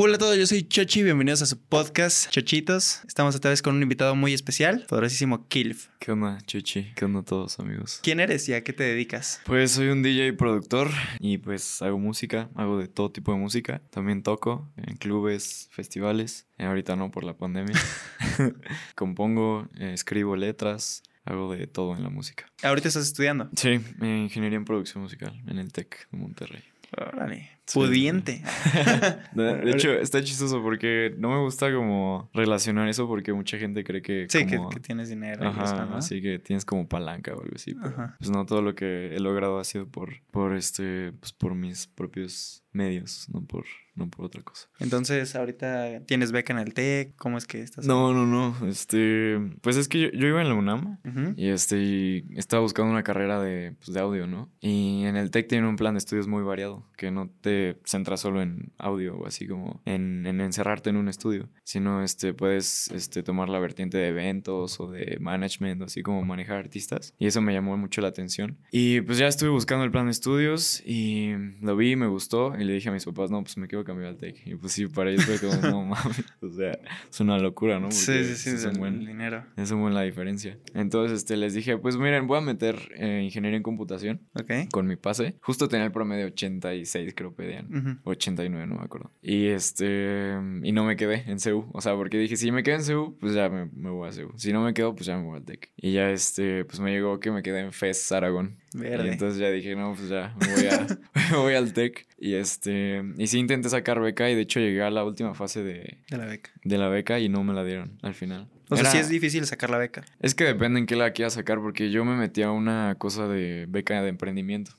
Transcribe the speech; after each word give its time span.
Hola 0.00 0.14
a 0.14 0.18
todos, 0.18 0.38
yo 0.38 0.46
soy 0.46 0.62
Chochi, 0.62 1.02
bienvenidos 1.02 1.42
a 1.42 1.46
su 1.46 1.58
podcast 1.60 2.30
Chochitos. 2.30 3.02
Estamos 3.08 3.34
esta 3.34 3.48
vez 3.48 3.62
con 3.62 3.74
un 3.74 3.82
invitado 3.82 4.14
muy 4.14 4.32
especial, 4.32 4.86
poderosísimo 4.88 5.48
Kilf. 5.48 5.88
¿Qué 5.98 6.12
onda, 6.12 6.38
Chochi? 6.46 6.92
¿Qué 6.94 7.04
onda 7.04 7.24
todos, 7.24 7.58
amigos? 7.58 7.98
¿Quién 8.00 8.20
eres 8.20 8.48
y 8.48 8.54
a 8.54 8.62
qué 8.62 8.72
te 8.72 8.84
dedicas? 8.84 9.40
Pues 9.44 9.72
soy 9.72 9.88
un 9.88 10.04
DJ 10.04 10.34
productor 10.34 10.88
y 11.18 11.38
pues 11.38 11.82
hago 11.82 11.98
música, 11.98 12.48
hago 12.54 12.78
de 12.78 12.86
todo 12.86 13.10
tipo 13.10 13.32
de 13.32 13.38
música. 13.38 13.82
También 13.90 14.22
toco 14.22 14.70
en 14.76 14.98
clubes, 14.98 15.66
festivales. 15.72 16.46
Eh, 16.58 16.66
ahorita 16.66 16.94
no 16.94 17.10
por 17.10 17.24
la 17.24 17.36
pandemia. 17.36 17.74
Compongo, 18.94 19.68
eh, 19.80 19.94
escribo 19.94 20.36
letras, 20.36 21.02
hago 21.24 21.52
de 21.52 21.66
todo 21.66 21.96
en 21.96 22.04
la 22.04 22.10
música. 22.10 22.46
¿Ahorita 22.62 22.86
estás 22.86 23.08
estudiando? 23.08 23.50
Sí, 23.56 23.80
eh, 24.00 24.18
ingeniería 24.22 24.58
en 24.58 24.64
producción 24.64 25.02
musical 25.02 25.42
en 25.48 25.58
el 25.58 25.72
TEC 25.72 26.08
de 26.12 26.18
Monterrey. 26.18 26.62
Órale. 26.96 27.57
Pudiente. 27.74 28.42
De 29.34 29.70
hecho, 29.70 29.92
está 29.92 30.22
chistoso 30.22 30.62
porque 30.62 31.14
no 31.18 31.30
me 31.30 31.40
gusta 31.42 31.72
como 31.72 32.30
relacionar 32.32 32.88
eso 32.88 33.06
porque 33.06 33.32
mucha 33.32 33.58
gente 33.58 33.84
cree 33.84 34.02
que... 34.02 34.26
Sí, 34.28 34.46
como- 34.46 34.68
que, 34.70 34.76
que 34.76 34.80
tienes 34.80 35.08
dinero. 35.08 35.44
y 35.44 35.46
Ajá, 35.48 35.64
eso, 35.64 35.86
¿no? 35.86 35.96
así 35.96 36.20
que 36.22 36.38
tienes 36.38 36.64
como 36.64 36.88
palanca 36.88 37.32
o 37.34 37.40
algo 37.42 37.54
así. 37.54 37.74
pero, 37.74 37.88
Ajá. 37.88 38.16
Pues 38.18 38.30
no 38.30 38.44
todo 38.46 38.62
lo 38.62 38.74
que 38.74 39.14
he 39.14 39.20
logrado 39.20 39.58
ha 39.58 39.64
sido 39.64 39.86
por, 39.86 40.10
por 40.30 40.56
este, 40.56 41.12
pues 41.12 41.32
por 41.32 41.54
mis 41.54 41.86
propios 41.86 42.64
medios, 42.72 43.26
no 43.32 43.44
por, 43.44 43.64
no 43.96 44.08
por 44.08 44.26
otra 44.26 44.42
cosa. 44.42 44.68
Entonces, 44.78 45.34
ahorita 45.34 46.02
tienes 46.06 46.30
beca 46.30 46.52
en 46.52 46.60
el 46.60 46.74
TEC, 46.74 47.16
¿cómo 47.16 47.38
es 47.38 47.46
que 47.46 47.60
estás? 47.60 47.86
No, 47.86 48.12
no, 48.12 48.24
no. 48.26 48.68
Este, 48.68 49.36
pues 49.62 49.76
es 49.76 49.88
que 49.88 50.00
yo, 50.00 50.08
yo 50.12 50.28
iba 50.28 50.40
en 50.42 50.48
la 50.48 50.54
UNAM 50.54 50.98
y 51.36 51.48
este, 51.48 51.78
y 51.82 52.24
estaba 52.36 52.62
buscando 52.62 52.92
una 52.92 53.02
carrera 53.02 53.40
de, 53.40 53.72
pues, 53.78 53.92
de 53.92 53.98
audio, 54.00 54.26
¿no? 54.28 54.48
Y 54.60 55.04
en 55.06 55.16
el 55.16 55.30
TEC 55.32 55.48
tienen 55.48 55.68
un 55.68 55.76
plan 55.76 55.94
de 55.94 55.98
estudios 55.98 56.28
muy 56.28 56.42
variado, 56.44 56.84
que 56.96 57.10
no 57.10 57.28
te 57.40 57.57
centras 57.84 58.20
solo 58.20 58.42
en 58.42 58.72
audio 58.78 59.16
o 59.16 59.26
así 59.26 59.46
como 59.46 59.80
en, 59.84 60.26
en 60.26 60.40
encerrarte 60.40 60.90
en 60.90 60.96
un 60.96 61.08
estudio, 61.08 61.48
sino 61.64 62.02
este, 62.02 62.34
puedes 62.34 62.90
este, 62.90 63.22
tomar 63.22 63.48
la 63.48 63.58
vertiente 63.58 63.98
de 63.98 64.08
eventos 64.08 64.80
o 64.80 64.90
de 64.90 65.18
management, 65.20 65.82
así 65.82 66.02
como 66.02 66.22
manejar 66.24 66.56
artistas. 66.58 67.14
Y 67.18 67.26
eso 67.26 67.40
me 67.40 67.52
llamó 67.52 67.76
mucho 67.76 68.00
la 68.00 68.08
atención. 68.08 68.58
Y 68.70 69.00
pues 69.02 69.18
ya 69.18 69.26
estuve 69.28 69.50
buscando 69.50 69.84
el 69.84 69.90
plan 69.90 70.06
de 70.06 70.12
estudios 70.12 70.82
y 70.84 71.32
lo 71.60 71.76
vi, 71.76 71.96
me 71.96 72.06
gustó 72.06 72.54
y 72.58 72.64
le 72.64 72.72
dije 72.74 72.88
a 72.88 72.92
mis 72.92 73.04
papás, 73.04 73.30
no, 73.30 73.42
pues 73.42 73.56
me 73.56 73.68
quiero 73.68 73.84
cambiar 73.84 74.10
al 74.10 74.16
TEC. 74.16 74.46
Y 74.46 74.54
pues 74.54 74.72
sí, 74.72 74.86
para 74.86 75.10
ellos 75.10 75.24
fue 75.24 75.38
como, 75.38 75.60
no 75.62 75.84
mames, 75.86 76.24
o 76.40 76.48
sea, 76.50 76.78
es 77.10 77.20
una 77.20 77.38
locura, 77.38 77.78
¿no? 77.80 77.90
Sí, 77.90 78.06
Porque 78.06 78.24
sí, 78.24 78.34
sí, 78.36 78.50
es 78.56 78.64
un 78.64 78.74
buen, 78.78 79.00
dinero. 79.04 79.44
es 79.56 79.70
un 79.70 79.80
buen 79.80 79.94
la 79.94 80.02
diferencia. 80.02 80.58
Entonces, 80.74 81.18
este, 81.18 81.36
les 81.36 81.54
dije, 81.54 81.78
pues 81.78 81.96
miren, 81.96 82.26
voy 82.26 82.38
a 82.38 82.40
meter 82.40 82.76
eh, 82.96 83.22
ingeniería 83.24 83.56
en 83.56 83.62
computación 83.62 84.20
Ok. 84.34 84.70
con 84.70 84.86
mi 84.86 84.96
pase. 84.96 85.36
Justo 85.42 85.68
tenía 85.68 85.86
el 85.86 85.92
promedio 85.92 86.26
86, 86.26 87.12
creo 87.16 87.34
pedían. 87.48 87.74
Ujú. 87.74 88.10
89, 88.10 88.66
no 88.66 88.76
me 88.76 88.82
acuerdo. 88.84 89.10
Y 89.22 89.46
este, 89.48 90.34
y 90.62 90.72
no 90.72 90.84
me 90.84 90.96
quedé 90.96 91.24
en 91.30 91.40
CEU. 91.40 91.68
O 91.72 91.80
sea, 91.80 91.94
porque 91.94 92.18
dije, 92.18 92.36
si 92.36 92.50
me 92.52 92.62
quedo 92.62 92.76
en 92.76 92.82
CEU, 92.84 93.16
pues 93.20 93.34
ya 93.34 93.48
me, 93.48 93.66
me 93.72 93.90
voy 93.90 94.08
a 94.08 94.12
CEU. 94.12 94.32
Si 94.36 94.52
no 94.52 94.62
me 94.62 94.74
quedo, 94.74 94.94
pues 94.94 95.06
ya 95.06 95.16
me 95.16 95.24
voy 95.24 95.36
al 95.38 95.44
TEC. 95.44 95.70
Y 95.76 95.92
ya, 95.92 96.10
este, 96.10 96.64
pues 96.64 96.80
me 96.80 96.90
llegó 96.90 97.20
que 97.20 97.30
me 97.30 97.42
quedé 97.42 97.60
en 97.60 97.72
FES 97.72 98.12
Aragón. 98.12 98.58
Y 98.74 98.78
Verde. 98.80 99.12
entonces 99.12 99.40
ya 99.40 99.50
dije, 99.50 99.74
no, 99.74 99.94
pues 99.94 100.08
ya, 100.08 100.34
me 100.40 100.54
voy, 100.54 100.66
a, 100.66 100.86
me 101.32 101.36
voy 101.38 101.54
al 101.54 101.72
TEC. 101.72 102.06
Y 102.18 102.34
este, 102.34 103.02
y 103.16 103.26
sí 103.28 103.38
intenté 103.38 103.68
sacar 103.68 104.00
beca 104.00 104.28
y 104.30 104.34
de 104.34 104.42
hecho 104.42 104.60
llegué 104.60 104.82
a 104.82 104.90
la 104.90 105.04
última 105.04 105.34
fase 105.34 105.62
de, 105.62 105.98
De 106.10 106.16
la 106.18 106.26
beca. 106.26 106.50
de 106.64 106.78
la 106.78 106.88
beca 106.88 107.18
y 107.20 107.28
no 107.28 107.44
me 107.44 107.54
la 107.54 107.64
dieron 107.64 107.98
al 108.02 108.14
final. 108.14 108.48
O 108.70 108.76
sea, 108.76 108.90
sí 108.90 108.98
es 108.98 109.08
difícil 109.08 109.46
sacar 109.46 109.70
la 109.70 109.78
beca. 109.78 110.04
es 110.20 110.34
que 110.34 110.44
depende 110.44 110.78
en 110.78 110.86
qué 110.86 110.96
la 110.96 111.12
quieras 111.12 111.34
sacar, 111.34 111.58
porque 111.58 111.90
yo 111.90 112.04
me 112.04 112.16
metí 112.16 112.42
a 112.42 112.50
una 112.50 112.94
cosa 112.98 113.26
de 113.28 113.66
beca 113.68 114.02
de 114.02 114.08
emprendimiento. 114.08 114.72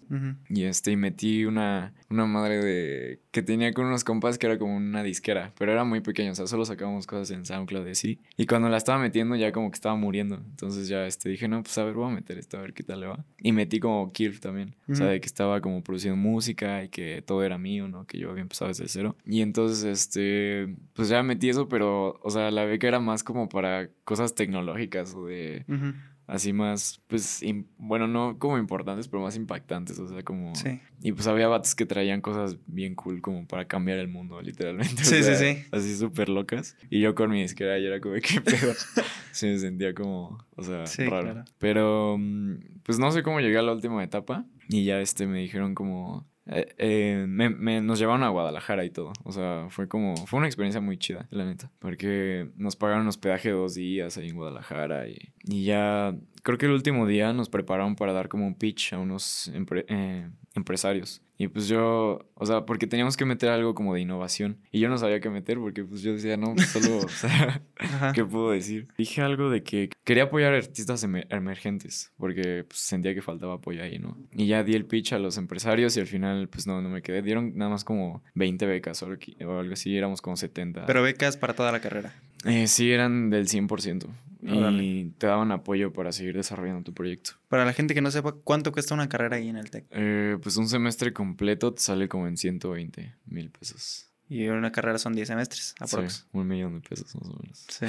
Y 0.49 0.63
este, 0.63 0.91
y 0.91 0.95
metí 0.95 1.45
una, 1.45 1.93
una 2.09 2.25
madre 2.25 2.63
de. 2.63 3.19
Que 3.31 3.43
tenía 3.43 3.73
con 3.73 3.85
unos 3.85 4.03
compas 4.03 4.37
que 4.37 4.47
era 4.47 4.57
como 4.57 4.75
una 4.75 5.03
disquera, 5.03 5.53
pero 5.57 5.71
era 5.71 5.83
muy 5.83 6.01
pequeño, 6.01 6.31
o 6.31 6.35
sea, 6.35 6.47
solo 6.47 6.65
sacábamos 6.65 7.05
cosas 7.05 7.29
en 7.31 7.45
SoundCloud 7.45 7.87
y 7.87 7.91
así. 7.91 8.19
Y 8.37 8.47
cuando 8.47 8.69
la 8.69 8.77
estaba 8.77 8.97
metiendo, 8.99 9.35
ya 9.35 9.51
como 9.51 9.69
que 9.69 9.75
estaba 9.75 9.95
muriendo. 9.95 10.35
Entonces 10.35 10.87
ya 10.87 11.05
este, 11.05 11.29
dije, 11.29 11.47
no, 11.47 11.61
pues 11.61 11.77
a 11.77 11.83
ver, 11.83 11.93
voy 11.93 12.11
a 12.11 12.15
meter 12.15 12.39
esto, 12.39 12.57
a 12.57 12.61
ver 12.61 12.73
qué 12.73 12.83
tal 12.83 13.01
le 13.01 13.07
va. 13.07 13.23
Y 13.39 13.51
metí 13.51 13.79
como 13.79 14.11
Kirf 14.11 14.39
también, 14.39 14.75
o 14.87 14.95
sea, 14.95 15.07
de 15.07 15.21
que 15.21 15.27
estaba 15.27 15.61
como 15.61 15.83
produciendo 15.83 16.17
música 16.17 16.83
y 16.83 16.89
que 16.89 17.21
todo 17.25 17.43
era 17.43 17.57
mío, 17.57 17.87
¿no? 17.87 18.05
Que 18.05 18.17
yo 18.17 18.31
había 18.31 18.41
empezado 18.41 18.69
desde 18.69 18.87
cero. 18.87 19.15
Y 19.25 19.41
entonces, 19.41 19.83
este, 19.83 20.75
pues 20.93 21.09
ya 21.09 21.21
metí 21.21 21.49
eso, 21.49 21.69
pero, 21.69 22.19
o 22.23 22.29
sea, 22.31 22.49
la 22.49 22.65
beca 22.65 22.87
era 22.87 22.99
más 22.99 23.23
como 23.23 23.47
para 23.47 23.89
cosas 24.05 24.33
tecnológicas 24.33 25.13
o 25.13 25.25
de. 25.25 25.65
Así 26.29 26.53
más, 26.53 27.01
pues, 27.07 27.41
bueno, 27.77 28.07
no 28.07 28.37
como 28.37 28.57
importantes, 28.57 29.07
pero 29.07 29.23
más 29.23 29.35
impactantes, 29.35 29.97
o 29.99 30.07
sea, 30.07 30.21
como... 30.23 30.53
Sí. 30.55 30.79
Y 31.01 31.11
pues 31.11 31.27
había 31.27 31.47
vatos 31.47 31.73
que 31.75 31.85
traían 31.85 32.21
cosas 32.21 32.57
bien 32.67 32.93
cool 32.95 33.21
como 33.21 33.47
para 33.47 33.65
cambiar 33.67 33.97
el 33.97 34.07
mundo, 34.07 34.41
literalmente. 34.41 34.95
Sí, 35.03 35.15
sí, 35.17 35.23
sea, 35.23 35.35
sí. 35.35 35.63
Así 35.71 35.95
súper 35.97 36.29
locas. 36.29 36.77
Y 36.89 36.99
yo 37.01 37.15
con 37.15 37.31
mi 37.31 37.41
disquera 37.41 37.79
y 37.79 37.85
era 37.85 37.99
como, 37.99 38.15
¿qué 38.21 38.41
pedo? 38.41 38.73
sí, 39.31 39.47
me 39.47 39.57
sentía 39.57 39.93
como, 39.93 40.45
o 40.55 40.63
sea, 40.63 40.85
Sí, 40.85 41.05
raro. 41.05 41.23
claro. 41.23 41.45
Pero, 41.57 42.17
mm, 42.19 42.81
pues 42.83 42.99
no 42.99 43.11
sé 43.11 43.23
cómo 43.23 43.39
llegué 43.39 43.57
a 43.57 43.61
la 43.63 43.73
última 43.73 44.03
etapa 44.03 44.45
y 44.67 44.85
ya 44.85 45.01
este 45.01 45.25
me 45.25 45.39
dijeron 45.39 45.73
como... 45.73 46.28
eh, 46.51 46.75
eh, 46.77 47.25
me, 47.27 47.49
me- 47.49 47.81
nos 47.81 47.99
llevaron 47.99 48.23
a 48.23 48.29
Guadalajara 48.29 48.83
y 48.85 48.89
todo. 48.89 49.13
O 49.23 49.31
sea, 49.31 49.67
fue 49.69 49.87
como. 49.87 50.15
Fue 50.27 50.37
una 50.39 50.47
experiencia 50.47 50.81
muy 50.81 50.97
chida, 50.97 51.27
la 51.29 51.45
neta. 51.45 51.71
Porque 51.79 52.49
nos 52.57 52.75
pagaron 52.75 53.07
hospedaje 53.07 53.49
dos 53.51 53.75
días 53.75 54.17
ahí 54.17 54.29
en 54.29 54.35
Guadalajara. 54.35 55.07
Y, 55.07 55.17
y 55.45 55.65
ya. 55.65 56.15
Creo 56.43 56.57
que 56.57 56.65
el 56.67 56.71
último 56.71 57.05
día 57.07 57.33
nos 57.33 57.49
prepararon 57.49 57.95
para 57.95 58.13
dar 58.13 58.27
como 58.29 58.47
un 58.47 58.55
pitch 58.55 58.93
a 58.93 58.99
unos 58.99 59.51
empre- 59.53 59.85
eh, 59.89 60.27
empresarios. 60.55 61.21
Y 61.37 61.47
pues 61.47 61.67
yo. 61.69 62.19
O 62.33 62.45
sea, 62.45 62.65
porque 62.65 62.85
teníamos 62.85 63.15
que 63.15 63.23
meter 63.23 63.49
algo 63.49 63.73
como 63.73 63.93
de 63.93 64.01
innovación. 64.01 64.57
Y 64.71 64.79
yo 64.81 64.89
no 64.89 64.97
sabía 64.97 65.21
qué 65.21 65.29
meter 65.29 65.57
porque 65.57 65.85
pues 65.85 66.01
yo 66.01 66.11
decía, 66.13 66.35
no, 66.35 66.53
pues 66.53 66.67
solo. 66.67 66.97
o 66.97 67.07
sea. 67.09 67.61
¿Qué 68.13 68.25
puedo 68.25 68.51
decir? 68.51 68.89
Dije 68.97 69.21
algo 69.21 69.49
de 69.49 69.63
que 69.63 69.89
quería 70.03 70.23
apoyar 70.23 70.53
a 70.53 70.57
artistas 70.57 71.01
emer- 71.05 71.27
emergentes, 71.29 72.11
porque 72.17 72.65
pues, 72.67 72.79
sentía 72.81 73.13
que 73.15 73.21
faltaba 73.21 73.53
apoyo 73.55 73.81
ahí, 73.83 73.99
¿no? 73.99 74.17
Y 74.33 74.47
ya 74.47 74.63
di 74.63 74.73
el 74.75 74.85
pitch 74.85 75.13
a 75.13 75.19
los 75.19 75.37
empresarios 75.37 75.95
y 75.95 76.01
al 76.01 76.07
final, 76.07 76.49
pues 76.49 76.67
no, 76.67 76.81
no 76.81 76.89
me 76.89 77.01
quedé. 77.01 77.21
Dieron 77.21 77.53
nada 77.55 77.71
más 77.71 77.85
como 77.85 78.21
20 78.35 78.65
becas 78.65 79.01
o 79.01 79.05
algo 79.05 79.15
aquí- 79.15 79.37
o 79.43 79.59
algo 79.59 79.73
así, 79.73 79.95
éramos 79.95 80.21
como 80.21 80.35
70. 80.35 80.85
Pero 80.87 81.03
becas 81.03 81.37
para 81.37 81.53
toda 81.53 81.71
la 81.71 81.79
carrera. 81.79 82.13
Eh, 82.45 82.67
sí, 82.67 82.91
eran 82.91 83.29
del 83.29 83.47
100%. 83.47 84.07
Y 84.41 85.11
te 85.17 85.27
daban 85.27 85.51
apoyo 85.51 85.91
para 85.93 86.11
seguir 86.11 86.35
desarrollando 86.35 86.83
tu 86.83 86.93
proyecto. 86.93 87.31
Para 87.49 87.65
la 87.65 87.73
gente 87.73 87.93
que 87.93 88.01
no 88.01 88.09
sepa, 88.11 88.31
¿cuánto 88.31 88.71
cuesta 88.71 88.93
una 88.93 89.09
carrera 89.09 89.35
ahí 89.37 89.49
en 89.49 89.57
el 89.57 89.69
TEC? 89.69 89.85
Eh, 89.91 90.37
pues 90.41 90.55
un 90.57 90.67
semestre 90.69 91.11
completo 91.13 91.73
te 91.73 91.81
sale 91.81 92.07
como 92.07 92.27
en 92.27 92.37
120 92.37 93.15
mil 93.25 93.49
pesos. 93.51 94.05
Y 94.31 94.47
una 94.47 94.71
carrera 94.71 94.99
son 94.99 95.13
10 95.13 95.27
semestres, 95.27 95.73
aprox. 95.79 96.13
Sí, 96.13 96.23
un 96.33 96.47
millón 96.47 96.75
de 96.75 96.87
pesos 96.87 97.15
más 97.15 97.27
o 97.29 97.39
menos. 97.41 97.65
Sí. 97.67 97.85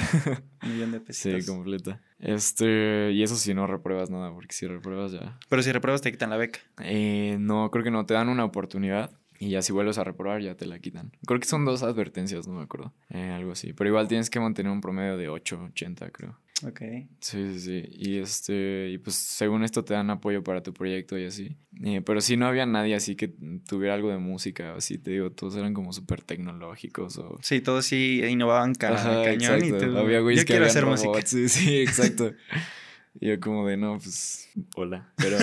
Un 0.63 0.73
millón 0.73 0.93
de 0.93 0.99
Sí, 1.13 1.31
pesitos. 1.31 1.47
completa. 1.47 2.01
Este, 2.19 3.13
y 3.13 3.23
eso 3.23 3.37
si 3.37 3.53
no 3.53 3.67
repruebas 3.67 4.09
nada, 4.09 4.33
porque 4.33 4.55
si 4.55 4.67
repruebas 4.67 5.13
ya 5.13 5.39
Pero 5.51 5.63
si 5.63 5.71
repruebas 5.71 6.01
te 6.01 6.11
quitan 6.11 6.31
la 6.31 6.39
beca. 6.39 6.61
Eh, 6.83 7.37
no, 7.39 7.71
creo 7.71 7.85
que 7.85 7.91
no. 7.91 8.07
Te 8.07 8.15
dan 8.15 8.31
una 8.31 8.45
oportunidad 8.45 9.11
y 9.41 9.49
ya 9.49 9.63
si 9.63 9.73
vuelves 9.73 9.97
a 9.97 10.05
reprobar 10.05 10.43
ya 10.43 10.55
te 10.55 10.67
la 10.67 10.79
quitan. 10.79 11.11
Creo 11.27 11.41
que 11.41 11.47
son 11.49 11.65
dos 11.65 11.83
advertencias, 11.83 12.47
no 12.47 12.55
me 12.55 12.63
acuerdo. 12.63 12.93
Eh, 13.09 13.31
algo 13.31 13.53
así. 13.53 13.73
Pero 13.73 13.89
igual 13.89 14.07
tienes 14.07 14.29
que 14.29 14.39
mantener 14.39 14.71
un 14.71 14.83
promedio 14.83 15.17
de 15.17 15.31
8, 15.31 15.69
80, 15.71 16.11
creo. 16.11 16.39
Ok. 16.63 16.83
Sí, 17.21 17.55
sí, 17.55 17.59
sí. 17.59 17.83
Y 17.91 18.19
este, 18.19 18.91
y 18.91 18.99
pues 18.99 19.17
según 19.17 19.65
esto 19.65 19.83
te 19.83 19.95
dan 19.95 20.11
apoyo 20.11 20.45
para 20.45 20.63
tu 20.63 20.75
proyecto 20.75 21.19
y 21.19 21.25
así. 21.25 21.57
Eh, 21.83 22.03
pero 22.03 22.21
sí 22.21 22.37
no 22.37 22.47
había 22.47 22.67
nadie 22.67 22.95
así 22.95 23.17
que 23.17 23.33
tuviera 23.67 23.95
algo 23.95 24.11
de 24.11 24.19
música, 24.19 24.75
así 24.75 24.99
te 24.99 25.13
digo, 25.13 25.33
todos 25.33 25.57
eran 25.57 25.73
como 25.73 25.95
súper 25.95 26.21
tecnológicos 26.21 27.17
o... 27.17 27.39
Sí, 27.41 27.63
todos 27.63 27.87
sí 27.87 28.23
innovaban 28.29 28.75
ca 28.75 28.93
Ajá, 28.93 29.25
cañón 29.25 29.65
y 29.65 29.71
tú. 29.71 29.97
Había 29.97 30.21
güeyes 30.21 30.43
Yo 30.43 30.47
que 30.47 30.53
quiero 30.53 30.67
hacer 30.67 30.85
robots. 30.85 31.07
música. 31.07 31.27
Sí, 31.27 31.49
sí, 31.49 31.81
exacto. 31.81 32.35
y 33.21 33.29
yo 33.29 33.41
como 33.41 33.67
de, 33.67 33.79
no, 33.79 33.97
pues, 33.97 34.51
hola. 34.77 35.11
Pero, 35.17 35.39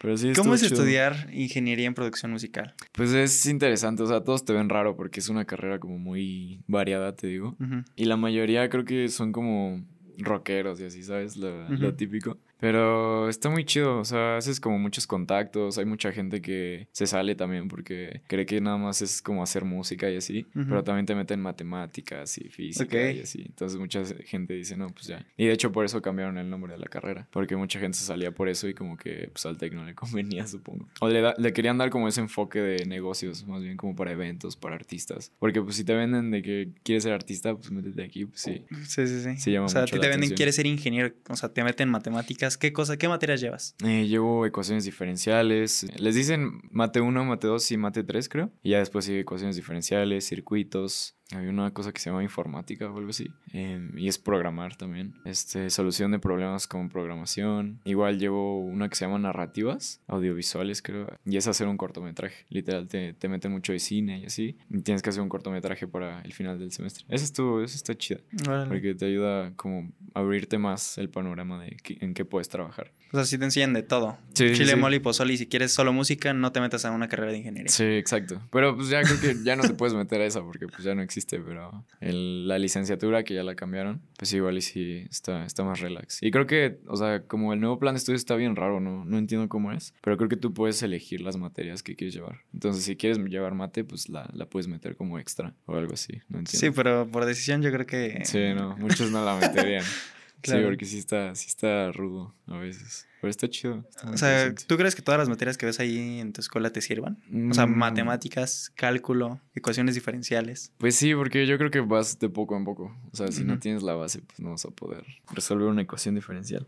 pero 0.00 0.16
sí 0.16 0.32
¿Cómo 0.34 0.54
es 0.54 0.62
chido. 0.62 0.74
estudiar 0.74 1.28
ingeniería 1.32 1.86
en 1.86 1.94
producción 1.94 2.32
musical? 2.32 2.74
Pues 2.92 3.12
es 3.12 3.46
interesante, 3.46 4.02
o 4.02 4.06
sea, 4.06 4.22
todos 4.24 4.44
te 4.44 4.52
ven 4.52 4.68
raro 4.68 4.96
porque 4.96 5.20
es 5.20 5.28
una 5.28 5.44
carrera 5.44 5.78
como 5.78 5.98
muy 5.98 6.62
variada, 6.66 7.14
te 7.14 7.26
digo. 7.26 7.56
Y 7.96 8.06
la 8.06 8.16
mayoría 8.16 8.68
creo 8.68 8.84
que 8.84 9.08
son 9.08 9.32
como 9.32 9.84
rockeros 10.18 10.80
y 10.80 10.84
así, 10.84 11.02
¿sabes? 11.02 11.36
Lo, 11.36 11.68
lo 11.68 11.94
típico. 11.94 12.38
Pero 12.60 13.28
está 13.28 13.48
muy 13.50 13.64
chido, 13.64 13.98
o 13.98 14.04
sea, 14.04 14.36
haces 14.36 14.60
como 14.60 14.78
muchos 14.78 15.06
contactos, 15.06 15.78
hay 15.78 15.84
mucha 15.86 16.12
gente 16.12 16.40
que 16.42 16.88
se 16.92 17.06
sale 17.06 17.34
también 17.34 17.68
porque 17.68 18.22
cree 18.26 18.46
que 18.46 18.60
nada 18.60 18.76
más 18.76 19.02
es 19.02 19.22
como 19.22 19.42
hacer 19.42 19.64
música 19.64 20.10
y 20.10 20.16
así, 20.16 20.46
pero 20.52 20.84
también 20.84 21.06
te 21.06 21.14
meten 21.14 21.40
matemáticas 21.40 22.36
y 22.38 22.48
física 22.48 22.96
y 23.12 23.20
así. 23.20 23.42
Entonces 23.46 23.78
mucha 23.78 24.02
gente 24.24 24.54
dice, 24.54 24.76
no, 24.76 24.88
pues 24.90 25.06
ya. 25.06 25.26
Y 25.36 25.46
de 25.46 25.52
hecho 25.52 25.72
por 25.72 25.84
eso 25.84 26.02
cambiaron 26.02 26.38
el 26.38 26.48
nombre 26.50 26.72
de 26.74 26.78
la 26.78 26.86
carrera, 26.86 27.28
porque 27.30 27.56
mucha 27.56 27.80
gente 27.80 27.96
se 27.98 28.04
salía 28.04 28.32
por 28.32 28.48
eso 28.48 28.68
y 28.68 28.74
como 28.74 28.96
que 28.96 29.30
pues 29.32 29.46
al 29.46 29.56
Tec 29.56 29.72
no 29.72 29.84
le 29.84 29.94
convenía, 30.00 30.46
supongo. 30.46 30.86
O 31.00 31.08
le, 31.08 31.20
da- 31.20 31.34
le 31.38 31.52
querían 31.52 31.78
dar 31.78 31.90
como 31.90 32.08
ese 32.08 32.20
enfoque 32.20 32.60
de 32.60 32.84
negocios, 32.86 33.46
más 33.46 33.62
bien 33.62 33.76
como 33.76 33.96
para 33.96 34.12
eventos, 34.12 34.56
para 34.56 34.74
artistas. 34.74 35.32
Porque 35.38 35.62
pues 35.62 35.76
si 35.76 35.84
te 35.84 35.94
venden 35.94 36.30
de 36.30 36.42
que 36.42 36.68
quieres 36.82 37.04
ser 37.04 37.12
artista, 37.12 37.54
pues 37.54 37.70
métete 37.70 38.02
aquí, 38.02 38.26
pues 38.26 38.40
sí. 38.40 38.64
Sí, 38.86 39.06
sí, 39.06 39.20
sí. 39.22 39.36
Sí 39.36 39.50
llama 39.52 39.66
o 39.66 39.68
sea, 39.70 39.82
a 39.82 39.84
ti 39.86 39.92
te 39.92 39.98
venden, 39.98 40.10
atención. 40.18 40.36
quieres 40.36 40.56
ser 40.56 40.66
ingeniero, 40.66 41.14
o 41.28 41.36
sea, 41.36 41.48
te 41.52 41.64
meten 41.64 41.88
matemáticas. 41.88 42.49
¿Qué 42.56 42.72
cosa, 42.72 42.96
qué 42.96 43.08
materias 43.08 43.40
llevas? 43.40 43.74
Eh, 43.84 44.06
llevo 44.06 44.46
ecuaciones 44.46 44.84
diferenciales. 44.84 45.86
Les 45.98 46.14
dicen 46.14 46.60
mate 46.70 47.00
1, 47.00 47.24
mate 47.24 47.46
2 47.46 47.70
y 47.72 47.76
mate 47.76 48.04
3, 48.04 48.28
creo. 48.28 48.50
Y 48.62 48.70
ya 48.70 48.78
después 48.78 49.04
sigue 49.04 49.20
ecuaciones 49.20 49.56
diferenciales, 49.56 50.26
circuitos, 50.26 51.16
había 51.32 51.50
una 51.50 51.72
cosa 51.72 51.92
que 51.92 52.00
se 52.00 52.10
llama 52.10 52.22
informática 52.22 52.90
o 52.90 52.96
algo 52.96 53.10
así. 53.10 53.30
em, 53.52 53.96
y 53.98 54.08
es 54.08 54.18
programar 54.18 54.76
también. 54.76 55.14
Este, 55.24 55.70
solución 55.70 56.10
de 56.10 56.18
problemas 56.18 56.66
como 56.66 56.88
programación. 56.88 57.80
Igual 57.84 58.18
llevo 58.18 58.58
una 58.60 58.88
que 58.88 58.96
se 58.96 59.04
llama 59.04 59.18
narrativas, 59.18 60.00
audiovisuales 60.06 60.82
creo. 60.82 61.06
Y 61.24 61.36
es 61.36 61.46
hacer 61.46 61.66
un 61.68 61.76
cortometraje. 61.76 62.44
Literal, 62.48 62.88
te, 62.88 63.12
te 63.14 63.28
meten 63.28 63.52
mucho 63.52 63.72
de 63.72 63.78
cine 63.78 64.20
y 64.20 64.26
así. 64.26 64.56
Y 64.70 64.80
tienes 64.80 65.02
que 65.02 65.10
hacer 65.10 65.22
un 65.22 65.28
cortometraje 65.28 65.86
para 65.86 66.20
el 66.22 66.32
final 66.32 66.58
del 66.58 66.72
semestre. 66.72 67.04
Eso 67.08 67.24
estuvo, 67.24 67.62
eso 67.62 67.76
está 67.76 67.94
chido. 67.96 68.20
Órale. 68.46 68.68
Porque 68.68 68.94
te 68.94 69.06
ayuda 69.06 69.52
como 69.56 69.90
a 70.14 70.20
abrirte 70.20 70.58
más 70.58 70.98
el 70.98 71.08
panorama 71.10 71.62
de 71.62 71.76
en 72.00 72.14
qué 72.14 72.24
puedes 72.24 72.48
trabajar. 72.48 72.92
O 73.12 73.16
sea, 73.16 73.24
sí 73.24 73.38
te 73.38 73.44
enseñan 73.44 73.72
de 73.72 73.82
todo. 73.82 74.16
Sí, 74.34 74.50
sí, 74.50 74.54
Chile, 74.54 74.72
sí. 74.72 74.76
mole 74.76 74.96
y 74.96 75.00
pozole. 75.00 75.32
Y 75.32 75.36
si 75.36 75.46
quieres 75.46 75.72
solo 75.72 75.92
música, 75.92 76.32
no 76.32 76.52
te 76.52 76.60
metas 76.60 76.84
a 76.84 76.92
una 76.92 77.08
carrera 77.08 77.32
de 77.32 77.38
ingeniería. 77.38 77.70
Sí, 77.70 77.82
exacto. 77.84 78.40
Pero 78.52 78.76
pues 78.76 78.88
ya 78.88 79.02
creo 79.02 79.20
que 79.20 79.42
ya 79.42 79.56
no 79.56 79.62
te 79.64 79.74
puedes 79.74 79.94
meter 79.94 80.20
a 80.20 80.26
esa 80.26 80.42
porque 80.42 80.68
pues 80.68 80.84
ya 80.84 80.94
no 80.94 81.02
existe, 81.02 81.19
pero 81.26 81.84
el- 82.00 82.46
la 82.48 82.58
licenciatura 82.58 83.22
que 83.24 83.34
ya 83.34 83.42
la 83.42 83.54
cambiaron, 83.54 84.00
pues 84.18 84.32
igual 84.32 84.58
y 84.58 84.62
sí 84.62 85.04
está, 85.10 85.44
está 85.44 85.64
más 85.64 85.80
relax. 85.80 86.22
Y 86.22 86.30
creo 86.30 86.46
que, 86.46 86.78
o 86.86 86.96
sea, 86.96 87.22
como 87.26 87.52
el 87.52 87.60
nuevo 87.60 87.78
plan 87.78 87.94
de 87.94 87.98
estudio 87.98 88.16
está 88.16 88.36
bien 88.36 88.56
raro, 88.56 88.80
¿no? 88.80 89.04
No 89.04 89.18
entiendo 89.18 89.48
cómo 89.48 89.72
es, 89.72 89.94
pero 90.02 90.16
creo 90.16 90.28
que 90.28 90.36
tú 90.36 90.52
puedes 90.54 90.82
elegir 90.82 91.20
las 91.20 91.36
materias 91.36 91.82
que 91.82 91.96
quieres 91.96 92.14
llevar. 92.14 92.40
Entonces, 92.52 92.84
si 92.84 92.96
quieres 92.96 93.18
llevar 93.18 93.54
mate, 93.54 93.84
pues 93.84 94.08
la, 94.08 94.28
la 94.34 94.46
puedes 94.46 94.68
meter 94.68 94.96
como 94.96 95.18
extra 95.18 95.54
o 95.66 95.74
algo 95.76 95.94
así, 95.94 96.14
no 96.28 96.38
entiendo. 96.38 96.58
Sí, 96.58 96.70
pero 96.70 97.08
por 97.10 97.24
decisión 97.24 97.62
yo 97.62 97.70
creo 97.72 97.86
que... 97.86 98.20
Sí, 98.24 98.38
no, 98.54 98.76
muchos 98.76 99.10
no 99.10 99.24
la 99.24 99.36
meterían. 99.36 99.84
Claro. 100.40 100.60
Sí, 100.60 100.66
porque 100.66 100.84
sí 100.86 100.98
está, 100.98 101.34
sí 101.34 101.46
está 101.48 101.92
rudo 101.92 102.34
a 102.46 102.58
veces. 102.58 103.06
Pero 103.20 103.30
está 103.30 103.48
chido. 103.48 103.84
está 103.90 104.10
O 104.10 104.16
sea. 104.16 104.54
¿tú 104.54 104.76
crees 104.78 104.94
que 104.94 105.02
todas 105.02 105.18
las 105.18 105.28
materias 105.28 105.58
que 105.58 105.66
ves 105.66 105.78
ahí 105.80 106.20
en 106.20 106.32
tu 106.32 106.40
escuela 106.40 106.70
te 106.70 106.80
sirvan? 106.80 107.18
O 107.50 107.54
sea, 107.54 107.66
Mm. 107.66 107.76
matemáticas, 107.76 108.72
cálculo, 108.74 109.40
ecuaciones 109.54 109.94
diferenciales. 109.94 110.72
Pues 110.78 110.96
sí, 110.96 111.14
porque 111.14 111.46
yo 111.46 111.58
creo 111.58 111.70
que 111.70 111.80
vas 111.80 112.18
de 112.18 112.28
poco 112.30 112.56
en 112.56 112.64
poco. 112.64 112.96
O 113.12 113.16
sea, 113.16 113.28
si 113.30 113.44
no 113.44 113.58
tienes 113.58 113.82
la 113.82 113.94
base, 113.94 114.20
pues 114.22 114.40
no 114.40 114.50
vas 114.50 114.64
a 114.64 114.70
poder 114.70 115.04
resolver 115.32 115.68
una 115.68 115.82
ecuación 115.82 116.14
diferencial. 116.14 116.64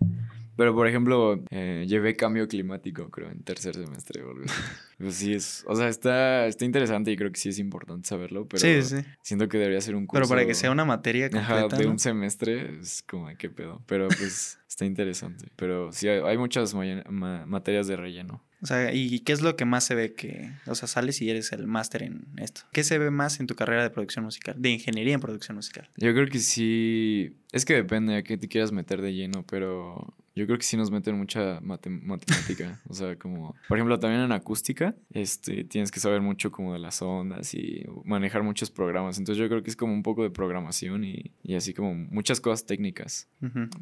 Pero, 0.63 0.77
por 0.77 0.87
ejemplo, 0.87 1.43
eh, 1.51 1.87
llevé 1.89 2.15
cambio 2.15 2.47
climático, 2.47 3.11
creo, 3.11 3.29
en 3.33 3.43
tercer 3.43 3.75
semestre 3.75 4.23
así. 4.23 4.55
Pues 4.97 5.17
sí, 5.17 5.35
es... 5.35 5.65
O 5.67 5.75
sea, 5.75 5.89
está, 5.89 6.47
está 6.47 6.65
interesante 6.65 7.11
y 7.11 7.17
creo 7.17 7.33
que 7.33 7.41
sí 7.41 7.49
es 7.49 7.59
importante 7.59 8.07
saberlo, 8.09 8.47
pero 8.47 8.61
sí, 8.61 8.81
sí. 8.85 9.05
siento 9.23 9.49
que 9.49 9.59
debería 9.59 9.81
ser 9.81 9.97
un 9.97 10.07
curso... 10.07 10.21
Pero 10.21 10.29
para 10.29 10.47
que 10.47 10.55
sea 10.55 10.71
una 10.71 10.85
materia 10.85 11.29
Ajá, 11.35 11.63
completa, 11.63 11.77
de 11.79 11.85
¿no? 11.87 11.91
un 11.91 11.99
semestre 11.99 12.79
es 12.79 13.03
como 13.03 13.27
de 13.29 13.35
qué 13.35 13.51
pedo. 13.51 13.83
Pero 13.87 14.07
pues 14.07 14.61
está 14.69 14.85
interesante. 14.85 15.49
Pero 15.57 15.91
sí, 15.91 16.07
hay, 16.07 16.21
hay 16.25 16.39
muchas 16.39 16.73
ma- 16.75 17.03
ma- 17.11 17.45
materias 17.47 17.89
de 17.89 17.97
relleno. 17.97 18.41
O 18.63 18.67
sea, 18.67 18.95
¿y 18.95 19.19
qué 19.19 19.33
es 19.33 19.43
lo 19.43 19.57
que 19.57 19.65
más 19.65 19.83
se 19.83 19.97
ve 19.97 20.15
que... 20.15 20.53
O 20.67 20.77
sea, 20.77 20.87
sales 20.87 21.21
y 21.21 21.29
eres 21.29 21.51
el 21.51 21.67
máster 21.67 22.05
en 22.05 22.25
esto. 22.37 22.61
¿Qué 22.71 22.85
se 22.85 22.97
ve 22.99 23.11
más 23.11 23.41
en 23.41 23.49
tu 23.49 23.57
carrera 23.57 23.83
de 23.83 23.91
producción 23.91 24.25
musical? 24.25 24.55
De 24.57 24.69
ingeniería 24.71 25.15
en 25.15 25.21
producción 25.21 25.57
musical. 25.57 25.89
Yo 25.97 26.15
creo 26.15 26.29
que 26.29 26.39
sí. 26.39 27.35
Es 27.51 27.65
que 27.65 27.75
depende 27.75 28.15
a 28.15 28.23
qué 28.23 28.39
te 28.39 28.47
quieras 28.47 28.71
meter 28.71 29.03
de 29.03 29.15
lleno, 29.15 29.45
pero 29.51 30.15
yo 30.35 30.47
creo 30.47 30.57
que 30.59 30.65
sí 30.65 30.77
nos 30.77 30.91
meten 30.91 31.17
mucha 31.17 31.61
mate- 31.61 31.91
matemática. 31.91 32.81
o 32.89 32.95
sea, 32.95 33.17
como. 33.17 33.55
Por 33.69 33.77
ejemplo, 33.79 33.99
también 33.99 34.23
en 34.23 34.33
acústica, 34.33 34.95
este, 35.13 35.65
tienes 35.65 35.91
que 35.91 36.01
saber 36.01 36.21
mucho 36.21 36.51
como 36.51 36.73
de 36.73 36.79
las 36.79 37.03
ondas 37.03 37.55
y 37.55 37.85
manejar 38.05 38.43
muchos 38.43 38.71
programas. 38.71 39.19
Entonces 39.19 39.41
yo 39.43 39.49
creo 39.49 39.63
que 39.63 39.71
es 39.71 39.77
como 39.77 39.93
un 39.93 40.03
poco 40.03 40.23
de 40.23 40.31
programación 40.31 41.05
y, 41.05 41.33
y 41.43 41.55
así 41.55 41.75
como 41.75 41.95
muchas 41.95 42.41
cosas 42.41 42.65
técnicas. 42.67 43.29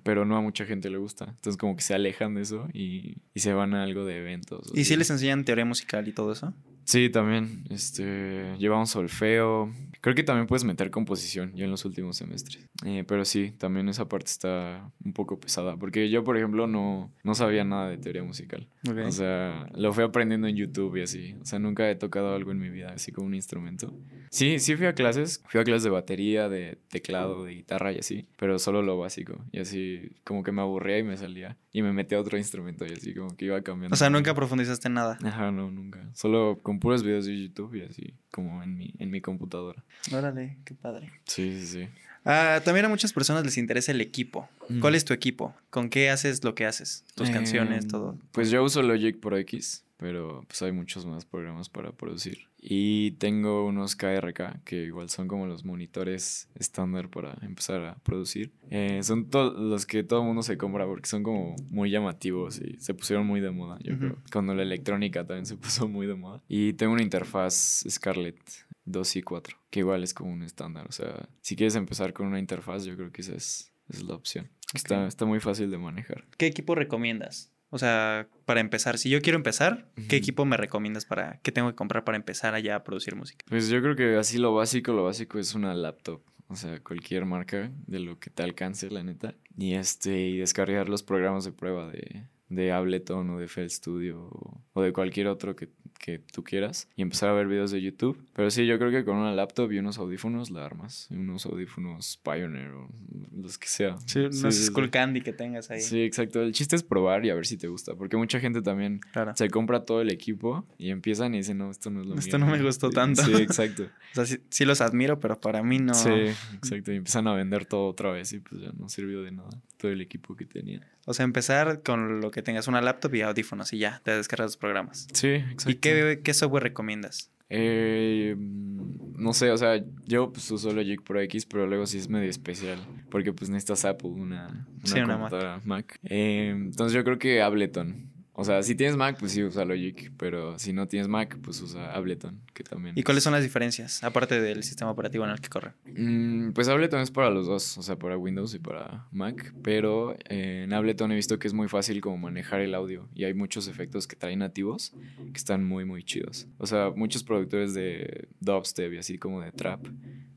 Pero 0.03 0.25
no 0.25 0.37
a 0.37 0.41
mucha 0.41 0.65
gente 0.65 0.91
le 0.91 0.99
gusta. 0.99 1.27
Entonces 1.27 1.57
como 1.57 1.77
que 1.77 1.83
se 1.83 1.95
alejan 1.95 2.35
de 2.35 2.43
eso 2.43 2.69
y, 2.73 3.19
y 3.35 3.41
se 3.41 3.53
van 3.53 3.75
a 3.75 3.83
algo 3.83 4.05
de 4.05 4.17
eventos. 4.19 4.71
¿Y 4.75 4.85
si 4.85 4.97
les 4.97 5.11
enseñan 5.11 5.45
teoría 5.45 5.65
musical 5.65 6.09
y 6.09 6.13
todo 6.13 6.33
eso? 6.33 6.53
Sí, 6.91 7.09
también. 7.09 7.63
Este, 7.71 8.57
llevamos 8.59 8.91
solfeo. 8.91 9.71
Creo 10.01 10.17
que 10.17 10.25
también 10.25 10.49
puedes 10.49 10.65
meter 10.65 10.91
composición 10.91 11.53
ya 11.55 11.65
en 11.65 11.71
los 11.71 11.85
últimos 11.85 12.17
semestres. 12.17 12.69
Eh, 12.85 13.05
pero 13.07 13.25
sí, 13.25 13.53
también 13.53 13.89
esa 13.89 14.09
parte 14.09 14.27
está 14.27 14.91
un 15.05 15.13
poco 15.13 15.39
pesada. 15.39 15.77
Porque 15.77 16.11
yo, 16.11 16.25
por 16.25 16.37
ejemplo, 16.37 16.67
no, 16.67 17.13
no 17.23 17.35
sabía 17.37 17.63
nada 17.63 17.89
de 17.89 17.97
teoría 17.97 18.25
musical. 18.25 18.67
Ok. 18.89 18.97
O 19.07 19.13
sea, 19.13 19.69
lo 19.77 19.93
fui 19.93 20.03
aprendiendo 20.03 20.49
en 20.49 20.57
YouTube 20.57 20.97
y 20.97 21.03
así. 21.03 21.37
O 21.41 21.45
sea, 21.45 21.61
nunca 21.61 21.89
he 21.89 21.95
tocado 21.95 22.35
algo 22.35 22.51
en 22.51 22.59
mi 22.59 22.71
vida, 22.71 22.91
así 22.93 23.13
como 23.13 23.29
un 23.29 23.35
instrumento. 23.37 23.95
Sí, 24.31 24.59
sí 24.59 24.75
fui 24.75 24.87
a 24.87 24.93
clases. 24.93 25.45
Fui 25.47 25.61
a 25.61 25.65
clases 25.65 25.85
de 25.85 25.91
batería, 25.91 26.49
de 26.49 26.77
teclado, 26.89 27.45
de 27.45 27.55
guitarra 27.55 27.93
y 27.93 27.99
así. 27.99 28.27
Pero 28.37 28.59
solo 28.59 28.83
lo 28.83 28.99
básico. 28.99 29.39
Y 29.53 29.61
así, 29.61 30.11
como 30.25 30.43
que 30.43 30.51
me 30.51 30.63
aburría 30.63 30.99
y 30.99 31.05
me 31.05 31.17
salía. 31.17 31.57
Y 31.71 31.83
me 31.83 31.93
metí 31.93 32.17
a 32.17 32.21
otro 32.21 32.37
instrumento 32.37 32.85
y 32.85 32.95
así, 32.95 33.15
como 33.15 33.37
que 33.37 33.45
iba 33.45 33.63
cambiando. 33.63 33.95
o 33.95 33.97
sea, 33.97 34.11
nunca 34.11 34.35
profundizaste 34.35 34.89
en 34.89 34.95
nada. 34.95 35.19
Ajá, 35.23 35.53
no, 35.53 35.71
nunca. 35.71 36.11
Solo 36.15 36.59
con 36.63 36.80
puros 36.81 37.03
videos 37.05 37.27
de 37.27 37.41
YouTube 37.41 37.75
y 37.77 37.83
así, 37.83 38.15
como 38.31 38.63
en 38.63 38.77
mi, 38.77 38.95
en 38.99 39.11
mi 39.11 39.21
computadora. 39.21 39.85
Órale, 40.13 40.59
qué 40.65 40.75
padre. 40.75 41.13
Sí, 41.27 41.57
sí, 41.61 41.67
sí. 41.67 41.89
Ah, 42.25 42.61
también 42.65 42.85
a 42.85 42.89
muchas 42.89 43.13
personas 43.13 43.45
les 43.45 43.57
interesa 43.57 43.93
el 43.93 44.01
equipo. 44.01 44.49
Mm. 44.69 44.81
¿Cuál 44.81 44.95
es 44.95 45.05
tu 45.05 45.15
equipo? 45.15 45.55
¿Con 45.71 45.89
qué 45.89 46.11
haces 46.11 46.43
lo 46.45 46.55
que 46.55 46.67
haces? 46.67 47.05
Tus 47.15 47.29
Eh, 47.31 47.33
canciones, 47.33 47.87
todo. 47.89 48.19
Pues 48.33 48.51
yo 48.51 48.63
uso 48.63 48.83
Logic 48.83 49.19
Pro 49.21 49.39
X, 49.39 49.85
pero 49.97 50.45
pues 50.47 50.61
hay 50.63 50.73
muchos 50.73 51.07
más 51.07 51.25
programas 51.25 51.69
para 51.71 51.93
producir. 51.93 52.50
Y 52.63 53.13
tengo 53.13 53.67
unos 53.67 53.97
KRK, 53.97 54.63
que 54.65 54.85
igual 54.85 55.09
son 55.09 55.29
como 55.29 55.47
los 55.47 55.65
monitores 55.65 56.49
estándar 56.55 57.09
para 57.09 57.39
empezar 57.41 57.83
a 57.85 57.95
producir. 58.03 58.53
Eh, 58.71 59.01
son 59.03 59.29
los 59.33 59.87
que 59.87 60.03
todo 60.03 60.21
el 60.21 60.27
mundo 60.27 60.43
se 60.43 60.59
compra 60.59 60.87
porque 60.87 61.09
son 61.09 61.23
como 61.23 61.57
muy 61.71 61.91
llamativos 61.91 62.61
y 62.61 62.77
se 62.79 62.93
pusieron 62.93 63.27
muy 63.27 63.41
de 63.41 63.51
moda, 63.51 63.79
yo 63.83 63.99
creo. 63.99 64.19
Cuando 64.31 64.55
la 64.55 64.63
electrónica 64.63 65.27
también 65.27 65.47
se 65.47 65.57
puso 65.57 65.89
muy 65.89 66.07
de 66.07 66.15
moda. 66.15 66.43
Y 66.49 66.75
tengo 66.75 66.93
una 66.93 67.03
interfaz 67.03 67.85
Scarlett 67.89 68.39
2 68.85 69.17
y 69.17 69.23
4, 69.23 69.57
que 69.71 69.81
igual 69.81 70.03
es 70.03 70.13
como 70.13 70.33
un 70.33 70.43
estándar. 70.43 70.87
O 70.89 70.93
sea, 70.93 71.29
si 71.41 71.57
quieres 71.57 71.77
empezar 71.77 72.13
con 72.13 72.27
una 72.27 72.39
interfaz, 72.39 72.85
yo 72.85 72.95
creo 72.95 73.11
que 73.11 73.23
esa 73.23 73.35
es, 73.35 73.73
esa 73.89 74.01
es 74.01 74.05
la 74.05 74.15
opción. 74.15 74.51
Está, 74.75 75.07
está 75.07 75.25
muy 75.25 75.41
fácil 75.41 75.71
de 75.71 75.79
manejar. 75.79 76.27
¿Qué 76.37 76.47
equipo 76.47 76.75
recomiendas? 76.75 77.51
O 77.71 77.79
sea, 77.79 78.29
para 78.45 78.61
empezar, 78.61 78.99
si 78.99 79.09
yo 79.11 79.23
quiero 79.23 79.37
empezar, 79.37 79.87
¿qué 80.09 80.17
equipo 80.17 80.45
me 80.45 80.57
recomiendas 80.57 81.05
para 81.05 81.39
qué 81.43 81.53
tengo 81.53 81.69
que 81.69 81.77
comprar 81.77 82.05
para 82.05 82.17
empezar 82.17 82.55
allá 82.55 82.77
a 82.77 82.85
producir 82.85 83.15
música? 83.15 83.45
Pues 83.49 83.69
yo 83.69 83.81
creo 83.81 83.95
que 83.95 84.17
así 84.17 84.39
lo 84.39 84.53
básico, 84.55 84.93
lo 84.93 85.05
básico 85.05 85.39
es 85.39 85.55
una 85.55 85.73
laptop. 85.73 86.21
O 86.49 86.57
sea, 86.57 86.81
cualquier 86.81 87.27
marca 87.27 87.71
de 87.87 88.01
lo 88.01 88.19
que 88.19 88.29
te 88.29 88.43
alcance, 88.43 88.91
la 88.91 89.05
neta. 89.05 89.35
Y 89.57 89.75
este, 89.75 90.21
y 90.21 90.39
descargar 90.39 90.89
los 90.89 91.05
programas 91.05 91.45
de 91.45 91.53
prueba 91.53 91.89
de, 91.89 92.25
de 92.49 92.73
Ableton 92.73 93.31
o 93.31 93.39
de 93.39 93.45
FL 93.47 93.71
Studio 93.71 94.21
o, 94.21 94.61
o 94.73 94.83
de 94.83 94.93
cualquier 94.93 95.29
otro 95.29 95.55
que, 95.55 95.69
que 96.03 96.19
tú 96.19 96.43
quieras. 96.43 96.89
Y 96.97 97.03
empezar 97.03 97.29
a 97.29 97.33
ver 97.35 97.47
videos 97.47 97.71
de 97.71 97.81
YouTube. 97.83 98.19
Pero 98.35 98.51
sí, 98.51 98.67
yo 98.67 98.79
creo 98.79 98.91
que 98.91 99.05
con 99.05 99.17
una 99.17 99.33
laptop 99.35 99.71
y 99.71 99.79
unos 99.79 99.99
audífonos 99.99 100.51
la 100.51 100.65
armas. 100.65 101.07
Unos 101.11 101.45
audífonos 101.45 102.19
Pioneer 102.25 102.71
o 102.71 102.89
los 103.37 103.59
que 103.59 103.69
sea. 103.69 103.97
Sí, 104.07 104.21
no 104.21 104.33
Sí, 104.33 104.47
es 104.49 104.57
sí. 104.57 104.65
Skull 104.67 104.91
Candy 104.91 105.21
que 105.21 105.33
tengas 105.35 105.71
ahí. 105.71 105.81
Sí, 105.81 106.01
exacto. 106.03 106.41
El 106.43 106.53
chiste 106.53 106.75
es 106.75 106.83
probar 106.83 107.25
y 107.27 107.31
a 107.31 107.35
ver 107.35 107.47
si 107.47 107.59
te 107.59 107.69
gusta. 107.69 107.95
Porque 107.95 108.17
mucha 108.17 108.41
gente 108.41 108.63
también 108.63 109.01
Claro. 109.13 109.33
se 109.37 109.51
compra 109.51 109.85
todo 109.85 110.01
el 110.01 110.11
equipo 110.11 110.67
y 110.79 110.91
empiezan 110.91 111.35
y 111.35 111.39
dicen, 111.39 111.59
no, 111.59 111.71
esto 111.71 111.91
no 111.91 112.01
es 112.01 112.07
lo 112.07 112.15
Esto 112.15 112.39
mío". 112.39 112.47
no 112.47 112.53
me 112.57 112.63
gustó 112.63 112.89
tanto. 112.91 113.23
Sí, 113.23 113.35
exacto. 113.35 113.87
O 114.11 114.15
sea, 114.17 114.27
sí, 114.27 114.39
sí 114.51 114.65
los 114.65 114.81
admiro, 114.81 115.21
pero 115.21 115.41
para 115.41 115.63
mí 115.63 115.79
no. 115.79 115.95
Sí, 115.95 116.11
exacto. 116.55 116.93
Y 116.93 116.97
empiezan 116.97 117.29
a 117.29 117.33
vender 117.35 117.65
todo 117.65 117.87
otra 117.87 118.11
vez 118.11 118.33
y 118.33 118.41
pues 118.41 118.61
ya 118.61 118.73
no 118.77 118.89
sirvió 118.89 119.23
de 119.23 119.31
nada 119.31 119.51
todo 119.77 119.93
el 119.93 120.01
equipo 120.01 120.35
que 120.35 120.45
tenía. 120.47 120.81
O 121.07 121.15
sea, 121.15 121.25
empezar 121.25 121.83
con 121.83 122.21
lo 122.21 122.31
que 122.33 122.43
tengas 122.43 122.67
una 122.69 122.81
laptop 122.83 123.15
y 123.15 123.23
audífonos 123.23 123.73
y 123.73 123.79
ya, 123.79 124.01
te 124.05 124.11
descargas 124.11 124.49
los 124.49 124.57
programas. 124.57 125.07
Sí, 125.13 125.29
exacto. 125.29 125.71
¿Y 125.71 125.75
qué, 125.77 125.90
qué 126.23 126.35
software 126.35 126.63
recomiendas? 126.63 127.31
Eh, 127.53 128.35
mm, 128.39 129.21
no 129.21 129.33
sé, 129.33 129.51
o 129.51 129.57
sea, 129.57 129.85
yo 130.07 130.33
pues 130.33 130.51
uso 130.51 130.73
Logic 130.73 131.03
Pro 131.03 131.21
X, 131.21 131.45
pero 131.47 131.67
luego 131.67 131.87
sí 131.87 131.99
es 131.99 132.09
medio 132.09 132.31
especial. 132.31 132.79
Porque 133.11 133.33
pues 133.33 133.51
necesitas 133.51 133.85
Apple, 133.85 134.11
una, 134.11 134.67
una 134.79 134.85
Sí, 134.85 135.01
una 135.01 135.61
Mac. 135.65 135.99
Eh, 136.05 136.51
entonces 136.55 136.95
yo 136.95 137.05
creo 137.05 137.19
que 137.19 137.43
Ableton. 137.43 138.09
O 138.33 138.45
sea, 138.45 138.63
si 138.63 138.75
tienes 138.75 138.97
Mac, 138.97 139.17
pues 139.19 139.33
sí 139.33 139.43
usa 139.43 139.65
Logic. 139.65 140.13
Pero 140.17 140.59
si 140.59 140.73
no 140.73 140.87
tienes 140.89 141.09
Mac, 141.09 141.37
pues 141.43 141.61
usa 141.61 141.93
Ableton, 141.93 142.41
que 142.55 142.63
también. 142.65 142.97
¿Y 142.99 143.03
cuáles 143.03 143.19
es- 143.21 143.25
son 143.25 143.33
las 143.35 143.43
diferencias? 143.43 144.03
Aparte 144.05 144.41
del 144.41 144.63
sistema 144.63 144.91
operativo 144.91 145.25
en 145.25 145.31
el 145.31 145.41
que 145.41 145.49
corre. 145.49 145.73
Mm, 145.85 146.53
pues 146.53 146.69
Ableton 146.69 147.01
es 147.01 147.11
para 147.11 147.29
los 147.31 147.47
dos, 147.47 147.77
o 147.77 147.83
sea, 147.83 147.97
para 147.99 148.17
Windows 148.17 148.55
y 148.55 148.59
para 148.59 149.07
Mac, 149.11 149.53
pero 149.63 150.15
eh, 150.29 150.63
en 150.65 150.73
Ableton 150.73 151.13
he 151.13 151.17
visto 151.17 151.39
que 151.39 151.49
es 151.49 151.53
muy 151.55 151.69
fácil 151.69 152.01
como 152.01 152.17
manejar 152.19 152.61
el 152.61 152.75
audio 152.75 153.09
y 153.15 153.25
hay 153.25 153.35
muchos 153.35 153.69
efectos 153.69 154.07
que 154.07 154.17
traen 154.17 154.39
nativos 154.39 154.93
que 155.33 155.37
están 155.39 155.65
muy, 155.65 155.85
muy 155.85 156.03
chidos. 156.03 156.47
O 156.59 156.67
sea, 156.67 156.91
muchos 156.95 157.25
productores 157.25 157.75
de 157.75 158.29
dubstep 158.41 158.93
y 158.95 158.99
así 158.99 159.19
como 159.19 159.41
de 159.43 159.53
trap 159.53 159.85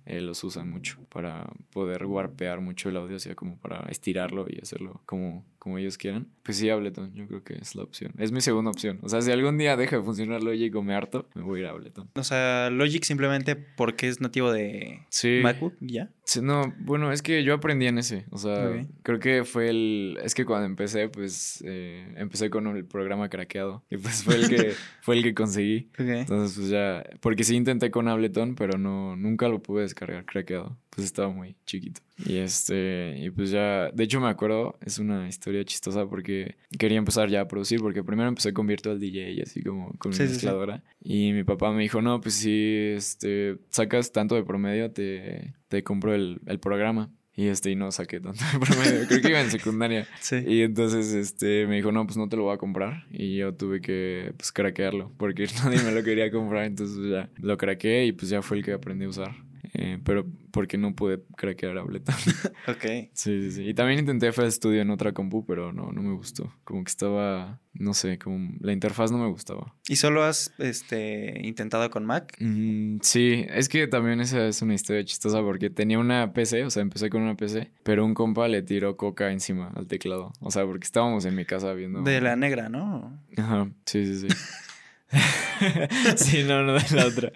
eh, 0.06 0.20
los 0.20 0.44
usan 0.44 0.70
mucho 0.70 1.00
para 1.10 1.50
poder 1.72 2.06
warpear 2.06 2.60
mucho 2.60 2.90
el 2.90 2.98
audio, 2.98 3.16
o 3.16 3.20
sea, 3.20 3.36
como 3.36 3.58
para 3.58 3.86
estirarlo 3.90 4.46
y 4.50 4.60
hacerlo 4.62 5.02
como, 5.06 5.46
como 5.64 5.78
ellos 5.78 5.98
quieran. 5.98 6.28
Pues 6.44 6.58
sí, 6.58 6.70
Ableton, 6.70 7.14
yo 7.14 7.26
creo 7.26 7.42
que 7.42 7.54
es 7.54 7.74
la 7.74 7.84
opción. 7.84 8.12
Es 8.18 8.34
mi 8.34 8.42
segunda 8.42 8.70
opción. 8.70 9.00
O 9.02 9.08
sea, 9.08 9.22
si 9.22 9.32
algún 9.32 9.58
día 9.58 9.78
deja 9.78 9.96
de 9.96 10.04
funcionar 10.04 10.44
Logic 10.44 10.76
o 10.76 10.84
me 10.84 10.94
harto, 10.94 11.30
me 11.36 11.42
voy 11.42 11.60
a 11.60 11.64
ir 11.64 11.68
a 11.68 11.70
Ableton. 11.70 12.10
O 12.16 12.24
sea, 12.26 12.70
Logic 12.70 13.02
simplemente 13.06 13.56
porque 13.56 14.10
es 14.10 14.20
nativo 14.20 14.52
de 14.52 15.06
Sí. 15.08 15.40
MacBook, 15.42 15.76
¿ya? 15.80 16.10
Sí, 16.26 16.42
no, 16.42 16.74
bueno, 16.80 17.14
es 17.14 17.22
que 17.22 17.46
yo 17.46 17.54
aprendí 17.54 17.88
en 17.88 17.98
ese. 17.98 18.26
O 18.30 18.38
sea, 18.38 18.86
creo 19.04 19.20
que 19.20 19.46
fue 19.46 19.70
el. 19.70 20.18
Es 20.22 20.36
que 20.36 20.44
cuando 20.44 20.66
empecé, 20.66 21.08
pues 21.08 21.64
eh, 21.66 22.14
empecé 22.18 22.50
con 22.50 22.68
el 22.68 22.84
programa 22.84 23.30
craqueado. 23.30 23.86
Y 23.90 23.96
pues 23.96 24.22
fue 24.24 24.36
el 24.36 24.50
que, 24.50 24.74
fue 25.02 25.16
el 25.16 25.24
que 25.24 25.34
conseguí. 25.34 25.88
Ok. 25.94 26.08
Entonces, 26.08 26.58
pues 26.58 26.70
ya. 26.70 27.06
Porque 27.22 27.46
sí 27.46 27.56
intenté 27.56 27.90
con 27.90 28.10
Ableton, 28.10 28.56
pero 28.56 28.78
no, 28.78 29.16
nunca 29.16 29.48
lo 29.48 29.64
pude 29.64 29.84
descargar 29.84 30.26
craqueado. 30.26 30.78
Pues 30.96 31.06
estaba 31.08 31.30
muy 31.30 31.56
chiquito. 31.66 32.02
Y 32.24 32.38
este, 32.38 33.16
y 33.18 33.32
pues 33.32 33.50
ya, 33.50 33.90
de 33.92 34.04
hecho 34.04 34.22
me 34.22 34.28
acuerdo, 34.28 34.78
es 34.86 35.00
una 35.00 35.28
historia 35.28 35.64
chistosa 35.64 36.06
porque 36.06 36.56
quería 36.78 37.00
empezar 37.00 37.30
ya 37.30 37.42
a 37.42 37.48
producir, 37.48 37.80
porque 37.82 38.04
primero 38.04 38.30
empecé 38.30 38.54
con 38.54 38.68
Virtual 38.68 39.00
DJ 39.00 39.32
y 39.32 39.42
así 39.42 39.64
como 39.64 39.92
con 39.98 40.12
mi 40.12 40.16
Sí, 40.16 40.24
sí, 40.24 40.28
sí. 40.28 40.34
mezcladora. 40.34 40.84
Y 41.04 41.32
mi 41.34 41.44
papá 41.44 41.72
me 41.72 41.82
dijo, 41.82 42.02
no, 42.02 42.22
pues 42.22 42.36
si 42.36 42.94
este, 42.96 43.58
sacas 43.70 44.12
tanto 44.12 44.36
de 44.36 44.44
promedio, 44.44 44.92
te, 44.92 45.56
te 45.68 45.84
compro 45.84 46.14
el, 46.14 46.40
el 46.46 46.60
programa. 46.60 47.10
Y 47.36 47.48
este, 47.48 47.72
y 47.72 47.76
no 47.76 47.92
saqué 47.92 48.20
tanto 48.20 48.44
de 48.54 48.60
promedio, 48.64 49.08
creo 49.08 49.22
que 49.22 49.30
iba 49.30 49.42
en 49.42 49.50
secundaria. 49.50 50.08
Sí. 50.22 50.36
Y 50.48 50.62
entonces 50.62 51.12
este, 51.14 51.66
me 51.66 51.78
dijo, 51.78 51.92
no, 51.92 52.06
pues 52.06 52.16
no 52.18 52.30
te 52.30 52.38
lo 52.38 52.44
voy 52.44 52.54
a 52.54 52.58
comprar. 52.60 53.06
Y 53.10 53.38
yo 53.38 53.56
tuve 53.56 53.82
que, 53.82 54.32
pues, 54.38 54.52
craquearlo, 54.52 55.12
porque 55.18 55.48
nadie 55.64 55.82
me 55.82 55.92
lo 55.92 56.04
quería 56.04 56.30
comprar. 56.30 56.66
Entonces 56.66 56.98
ya 57.10 57.32
lo 57.42 57.58
craqueé 57.58 58.06
y 58.06 58.12
pues 58.12 58.30
ya 58.30 58.44
fue 58.44 58.58
el 58.58 58.64
que 58.64 58.74
aprendí 58.74 59.06
a 59.06 59.10
usar. 59.10 59.34
Eh, 59.74 60.00
pero 60.04 60.26
porque 60.52 60.78
no 60.78 60.94
pude 60.94 61.22
craquear 61.36 61.78
Ableton. 61.78 62.16
Ok. 62.68 63.10
sí, 63.14 63.42
sí, 63.42 63.52
sí. 63.52 63.64
Y 63.64 63.74
también 63.74 64.00
intenté 64.00 64.28
FL 64.28 64.50
Studio 64.52 64.82
en 64.82 64.90
otra 64.90 65.12
compu, 65.12 65.46
pero 65.46 65.74
no, 65.74 65.92
no 65.92 66.02
me 66.02 66.14
gustó. 66.14 66.54
Como 66.64 66.84
que 66.84 66.90
estaba, 66.90 67.60
no 67.74 67.94
sé, 67.94 68.18
como 68.18 68.52
la 68.60 68.72
interfaz 68.72 69.12
no 69.12 69.18
me 69.18 69.28
gustaba. 69.28 69.76
¿Y 69.88 69.96
solo 69.98 70.24
has 70.24 70.54
este, 70.60 71.42
intentado 71.46 71.90
con 71.90 72.06
Mac? 72.06 72.36
Mm, 72.40 73.00
sí, 73.02 73.46
es 73.50 73.68
que 73.68 73.88
también 73.88 74.22
esa 74.22 74.48
es 74.48 74.62
una 74.62 74.76
historia 74.76 75.04
chistosa 75.04 75.42
porque 75.42 75.70
tenía 75.70 76.00
una 76.00 76.34
PC, 76.34 76.64
o 76.66 76.70
sea, 76.70 76.82
empecé 76.82 77.10
con 77.10 77.22
una 77.22 77.36
PC, 77.36 77.72
pero 77.84 78.06
un 78.06 78.14
compa 78.14 78.48
le 78.48 78.62
tiró 78.62 78.96
coca 78.96 79.32
encima 79.32 79.72
al 79.76 79.88
teclado. 79.88 80.32
O 80.40 80.52
sea, 80.52 80.66
porque 80.66 80.86
estábamos 80.86 81.26
en 81.26 81.36
mi 81.36 81.46
casa 81.46 81.74
viendo... 81.74 82.02
De 82.02 82.22
la 82.22 82.36
negra, 82.36 82.70
¿no? 82.70 83.20
Ajá, 83.38 83.70
sí, 83.86 84.06
sí, 84.06 84.28
sí. 84.28 84.28
sí, 86.18 86.44
no, 86.44 86.64
no 86.64 86.74
de 86.74 86.84
la 86.96 87.06
otra. 87.06 87.32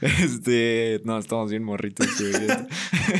Este, 0.00 1.00
no, 1.04 1.18
estamos 1.18 1.50
bien 1.50 1.64
morritos. 1.64 2.06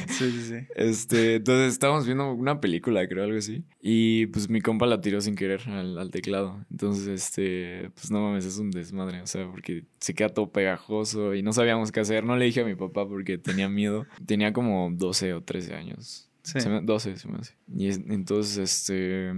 Sí, 0.09 0.31
sí, 0.31 0.43
sí. 0.49 0.55
Este, 0.77 1.37
entonces 1.37 1.73
estábamos 1.73 2.07
viendo 2.07 2.33
una 2.33 2.61
película, 2.61 3.07
creo, 3.09 3.25
algo 3.25 3.39
así. 3.39 3.65
Y 3.81 4.27
pues 4.27 4.49
mi 4.49 4.61
compa 4.61 4.87
la 4.87 5.01
tiró 5.01 5.21
sin 5.21 5.35
querer 5.35 5.63
al, 5.69 5.99
al 5.99 6.11
teclado. 6.11 6.65
Entonces, 6.71 7.09
este, 7.09 7.91
pues 7.95 8.11
no 8.11 8.21
mames, 8.21 8.45
es 8.45 8.59
un 8.59 8.71
desmadre. 8.71 9.21
O 9.23 9.27
sea, 9.27 9.51
porque 9.51 9.85
se 9.99 10.15
queda 10.15 10.29
todo 10.29 10.51
pegajoso 10.53 11.35
y 11.35 11.43
no 11.43 11.53
sabíamos 11.53 11.91
qué 11.91 12.01
hacer. 12.01 12.25
No 12.25 12.37
le 12.37 12.45
dije 12.45 12.61
a 12.61 12.65
mi 12.65 12.75
papá 12.77 13.09
porque 13.09 13.39
tenía 13.39 13.69
miedo. 13.69 14.07
Tenía 14.27 14.53
como 14.53 14.91
12 14.93 15.33
o 15.35 15.43
13 15.43 15.75
años. 15.75 16.29
Sí. 16.43 16.61
Se 16.61 16.69
me- 16.69 16.83
12 16.83 17.17
se 17.17 17.29
me 17.29 17.39
hace. 17.39 17.55
Y 17.75 17.89
es- 17.89 18.01
entonces, 18.09 18.59
este, 18.59 19.33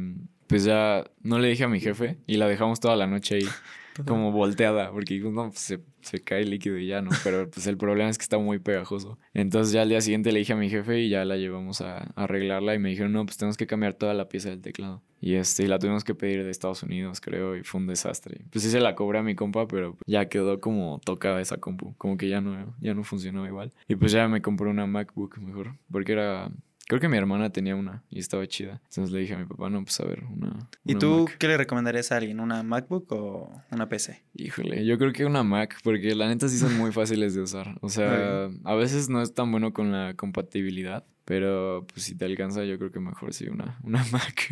pues 0.46 0.64
ya 0.64 1.04
no 1.22 1.38
le 1.38 1.48
dije 1.48 1.64
a 1.64 1.68
mi 1.68 1.80
jefe 1.80 2.18
y 2.26 2.36
la 2.36 2.48
dejamos 2.48 2.80
toda 2.80 2.96
la 2.96 3.06
noche 3.06 3.36
ahí 3.36 3.46
como 4.02 4.32
volteada, 4.32 4.90
porque 4.90 5.20
no, 5.20 5.50
pues 5.50 5.60
se, 5.60 5.80
se 6.00 6.20
cae 6.22 6.44
líquido 6.44 6.78
y 6.78 6.88
ya, 6.88 7.00
¿no? 7.00 7.10
Pero 7.22 7.48
pues 7.50 7.66
el 7.66 7.76
problema 7.76 8.10
es 8.10 8.18
que 8.18 8.22
está 8.22 8.38
muy 8.38 8.58
pegajoso. 8.58 9.18
Entonces 9.32 9.72
ya 9.72 9.82
al 9.82 9.88
día 9.88 10.00
siguiente 10.00 10.32
le 10.32 10.40
dije 10.40 10.52
a 10.52 10.56
mi 10.56 10.68
jefe 10.68 11.00
y 11.00 11.08
ya 11.08 11.24
la 11.24 11.36
llevamos 11.36 11.80
a, 11.80 12.12
arreglarla 12.16 12.74
y 12.74 12.78
me 12.78 12.88
dijeron, 12.90 13.12
no, 13.12 13.24
pues 13.24 13.36
tenemos 13.36 13.56
que 13.56 13.66
cambiar 13.66 13.94
toda 13.94 14.14
la 14.14 14.28
pieza 14.28 14.50
del 14.50 14.62
teclado. 14.62 15.02
Y 15.20 15.34
este, 15.34 15.66
la 15.68 15.78
tuvimos 15.78 16.04
que 16.04 16.14
pedir 16.14 16.44
de 16.44 16.50
Estados 16.50 16.82
Unidos, 16.82 17.20
creo, 17.20 17.56
y 17.56 17.62
fue 17.62 17.80
un 17.80 17.86
desastre. 17.86 18.44
Pues 18.50 18.64
sí 18.64 18.70
se 18.70 18.80
la 18.80 18.94
cobré 18.94 19.20
a 19.20 19.22
mi 19.22 19.34
compa, 19.34 19.66
pero 19.66 19.96
ya 20.06 20.28
quedó 20.28 20.60
como 20.60 21.00
tocada 21.04 21.40
esa 21.40 21.58
compu, 21.58 21.94
como 21.96 22.16
que 22.16 22.28
ya 22.28 22.40
no, 22.40 22.74
ya 22.80 22.94
no 22.94 23.04
funcionó 23.04 23.46
igual. 23.46 23.72
Y 23.88 23.96
pues 23.96 24.12
ya 24.12 24.28
me 24.28 24.42
compré 24.42 24.68
una 24.68 24.86
MacBook 24.86 25.38
mejor, 25.38 25.76
porque 25.90 26.12
era... 26.12 26.50
Creo 26.86 27.00
que 27.00 27.08
mi 27.08 27.16
hermana 27.16 27.50
tenía 27.50 27.74
una 27.76 28.02
y 28.10 28.18
estaba 28.18 28.46
chida. 28.46 28.80
Entonces 28.90 29.10
le 29.10 29.20
dije 29.20 29.34
a 29.34 29.38
mi 29.38 29.46
papá, 29.46 29.70
no, 29.70 29.82
pues 29.82 29.98
a 30.00 30.04
ver, 30.04 30.22
una... 30.24 30.68
¿Y 30.84 30.96
tú 30.96 31.24
Mac". 31.26 31.38
qué 31.38 31.48
le 31.48 31.56
recomendarías 31.56 32.12
a 32.12 32.16
alguien? 32.18 32.40
¿Una 32.40 32.62
MacBook 32.62 33.10
o 33.12 33.62
una 33.70 33.88
PC? 33.88 34.22
Híjole, 34.34 34.84
yo 34.84 34.98
creo 34.98 35.12
que 35.12 35.24
una 35.24 35.42
Mac, 35.42 35.78
porque 35.82 36.14
la 36.14 36.28
neta 36.28 36.48
sí 36.48 36.58
son 36.58 36.76
muy 36.76 36.92
fáciles 36.92 37.34
de 37.34 37.40
usar. 37.40 37.78
O 37.80 37.88
sea, 37.88 38.50
a 38.64 38.74
veces 38.74 39.08
no 39.08 39.22
es 39.22 39.32
tan 39.32 39.50
bueno 39.50 39.72
con 39.72 39.92
la 39.92 40.14
compatibilidad, 40.14 41.04
pero 41.24 41.86
pues 41.92 42.04
si 42.04 42.14
te 42.14 42.26
alcanza, 42.26 42.64
yo 42.64 42.76
creo 42.78 42.90
que 42.92 43.00
mejor 43.00 43.32
sí 43.32 43.48
una, 43.48 43.78
una 43.82 44.04
Mac. 44.12 44.50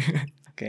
Ok. 0.53 0.63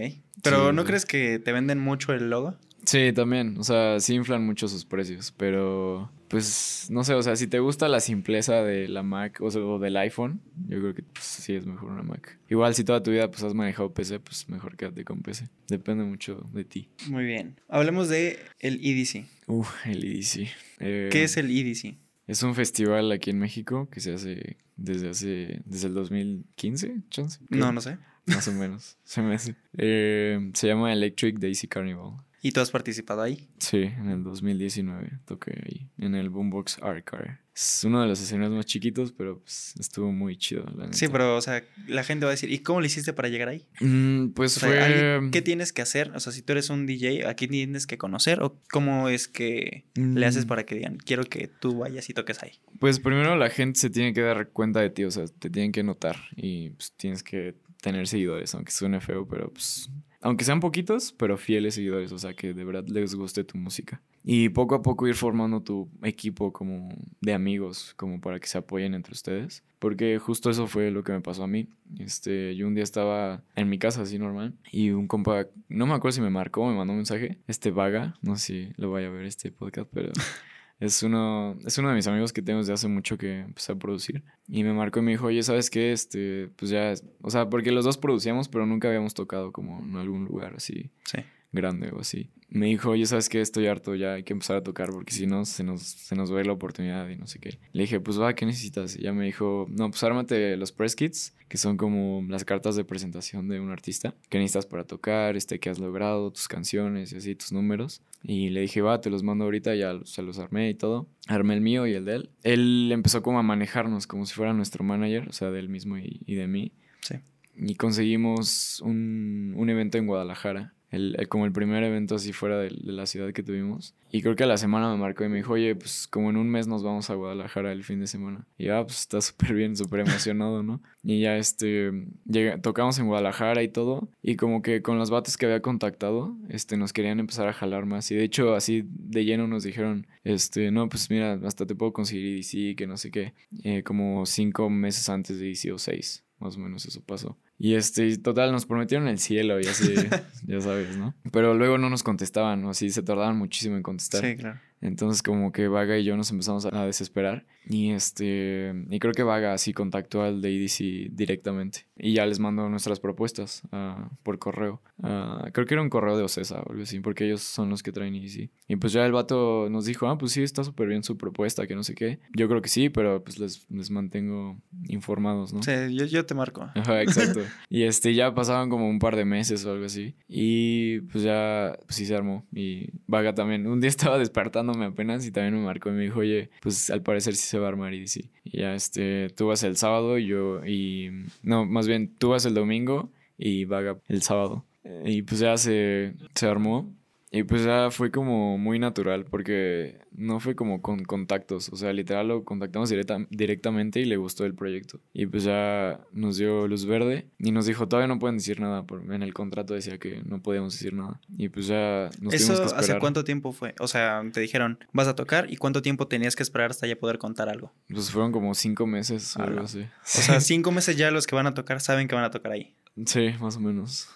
Pero 0.43 0.69
Sí, 0.69 0.75
¿no 0.75 0.81
sí. 0.81 0.87
crees 0.87 1.05
que 1.05 1.39
te 1.39 1.53
venden 1.53 1.79
mucho 1.79 2.11
el 2.13 2.29
logo? 2.29 2.55
Sí, 2.85 3.11
también, 3.13 3.57
o 3.57 3.63
sea, 3.63 3.99
sí 3.99 4.15
inflan 4.15 4.45
mucho 4.45 4.67
sus 4.67 4.85
precios, 4.85 5.33
pero 5.35 6.11
pues 6.27 6.87
no 6.89 7.03
sé, 7.03 7.13
o 7.13 7.21
sea, 7.21 7.35
si 7.35 7.47
te 7.47 7.59
gusta 7.59 7.87
la 7.87 7.99
simpleza 7.99 8.63
de 8.63 8.87
la 8.87 9.03
Mac 9.03 9.39
o, 9.41 9.51
sea, 9.51 9.61
o 9.61 9.77
del 9.77 9.95
iPhone, 9.97 10.41
yo 10.67 10.79
creo 10.79 10.95
que 10.95 11.03
pues, 11.03 11.23
sí 11.25 11.53
es 11.53 11.65
mejor 11.65 11.91
una 11.91 12.03
Mac. 12.03 12.39
Igual 12.49 12.73
si 12.73 12.83
toda 12.83 13.03
tu 13.03 13.11
vida 13.11 13.29
pues 13.29 13.43
has 13.43 13.53
manejado 13.53 13.93
PC, 13.93 14.19
pues 14.19 14.49
mejor 14.49 14.75
quédate 14.75 15.05
con 15.05 15.21
PC. 15.21 15.49
Depende 15.67 16.03
mucho 16.03 16.49
de 16.53 16.65
ti. 16.65 16.89
Muy 17.07 17.25
bien. 17.25 17.59
Hablemos 17.67 18.09
de 18.09 18.39
el 18.59 18.79
EDC. 18.83 19.25
Uf, 19.47 19.71
el 19.85 20.03
EDC. 20.03 20.47
Eh, 20.79 21.09
¿Qué 21.11 21.23
es 21.23 21.37
el 21.37 21.51
EDC? 21.51 21.97
Es 22.25 22.41
un 22.41 22.55
festival 22.55 23.11
aquí 23.11 23.29
en 23.29 23.39
México 23.39 23.89
que 23.91 23.99
se 23.99 24.13
hace 24.13 24.57
desde 24.75 25.09
hace 25.09 25.61
desde 25.65 25.87
el 25.87 25.93
2015, 25.93 26.95
chance. 27.09 27.39
No, 27.49 27.71
no 27.71 27.81
sé. 27.81 27.97
Más 28.25 28.47
o 28.47 28.53
menos, 28.53 28.97
se 29.03 29.21
me 29.21 29.35
hace. 29.35 29.55
Eh, 29.77 30.51
se 30.53 30.67
llama 30.67 30.93
Electric 30.93 31.39
Daisy 31.39 31.67
Carnival. 31.67 32.13
¿Y 32.45 32.51
tú 32.51 32.59
has 32.59 32.69
participado 32.71 33.21
ahí? 33.21 33.47
Sí, 33.57 33.77
en 33.83 34.09
el 34.09 34.21
2019 34.21 35.19
toqué 35.25 35.51
ahí, 35.65 35.89
en 35.97 36.13
el 36.13 36.29
Boombox 36.29 36.77
Art 36.83 37.05
Car. 37.05 37.39
Es 37.55 37.83
uno 37.85 38.01
de 38.01 38.07
los 38.07 38.19
escenarios 38.21 38.53
más 38.55 38.65
chiquitos, 38.65 39.13
pero 39.13 39.39
pues, 39.39 39.75
estuvo 39.79 40.11
muy 40.11 40.35
chido, 40.35 40.65
la 40.75 40.91
Sí, 40.91 41.07
pero, 41.07 41.37
o 41.37 41.41
sea, 41.41 41.63
la 41.87 42.03
gente 42.03 42.25
va 42.25 42.31
a 42.31 42.35
decir, 42.35 42.51
¿y 42.51 42.59
cómo 42.59 42.81
le 42.81 42.87
hiciste 42.87 43.13
para 43.13 43.29
llegar 43.29 43.47
ahí? 43.47 43.65
Mm, 43.79 44.29
pues 44.31 44.57
O 44.57 44.61
fue... 44.61 44.77
alguien- 44.81 45.31
¿qué 45.31 45.41
tienes 45.41 45.71
que 45.71 45.81
hacer? 45.81 46.11
O 46.15 46.19
sea, 46.19 46.33
si 46.33 46.41
tú 46.41 46.51
eres 46.51 46.69
un 46.69 46.85
DJ, 46.85 47.27
¿a 47.29 47.35
quién 47.35 47.51
tienes 47.51 47.87
que 47.87 47.97
conocer? 47.97 48.41
¿O 48.41 48.59
cómo 48.71 49.07
es 49.07 49.27
que 49.29 49.85
le 49.95 50.25
haces 50.25 50.43
Mm. 50.45 50.47
para 50.49 50.65
que 50.65 50.75
digan, 50.75 50.97
quiero 50.97 51.23
que 51.23 51.47
tú 51.47 51.77
vayas 51.77 52.09
y 52.09 52.13
toques 52.13 52.43
ahí? 52.43 52.51
Pues 52.79 52.99
primero 52.99 53.37
la 53.37 53.49
gente 53.49 53.79
se 53.79 53.89
tiene 53.89 54.13
que 54.13 54.21
dar 54.21 54.49
cuenta 54.49 54.81
de 54.81 54.89
ti, 54.89 55.05
o 55.05 55.11
sea, 55.11 55.25
te 55.27 55.49
tienen 55.49 55.71
que 55.71 55.83
notar 55.83 56.17
y 56.35 56.71
pues, 56.71 56.91
tienes 56.97 57.23
que 57.23 57.55
tener 57.81 58.07
seguidores, 58.07 58.53
aunque 58.55 58.71
suene 58.71 58.99
feo, 58.99 59.27
pero 59.27 59.49
pues, 59.53 59.89
aunque 60.23 60.45
sean 60.45 60.61
poquitos, 60.61 61.13
pero 61.17 61.37
fieles 61.37 61.75
seguidores, 61.75 62.11
o 62.13 62.17
sea, 62.17 62.33
que 62.33 62.53
de 62.53 62.63
verdad 62.63 62.85
les 62.87 63.13
guste 63.13 63.43
tu 63.43 63.57
música. 63.57 64.01
Y 64.23 64.49
poco 64.49 64.73
a 64.73 64.81
poco 64.81 65.05
ir 65.05 65.15
formando 65.15 65.61
tu 65.61 65.89
equipo 66.01 66.53
como 66.53 66.89
de 67.19 67.33
amigos, 67.33 67.93
como 67.97 68.21
para 68.21 68.39
que 68.39 68.47
se 68.47 68.57
apoyen 68.57 68.93
entre 68.93 69.11
ustedes, 69.11 69.63
porque 69.79 70.17
justo 70.19 70.49
eso 70.49 70.65
fue 70.65 70.91
lo 70.91 71.03
que 71.03 71.11
me 71.11 71.19
pasó 71.19 71.43
a 71.43 71.47
mí. 71.47 71.67
Este, 71.99 72.55
yo 72.55 72.67
un 72.67 72.73
día 72.73 72.85
estaba 72.85 73.43
en 73.55 73.69
mi 73.69 73.77
casa 73.77 74.03
así 74.03 74.17
normal 74.17 74.53
y 74.71 74.91
un 74.91 75.07
compa, 75.07 75.47
no 75.67 75.85
me 75.85 75.93
acuerdo 75.93 76.15
si 76.15 76.21
me 76.21 76.29
marcó, 76.29 76.65
me 76.67 76.75
mandó 76.75 76.93
un 76.93 76.99
mensaje, 76.99 77.37
este 77.47 77.71
vaga, 77.71 78.15
no 78.21 78.37
sé 78.37 78.45
si 78.45 78.81
lo 78.81 78.91
vaya 78.91 79.07
a 79.07 79.11
ver 79.11 79.25
este 79.25 79.51
podcast, 79.51 79.89
pero 79.93 80.13
es 80.79 81.03
uno, 81.03 81.57
es 81.65 81.77
uno 81.77 81.89
de 81.89 81.95
mis 81.95 82.07
amigos 82.07 82.33
que 82.33 82.41
tengo 82.41 82.59
desde 82.59 82.73
hace 82.73 82.87
mucho 82.87 83.17
que 83.17 83.39
empecé 83.41 83.71
a 83.71 83.75
producir. 83.75 84.23
Y 84.47 84.63
me 84.63 84.73
marcó 84.73 84.99
y 84.99 85.03
me 85.03 85.11
dijo, 85.11 85.27
oye, 85.27 85.43
¿sabes 85.43 85.69
qué? 85.69 85.91
Este, 85.91 86.49
pues 86.55 86.71
ya, 86.71 86.93
o 87.21 87.29
sea, 87.29 87.49
porque 87.49 87.71
los 87.71 87.85
dos 87.85 87.97
producíamos, 87.97 88.49
pero 88.49 88.65
nunca 88.65 88.87
habíamos 88.87 89.13
tocado 89.13 89.51
como 89.51 89.79
en 89.79 89.95
algún 89.95 90.25
lugar 90.25 90.53
así 90.55 90.91
Sí. 91.05 91.19
Grande 91.53 91.91
o 91.93 92.01
así. 92.01 92.29
Me 92.49 92.67
dijo, 92.67 92.91
oye, 92.91 93.05
¿sabes 93.05 93.29
qué? 93.29 93.41
Estoy 93.41 93.65
harto, 93.65 93.95
ya 93.95 94.13
hay 94.13 94.23
que 94.23 94.33
empezar 94.33 94.57
a 94.57 94.63
tocar 94.63 94.91
porque 94.91 95.11
si 95.11 95.25
no, 95.25 95.43
se 95.45 95.63
nos, 95.63 95.81
se 95.81 96.15
nos 96.15 96.29
ir 96.31 96.45
la 96.45 96.53
oportunidad 96.53 97.09
y 97.09 97.15
no 97.15 97.25
sé 97.25 97.39
qué. 97.39 97.57
Le 97.71 97.83
dije, 97.83 97.99
pues 97.99 98.19
va, 98.19 98.35
¿qué 98.35 98.45
necesitas? 98.45 98.95
Y 98.95 99.03
ya 99.03 99.13
me 99.13 99.25
dijo, 99.25 99.65
no, 99.69 99.89
pues 99.89 100.03
ármate 100.03 100.55
los 100.57 100.71
press 100.71 100.95
kits, 100.95 101.33
que 101.47 101.57
son 101.57 101.77
como 101.77 102.23
las 102.29 102.45
cartas 102.45 102.75
de 102.75 102.83
presentación 102.83 103.47
de 103.47 103.59
un 103.59 103.71
artista. 103.71 104.13
¿Qué 104.29 104.37
necesitas 104.37 104.67
para 104.67 104.83
tocar? 104.83 105.35
Este, 105.35 105.59
¿Qué 105.59 105.69
has 105.69 105.79
logrado? 105.79 106.31
Tus 106.31 106.47
canciones 106.47 107.13
y 107.13 107.17
así, 107.17 107.33
tus 107.33 107.51
números. 107.51 108.01
Y 108.21 108.49
le 108.49 108.61
dije, 108.61 108.81
va, 108.81 109.01
te 109.01 109.09
los 109.09 109.23
mando 109.23 109.45
ahorita, 109.45 109.73
ya 109.73 109.99
se 110.03 110.21
los 110.21 110.37
armé 110.37 110.69
y 110.69 110.75
todo. 110.75 111.07
Armé 111.27 111.55
el 111.55 111.61
mío 111.61 111.87
y 111.87 111.93
el 111.93 112.05
de 112.05 112.15
él. 112.15 112.29
Él 112.43 112.91
empezó 112.91 113.23
como 113.23 113.39
a 113.39 113.43
manejarnos 113.43 114.05
como 114.05 114.25
si 114.25 114.33
fuera 114.35 114.53
nuestro 114.53 114.83
manager, 114.83 115.27
o 115.27 115.33
sea, 115.33 115.49
de 115.49 115.59
él 115.59 115.69
mismo 115.69 115.97
y, 115.97 116.21
y 116.25 116.35
de 116.35 116.47
mí. 116.47 116.71
Sí. 117.01 117.15
Y 117.55 117.75
conseguimos 117.75 118.81
un, 118.81 119.53
un 119.55 119.69
evento 119.69 119.97
en 119.97 120.07
Guadalajara. 120.07 120.73
El, 120.93 121.17
como 121.27 121.45
el 121.45 121.51
primer 121.51 121.83
evento 121.83 122.15
así 122.15 122.33
fuera 122.33 122.59
de, 122.59 122.69
la 122.69 123.05
ciudad 123.07 123.33
que 123.33 123.41
tuvimos. 123.41 123.95
Y 124.11 124.21
creo 124.21 124.35
que 124.35 124.43
a 124.43 124.47
la 124.47 124.57
semana 124.57 124.91
me 124.91 124.97
marcó 124.97 125.23
y 125.23 125.29
me 125.29 125.37
dijo, 125.37 125.53
oye, 125.53 125.75
pues 125.75 126.07
como 126.07 126.29
en 126.29 126.37
un 126.37 126.47
mes 126.49 126.67
nos 126.67 126.83
vamos 126.83 127.09
a 127.09 127.15
Guadalajara 127.15 127.71
el 127.71 127.83
fin 127.83 127.99
de 127.99 128.05
semana. 128.05 128.45
Y 128.59 128.65
ya, 128.65 128.83
pues 128.83 128.99
está 128.99 129.19
súper 129.21 129.55
bien, 129.55 129.75
súper 129.75 130.01
emocionado, 130.01 130.61
¿no? 130.61 130.81
Y 131.03 131.21
ya 131.21 131.35
este, 131.37 131.91
llega- 132.25 132.61
tocamos 132.61 132.99
en 132.99 133.07
Guadalajara 133.07 133.63
y 133.63 133.69
todo. 133.69 134.07
Y 134.21 134.35
como 134.35 134.61
que 134.61 134.83
con 134.83 134.99
los 134.99 135.09
vatos 135.09 135.35
que 135.35 135.47
había 135.47 135.61
contactado, 135.61 136.37
este, 136.49 136.77
nos 136.77 136.93
querían 136.93 137.19
empezar 137.19 137.47
a 137.47 137.53
jalar 137.53 137.87
más. 137.87 138.11
Y 138.11 138.15
de 138.15 138.23
hecho, 138.23 138.53
así 138.53 138.83
de 138.87 139.25
lleno 139.25 139.47
nos 139.47 139.63
dijeron, 139.63 140.05
este, 140.23 140.69
no, 140.69 140.87
pues 140.89 141.09
mira, 141.09 141.39
hasta 141.43 141.65
te 141.65 141.73
puedo 141.73 141.91
conseguir 141.91 142.37
EDC, 142.37 142.77
que 142.77 142.85
no 142.85 142.97
sé 142.97 143.09
qué. 143.09 143.33
Eh, 143.63 143.81
como 143.81 144.25
cinco 144.27 144.69
meses 144.69 145.09
antes 145.09 145.39
de 145.39 145.49
EDC 145.49 145.73
o 145.73 145.79
seis, 145.79 146.23
más 146.39 146.55
o 146.55 146.59
menos 146.59 146.85
eso 146.85 147.01
pasó. 147.01 147.35
Y 147.57 147.75
este, 147.75 148.17
total, 148.17 148.51
nos 148.51 148.65
prometieron 148.65 149.07
el 149.07 149.19
cielo 149.19 149.59
y 149.59 149.67
así, 149.67 149.93
ya 150.47 150.61
sabes, 150.61 150.97
¿no? 150.97 151.13
Pero 151.31 151.53
luego 151.53 151.77
no 151.77 151.89
nos 151.89 152.03
contestaban, 152.03 152.63
o 152.65 152.71
así 152.71 152.89
se 152.89 153.03
tardaban 153.03 153.37
muchísimo 153.37 153.75
en 153.75 153.83
contestar. 153.83 154.21
Sí, 154.21 154.35
claro. 154.35 154.59
Entonces 154.83 155.23
como 155.23 155.53
que 155.53 155.69
Vaga 155.69 155.97
y 155.97 156.03
yo 156.03 156.17
nos 156.17 156.29
empezamos 156.31 156.65
a 156.65 156.85
desesperar 156.85 157.45
y 157.65 157.91
este 157.91 158.73
y 158.89 158.99
creo 158.99 159.13
que 159.13 159.23
Vaga 159.23 159.53
así 159.53 159.71
contactó 159.71 160.23
al 160.23 160.41
de 160.41 160.57
EDC 160.57 161.09
directamente 161.15 161.87
y 161.95 162.13
ya 162.13 162.25
les 162.25 162.39
mandó 162.39 162.67
nuestras 162.67 162.99
propuestas 162.99 163.63
uh, 163.71 164.13
por 164.23 164.39
correo. 164.39 164.81
Uh, 164.97 165.49
creo 165.53 165.65
que 165.65 165.75
era 165.75 165.81
un 165.81 165.89
correo 165.89 166.17
de 166.17 166.23
Ocesa 166.23 166.61
o 166.61 166.69
algo 166.69 166.83
así 166.83 166.99
porque 166.99 167.23
ellos 167.25 167.41
son 167.41 167.69
los 167.69 167.81
que 167.81 167.93
traen 167.93 168.13
EDC. 168.13 168.49
Y 168.67 168.75
pues 168.75 168.91
ya 168.91 169.05
el 169.05 169.13
vato 169.13 169.69
nos 169.69 169.85
dijo, 169.85 170.09
ah, 170.09 170.17
pues 170.17 170.33
sí, 170.33 170.43
está 170.43 170.65
súper 170.65 170.89
bien 170.89 171.03
su 171.03 171.17
propuesta, 171.17 171.65
que 171.65 171.75
no 171.75 171.83
sé 171.83 171.95
qué. 171.95 172.19
Yo 172.35 172.49
creo 172.49 172.61
que 172.61 172.67
sí, 172.67 172.89
pero 172.89 173.23
pues 173.23 173.39
les, 173.39 173.65
les 173.71 173.89
mantengo 173.89 174.61
informados, 174.89 175.53
¿no? 175.53 175.63
Sí, 175.63 175.71
yo, 175.95 176.05
yo 176.05 176.25
te 176.25 176.33
marco. 176.33 176.69
Ajá, 176.75 177.01
exacto. 177.01 177.39
Y 177.69 177.83
este 177.83 178.13
ya 178.13 178.33
pasaban 178.33 178.69
como 178.69 178.89
un 178.89 178.99
par 178.99 179.15
de 179.15 179.25
meses 179.25 179.65
o 179.65 179.71
algo 179.71 179.85
así 179.85 180.15
y 180.27 181.01
pues 181.01 181.23
ya 181.23 181.77
pues 181.85 181.95
sí 181.95 182.05
se 182.05 182.15
armó 182.15 182.45
y 182.53 182.89
Vaga 183.07 183.33
también. 183.33 183.67
Un 183.67 183.81
día 183.81 183.89
estaba 183.89 184.17
despertando 184.17 184.73
apenas 184.83 185.25
y 185.25 185.31
también 185.31 185.55
me 185.55 185.65
marcó 185.65 185.89
y 185.89 185.93
me 185.93 186.03
dijo, 186.03 186.19
oye, 186.19 186.49
pues 186.61 186.89
al 186.89 187.01
parecer 187.01 187.35
sí 187.35 187.47
se 187.47 187.59
va 187.59 187.67
a 187.67 187.69
armar 187.69 187.93
y 187.93 188.07
sí. 188.07 188.31
Ya, 188.45 188.75
este, 188.75 189.29
tú 189.29 189.47
vas 189.47 189.63
el 189.63 189.77
sábado 189.77 190.17
y 190.17 190.27
yo, 190.27 190.65
y, 190.65 191.09
no, 191.41 191.65
más 191.65 191.87
bien, 191.87 192.13
tú 192.15 192.29
vas 192.29 192.45
el 192.45 192.53
domingo 192.53 193.11
y 193.37 193.65
Vaga 193.65 193.97
el 194.07 194.21
sábado. 194.21 194.65
Y 195.05 195.21
pues 195.21 195.39
ya 195.39 195.55
se, 195.57 196.13
se 196.35 196.45
armó 196.45 196.93
y 197.35 197.41
pues 197.43 197.65
ya 197.65 197.89
fue 197.89 198.11
como 198.11 198.59
muy 198.59 198.77
natural 198.77 199.25
porque 199.25 199.99
no 200.11 200.39
fue 200.39 200.55
como 200.55 200.83
con 200.83 201.03
contactos, 201.03 201.69
o 201.69 201.75
sea, 201.75 201.91
literal 201.91 202.27
lo 202.27 202.45
contactamos 202.45 202.91
directa, 202.91 203.25
directamente 203.31 203.99
y 203.99 204.05
le 204.05 204.17
gustó 204.17 204.45
el 204.45 204.53
proyecto. 204.53 204.99
Y 205.13 205.25
pues 205.25 205.43
ya 205.43 205.99
nos 206.11 206.37
dio 206.37 206.67
luz 206.67 206.85
verde 206.85 207.25
y 207.39 207.51
nos 207.51 207.65
dijo, 207.65 207.87
todavía 207.87 208.07
no 208.07 208.19
pueden 208.19 208.37
decir 208.37 208.59
nada, 208.59 208.83
porque 208.83 209.15
en 209.15 209.23
el 209.23 209.33
contrato 209.33 209.73
decía 209.73 209.97
que 209.97 210.21
no 210.25 210.43
podíamos 210.43 210.73
decir 210.73 210.93
nada. 210.93 211.19
Y 211.35 211.49
pues 211.49 211.65
ya 211.65 212.11
nos 212.21 212.35
¿Eso 212.35 212.55
que 212.55 212.75
hace 212.75 212.99
cuánto 212.99 213.23
tiempo 213.23 213.51
fue? 213.51 213.73
O 213.79 213.87
sea, 213.87 214.21
te 214.31 214.39
dijeron, 214.39 214.77
vas 214.91 215.07
a 215.07 215.15
tocar 215.15 215.51
y 215.51 215.57
cuánto 215.57 215.81
tiempo 215.81 216.07
tenías 216.07 216.35
que 216.35 216.43
esperar 216.43 216.69
hasta 216.69 216.85
ya 216.85 216.97
poder 216.97 217.17
contar 217.17 217.49
algo. 217.49 217.73
Pues 217.89 218.11
fueron 218.11 218.31
como 218.31 218.53
cinco 218.53 218.85
meses 218.85 219.35
o 219.37 219.41
algo 219.41 219.61
así. 219.61 219.81
O 219.81 219.87
sea, 220.03 220.39
cinco 220.39 220.71
meses 220.71 220.97
ya 220.97 221.09
los 221.09 221.25
que 221.25 221.35
van 221.35 221.47
a 221.47 221.55
tocar 221.55 221.81
saben 221.81 222.07
que 222.07 222.13
van 222.13 222.25
a 222.25 222.29
tocar 222.29 222.51
ahí. 222.51 222.75
Sí, 223.07 223.31
más 223.39 223.57
o 223.57 223.59
menos. 223.59 224.07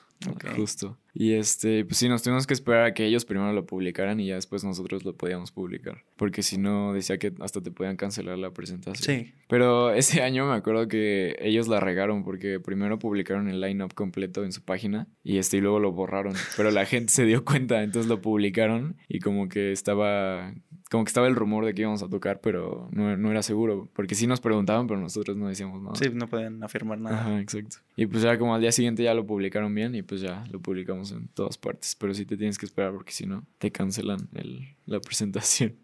Justo. 0.56 0.98
Y 1.14 1.34
este, 1.34 1.84
pues 1.84 1.98
sí, 1.98 2.10
nos 2.10 2.22
tuvimos 2.22 2.46
que 2.46 2.54
esperar 2.54 2.86
a 2.86 2.94
que 2.94 3.06
ellos 3.06 3.26
primero 3.26 3.52
lo 3.52 3.66
publicaran 3.66 4.20
y 4.20 4.28
ya 4.28 4.36
después 4.36 4.64
nosotros 4.64 5.04
lo 5.04 5.16
podíamos 5.16 5.52
publicar. 5.52 6.04
Porque 6.16 6.44
si 6.44 6.58
no, 6.58 6.94
decía 6.94 7.18
que 7.18 7.34
hasta 7.40 7.62
te 7.62 7.72
podían 7.72 7.98
cancelar 7.98 8.38
la 8.38 8.52
presentación. 8.52 9.04
Sí. 9.04 9.34
Pero 9.48 9.92
ese 9.92 10.22
año 10.24 10.48
me 10.48 10.56
acuerdo 10.56 10.88
que 10.88 11.36
ellos 11.40 11.68
la 11.68 11.80
regaron 11.80 12.24
porque 12.24 12.60
primero 12.60 13.00
publicaron 13.00 13.50
el 13.50 13.62
line-up 13.62 13.96
completo 13.96 14.44
en 14.44 14.52
su 14.52 14.62
página 14.62 15.08
y 15.24 15.38
este, 15.38 15.58
y 15.58 15.62
luego 15.62 15.80
lo 15.80 15.92
borraron. 15.92 16.36
Pero 16.56 16.70
la 16.70 16.86
gente 16.86 17.12
se 17.12 17.26
dio 17.26 17.44
cuenta, 17.44 17.82
entonces 17.82 18.08
lo 18.08 18.22
publicaron 18.22 18.98
y 19.08 19.20
como 19.20 19.50
que 19.50 19.72
estaba 19.72 20.54
como 20.90 21.04
que 21.04 21.10
estaba 21.10 21.28
el 21.28 21.36
rumor 21.36 21.66
de 21.66 21.74
que 21.74 21.82
íbamos 21.82 22.04
a 22.04 22.10
tocar, 22.10 22.40
pero 22.42 22.90
no, 22.92 23.16
no, 23.18 23.32
era 23.32 23.44
seguro. 23.44 23.90
Porque 23.94 24.16
sí 24.16 24.28
nos 24.28 24.40
preguntaban, 24.40 24.88
pero 24.88 25.00
nosotros 25.00 25.36
no 25.36 25.48
decíamos 25.48 25.82
nada. 25.82 25.96
Sí, 25.96 26.10
no 26.14 26.28
podían 26.28 26.64
afirmar 26.64 27.00
nada. 27.00 27.22
Ajá, 27.22 27.40
exacto. 27.40 27.78
Y 27.96 28.06
pues 28.06 28.24
ya 28.24 28.38
como 28.38 28.56
al 28.56 28.62
día 28.62 28.72
siguiente 28.72 29.04
ya 29.04 29.14
lo 29.14 29.26
publicaron 29.26 29.74
bien 29.74 29.96
y 29.96 30.02
pues 30.02 30.22
ya 30.22 30.46
lo 30.52 30.60
publicamos 30.62 31.12
en 31.12 31.28
todas 31.30 31.58
partes. 31.58 31.96
Pero 31.96 32.14
sí 32.14 32.26
te 32.26 32.38
tienes 32.38 32.58
que 32.58 32.66
esperar 32.66 32.94
porque 32.94 33.12
si 33.12 33.26
no, 33.26 33.46
te 33.58 33.72
cancelan 33.72 34.30
el, 34.34 34.76
la 34.86 35.00
presentación. 35.02 35.76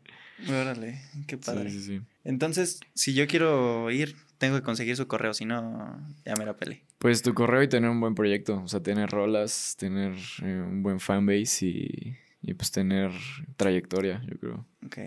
Órale, 0.47 0.99
qué 1.27 1.37
padre. 1.37 1.69
Sí, 1.69 1.79
sí, 1.79 1.85
sí. 1.85 2.01
Entonces, 2.23 2.79
si 2.93 3.13
yo 3.13 3.27
quiero 3.27 3.91
ir, 3.91 4.15
tengo 4.37 4.55
que 4.55 4.63
conseguir 4.63 4.95
su 4.95 5.07
correo, 5.07 5.33
si 5.33 5.45
no, 5.45 5.99
ya 6.25 6.35
me 6.35 6.45
la 6.45 6.57
pele. 6.57 6.83
Pues 6.97 7.21
tu 7.21 7.33
correo 7.33 7.63
y 7.63 7.69
tener 7.69 7.89
un 7.89 7.99
buen 7.99 8.15
proyecto. 8.15 8.61
O 8.63 8.67
sea, 8.67 8.81
tener 8.81 9.09
rolas, 9.09 9.75
tener 9.77 10.15
eh, 10.41 10.63
un 10.65 10.83
buen 10.83 10.99
fanbase 10.99 11.65
y 11.65 12.17
y 12.43 12.53
pues 12.53 12.71
tener 12.71 13.11
trayectoria, 13.55 14.21
yo 14.29 14.37
creo. 14.37 14.65
Ok. 14.85 14.97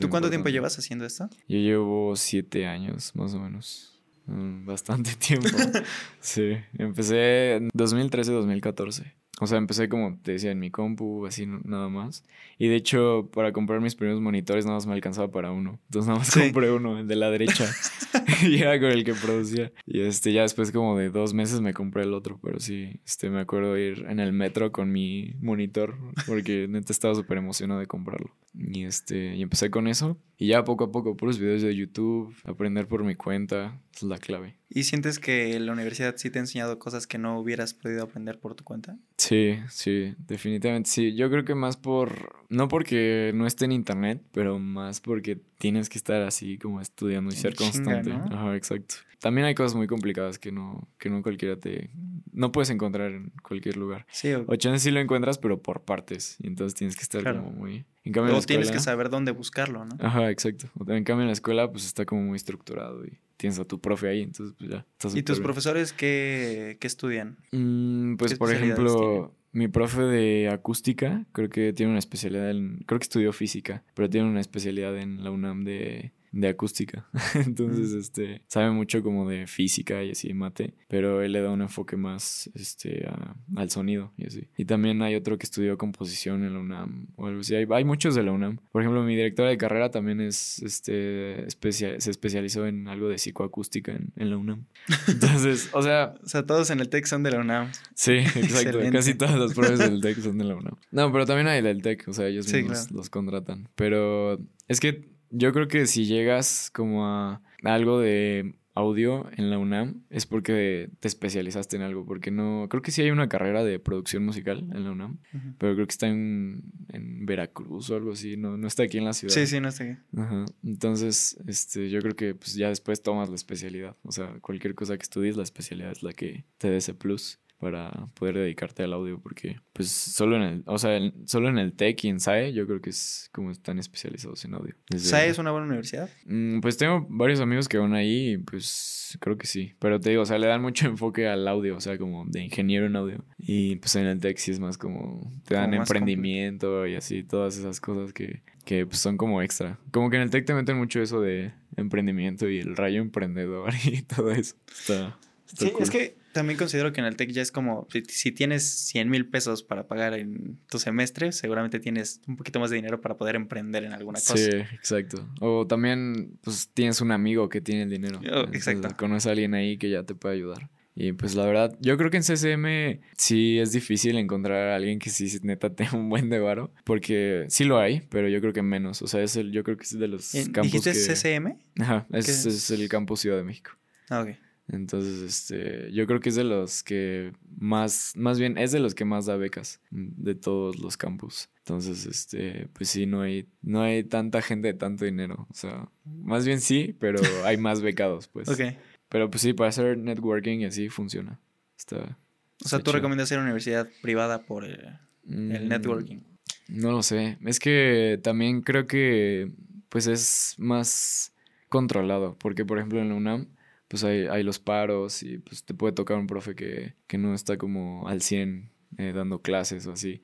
¿Tú 0.00 0.08
cuánto 0.08 0.30
tiempo 0.30 0.48
llevas 0.48 0.78
haciendo 0.78 1.04
esto? 1.04 1.28
Yo 1.48 1.58
llevo 1.58 2.16
siete 2.16 2.66
años, 2.66 3.14
más 3.16 3.34
o 3.34 3.40
menos. 3.40 4.00
Mm, 4.26 4.64
bastante 4.64 5.14
tiempo. 5.18 5.48
sí, 6.20 6.56
empecé 6.78 7.56
en 7.56 7.70
2013-2014. 7.70 9.12
O 9.40 9.46
sea, 9.46 9.58
empecé 9.58 9.88
como 9.88 10.16
te 10.22 10.32
decía 10.32 10.52
en 10.52 10.60
mi 10.60 10.70
compu, 10.70 11.26
así 11.26 11.46
nada 11.46 11.88
más. 11.88 12.24
Y 12.58 12.68
de 12.68 12.76
hecho, 12.76 13.30
para 13.32 13.52
comprar 13.52 13.80
mis 13.80 13.96
primeros 13.96 14.20
monitores 14.20 14.64
nada 14.64 14.76
más 14.76 14.86
me 14.86 14.94
alcanzaba 14.94 15.30
para 15.30 15.50
uno. 15.50 15.80
Entonces 15.86 16.06
nada 16.06 16.20
más 16.20 16.34
compré 16.34 16.70
uno, 16.70 17.00
el 17.00 17.08
de 17.08 17.16
la 17.16 17.30
derecha. 17.30 17.66
y 18.42 18.56
era 18.60 18.78
con 18.78 18.90
el 18.90 19.04
que 19.04 19.14
producía. 19.14 19.72
Y 19.86 20.00
este, 20.00 20.32
ya 20.32 20.42
después 20.42 20.70
como 20.70 20.96
de 20.96 21.10
dos 21.10 21.34
meses 21.34 21.60
me 21.60 21.74
compré 21.74 22.04
el 22.04 22.14
otro. 22.14 22.38
Pero 22.42 22.60
sí, 22.60 23.00
este, 23.04 23.30
me 23.30 23.40
acuerdo 23.40 23.76
ir 23.76 24.06
en 24.08 24.20
el 24.20 24.32
metro 24.32 24.72
con 24.72 24.92
mi 24.92 25.34
monitor. 25.40 25.96
Porque 26.26 26.66
neta 26.70 26.92
estaba 26.92 27.14
súper 27.14 27.38
emocionado 27.38 27.80
de 27.80 27.86
comprarlo. 27.86 28.30
Y 28.54 28.84
este, 28.84 29.34
y 29.34 29.42
empecé 29.42 29.70
con 29.70 29.88
eso. 29.88 30.16
Y 30.36 30.48
ya 30.48 30.64
poco 30.64 30.84
a 30.84 30.92
poco, 30.92 31.16
puros 31.16 31.38
videos 31.38 31.62
de 31.62 31.74
YouTube, 31.74 32.34
aprender 32.44 32.86
por 32.86 33.04
mi 33.04 33.14
cuenta, 33.14 33.80
es 33.94 34.02
la 34.02 34.18
clave. 34.18 34.56
¿Y 34.76 34.82
sientes 34.82 35.20
que 35.20 35.58
la 35.60 35.72
universidad 35.72 36.16
sí 36.16 36.30
te 36.30 36.40
ha 36.40 36.42
enseñado 36.42 36.80
cosas 36.80 37.06
que 37.06 37.16
no 37.16 37.38
hubieras 37.38 37.74
podido 37.74 38.02
aprender 38.02 38.40
por 38.40 38.56
tu 38.56 38.64
cuenta? 38.64 38.98
Sí, 39.16 39.56
sí, 39.68 40.16
definitivamente 40.18 40.90
sí. 40.90 41.14
Yo 41.14 41.30
creo 41.30 41.44
que 41.44 41.54
más 41.54 41.76
por, 41.76 42.44
no 42.48 42.66
porque 42.66 43.30
no 43.36 43.46
esté 43.46 43.66
en 43.66 43.72
internet, 43.72 44.20
pero 44.32 44.58
más 44.58 45.00
porque 45.00 45.40
tienes 45.58 45.88
que 45.88 45.96
estar 45.96 46.22
así 46.22 46.58
como 46.58 46.80
estudiando 46.80 47.32
y 47.32 47.36
ser 47.36 47.54
constante. 47.54 48.10
Ajá, 48.12 48.56
exacto. 48.56 48.96
También 49.20 49.46
hay 49.46 49.54
cosas 49.54 49.76
muy 49.76 49.86
complicadas 49.86 50.40
que 50.40 50.50
no, 50.50 50.88
que 50.98 51.08
no 51.08 51.22
cualquiera 51.22 51.56
te, 51.56 51.90
no 52.32 52.50
puedes 52.50 52.68
encontrar 52.68 53.12
en 53.12 53.32
cualquier 53.44 53.76
lugar. 53.76 54.06
Sí. 54.10 54.32
O, 54.32 54.44
o 54.48 54.78
sí 54.78 54.90
lo 54.90 54.98
encuentras, 54.98 55.38
pero 55.38 55.62
por 55.62 55.82
partes. 55.82 56.36
Y 56.40 56.48
entonces 56.48 56.74
tienes 56.74 56.96
que 56.96 57.02
estar 57.02 57.22
como 57.22 57.52
muy... 57.52 57.84
En 58.02 58.12
cambio, 58.12 58.36
o 58.36 58.42
tienes 58.42 58.72
que 58.72 58.80
saber 58.80 59.08
dónde 59.08 59.30
buscarlo, 59.30 59.84
¿no? 59.84 59.96
Ajá, 60.00 60.30
exacto. 60.30 60.66
En 60.88 61.04
cambio, 61.04 61.22
en 61.22 61.28
la 61.28 61.32
escuela, 61.32 61.70
pues 61.70 61.86
está 61.86 62.04
como 62.04 62.22
muy 62.22 62.36
estructurado 62.36 63.06
y 63.06 63.16
tienes 63.36 63.58
a 63.58 63.64
tu 63.64 63.80
profe 63.80 64.08
ahí, 64.08 64.22
entonces 64.22 64.54
pues 64.58 64.70
ya. 64.70 64.86
¿Y 65.14 65.22
tus 65.22 65.40
profesores 65.40 65.92
qué, 65.92 66.76
qué 66.80 66.86
estudian? 66.86 67.38
Mm, 67.52 68.16
pues, 68.16 68.38
por 68.38 68.52
ejemplo, 68.52 69.34
mi 69.52 69.68
profe 69.68 70.02
de 70.02 70.48
acústica, 70.48 71.26
creo 71.32 71.48
que 71.48 71.72
tiene 71.72 71.90
una 71.90 71.98
especialidad 71.98 72.50
en. 72.50 72.78
Creo 72.86 72.98
que 72.98 73.04
estudió 73.04 73.32
física, 73.32 73.84
pero 73.94 74.10
tiene 74.10 74.28
una 74.28 74.40
especialidad 74.40 74.96
en 74.98 75.22
la 75.22 75.30
UNAM 75.30 75.64
de 75.64 76.12
de 76.34 76.48
acústica. 76.48 77.06
Entonces, 77.34 77.92
este, 77.92 78.42
sabe 78.48 78.70
mucho 78.70 79.02
como 79.02 79.28
de 79.28 79.46
física 79.46 80.02
y 80.02 80.10
así, 80.10 80.34
mate, 80.34 80.74
pero 80.88 81.22
él 81.22 81.32
le 81.32 81.40
da 81.40 81.50
un 81.50 81.62
enfoque 81.62 81.96
más, 81.96 82.50
este, 82.54 83.08
al 83.56 83.70
sonido 83.70 84.12
y 84.16 84.26
así. 84.26 84.48
Y 84.56 84.64
también 84.64 85.00
hay 85.02 85.14
otro 85.14 85.38
que 85.38 85.44
estudió 85.44 85.78
composición 85.78 86.44
en 86.44 86.54
la 86.54 86.60
UNAM 86.60 87.06
o 87.16 87.26
algo 87.26 87.40
así. 87.40 87.54
Hay, 87.54 87.66
hay 87.70 87.84
muchos 87.84 88.14
de 88.14 88.24
la 88.24 88.32
UNAM. 88.32 88.58
Por 88.72 88.82
ejemplo, 88.82 89.02
mi 89.04 89.14
directora 89.14 89.48
de 89.48 89.56
carrera 89.56 89.90
también 89.90 90.20
es, 90.20 90.60
este, 90.62 91.46
se 91.70 92.10
especializó 92.10 92.66
en 92.66 92.88
algo 92.88 93.08
de 93.08 93.18
psicoacústica 93.18 93.92
en, 93.92 94.12
en 94.16 94.30
la 94.30 94.36
UNAM. 94.36 94.66
Entonces, 95.08 95.70
o 95.72 95.82
sea... 95.82 96.14
o 96.22 96.26
sea, 96.26 96.44
todos 96.44 96.70
en 96.70 96.80
el 96.80 96.88
TEC 96.88 97.06
son 97.06 97.22
de 97.22 97.30
la 97.30 97.38
UNAM. 97.38 97.70
Sí, 97.94 98.12
exacto. 98.12 98.80
Casi 98.90 99.14
todas 99.14 99.38
las 99.38 99.54
pruebas 99.54 99.78
del 99.78 100.00
TEC 100.02 100.18
son 100.18 100.38
de 100.38 100.44
la 100.44 100.56
UNAM. 100.56 100.76
No, 100.90 101.12
pero 101.12 101.26
también 101.26 101.46
hay 101.46 101.62
del 101.62 101.80
TEC, 101.80 102.08
o 102.08 102.12
sea, 102.12 102.26
ellos 102.26 102.52
mismos 102.52 102.90
los 102.90 103.08
contratan. 103.08 103.68
Pero 103.76 104.40
es 104.66 104.80
que 104.80 105.13
yo 105.30 105.52
creo 105.52 105.68
que 105.68 105.86
si 105.86 106.06
llegas 106.06 106.70
como 106.72 107.06
a 107.06 107.42
algo 107.62 107.98
de 108.00 108.54
audio 108.74 109.30
en 109.36 109.50
la 109.50 109.58
UNAM 109.58 110.02
es 110.10 110.26
porque 110.26 110.90
te 110.98 111.06
especializaste 111.08 111.76
en 111.76 111.82
algo, 111.82 112.04
porque 112.04 112.30
no, 112.30 112.66
creo 112.68 112.82
que 112.82 112.90
sí 112.90 113.02
hay 113.02 113.10
una 113.10 113.28
carrera 113.28 113.62
de 113.62 113.78
producción 113.78 114.24
musical 114.24 114.68
en 114.72 114.84
la 114.84 114.90
UNAM, 114.90 115.18
pero 115.58 115.74
creo 115.74 115.86
que 115.86 115.92
está 115.92 116.08
en, 116.08 116.64
en, 116.88 117.24
Veracruz 117.24 117.90
o 117.90 117.96
algo 117.96 118.12
así, 118.12 118.36
no, 118.36 118.56
no 118.56 118.66
está 118.66 118.82
aquí 118.82 118.98
en 118.98 119.04
la 119.04 119.12
ciudad. 119.12 119.32
Sí, 119.32 119.46
sí, 119.46 119.60
no 119.60 119.68
está 119.68 119.84
aquí. 119.84 119.96
Ajá. 120.16 120.44
Entonces, 120.64 121.38
este, 121.46 121.88
yo 121.88 122.00
creo 122.00 122.16
que 122.16 122.34
pues 122.34 122.54
ya 122.54 122.68
después 122.68 123.00
tomas 123.02 123.28
la 123.28 123.36
especialidad, 123.36 123.96
o 124.02 124.12
sea, 124.12 124.38
cualquier 124.40 124.74
cosa 124.74 124.96
que 124.96 125.02
estudies, 125.02 125.36
la 125.36 125.44
especialidad 125.44 125.92
es 125.92 126.02
la 126.02 126.12
que 126.12 126.44
te 126.58 126.68
dé 126.68 126.78
ese 126.78 126.94
plus 126.94 127.38
para 127.64 127.90
poder 128.12 128.36
dedicarte 128.36 128.82
al 128.82 128.92
audio 128.92 129.18
porque 129.18 129.56
pues 129.72 129.88
solo 129.88 130.36
en 130.36 130.42
el, 130.42 130.62
o 130.66 130.76
sea, 130.76 131.00
solo 131.24 131.48
en 131.48 131.56
el 131.56 131.72
TEC 131.72 132.04
y 132.04 132.08
en 132.08 132.20
SAE 132.20 132.52
yo 132.52 132.66
creo 132.66 132.82
que 132.82 132.90
es 132.90 133.30
como 133.32 133.50
están 133.50 133.78
especializados 133.78 134.44
en 134.44 134.52
audio. 134.52 134.74
¿SAE 134.94 135.30
es 135.30 135.38
una 135.38 135.50
buena 135.50 135.66
universidad? 135.66 136.10
Mm, 136.26 136.60
pues 136.60 136.76
tengo 136.76 137.06
varios 137.08 137.40
amigos 137.40 137.66
que 137.66 137.78
van 137.78 137.94
ahí 137.94 138.32
y 138.32 138.36
pues 138.36 139.16
creo 139.18 139.38
que 139.38 139.46
sí, 139.46 139.72
pero 139.78 139.98
te 139.98 140.10
digo, 140.10 140.20
o 140.20 140.26
sea, 140.26 140.36
le 140.36 140.46
dan 140.46 140.60
mucho 140.60 140.86
enfoque 140.88 141.26
al 141.26 141.48
audio, 141.48 141.74
o 141.74 141.80
sea, 141.80 141.96
como 141.96 142.26
de 142.26 142.42
ingeniero 142.42 142.84
en 142.84 142.96
audio 142.96 143.24
y 143.38 143.76
pues 143.76 143.96
en 143.96 144.04
el 144.04 144.20
TEC 144.20 144.36
sí 144.36 144.50
es 144.50 144.60
más 144.60 144.76
como 144.76 145.32
te 145.46 145.54
dan 145.54 145.72
emprendimiento 145.72 146.86
y 146.86 146.96
así, 146.96 147.22
todas 147.22 147.56
esas 147.56 147.80
cosas 147.80 148.12
que, 148.12 148.42
que 148.66 148.84
pues, 148.84 148.98
son 148.98 149.16
como 149.16 149.40
extra. 149.40 149.78
Como 149.90 150.10
que 150.10 150.16
en 150.16 150.22
el 150.22 150.30
TEC 150.30 150.44
te 150.44 150.52
meten 150.52 150.76
mucho 150.76 151.00
eso 151.00 151.22
de 151.22 151.52
emprendimiento 151.78 152.46
y 152.46 152.58
el 152.58 152.76
rayo 152.76 153.00
emprendedor 153.00 153.72
y 153.86 154.02
todo 154.02 154.32
eso. 154.32 154.54
Está, 154.70 155.18
sí, 155.46 155.72
es 155.80 155.88
que 155.88 156.23
también 156.34 156.58
considero 156.58 156.92
que 156.92 157.00
en 157.00 157.06
el 157.06 157.16
TEC 157.16 157.30
ya 157.30 157.40
es 157.40 157.50
como, 157.50 157.88
si, 158.08 158.32
tienes 158.32 158.64
100 158.64 159.08
mil 159.08 159.26
pesos 159.26 159.62
para 159.62 159.86
pagar 159.86 160.12
en 160.12 160.58
tu 160.68 160.78
semestre, 160.78 161.32
seguramente 161.32 161.80
tienes 161.80 162.20
un 162.26 162.36
poquito 162.36 162.60
más 162.60 162.68
de 162.68 162.76
dinero 162.76 163.00
para 163.00 163.16
poder 163.16 163.36
emprender 163.36 163.84
en 163.84 163.92
alguna 163.92 164.18
cosa. 164.18 164.36
Sí, 164.36 164.50
exacto. 164.74 165.26
O 165.40 165.66
también, 165.66 166.38
pues 166.42 166.68
tienes 166.74 167.00
un 167.00 167.12
amigo 167.12 167.48
que 167.48 167.62
tiene 167.62 167.84
el 167.84 167.90
dinero. 167.90 168.20
Oh, 168.30 168.42
exacto. 168.52 168.88
conoces 168.98 169.28
a 169.28 169.30
alguien 169.30 169.54
ahí 169.54 169.78
que 169.78 169.88
ya 169.88 170.02
te 170.02 170.14
puede 170.14 170.34
ayudar. 170.34 170.68
Y 170.96 171.12
pues 171.12 171.34
la 171.34 171.44
verdad, 171.44 171.76
yo 171.80 171.96
creo 171.96 172.10
que 172.10 172.18
en 172.18 172.22
CCM 172.22 173.00
sí 173.16 173.58
es 173.58 173.72
difícil 173.72 174.16
encontrar 174.16 174.68
a 174.68 174.76
alguien 174.76 174.98
que 175.00 175.10
sí 175.10 175.38
neta 175.42 175.70
tenga 175.74 175.96
un 175.96 176.08
buen 176.08 176.28
de 176.28 176.38
varo, 176.38 176.72
porque 176.84 177.46
sí 177.48 177.64
lo 177.64 177.78
hay, 177.78 178.02
pero 178.10 178.28
yo 178.28 178.40
creo 178.40 178.52
que 178.52 178.62
menos. 178.62 179.02
O 179.02 179.08
sea, 179.08 179.22
es 179.22 179.36
el, 179.36 179.50
yo 179.50 179.64
creo 179.64 179.76
que 179.76 179.84
es 179.84 179.98
de 179.98 180.08
los 180.08 180.32
campus 180.52 180.84
¿Dijiste 180.84 180.92
CCM? 180.92 181.56
Ajá, 181.80 182.06
es, 182.12 182.46
es? 182.46 182.70
el 182.70 182.88
campus 182.88 183.20
Ciudad 183.20 183.36
de 183.36 183.44
México. 183.44 183.70
Ah, 184.08 184.20
ok. 184.20 184.43
Entonces, 184.68 185.20
este, 185.20 185.92
yo 185.92 186.06
creo 186.06 186.20
que 186.20 186.30
es 186.30 186.36
de 186.36 186.44
los 186.44 186.82
que 186.82 187.32
más, 187.58 188.12
más 188.16 188.38
bien, 188.38 188.56
es 188.56 188.72
de 188.72 188.80
los 188.80 188.94
que 188.94 189.04
más 189.04 189.26
da 189.26 189.36
becas 189.36 189.80
de 189.90 190.34
todos 190.34 190.78
los 190.78 190.96
campus. 190.96 191.50
Entonces, 191.58 192.06
este, 192.06 192.68
pues 192.72 192.88
sí, 192.88 193.06
no 193.06 193.20
hay, 193.20 193.46
no 193.62 193.82
hay 193.82 194.04
tanta 194.04 194.40
gente 194.40 194.68
de 194.68 194.74
tanto 194.74 195.04
dinero. 195.04 195.46
O 195.50 195.54
sea, 195.54 195.88
más 196.04 196.46
bien 196.46 196.60
sí, 196.60 196.96
pero 196.98 197.20
hay 197.44 197.56
más 197.56 197.82
becados, 197.82 198.28
pues. 198.28 198.48
ok. 198.48 198.76
Pero 199.10 199.30
pues 199.30 199.42
sí, 199.42 199.52
para 199.52 199.68
hacer 199.68 199.98
networking 199.98 200.60
y 200.60 200.64
así 200.64 200.88
funciona. 200.88 201.38
Está, 201.76 202.18
o 202.64 202.68
sea, 202.68 202.78
¿tú 202.78 202.92
recomiendas 202.92 203.30
ir 203.30 203.36
a 203.36 203.40
una 203.40 203.46
universidad 203.46 203.88
privada 204.00 204.42
por 204.42 204.64
el, 204.64 204.98
el 205.28 205.66
mm, 205.66 205.68
networking? 205.68 206.20
No 206.68 206.92
lo 206.92 207.02
sé. 207.02 207.36
Es 207.44 207.58
que 207.58 208.18
también 208.22 208.62
creo 208.62 208.86
que 208.86 209.52
pues 209.90 210.06
es 210.06 210.54
más 210.58 211.32
controlado. 211.68 212.36
Porque, 212.38 212.64
por 212.64 212.78
ejemplo, 212.78 213.00
en 213.00 213.10
la 213.10 213.14
UNAM 213.14 213.48
pues 213.94 214.02
hay, 214.02 214.26
hay 214.26 214.42
los 214.42 214.58
paros 214.58 215.22
y 215.22 215.38
pues 215.38 215.62
te 215.62 215.72
puede 215.72 215.92
tocar 215.92 216.18
un 216.18 216.26
profe 216.26 216.56
que, 216.56 216.94
que 217.06 217.16
no 217.16 217.32
está 217.32 217.56
como 217.56 218.08
al 218.08 218.22
100 218.22 218.68
eh, 218.98 219.12
dando 219.14 219.40
clases 219.40 219.86
o 219.86 219.92
así. 219.92 220.20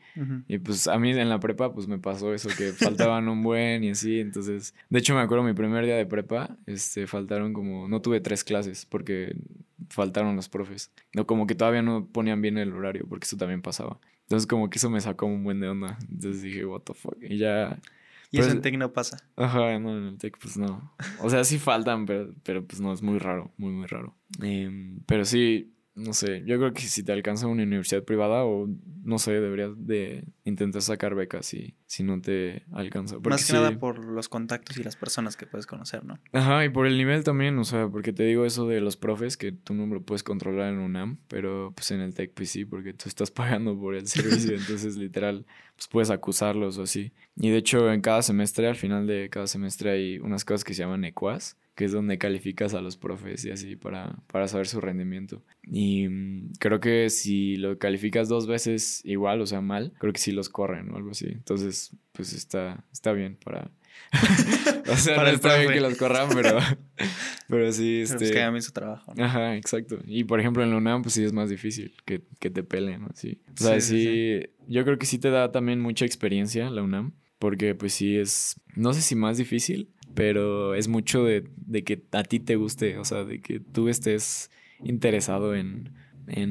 Y 0.48 0.58
pues 0.58 0.88
a 0.88 0.98
mí 0.98 1.12
en 1.12 1.28
la 1.28 1.38
prepa 1.38 1.72
pues 1.72 1.86
me 1.86 2.00
pasó 2.00 2.34
eso, 2.34 2.48
que 2.58 2.72
faltaban 2.72 3.28
un 3.28 3.44
buen 3.44 3.84
y 3.84 3.90
así. 3.90 4.18
Entonces, 4.18 4.74
de 4.88 4.98
hecho 4.98 5.14
me 5.14 5.20
acuerdo 5.20 5.44
mi 5.44 5.52
primer 5.52 5.84
día 5.84 5.94
de 5.94 6.04
prepa, 6.04 6.56
este, 6.66 7.06
faltaron 7.06 7.52
como, 7.52 7.86
no 7.86 8.02
tuve 8.02 8.20
tres 8.20 8.42
clases 8.42 8.86
porque 8.86 9.36
faltaron 9.88 10.34
los 10.34 10.48
profes. 10.48 10.90
No, 11.14 11.28
como 11.28 11.46
que 11.46 11.54
todavía 11.54 11.82
no 11.82 12.06
ponían 12.06 12.42
bien 12.42 12.58
el 12.58 12.72
horario 12.72 13.06
porque 13.08 13.26
eso 13.26 13.36
también 13.36 13.62
pasaba. 13.62 14.00
Entonces 14.22 14.48
como 14.48 14.68
que 14.68 14.78
eso 14.78 14.90
me 14.90 15.00
sacó 15.00 15.26
un 15.26 15.44
buen 15.44 15.60
de 15.60 15.68
onda. 15.68 15.96
Entonces 16.10 16.42
dije, 16.42 16.66
what 16.66 16.80
the 16.80 16.94
fuck. 16.94 17.18
Y 17.22 17.38
ya 17.38 17.78
y 18.30 18.38
eso 18.38 18.50
en 18.50 18.60
Tech 18.60 18.76
no 18.76 18.92
pasa. 18.92 19.18
Ajá, 19.36 19.78
no, 19.78 19.96
en 19.96 20.04
el 20.04 20.18
Tech 20.18 20.36
pues 20.40 20.56
no. 20.56 20.94
O 21.20 21.30
sea, 21.30 21.44
sí 21.44 21.58
faltan, 21.58 22.06
pero, 22.06 22.32
pero 22.42 22.64
pues 22.64 22.80
no, 22.80 22.92
es 22.92 23.02
muy 23.02 23.18
raro, 23.18 23.52
muy, 23.56 23.72
muy 23.72 23.86
raro. 23.86 24.16
Em, 24.40 25.00
pero 25.06 25.24
sí, 25.24 25.74
no 25.94 26.12
sé, 26.12 26.42
yo 26.46 26.56
creo 26.58 26.72
que 26.72 26.82
si 26.82 27.02
te 27.02 27.12
alcanza 27.12 27.46
una 27.46 27.62
universidad 27.62 28.04
privada 28.04 28.44
o 28.44 28.68
no 29.02 29.18
sé, 29.18 29.32
deberías 29.32 29.72
de 29.76 30.24
intentar 30.44 30.82
sacar 30.82 31.14
becas 31.14 31.46
si, 31.46 31.74
si 31.86 32.02
no 32.02 32.20
te 32.20 32.64
alcanza. 32.72 33.18
Más 33.18 33.46
que 33.46 33.52
nada 33.52 33.78
por 33.78 34.04
los 34.04 34.28
contactos 34.28 34.76
y 34.76 34.84
las 34.84 34.96
personas 34.96 35.36
que 35.36 35.46
puedes 35.46 35.66
conocer, 35.66 36.04
¿no? 36.04 36.18
Ajá, 36.32 36.64
y 36.64 36.68
por 36.68 36.86
el 36.86 36.96
nivel 36.96 37.24
también, 37.24 37.58
o 37.58 37.64
sea, 37.64 37.88
porque 37.88 38.12
te 38.12 38.24
digo 38.24 38.44
eso 38.44 38.66
de 38.66 38.80
los 38.80 38.96
profes 38.96 39.36
que 39.36 39.52
tú 39.52 39.74
no 39.74 39.86
lo 39.86 40.02
puedes 40.02 40.22
controlar 40.22 40.72
en 40.72 40.78
UNAM, 40.78 41.18
pero 41.28 41.72
pues 41.74 41.90
en 41.90 42.00
el 42.00 42.14
Tech 42.14 42.32
pues 42.34 42.50
sí, 42.50 42.64
porque 42.64 42.92
tú 42.92 43.08
estás 43.08 43.30
pagando 43.30 43.78
por 43.78 43.94
el 43.94 44.06
servicio, 44.06 44.56
entonces 44.56 44.96
literal, 44.96 45.44
pues 45.76 45.88
puedes 45.88 46.10
acusarlos 46.10 46.78
o 46.78 46.82
así. 46.84 47.12
Y 47.36 47.50
de 47.50 47.58
hecho 47.58 47.92
en 47.92 48.00
cada 48.00 48.22
semestre, 48.22 48.68
al 48.68 48.76
final 48.76 49.06
de 49.06 49.28
cada 49.28 49.46
semestre 49.46 49.90
hay 49.90 50.18
unas 50.18 50.44
cosas 50.44 50.64
que 50.64 50.74
se 50.74 50.82
llaman 50.82 51.04
ecuas 51.04 51.56
que 51.80 51.86
es 51.86 51.92
donde 51.92 52.18
calificas 52.18 52.74
a 52.74 52.82
los 52.82 52.98
profes 52.98 53.42
y 53.46 53.50
así 53.50 53.74
para, 53.74 54.14
para 54.26 54.48
saber 54.48 54.66
su 54.66 54.82
rendimiento. 54.82 55.42
Y 55.62 56.08
mm, 56.08 56.52
creo 56.58 56.78
que 56.78 57.08
si 57.08 57.56
lo 57.56 57.78
calificas 57.78 58.28
dos 58.28 58.46
veces 58.46 59.00
igual, 59.02 59.40
o 59.40 59.46
sea, 59.46 59.62
mal, 59.62 59.94
creo 59.98 60.12
que 60.12 60.20
sí 60.20 60.30
los 60.30 60.50
corren 60.50 60.90
o 60.90 60.96
algo 60.98 61.12
así. 61.12 61.28
Entonces, 61.28 61.96
pues 62.12 62.34
está, 62.34 62.84
está 62.92 63.12
bien 63.12 63.38
para... 63.42 63.70
o 64.92 64.96
sea, 64.96 65.16
para 65.16 65.30
no 65.30 65.36
está 65.36 65.56
bien 65.56 65.72
que 65.72 65.80
los 65.80 65.96
corran, 65.96 66.28
pero, 66.34 66.58
pero 67.48 67.72
sí, 67.72 68.02
este... 68.02 68.18
Pero 68.18 68.30
que 68.30 68.42
hagan 68.42 68.60
su 68.60 68.72
trabajo. 68.72 69.14
Ajá, 69.16 69.56
exacto. 69.56 70.00
Y 70.04 70.24
por 70.24 70.38
ejemplo 70.38 70.62
en 70.62 70.72
la 70.72 70.76
UNAM, 70.76 71.00
pues 71.00 71.14
sí 71.14 71.24
es 71.24 71.32
más 71.32 71.48
difícil 71.48 71.94
que, 72.04 72.20
que 72.40 72.50
te 72.50 72.62
peleen, 72.62 73.00
¿no? 73.00 73.08
Sí. 73.14 73.40
O 73.54 73.56
sea, 73.56 73.80
sí, 73.80 74.42
yo 74.68 74.84
creo 74.84 74.98
que 74.98 75.06
sí 75.06 75.18
te 75.18 75.30
da 75.30 75.50
también 75.50 75.80
mucha 75.80 76.04
experiencia 76.04 76.68
la 76.68 76.82
UNAM, 76.82 77.14
porque 77.38 77.74
pues 77.74 77.94
sí 77.94 78.18
es, 78.18 78.60
no 78.76 78.92
sé 78.92 79.00
si 79.00 79.14
más 79.14 79.38
difícil, 79.38 79.88
pero 80.14 80.74
es 80.74 80.88
mucho 80.88 81.24
de, 81.24 81.44
que 81.84 82.02
a 82.12 82.22
ti 82.22 82.40
te 82.40 82.56
guste, 82.56 82.98
o 82.98 83.04
sea, 83.04 83.24
de 83.24 83.40
que 83.40 83.60
tú 83.60 83.88
estés 83.88 84.50
interesado 84.82 85.54
en, 85.54 85.92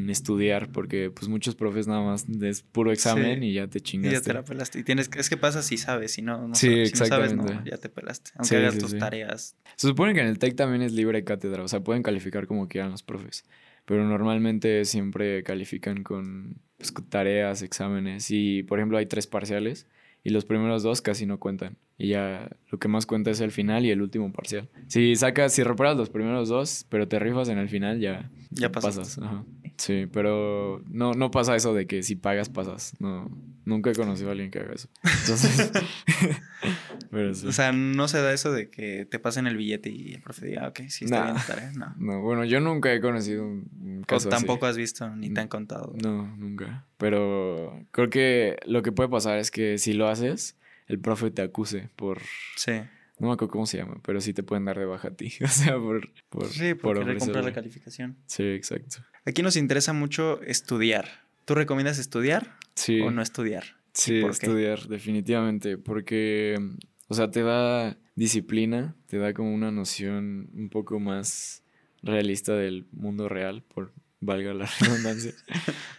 estudiar, 0.10 0.74
porque 0.74 1.10
pues 1.10 1.30
muchos 1.30 1.56
profes 1.56 1.88
nada 1.88 2.02
más 2.02 2.26
es 2.42 2.64
puro 2.64 2.92
examen 2.92 3.44
y 3.44 3.54
ya 3.54 3.68
te 3.68 3.80
chingaste. 3.80 4.14
Y 4.14 4.20
ya 4.20 4.22
te 4.22 4.34
la 4.34 4.44
pelaste. 4.44 4.80
Y 4.80 4.84
tienes, 4.84 5.10
es 5.16 5.30
que 5.30 5.38
pasa 5.38 5.64
si 5.64 5.78
sabes, 5.78 6.12
si 6.12 6.22
no, 6.22 6.50
no 6.50 6.56
sí, 6.56 6.86
Si 6.88 7.00
no 7.00 7.06
sabes, 7.06 7.34
ya 7.64 7.78
te 7.78 7.88
pelaste. 7.88 8.32
Aunque 8.36 8.58
hagas 8.58 8.78
tus 8.78 8.98
tareas. 8.98 9.56
Se 9.78 9.88
supone 9.88 10.14
que 10.14 10.20
en 10.20 10.28
el 10.28 10.38
TEC 10.38 10.56
también 10.56 10.82
es 10.82 10.92
libre 10.92 11.24
cátedra, 11.24 11.64
o 11.64 11.68
sea, 11.70 11.80
pueden 11.80 12.04
calificar 12.04 12.46
como 12.46 12.68
quieran 12.68 12.92
los 12.92 13.04
profes, 13.04 13.46
pero 13.86 14.04
normalmente 14.04 14.84
siempre 14.84 15.44
califican 15.44 16.04
con 16.04 16.58
pues, 16.78 16.94
tareas, 17.08 17.62
exámenes 17.62 18.32
y, 18.32 18.64
por 18.64 18.80
ejemplo, 18.80 18.98
hay 18.98 19.06
tres 19.06 19.28
parciales 19.28 19.88
y 20.24 20.30
los 20.32 20.46
primeros 20.46 20.84
dos 20.84 21.02
casi 21.02 21.26
no 21.26 21.40
cuentan. 21.40 21.78
Y 21.98 22.10
ya 22.10 22.50
lo 22.70 22.80
que 22.80 22.88
más 22.88 23.06
cuenta 23.06 23.32
es 23.32 23.42
el 23.42 23.52
final 23.52 23.86
y 23.86 23.92
el 23.92 24.02
último 24.02 24.32
parcial. 24.32 24.70
Si 24.88 25.16
sacas, 25.16 25.54
si 25.54 25.64
reparas 25.64 25.98
los 25.98 26.10
primeros 26.10 26.50
dos, 26.50 26.86
pero 26.90 27.08
te 27.08 27.20
rifas 27.20 27.50
en 27.50 27.58
el 27.58 27.70
final, 27.70 28.00
ya, 28.00 28.32
ya 28.52 28.72
pasas. 28.72 29.18
Ajá. 29.20 29.44
Sí, 29.80 30.08
pero 30.12 30.84
no, 30.90 31.14
no 31.14 31.32
pasa 31.32 31.56
eso 31.56 31.74
de 31.74 31.88
que 31.88 32.04
si 32.04 32.18
pagas, 32.18 32.50
pasas. 32.50 32.94
No, 33.00 33.32
nunca 33.64 33.90
he 33.90 33.96
conocido 33.96 34.28
a 34.28 34.32
alguien 34.34 34.52
que 34.52 34.60
haga 34.60 34.74
eso. 34.74 34.90
Entonces, 35.04 35.72
pero 37.12 37.32
O 37.32 37.52
sea, 37.54 37.72
no 37.72 38.10
se 38.10 38.22
da 38.22 38.34
eso 38.34 38.52
de 38.52 38.70
que 38.70 39.06
te 39.06 39.20
pasen 39.20 39.48
el 39.48 39.56
billete 39.56 39.90
y 39.90 40.16
el 40.16 40.22
profe 40.22 40.48
diga, 40.48 40.68
ok, 40.68 40.82
sí, 40.90 41.06
está 41.06 41.32
bien 41.32 41.38
tarea. 41.48 41.72
No. 41.72 41.96
no, 41.98 42.22
bueno, 42.22 42.44
yo 42.44 42.60
nunca 42.60 42.94
he 42.94 43.00
conocido 43.00 43.46
un 43.46 44.04
caso 44.06 44.28
O 44.28 44.32
tampoco 44.32 44.66
has 44.66 44.76
visto 44.76 45.10
ni 45.16 45.30
te 45.30 45.40
han 45.40 45.48
contado. 45.48 45.94
No, 46.04 46.28
nunca. 46.36 46.86
Pero 46.98 47.86
creo 47.92 48.10
que 48.10 48.58
lo 48.66 48.82
que 48.82 48.92
puede 48.92 49.08
pasar 49.08 49.38
es 49.38 49.50
que 49.50 49.78
si 49.78 49.94
lo 49.94 50.10
haces, 50.10 50.58
el 50.88 51.00
profe 51.00 51.32
te 51.32 51.42
acuse 51.42 51.90
por... 51.96 52.20
Sí. 52.58 52.82
No 53.20 53.28
me 53.28 53.34
acuerdo 53.34 53.52
cómo 53.52 53.66
se 53.66 53.78
llama, 53.78 54.00
pero 54.04 54.22
sí 54.22 54.34
te 54.34 54.44
pueden 54.44 54.66
dar 54.66 54.80
de 54.80 54.86
baja 54.86 55.10
a 55.10 55.12
ti. 55.12 55.34
O 55.44 55.48
sea, 55.48 55.78
por... 55.78 56.10
por 56.30 56.48
sí, 56.48 56.74
por, 56.74 57.04
por 57.04 57.18
comprar 57.18 57.44
la 57.44 57.54
calificación. 57.54 58.18
Sí, 58.26 58.44
exacto. 58.44 58.98
Aquí 59.26 59.44
nos 59.44 59.56
interesa 59.56 59.94
mucho 59.94 60.42
estudiar. 60.42 61.28
¿Tú 61.46 61.56
recomiendas 61.56 62.00
estudiar 62.00 62.58
sí. 62.76 63.02
o 63.02 63.12
no 63.12 63.22
estudiar? 63.22 63.64
Sí, 63.94 64.24
estudiar, 64.24 64.88
definitivamente. 64.88 65.78
Porque, 65.78 66.56
o 67.08 67.14
sea, 67.14 67.30
te 67.30 67.44
da 67.44 67.98
disciplina, 68.16 68.96
te 69.08 69.18
da 69.18 69.34
como 69.34 69.54
una 69.54 69.72
noción 69.72 70.50
un 70.54 70.70
poco 70.70 71.00
más 71.00 71.64
realista 72.02 72.54
del 72.54 72.88
mundo 72.92 73.28
real, 73.28 73.64
por 73.64 73.94
valga 74.22 74.54
la 74.54 74.66
redundancia. 74.80 75.34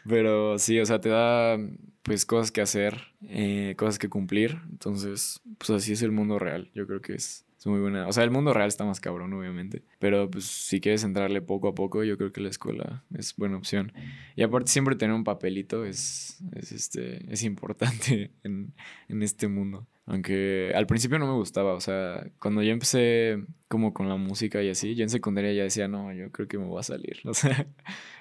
Pero 0.08 0.58
sí, 0.58 0.78
o 0.80 0.86
sea, 0.86 1.00
te 1.00 1.08
da 1.08 1.58
pues 2.02 2.24
cosas 2.24 2.50
que 2.50 2.60
hacer, 2.60 2.98
eh, 3.28 3.74
cosas 3.76 3.98
que 3.98 4.08
cumplir. 4.08 4.58
Entonces, 4.70 5.40
pues 5.58 5.70
así 5.70 5.92
es 5.92 6.02
el 6.02 6.12
mundo 6.12 6.38
real. 6.38 6.70
Yo 6.74 6.86
creo 6.86 7.00
que 7.00 7.14
es, 7.14 7.46
es, 7.58 7.66
muy 7.66 7.80
buena. 7.80 8.06
O 8.08 8.12
sea, 8.12 8.24
el 8.24 8.30
mundo 8.30 8.54
real 8.54 8.68
está 8.68 8.84
más 8.84 9.00
cabrón, 9.00 9.32
obviamente. 9.32 9.82
Pero 9.98 10.30
pues 10.30 10.44
si 10.44 10.80
quieres 10.80 11.04
entrarle 11.04 11.42
poco 11.42 11.68
a 11.68 11.74
poco, 11.74 12.02
yo 12.04 12.16
creo 12.16 12.32
que 12.32 12.40
la 12.40 12.48
escuela 12.48 13.04
es 13.16 13.36
buena 13.36 13.56
opción. 13.56 13.92
Y 14.36 14.42
aparte 14.42 14.70
siempre 14.70 14.96
tener 14.96 15.14
un 15.14 15.24
papelito 15.24 15.84
es, 15.84 16.42
es, 16.54 16.72
este, 16.72 17.32
es 17.32 17.42
importante 17.42 18.30
en, 18.44 18.72
en 19.08 19.22
este 19.22 19.48
mundo. 19.48 19.86
Aunque 20.10 20.72
al 20.74 20.88
principio 20.88 21.20
no 21.20 21.26
me 21.28 21.34
gustaba, 21.34 21.74
o 21.74 21.80
sea, 21.80 22.26
cuando 22.40 22.64
yo 22.64 22.72
empecé 22.72 23.44
como 23.68 23.94
con 23.94 24.08
la 24.08 24.16
música 24.16 24.60
y 24.60 24.68
así, 24.68 24.96
yo 24.96 25.04
en 25.04 25.08
secundaria 25.08 25.52
ya 25.52 25.62
decía, 25.62 25.86
no, 25.86 26.12
yo 26.12 26.32
creo 26.32 26.48
que 26.48 26.58
me 26.58 26.64
voy 26.64 26.80
a 26.80 26.82
salir. 26.82 27.20
O 27.24 27.32
sea, 27.32 27.68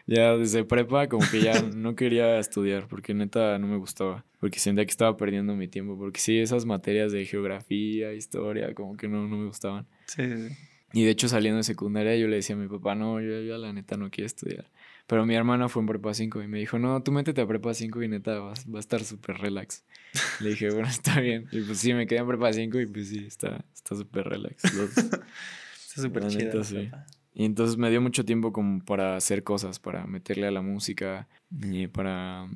ya 0.05 0.37
desde 0.37 0.63
prepa 0.65 1.09
como 1.09 1.25
que 1.31 1.41
ya 1.41 1.53
no 1.75 1.95
quería 1.95 2.37
estudiar 2.37 2.87
porque 2.87 3.15
neta 3.15 3.57
no 3.57 3.65
me 3.65 3.77
gustaba, 3.77 4.23
porque 4.39 4.59
sentía 4.59 4.85
que 4.85 4.91
estaba 4.91 5.17
perdiendo 5.17 5.55
mi 5.55 5.67
tiempo, 5.67 5.97
porque 5.97 6.19
sí, 6.19 6.37
esas 6.37 6.63
materias 6.63 7.11
de 7.11 7.25
geografía, 7.25 8.13
historia, 8.13 8.75
como 8.75 8.95
que 8.95 9.07
no, 9.07 9.27
no 9.27 9.37
me 9.37 9.47
gustaban. 9.47 9.87
Sí, 10.05 10.21
sí, 10.27 10.49
sí. 10.49 10.55
Y 10.93 11.05
de 11.05 11.09
hecho 11.09 11.27
saliendo 11.27 11.57
de 11.57 11.63
secundaria 11.63 12.15
yo 12.17 12.27
le 12.27 12.35
decía 12.35 12.55
a 12.55 12.59
mi 12.59 12.67
papá, 12.67 12.93
no, 12.93 13.19
yo 13.19 13.41
ya 13.41 13.57
la 13.57 13.73
neta 13.73 13.97
no 13.97 14.11
quiero 14.11 14.27
estudiar. 14.27 14.69
Pero 15.09 15.25
mi 15.25 15.33
hermana 15.33 15.69
fue 15.69 15.81
en 15.81 15.87
prepa 15.87 16.13
5 16.13 16.43
y 16.43 16.47
me 16.47 16.59
dijo, 16.59 16.77
no, 16.77 17.01
tú 17.01 17.11
métete 17.11 17.41
a 17.41 17.47
prepa 17.47 17.73
5 17.73 18.03
y 18.03 18.07
neta 18.07 18.37
va 18.41 18.53
a 18.53 18.79
estar 18.79 19.03
súper 19.03 19.37
relax. 19.39 19.83
Le 20.39 20.51
dije, 20.51 20.69
bueno, 20.69 20.87
está 20.87 21.19
bien. 21.19 21.47
Y 21.51 21.61
pues 21.61 21.79
sí, 21.79 21.95
me 21.95 22.05
quedé 22.05 22.19
en 22.19 22.27
prepa 22.27 22.53
5 22.53 22.79
y 22.79 22.85
pues 22.85 23.09
sí, 23.09 23.25
está 23.25 23.65
súper 23.73 24.27
relax. 24.27 24.63
está 24.65 26.01
súper 26.03 26.27
chido. 26.27 26.61
Y 27.33 27.45
entonces 27.45 27.77
me 27.77 27.89
dio 27.89 28.01
mucho 28.01 28.23
tiempo 28.23 28.53
como 28.53 28.85
para 28.85 29.15
hacer 29.15 29.43
cosas, 29.43 29.79
para 29.79 30.05
meterle 30.05 30.45
a 30.45 30.51
la 30.51 30.61
música 30.61 31.27
y 31.59 31.87
para 31.87 32.47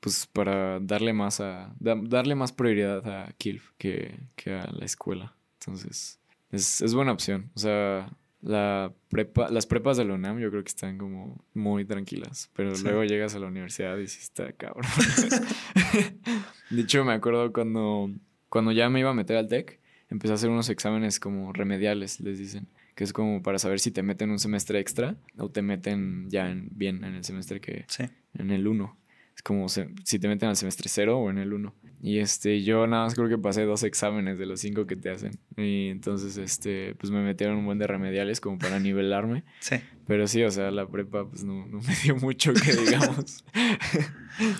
pues 0.00 0.26
para 0.26 0.80
darle 0.80 1.12
más 1.12 1.40
a 1.40 1.72
darle 1.78 2.34
más 2.34 2.50
prioridad 2.50 3.06
a 3.06 3.32
Kilf 3.38 3.70
que, 3.78 4.18
que 4.34 4.54
a 4.54 4.68
la 4.72 4.84
escuela. 4.84 5.36
Entonces, 5.60 6.18
es, 6.50 6.80
es 6.80 6.92
buena 6.92 7.12
opción. 7.12 7.52
O 7.54 7.60
sea, 7.60 8.10
la 8.42 8.92
prepa, 9.08 9.50
las 9.50 9.66
prepas 9.66 9.96
de 9.96 10.04
la 10.04 10.14
UNAM 10.14 10.38
yo 10.38 10.50
creo 10.50 10.62
que 10.62 10.68
están 10.68 10.98
como 10.98 11.44
muy 11.54 11.84
tranquilas, 11.84 12.50
pero 12.54 12.72
luego 12.82 13.04
llegas 13.04 13.34
a 13.34 13.38
la 13.38 13.46
universidad 13.46 13.98
y 13.98 14.06
sí 14.06 14.20
está 14.22 14.52
cabrón. 14.52 14.86
de 16.70 16.80
hecho, 16.80 17.04
me 17.04 17.12
acuerdo 17.12 17.52
cuando, 17.52 18.10
cuando 18.48 18.72
ya 18.72 18.88
me 18.88 19.00
iba 19.00 19.10
a 19.10 19.14
meter 19.14 19.36
al 19.36 19.48
TEC, 19.48 19.80
empecé 20.08 20.32
a 20.32 20.34
hacer 20.36 20.50
unos 20.50 20.68
exámenes 20.70 21.20
como 21.20 21.52
remediales, 21.52 22.20
les 22.20 22.38
dicen, 22.38 22.68
que 22.94 23.04
es 23.04 23.12
como 23.12 23.42
para 23.42 23.58
saber 23.58 23.80
si 23.80 23.90
te 23.90 24.02
meten 24.02 24.30
un 24.30 24.38
semestre 24.38 24.80
extra 24.80 25.16
o 25.38 25.50
te 25.50 25.62
meten 25.62 26.28
ya 26.30 26.50
en, 26.50 26.68
bien 26.72 27.04
en 27.04 27.14
el 27.14 27.24
semestre 27.24 27.60
que... 27.60 27.84
Sí. 27.88 28.04
En 28.34 28.50
el 28.52 28.68
1. 28.68 28.96
Es 29.40 29.42
como 29.42 29.70
si 29.70 30.18
te 30.18 30.28
meten 30.28 30.50
al 30.50 30.56
semestre 30.56 30.90
0 30.90 31.18
o 31.18 31.30
en 31.30 31.38
el 31.38 31.54
1. 31.54 31.74
Y 32.02 32.18
este, 32.18 32.62
yo 32.62 32.86
nada 32.86 33.04
más 33.04 33.14
creo 33.14 33.26
que 33.26 33.38
pasé 33.38 33.62
dos 33.62 33.84
exámenes 33.84 34.38
de 34.38 34.44
los 34.44 34.60
cinco 34.60 34.86
que 34.86 34.96
te 34.96 35.08
hacen. 35.08 35.32
Y 35.56 35.88
entonces, 35.88 36.36
este, 36.36 36.94
pues 36.96 37.10
me 37.10 37.22
metieron 37.22 37.56
un 37.56 37.64
buen 37.64 37.78
de 37.78 37.86
remediales 37.86 38.38
como 38.38 38.58
para 38.58 38.78
nivelarme. 38.78 39.44
Sí. 39.60 39.76
Pero 40.06 40.28
sí, 40.28 40.42
o 40.42 40.50
sea, 40.50 40.70
la 40.70 40.86
prepa 40.86 41.26
pues 41.26 41.42
no, 41.42 41.66
no 41.68 41.80
me 41.80 41.96
dio 42.02 42.16
mucho 42.16 42.52
que 42.52 42.70
digamos. 42.84 43.46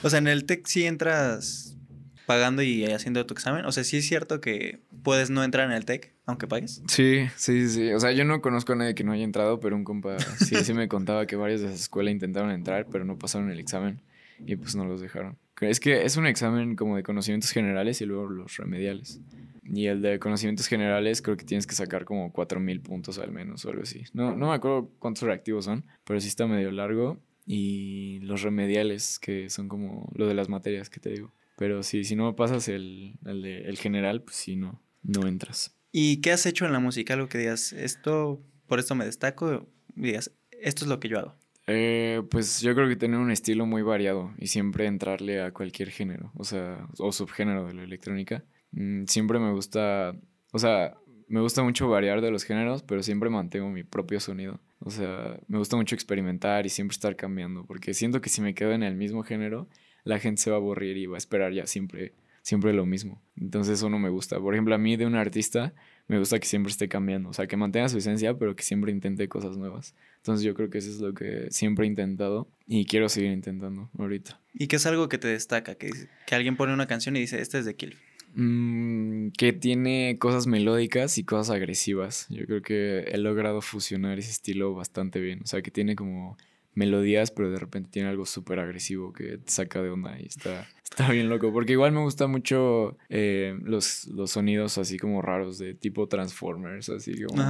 o 0.03 0.09
sea, 0.09 0.19
en 0.19 0.29
el 0.29 0.47
TEC 0.47 0.66
sí 0.66 0.87
entras 0.87 1.77
pagando 2.25 2.62
y 2.62 2.87
haciendo 2.87 3.27
tu 3.27 3.35
examen. 3.35 3.66
O 3.66 3.73
sea, 3.73 3.85
sí 3.85 3.99
es 3.99 4.09
cierto 4.09 4.40
que 4.40 4.81
puedes 5.03 5.29
no 5.29 5.45
entrar 5.45 5.66
en 5.66 5.77
el 5.77 5.85
TEC, 5.85 6.14
aunque 6.25 6.47
pagues. 6.47 6.81
Sí, 6.88 7.27
sí, 7.37 7.69
sí. 7.69 7.93
O 7.93 8.01
sea, 8.01 8.12
yo 8.12 8.25
no 8.25 8.40
conozco 8.40 8.73
a 8.73 8.77
nadie 8.77 8.95
que 8.95 9.05
no 9.05 9.12
haya 9.12 9.25
entrado, 9.25 9.61
pero 9.61 9.77
un 9.77 9.85
compa 9.85 10.19
sí, 10.38 10.57
sí 10.64 10.73
me 10.73 10.88
contaba 10.88 11.27
que 11.27 11.37
varios 11.37 11.61
de 11.61 11.66
esa 11.66 11.77
escuela 11.77 12.11
intentaron 12.11 12.51
entrar, 12.51 12.87
pero 12.90 13.05
no 13.05 13.19
pasaron 13.19 13.51
el 13.51 13.61
examen 13.61 14.01
y 14.46 14.57
pues 14.57 14.74
no 14.76 14.85
los 14.85 15.00
dejaron. 15.00 15.38
Es 15.61 15.81
que 15.81 16.05
es 16.05 16.16
un 16.16 16.26
examen 16.26 16.74
como 16.74 16.96
de 16.96 17.03
conocimientos 17.03 17.50
generales 17.50 18.00
y 18.00 18.07
luego 18.07 18.29
los 18.29 18.57
remediales. 18.57 19.20
Y 19.62 19.87
el 19.87 20.03
de 20.03 20.18
conocimientos 20.18 20.66
generales 20.66 21.22
creo 21.22 21.37
que 21.37 21.44
tienes 21.44 21.66
que 21.66 21.74
sacar 21.74 22.05
como 22.05 22.33
4000 22.33 22.81
puntos 22.81 23.18
al 23.18 23.31
menos 23.31 23.64
o 23.64 23.70
algo 23.70 23.83
así. 23.83 24.05
No, 24.12 24.35
no 24.35 24.48
me 24.48 24.55
acuerdo 24.55 24.90
cuántos 24.98 25.24
reactivos 25.24 25.66
son, 25.66 25.85
pero 26.05 26.20
sí 26.20 26.29
está 26.29 26.46
medio 26.46 26.70
largo. 26.70 27.20
Y 27.46 28.20
los 28.20 28.42
remediales, 28.42 29.18
que 29.18 29.50
son 29.50 29.68
como 29.68 30.11
lo 30.14 30.29
de 30.29 30.35
las 30.35 30.48
materias 30.48 30.88
que 30.88 31.00
te 31.00 31.11
digo. 31.11 31.33
Pero 31.57 31.83
sí, 31.83 32.05
si 32.05 32.16
no 32.16 32.37
pasas 32.37 32.68
el, 32.68 33.18
el, 33.24 33.42
de, 33.42 33.62
el 33.62 33.76
general, 33.76 34.22
pues 34.22 34.37
sí, 34.37 34.57
no, 34.57 34.83
no 35.03 35.26
entras. 35.26 35.76
¿Y 35.92 36.20
qué 36.20 36.33
has 36.33 36.46
hecho 36.46 36.64
en 36.64 36.72
la 36.72 36.79
música? 36.79 37.14
Algo 37.14 37.29
que 37.29 37.38
digas, 37.38 37.72
esto, 37.72 38.42
por 38.66 38.79
esto 38.79 38.94
me 38.94 39.05
destaco, 39.05 39.68
digas, 39.94 40.33
esto 40.50 40.85
es 40.85 40.88
lo 40.88 41.00
que 41.00 41.09
yo 41.09 41.18
hago. 41.18 41.35
Eh, 41.72 42.22
pues 42.30 42.61
yo 42.62 42.74
creo 42.74 42.88
que 42.88 42.96
tener 42.96 43.20
un 43.20 43.30
estilo 43.30 43.64
muy 43.64 43.83
variado 43.83 44.33
y 44.38 44.48
siempre 44.48 44.87
entrarle 44.87 45.40
a 45.40 45.52
cualquier 45.52 45.90
género, 45.90 46.33
o 46.37 46.42
sea, 46.42 46.88
o 46.98 47.12
subgénero 47.12 47.64
de 47.64 47.74
la 47.74 47.85
electrónica. 47.85 48.42
Mm, 48.72 49.04
siempre 49.04 49.38
me 49.38 49.52
gusta, 49.52 50.16
o 50.52 50.59
sea, 50.59 50.96
me 51.28 51.40
gusta 51.40 51.62
mucho 51.62 51.88
variar 51.88 52.22
de 52.22 52.33
los 52.33 52.42
géneros, 52.42 52.83
pero 52.83 53.04
siempre 53.04 53.30
mantengo 53.30 53.68
mi 53.70 53.85
propio 53.85 54.18
sonido. 54.18 54.59
O 54.80 54.90
sea, 54.90 55.38
me 55.46 55.59
gusta 55.59 55.76
mucho 55.76 55.94
experimentar 55.94 56.66
y 56.66 56.70
siempre 56.70 56.94
estar 56.94 57.14
cambiando, 57.14 57.64
porque 57.64 57.94
siento 57.94 58.20
que 58.20 58.30
si 58.30 58.40
me 58.40 58.52
quedo 58.52 58.72
en 58.72 58.83
el 58.83 58.96
mismo 58.96 59.22
género, 59.22 59.68
la 60.02 60.18
gente 60.18 60.42
se 60.42 60.50
va 60.50 60.56
a 60.56 60.59
aburrir 60.59 60.96
y 60.96 61.06
va 61.06 61.16
a 61.16 61.18
esperar 61.18 61.52
ya 61.52 61.66
siempre, 61.68 62.14
siempre 62.42 62.72
lo 62.72 62.85
mismo. 62.85 63.22
Entonces 63.37 63.74
eso 63.78 63.88
no 63.88 64.00
me 64.00 64.09
gusta. 64.09 64.40
Por 64.40 64.54
ejemplo, 64.54 64.74
a 64.74 64.78
mí 64.78 64.96
de 64.96 65.06
un 65.06 65.14
artista 65.14 65.72
me 66.11 66.18
gusta 66.18 66.40
que 66.40 66.46
siempre 66.49 66.73
esté 66.73 66.88
cambiando, 66.88 67.29
o 67.29 67.33
sea, 67.33 67.46
que 67.46 67.57
mantenga 67.57 67.88
su 67.88 67.96
esencia, 67.96 68.37
pero 68.37 68.57
que 68.57 68.64
siempre 68.64 68.90
intente 68.90 69.29
cosas 69.29 69.57
nuevas. 69.57 69.94
Entonces 70.16 70.44
yo 70.44 70.55
creo 70.55 70.68
que 70.68 70.79
eso 70.79 70.90
es 70.90 70.99
lo 70.99 71.14
que 71.14 71.46
siempre 71.51 71.85
he 71.85 71.88
intentado 71.88 72.49
y 72.66 72.85
quiero 72.85 73.09
seguir 73.09 73.31
intentando 73.31 73.90
ahorita. 73.96 74.40
¿Y 74.53 74.66
qué 74.66 74.75
es 74.75 74.87
algo 74.87 75.09
que 75.09 75.18
te 75.18 75.29
destaca? 75.29 75.77
Que, 75.77 75.92
que 76.27 76.35
alguien 76.35 76.57
pone 76.57 76.75
una 76.75 76.88
canción 76.88 77.14
y 77.14 77.20
dice, 77.20 77.40
este 77.40 77.61
es 77.61 77.64
de 77.64 77.77
Kill. 77.77 77.96
Mm, 78.35 79.29
que 79.38 79.53
tiene 79.53 80.16
cosas 80.18 80.49
melódicas 80.49 81.16
y 81.16 81.23
cosas 81.23 81.51
agresivas. 81.55 82.27
Yo 82.29 82.44
creo 82.44 82.61
que 82.61 83.05
he 83.07 83.18
logrado 83.18 83.61
fusionar 83.61 84.18
ese 84.18 84.33
estilo 84.33 84.75
bastante 84.75 85.20
bien. 85.20 85.42
O 85.44 85.46
sea, 85.46 85.62
que 85.62 85.70
tiene 85.70 85.94
como 85.94 86.37
melodías, 86.74 87.30
pero 87.30 87.50
de 87.50 87.59
repente 87.59 87.90
tiene 87.90 88.09
algo 88.09 88.26
súper 88.26 88.61
agresivo 88.61 89.12
que 89.12 89.38
te 89.38 89.50
saca 89.50 89.83
de 89.83 89.90
onda 89.90 90.18
y 90.20 90.26
está, 90.26 90.68
está 90.83 91.11
bien 91.11 91.28
loco. 91.28 91.52
Porque 91.52 91.72
igual 91.72 91.92
me 91.92 92.00
gusta 92.00 92.26
mucho 92.26 92.96
eh, 93.09 93.59
los, 93.62 94.06
los 94.09 94.30
sonidos 94.30 94.78
así 94.78 94.98
como 94.98 95.22
raros 95.22 95.59
de 95.59 95.74
tipo 95.74 96.09
Transformers, 96.09 96.88
así 96.88 97.22
como 97.22 97.42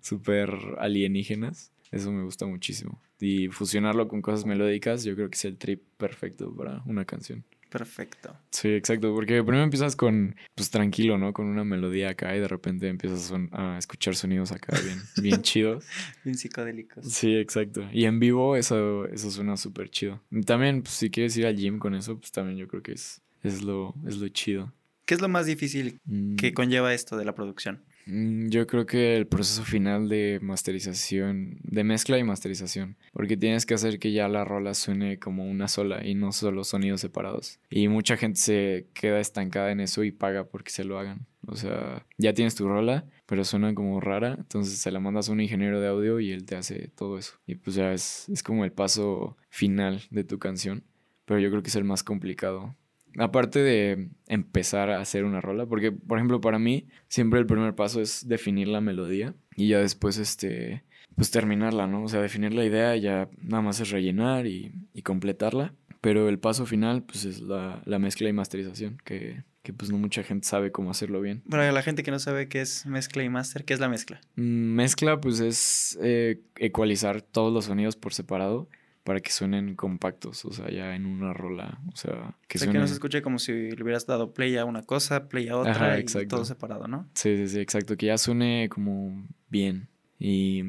súper 0.00 0.50
alienígenas. 0.78 1.72
Eso 1.90 2.10
me 2.10 2.24
gusta 2.24 2.46
muchísimo. 2.46 3.00
Y 3.20 3.48
fusionarlo 3.48 4.08
con 4.08 4.22
cosas 4.22 4.46
melódicas, 4.46 5.04
yo 5.04 5.14
creo 5.14 5.28
que 5.28 5.36
es 5.36 5.44
el 5.44 5.58
trip 5.58 5.82
perfecto 5.98 6.54
para 6.54 6.82
una 6.86 7.04
canción. 7.04 7.44
Perfecto. 7.72 8.36
Sí, 8.50 8.68
exacto, 8.68 9.14
porque 9.14 9.42
primero 9.42 9.64
empiezas 9.64 9.96
con, 9.96 10.36
pues 10.54 10.70
tranquilo, 10.70 11.16
¿no? 11.16 11.32
Con 11.32 11.46
una 11.46 11.64
melodía 11.64 12.10
acá 12.10 12.36
y 12.36 12.40
de 12.40 12.46
repente 12.46 12.86
empiezas 12.86 13.32
a, 13.50 13.78
escuchar 13.78 14.14
sonidos 14.14 14.52
acá 14.52 14.78
bien, 14.78 15.00
bien 15.22 15.42
chidos. 15.42 15.86
Bien 16.22 16.36
psicodélicos. 16.36 17.06
Sí, 17.10 17.34
exacto. 17.34 17.88
Y 17.90 18.04
en 18.04 18.20
vivo 18.20 18.56
eso, 18.56 19.06
eso 19.06 19.30
suena 19.30 19.56
súper 19.56 19.88
chido. 19.88 20.22
También, 20.44 20.82
pues, 20.82 20.92
si 20.92 21.08
quieres 21.08 21.34
ir 21.38 21.46
al 21.46 21.56
gym 21.56 21.78
con 21.78 21.94
eso, 21.94 22.18
pues 22.18 22.30
también 22.30 22.58
yo 22.58 22.68
creo 22.68 22.82
que 22.82 22.92
es, 22.92 23.22
es, 23.42 23.62
lo, 23.62 23.94
es 24.06 24.18
lo 24.18 24.28
chido. 24.28 24.70
¿Qué 25.06 25.14
es 25.14 25.22
lo 25.22 25.30
más 25.30 25.46
difícil 25.46 25.98
que 26.36 26.50
mm. 26.50 26.54
conlleva 26.54 26.92
esto 26.92 27.16
de 27.16 27.24
la 27.24 27.34
producción? 27.34 27.82
Mm, 28.06 28.48
yo 28.48 28.66
creo 28.66 28.86
que 28.86 29.16
el 29.16 29.26
proceso 29.26 29.64
final 29.64 30.08
de 30.08 30.38
masterización, 30.42 31.58
de 31.62 31.84
mezcla 31.84 32.18
y 32.18 32.24
masterización, 32.24 32.96
porque 33.12 33.36
tienes 33.36 33.66
que 33.66 33.74
hacer 33.74 33.98
que 33.98 34.12
ya 34.12 34.28
la 34.28 34.44
rola 34.44 34.74
suene 34.74 35.18
como 35.18 35.44
una 35.44 35.68
sola 35.68 36.06
y 36.06 36.14
no 36.14 36.32
solo 36.32 36.64
sonidos 36.64 37.00
separados. 37.00 37.60
Y 37.70 37.88
mucha 37.88 38.16
gente 38.16 38.40
se 38.40 38.86
queda 38.94 39.20
estancada 39.20 39.70
en 39.70 39.80
eso 39.80 40.04
y 40.04 40.10
paga 40.10 40.44
porque 40.44 40.70
se 40.70 40.84
lo 40.84 40.98
hagan. 40.98 41.26
O 41.46 41.56
sea, 41.56 42.06
ya 42.18 42.34
tienes 42.34 42.54
tu 42.54 42.68
rola, 42.68 43.04
pero 43.26 43.44
suena 43.44 43.74
como 43.74 44.00
rara, 44.00 44.36
entonces 44.38 44.78
se 44.78 44.92
la 44.92 45.00
mandas 45.00 45.28
a 45.28 45.32
un 45.32 45.40
ingeniero 45.40 45.80
de 45.80 45.88
audio 45.88 46.20
y 46.20 46.30
él 46.30 46.44
te 46.44 46.56
hace 46.56 46.88
todo 46.88 47.18
eso. 47.18 47.34
Y 47.46 47.56
pues 47.56 47.76
ya 47.76 47.92
es, 47.92 48.28
es 48.28 48.42
como 48.42 48.64
el 48.64 48.72
paso 48.72 49.36
final 49.48 50.02
de 50.10 50.24
tu 50.24 50.38
canción, 50.38 50.84
pero 51.24 51.40
yo 51.40 51.50
creo 51.50 51.62
que 51.62 51.68
es 51.68 51.76
el 51.76 51.84
más 51.84 52.04
complicado 52.04 52.76
aparte 53.18 53.60
de 53.60 54.08
empezar 54.26 54.90
a 54.90 55.00
hacer 55.00 55.24
una 55.24 55.40
rola, 55.40 55.66
porque 55.66 55.92
por 55.92 56.18
ejemplo 56.18 56.40
para 56.40 56.58
mí 56.58 56.86
siempre 57.08 57.40
el 57.40 57.46
primer 57.46 57.74
paso 57.74 58.00
es 58.00 58.26
definir 58.28 58.68
la 58.68 58.80
melodía 58.80 59.34
y 59.56 59.68
ya 59.68 59.78
después 59.78 60.18
este 60.18 60.84
pues 61.14 61.30
terminarla, 61.30 61.86
¿no? 61.86 62.04
O 62.04 62.08
sea, 62.08 62.20
definir 62.20 62.54
la 62.54 62.64
idea 62.64 62.96
ya 62.96 63.28
nada 63.42 63.62
más 63.62 63.80
es 63.80 63.90
rellenar 63.90 64.46
y, 64.46 64.72
completarla, 65.02 65.74
pero 66.00 66.28
el 66.28 66.38
paso 66.38 66.64
final 66.64 67.02
pues 67.02 67.24
es 67.24 67.40
la, 67.40 67.82
mezcla 67.98 68.28
y 68.28 68.32
masterización, 68.32 68.98
que, 69.04 69.44
que, 69.62 69.72
pues 69.72 69.90
no 69.90 69.98
mucha 69.98 70.22
gente 70.22 70.46
sabe 70.46 70.72
cómo 70.72 70.90
hacerlo 70.90 71.20
bien. 71.20 71.42
Para 71.50 71.70
la 71.70 71.82
gente 71.82 72.02
que 72.02 72.10
no 72.10 72.18
sabe 72.18 72.48
qué 72.48 72.60
es 72.60 72.86
mezcla 72.86 73.22
y 73.22 73.28
master, 73.28 73.64
¿qué 73.64 73.74
es 73.74 73.80
la 73.80 73.88
mezcla? 73.88 74.20
Mm, 74.36 74.74
mezcla 74.74 75.20
pues 75.20 75.40
es 75.40 75.98
eh, 76.02 76.40
ecualizar 76.56 77.20
todos 77.20 77.52
los 77.52 77.66
sonidos 77.66 77.96
por 77.96 78.14
separado 78.14 78.68
para 79.04 79.20
que 79.20 79.30
suenen 79.30 79.74
compactos, 79.74 80.44
o 80.44 80.52
sea, 80.52 80.70
ya 80.70 80.94
en 80.94 81.06
una 81.06 81.32
rola, 81.32 81.80
o 81.92 81.96
sea, 81.96 82.36
que, 82.46 82.58
o 82.58 82.70
que 82.70 82.78
no 82.78 82.86
se 82.86 82.94
escuche 82.94 83.20
como 83.22 83.38
si 83.38 83.52
le 83.52 83.82
hubieras 83.82 84.06
dado 84.06 84.32
play 84.32 84.56
a 84.56 84.64
una 84.64 84.82
cosa, 84.82 85.28
play 85.28 85.48
a 85.48 85.56
otra 85.56 85.98
y 85.98 86.04
todo 86.26 86.44
separado, 86.44 86.86
¿no? 86.86 87.08
Sí, 87.14 87.36
sí, 87.36 87.48
sí, 87.48 87.60
exacto, 87.60 87.96
que 87.96 88.06
ya 88.06 88.18
suene 88.18 88.68
como 88.68 89.26
bien. 89.48 89.88
Y, 90.18 90.62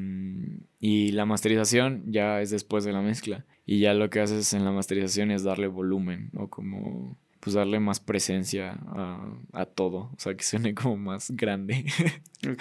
y 0.80 1.12
la 1.12 1.26
masterización 1.26 2.02
ya 2.06 2.40
es 2.40 2.50
después 2.50 2.82
de 2.84 2.92
la 2.92 3.02
mezcla. 3.02 3.44
Y 3.64 3.78
ya 3.78 3.94
lo 3.94 4.10
que 4.10 4.20
haces 4.20 4.52
en 4.52 4.64
la 4.64 4.72
masterización 4.72 5.30
es 5.30 5.44
darle 5.44 5.68
volumen 5.68 6.30
o 6.34 6.48
como 6.48 7.16
pues 7.44 7.52
darle 7.52 7.78
más 7.78 8.00
presencia 8.00 8.78
a, 9.52 9.66
todo, 9.66 10.10
o 10.14 10.16
sea, 10.16 10.34
que 10.34 10.42
suene 10.42 10.74
como 10.74 10.96
más 10.96 11.30
grande. 11.30 11.84
Ok. 12.46 12.60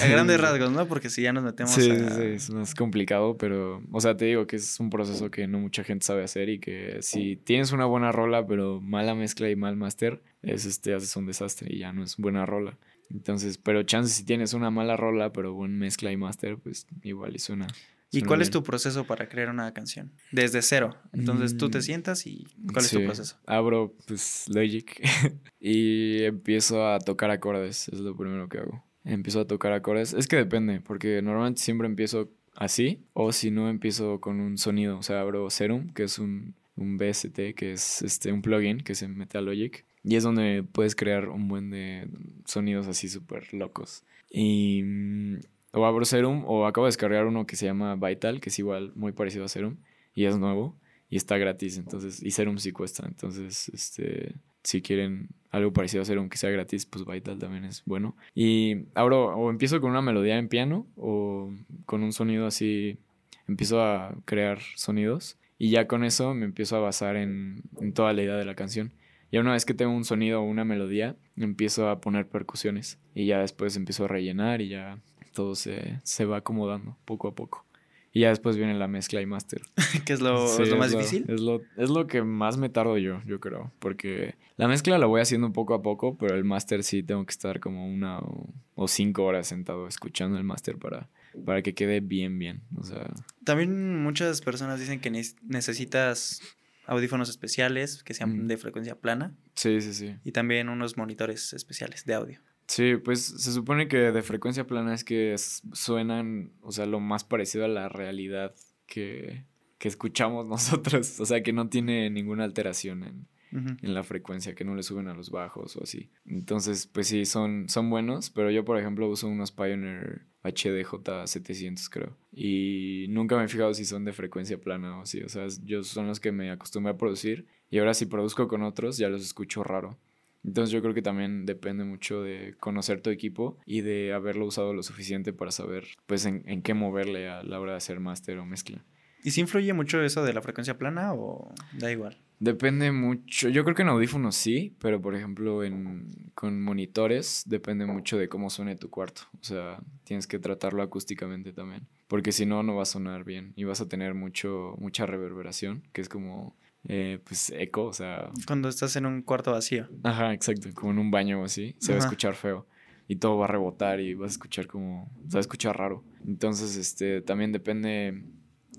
A 0.00 0.06
grandes 0.06 0.40
rasgos, 0.40 0.70
¿no? 0.70 0.86
Porque 0.86 1.10
si 1.10 1.22
ya 1.22 1.32
nos 1.32 1.42
metemos 1.42 1.72
sí, 1.72 1.90
a... 1.90 2.10
Sí, 2.10 2.22
es 2.22 2.48
más 2.50 2.76
complicado, 2.76 3.36
pero, 3.36 3.82
o 3.90 4.00
sea, 4.00 4.16
te 4.16 4.24
digo 4.24 4.46
que 4.46 4.54
es 4.54 4.78
un 4.78 4.88
proceso 4.88 5.32
que 5.32 5.48
no 5.48 5.58
mucha 5.58 5.82
gente 5.82 6.06
sabe 6.06 6.22
hacer 6.22 6.48
y 6.48 6.60
que 6.60 6.98
si 7.00 7.34
tienes 7.34 7.72
una 7.72 7.86
buena 7.86 8.12
rola, 8.12 8.46
pero 8.46 8.80
mala 8.80 9.16
mezcla 9.16 9.50
y 9.50 9.56
mal 9.56 9.74
master, 9.74 10.22
es 10.42 10.64
este, 10.64 10.94
haces 10.94 11.16
un 11.16 11.26
desastre 11.26 11.74
y 11.74 11.80
ya 11.80 11.92
no 11.92 12.04
es 12.04 12.16
buena 12.18 12.46
rola. 12.46 12.78
Entonces, 13.10 13.58
pero 13.58 13.82
chances 13.82 14.14
si 14.14 14.24
tienes 14.24 14.54
una 14.54 14.70
mala 14.70 14.96
rola, 14.96 15.32
pero 15.32 15.54
buena 15.54 15.74
mezcla 15.74 16.12
y 16.12 16.16
master, 16.16 16.56
pues 16.58 16.86
igual 17.02 17.34
y 17.34 17.40
suena 17.40 17.66
¿Y 18.10 18.22
cuál 18.22 18.40
es 18.40 18.50
tu 18.50 18.62
proceso 18.62 19.04
para 19.04 19.28
crear 19.28 19.50
una 19.50 19.72
canción? 19.72 20.12
Desde 20.32 20.62
cero. 20.62 20.96
Entonces 21.12 21.56
tú 21.56 21.70
te 21.70 21.78
mm, 21.78 21.82
sientas 21.82 22.26
y 22.26 22.46
¿cuál 22.72 22.84
es 22.84 22.90
tu 22.90 23.04
proceso? 23.04 23.36
Abro 23.46 23.94
pues 24.06 24.46
Logic 24.48 25.00
y 25.60 26.22
empiezo 26.22 26.86
a 26.86 26.98
tocar 26.98 27.30
acordes, 27.30 27.88
es 27.88 27.98
lo 27.98 28.16
primero 28.16 28.48
que 28.48 28.58
hago. 28.58 28.84
Empiezo 29.04 29.40
a 29.40 29.46
tocar 29.46 29.72
acordes. 29.72 30.14
Es 30.14 30.26
que 30.26 30.36
depende, 30.36 30.80
porque 30.80 31.20
normalmente 31.22 31.60
siempre 31.60 31.86
empiezo 31.86 32.30
así 32.56 33.04
o 33.12 33.32
si 33.32 33.50
no 33.50 33.68
empiezo 33.68 34.20
con 34.20 34.40
un 34.40 34.58
sonido. 34.58 34.98
O 34.98 35.02
sea, 35.02 35.20
abro 35.20 35.48
Serum, 35.50 35.92
que 35.92 36.04
es 36.04 36.18
un, 36.18 36.54
un 36.76 36.98
BST, 36.98 37.54
que 37.54 37.72
es 37.72 38.02
este, 38.02 38.32
un 38.32 38.42
plugin 38.42 38.78
que 38.78 38.94
se 38.94 39.08
mete 39.08 39.38
a 39.38 39.40
Logic. 39.40 39.84
Y 40.02 40.16
es 40.16 40.22
donde 40.22 40.64
puedes 40.64 40.94
crear 40.94 41.28
un 41.28 41.48
buen 41.48 41.70
de 41.70 42.08
sonidos 42.44 42.86
así 42.88 43.08
súper 43.08 43.52
locos. 43.52 44.04
Y 44.30 44.82
mm, 44.82 45.38
o 45.76 45.84
abro 45.84 46.04
Serum 46.04 46.44
o 46.46 46.66
acabo 46.66 46.86
de 46.86 46.88
descargar 46.88 47.26
uno 47.26 47.46
que 47.46 47.54
se 47.54 47.66
llama 47.66 47.96
Vital, 47.96 48.40
que 48.40 48.48
es 48.48 48.58
igual 48.58 48.92
muy 48.94 49.12
parecido 49.12 49.44
a 49.44 49.48
Serum 49.48 49.76
y 50.14 50.24
es 50.24 50.38
nuevo 50.38 50.74
y 51.10 51.16
está 51.16 51.36
gratis, 51.36 51.76
entonces 51.76 52.22
y 52.22 52.30
Serum 52.30 52.58
sí 52.58 52.72
cuesta, 52.72 53.04
entonces 53.06 53.68
este 53.68 54.34
si 54.62 54.82
quieren 54.82 55.28
algo 55.50 55.72
parecido 55.72 56.02
a 56.02 56.06
Serum 56.06 56.28
que 56.28 56.38
sea 56.38 56.50
gratis, 56.50 56.86
pues 56.86 57.04
Vital 57.04 57.38
también 57.38 57.64
es 57.64 57.84
bueno. 57.84 58.16
Y 58.34 58.86
abro 58.94 59.36
o 59.36 59.50
empiezo 59.50 59.80
con 59.80 59.90
una 59.90 60.02
melodía 60.02 60.38
en 60.38 60.48
piano 60.48 60.86
o 60.96 61.52
con 61.84 62.02
un 62.02 62.12
sonido 62.12 62.46
así 62.46 62.98
empiezo 63.46 63.80
a 63.80 64.16
crear 64.24 64.58
sonidos 64.74 65.38
y 65.58 65.70
ya 65.70 65.86
con 65.86 66.04
eso 66.04 66.34
me 66.34 66.46
empiezo 66.46 66.76
a 66.76 66.80
basar 66.80 67.16
en, 67.16 67.62
en 67.80 67.92
toda 67.92 68.12
la 68.12 68.22
idea 68.22 68.36
de 68.36 68.44
la 68.44 68.54
canción. 68.54 68.92
Y 69.30 69.38
una 69.38 69.52
vez 69.52 69.64
que 69.64 69.74
tengo 69.74 69.92
un 69.92 70.04
sonido 70.04 70.40
o 70.40 70.44
una 70.44 70.64
melodía, 70.64 71.16
empiezo 71.36 71.88
a 71.88 72.00
poner 72.00 72.28
percusiones 72.28 72.98
y 73.14 73.26
ya 73.26 73.40
después 73.40 73.76
empiezo 73.76 74.04
a 74.04 74.08
rellenar 74.08 74.60
y 74.62 74.68
ya 74.68 74.98
todo 75.36 75.54
se, 75.54 76.00
se 76.02 76.24
va 76.24 76.38
acomodando 76.38 76.96
poco 77.04 77.28
a 77.28 77.34
poco. 77.34 77.64
Y 78.12 78.20
ya 78.20 78.30
después 78.30 78.56
viene 78.56 78.72
la 78.74 78.88
mezcla 78.88 79.20
y 79.20 79.26
máster. 79.26 79.60
¿Qué 80.06 80.14
es 80.14 80.20
lo, 80.20 80.48
Sí, 80.48 80.62
es 80.62 80.70
lo 80.70 80.78
más 80.78 80.90
es 80.90 80.96
difícil? 80.96 81.26
Es 81.28 81.40
lo, 81.42 81.62
es 81.76 81.90
lo 81.90 82.06
que 82.06 82.22
más 82.22 82.56
me 82.56 82.70
tardo 82.70 82.96
yo, 82.96 83.20
yo 83.26 83.40
creo. 83.40 83.72
Porque 83.78 84.36
la 84.56 84.68
mezcla 84.68 84.96
la 84.96 85.04
voy 85.04 85.20
haciendo 85.20 85.52
poco 85.52 85.74
a 85.74 85.82
poco, 85.82 86.16
pero 86.16 86.34
el 86.34 86.42
máster 86.42 86.82
sí 86.82 87.02
tengo 87.02 87.26
que 87.26 87.32
estar 87.32 87.60
como 87.60 87.86
una 87.86 88.18
o, 88.20 88.48
o 88.74 88.88
cinco 88.88 89.24
horas 89.24 89.46
sentado 89.46 89.86
escuchando 89.86 90.38
el 90.38 90.44
máster 90.44 90.78
para, 90.78 91.10
para 91.44 91.60
que 91.60 91.74
quede 91.74 92.00
bien, 92.00 92.38
bien. 92.38 92.62
O 92.78 92.84
sea, 92.84 93.06
También 93.44 94.02
muchas 94.02 94.40
personas 94.40 94.80
dicen 94.80 94.98
que 95.00 95.10
ne- 95.10 95.22
necesitas 95.42 96.40
audífonos 96.86 97.28
especiales 97.28 98.02
que 98.02 98.14
sean 98.14 98.48
de 98.48 98.56
frecuencia 98.56 98.94
plana 98.94 99.34
sí, 99.54 99.80
sí, 99.82 99.92
sí. 99.92 100.14
y 100.24 100.32
también 100.32 100.70
unos 100.70 100.96
monitores 100.96 101.52
especiales 101.52 102.06
de 102.06 102.14
audio. 102.14 102.40
Sí, 102.66 102.96
pues 102.96 103.24
se 103.24 103.52
supone 103.52 103.88
que 103.88 103.96
de 103.96 104.22
frecuencia 104.22 104.66
plana 104.66 104.92
es 104.94 105.04
que 105.04 105.36
suenan, 105.38 106.52
o 106.62 106.72
sea, 106.72 106.86
lo 106.86 107.00
más 107.00 107.24
parecido 107.24 107.64
a 107.64 107.68
la 107.68 107.88
realidad 107.88 108.54
que, 108.86 109.44
que 109.78 109.88
escuchamos 109.88 110.46
nosotros. 110.48 111.20
O 111.20 111.26
sea, 111.26 111.42
que 111.42 111.52
no 111.52 111.68
tiene 111.68 112.10
ninguna 112.10 112.44
alteración 112.44 113.04
en, 113.04 113.28
en 113.52 113.94
la 113.94 114.02
frecuencia, 114.02 114.54
que 114.54 114.64
no 114.64 114.74
le 114.74 114.82
suben 114.82 115.08
a 115.08 115.14
los 115.14 115.30
bajos 115.30 115.76
o 115.76 115.82
así. 115.82 116.10
Entonces, 116.26 116.86
pues 116.86 117.06
sí, 117.06 117.24
son, 117.24 117.68
son 117.68 117.88
buenos, 117.88 118.30
pero 118.30 118.50
yo, 118.50 118.64
por 118.64 118.78
ejemplo, 118.78 119.08
uso 119.08 119.28
unos 119.28 119.52
Pioneer 119.52 120.26
HDJ700, 120.42 121.88
creo. 121.90 122.16
Y 122.32 123.06
nunca 123.10 123.36
me 123.36 123.44
he 123.44 123.48
fijado 123.48 123.74
si 123.74 123.84
son 123.84 124.04
de 124.04 124.12
frecuencia 124.12 124.60
plana 124.60 124.98
o 124.98 125.02
así. 125.02 125.22
O 125.22 125.28
sea, 125.28 125.46
yo 125.64 125.82
son 125.82 126.08
los 126.08 126.20
que 126.20 126.32
me 126.32 126.50
acostumbré 126.50 126.92
a 126.92 126.98
producir. 126.98 127.46
Y 127.70 127.78
ahora 127.78 127.94
si 127.94 128.06
produzco 128.06 128.48
con 128.48 128.62
otros, 128.62 128.98
ya 128.98 129.08
los 129.08 129.22
escucho 129.22 129.64
raro. 129.64 129.98
Entonces 130.46 130.72
yo 130.72 130.80
creo 130.80 130.94
que 130.94 131.02
también 131.02 131.44
depende 131.44 131.84
mucho 131.84 132.22
de 132.22 132.54
conocer 132.60 133.00
tu 133.00 133.10
equipo 133.10 133.58
y 133.66 133.80
de 133.80 134.12
haberlo 134.12 134.46
usado 134.46 134.72
lo 134.72 134.82
suficiente 134.82 135.32
para 135.32 135.50
saber 135.50 135.88
pues 136.06 136.24
en, 136.24 136.44
en 136.46 136.62
qué 136.62 136.72
moverle 136.72 137.28
a 137.28 137.42
la 137.42 137.60
hora 137.60 137.72
de 137.72 137.78
hacer 137.78 137.98
máster 137.98 138.38
o 138.38 138.46
mezcla. 138.46 138.84
¿Y 139.24 139.32
si 139.32 139.40
influye 139.40 139.72
mucho 139.72 140.00
eso 140.02 140.24
de 140.24 140.32
la 140.32 140.40
frecuencia 140.40 140.78
plana 140.78 141.12
o 141.12 141.52
da 141.72 141.90
igual? 141.90 142.16
Depende 142.38 142.92
mucho, 142.92 143.48
yo 143.48 143.64
creo 143.64 143.74
que 143.74 143.82
en 143.82 143.88
audífonos 143.88 144.36
sí, 144.36 144.76
pero 144.78 145.00
por 145.00 145.16
ejemplo 145.16 145.64
en, 145.64 146.30
con 146.34 146.62
monitores 146.62 147.42
depende 147.46 147.86
mucho 147.86 148.18
de 148.18 148.28
cómo 148.28 148.50
suene 148.50 148.76
tu 148.76 148.90
cuarto. 148.90 149.22
O 149.40 149.42
sea, 149.42 149.80
tienes 150.04 150.26
que 150.26 150.38
tratarlo 150.38 150.82
acústicamente 150.82 151.52
también, 151.52 151.88
porque 152.06 152.30
si 152.30 152.44
no, 152.44 152.62
no 152.62 152.76
va 152.76 152.82
a 152.82 152.86
sonar 152.86 153.24
bien 153.24 153.52
y 153.56 153.64
vas 153.64 153.80
a 153.80 153.88
tener 153.88 154.14
mucho, 154.14 154.76
mucha 154.78 155.06
reverberación, 155.06 155.82
que 155.92 156.02
es 156.02 156.08
como, 156.08 156.54
eh, 156.88 157.20
pues, 157.24 157.50
eco, 157.50 157.84
o 157.84 157.92
sea, 157.92 158.30
Cuando 158.46 158.68
estás 158.68 158.96
en 158.96 159.06
un 159.06 159.22
cuarto 159.22 159.52
vacío. 159.52 159.88
Ajá, 160.02 160.32
exacto, 160.32 160.68
como 160.74 160.92
en 160.92 160.98
un 160.98 161.10
baño 161.10 161.40
o 161.40 161.44
así, 161.44 161.76
se 161.78 161.92
va 161.92 161.98
a 161.98 162.02
escuchar 162.02 162.34
feo 162.34 162.66
y 163.08 163.16
todo 163.16 163.38
va 163.38 163.44
a 163.44 163.48
rebotar 163.48 164.00
y 164.00 164.14
vas 164.14 164.30
a 164.30 164.32
escuchar 164.32 164.66
como, 164.66 165.10
se 165.28 165.34
va 165.34 165.38
a 165.38 165.40
escuchar 165.40 165.76
raro. 165.78 166.04
Entonces, 166.26 166.76
este, 166.76 167.22
también 167.22 167.52
depende, 167.52 168.24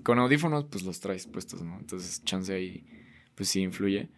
con 0.02 0.18
audífonos 0.18 0.66
pues 0.70 0.84
los 0.84 1.00
traes 1.00 1.26
puestos, 1.26 1.62
¿no? 1.62 1.78
Entonces, 1.78 2.22
chance 2.24 2.52
ahí 2.52 2.86
pues 3.34 3.48
sí 3.48 3.60
influye, 3.60 4.10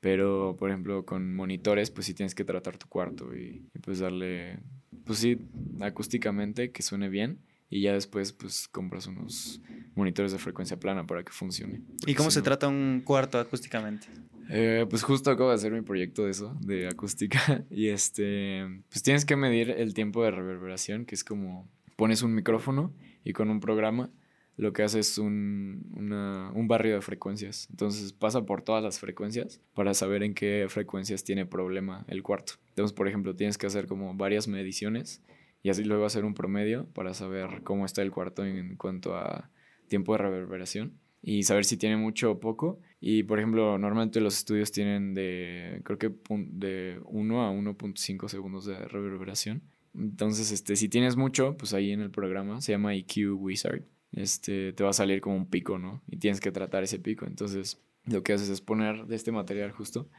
pero 0.00 0.56
por 0.58 0.68
ejemplo 0.68 1.06
con 1.06 1.34
monitores 1.34 1.90
pues 1.90 2.06
sí 2.06 2.14
tienes 2.14 2.34
que 2.34 2.44
tratar 2.44 2.76
tu 2.76 2.88
cuarto 2.88 3.34
y, 3.34 3.68
y, 3.72 3.78
pues 3.78 4.00
darle, 4.00 4.58
pues 5.04 5.20
sí, 5.20 5.38
acústicamente 5.80 6.72
que 6.72 6.82
suene 6.82 7.08
bien. 7.08 7.38
Y 7.74 7.80
ya 7.80 7.92
después, 7.92 8.32
pues, 8.32 8.68
compras 8.68 9.08
unos 9.08 9.60
monitores 9.96 10.30
de 10.30 10.38
frecuencia 10.38 10.78
plana 10.78 11.04
para 11.08 11.24
que 11.24 11.32
funcione. 11.32 11.80
¿Y 12.06 12.14
cómo 12.14 12.30
si 12.30 12.34
se 12.34 12.38
no- 12.40 12.44
trata 12.44 12.68
un 12.68 13.02
cuarto 13.04 13.36
acústicamente? 13.40 14.06
eh, 14.48 14.86
pues 14.88 15.02
justo 15.02 15.28
acabo 15.30 15.48
de 15.48 15.56
hacer 15.56 15.72
mi 15.72 15.80
proyecto 15.80 16.24
de 16.24 16.30
eso, 16.30 16.56
de 16.60 16.86
acústica. 16.86 17.40
Y 17.70 17.88
este, 17.88 18.62
pues 18.90 19.02
tienes 19.02 19.24
que 19.24 19.34
medir 19.34 19.70
el 19.70 19.92
tiempo 19.92 20.22
de 20.22 20.30
reverberación, 20.30 21.04
que 21.04 21.16
es 21.16 21.24
como 21.24 21.68
pones 21.96 22.22
un 22.22 22.32
micrófono 22.34 22.92
y 23.24 23.32
con 23.32 23.50
un 23.50 23.58
programa 23.58 24.08
lo 24.56 24.72
que 24.72 24.84
hace 24.84 25.00
es 25.00 25.18
un, 25.18 25.90
una- 25.96 26.52
un 26.54 26.68
barrio 26.68 26.94
de 26.94 27.00
frecuencias. 27.02 27.66
Entonces 27.70 28.12
pasa 28.12 28.46
por 28.46 28.62
todas 28.62 28.84
las 28.84 29.00
frecuencias 29.00 29.60
para 29.74 29.94
saber 29.94 30.22
en 30.22 30.32
qué 30.34 30.66
frecuencias 30.68 31.24
tiene 31.24 31.44
problema 31.44 32.04
el 32.06 32.22
cuarto. 32.22 32.52
Entonces, 32.68 32.94
por 32.94 33.08
ejemplo, 33.08 33.34
tienes 33.34 33.58
que 33.58 33.66
hacer 33.66 33.88
como 33.88 34.14
varias 34.14 34.46
mediciones 34.46 35.22
y 35.64 35.70
así 35.70 35.82
luego 35.82 36.04
hacer 36.04 36.26
un 36.26 36.34
promedio 36.34 36.86
para 36.92 37.14
saber 37.14 37.62
cómo 37.64 37.86
está 37.86 38.02
el 38.02 38.12
cuarto 38.12 38.44
en 38.44 38.76
cuanto 38.76 39.16
a 39.16 39.50
tiempo 39.88 40.12
de 40.12 40.18
reverberación 40.18 41.00
y 41.22 41.44
saber 41.44 41.64
si 41.64 41.78
tiene 41.78 41.96
mucho 41.96 42.32
o 42.32 42.38
poco. 42.38 42.80
Y 43.00 43.22
por 43.22 43.38
ejemplo, 43.38 43.78
normalmente 43.78 44.20
los 44.20 44.36
estudios 44.36 44.72
tienen 44.72 45.14
de, 45.14 45.80
creo 45.82 45.98
que 45.98 46.12
de 46.28 47.00
1 47.06 47.42
a 47.42 47.50
1.5 47.50 48.28
segundos 48.28 48.66
de 48.66 48.76
reverberación. 48.76 49.62
Entonces, 49.94 50.52
este, 50.52 50.76
si 50.76 50.90
tienes 50.90 51.16
mucho, 51.16 51.56
pues 51.56 51.72
ahí 51.72 51.92
en 51.92 52.02
el 52.02 52.10
programa, 52.10 52.60
se 52.60 52.72
llama 52.72 52.94
EQ 52.94 53.34
Wizard, 53.34 53.84
este, 54.12 54.74
te 54.74 54.84
va 54.84 54.90
a 54.90 54.92
salir 54.92 55.22
como 55.22 55.36
un 55.36 55.46
pico, 55.46 55.78
¿no? 55.78 56.02
Y 56.06 56.18
tienes 56.18 56.40
que 56.40 56.52
tratar 56.52 56.82
ese 56.82 56.98
pico. 56.98 57.24
Entonces, 57.24 57.80
lo 58.04 58.22
que 58.22 58.34
haces 58.34 58.50
es 58.50 58.60
poner 58.60 59.06
de 59.06 59.16
este 59.16 59.32
material 59.32 59.70
justo 59.70 60.10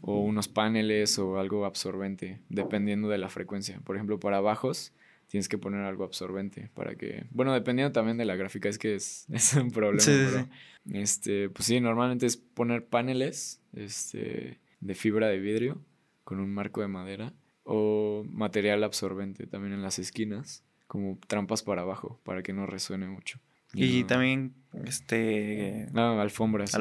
o 0.00 0.20
unos 0.20 0.48
paneles 0.48 1.18
o 1.18 1.38
algo 1.38 1.64
absorbente, 1.64 2.40
dependiendo 2.48 3.08
de 3.08 3.18
la 3.18 3.28
frecuencia. 3.28 3.80
Por 3.84 3.96
ejemplo, 3.96 4.18
para 4.18 4.40
bajos 4.40 4.92
tienes 5.28 5.48
que 5.48 5.56
poner 5.58 5.80
algo 5.82 6.04
absorbente 6.04 6.70
para 6.74 6.94
que, 6.94 7.24
bueno, 7.30 7.52
dependiendo 7.54 7.92
también 7.92 8.18
de 8.18 8.24
la 8.24 8.36
gráfica, 8.36 8.68
es 8.68 8.78
que 8.78 8.94
es, 8.94 9.26
es 9.32 9.54
un 9.54 9.70
problema, 9.70 10.02
Sí, 10.04 10.48
este, 10.92 11.48
pues 11.50 11.66
sí, 11.66 11.80
normalmente 11.80 12.26
es 12.26 12.36
poner 12.36 12.84
paneles 12.86 13.60
este, 13.74 14.58
de 14.80 14.94
fibra 14.94 15.28
de 15.28 15.38
vidrio 15.38 15.80
con 16.24 16.40
un 16.40 16.52
marco 16.52 16.80
de 16.80 16.88
madera 16.88 17.32
o 17.64 18.24
material 18.28 18.82
absorbente 18.84 19.46
también 19.46 19.72
en 19.72 19.82
las 19.82 19.98
esquinas, 19.98 20.64
como 20.86 21.18
trampas 21.28 21.62
para 21.62 21.82
abajo, 21.82 22.20
para 22.24 22.42
que 22.42 22.52
no 22.52 22.66
resuene 22.66 23.06
mucho. 23.06 23.38
Y 23.74 24.00
no- 24.02 24.06
también, 24.08 24.54
este, 24.84 25.86
Ah, 25.94 26.20
alfombra, 26.20 26.66
sí. 26.66 26.76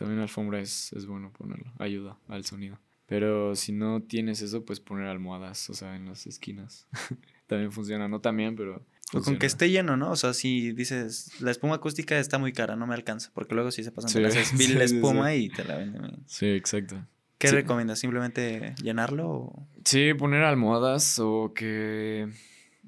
También 0.00 0.20
alfombra 0.20 0.60
es, 0.60 0.94
es 0.94 1.04
bueno 1.04 1.30
ponerlo, 1.30 1.74
ayuda 1.78 2.16
al 2.26 2.42
sonido. 2.46 2.80
Pero 3.04 3.54
si 3.54 3.72
no 3.72 4.00
tienes 4.00 4.40
eso, 4.40 4.64
pues 4.64 4.80
poner 4.80 5.08
almohadas, 5.08 5.68
o 5.68 5.74
sea, 5.74 5.94
en 5.94 6.06
las 6.06 6.26
esquinas. 6.26 6.88
también 7.46 7.70
funciona, 7.70 8.08
no 8.08 8.22
también, 8.22 8.56
pero... 8.56 8.82
O 9.12 9.20
con 9.20 9.36
que 9.36 9.44
esté 9.44 9.68
lleno, 9.68 9.98
¿no? 9.98 10.12
O 10.12 10.16
sea, 10.16 10.32
si 10.32 10.72
dices, 10.72 11.38
la 11.42 11.50
espuma 11.50 11.74
acústica 11.74 12.18
está 12.18 12.38
muy 12.38 12.54
cara, 12.54 12.76
no 12.76 12.86
me 12.86 12.94
alcanza. 12.94 13.30
Porque 13.34 13.54
luego 13.54 13.70
sí 13.70 13.84
se 13.84 13.92
pasan, 13.92 14.08
Sí, 14.08 14.20
la 14.20 14.30
sí, 14.30 14.78
espuma 14.78 15.32
sí. 15.32 15.36
y 15.36 15.48
te 15.50 15.64
la 15.64 15.76
venden. 15.76 16.22
Sí, 16.24 16.46
exacto. 16.46 17.04
¿Qué 17.36 17.50
recomiendas? 17.50 17.98
¿Simplemente 17.98 18.74
llenarlo 18.82 19.28
o...? 19.28 19.68
Sí, 19.84 20.14
poner 20.14 20.44
almohadas 20.44 21.18
o 21.18 21.52
que... 21.54 22.26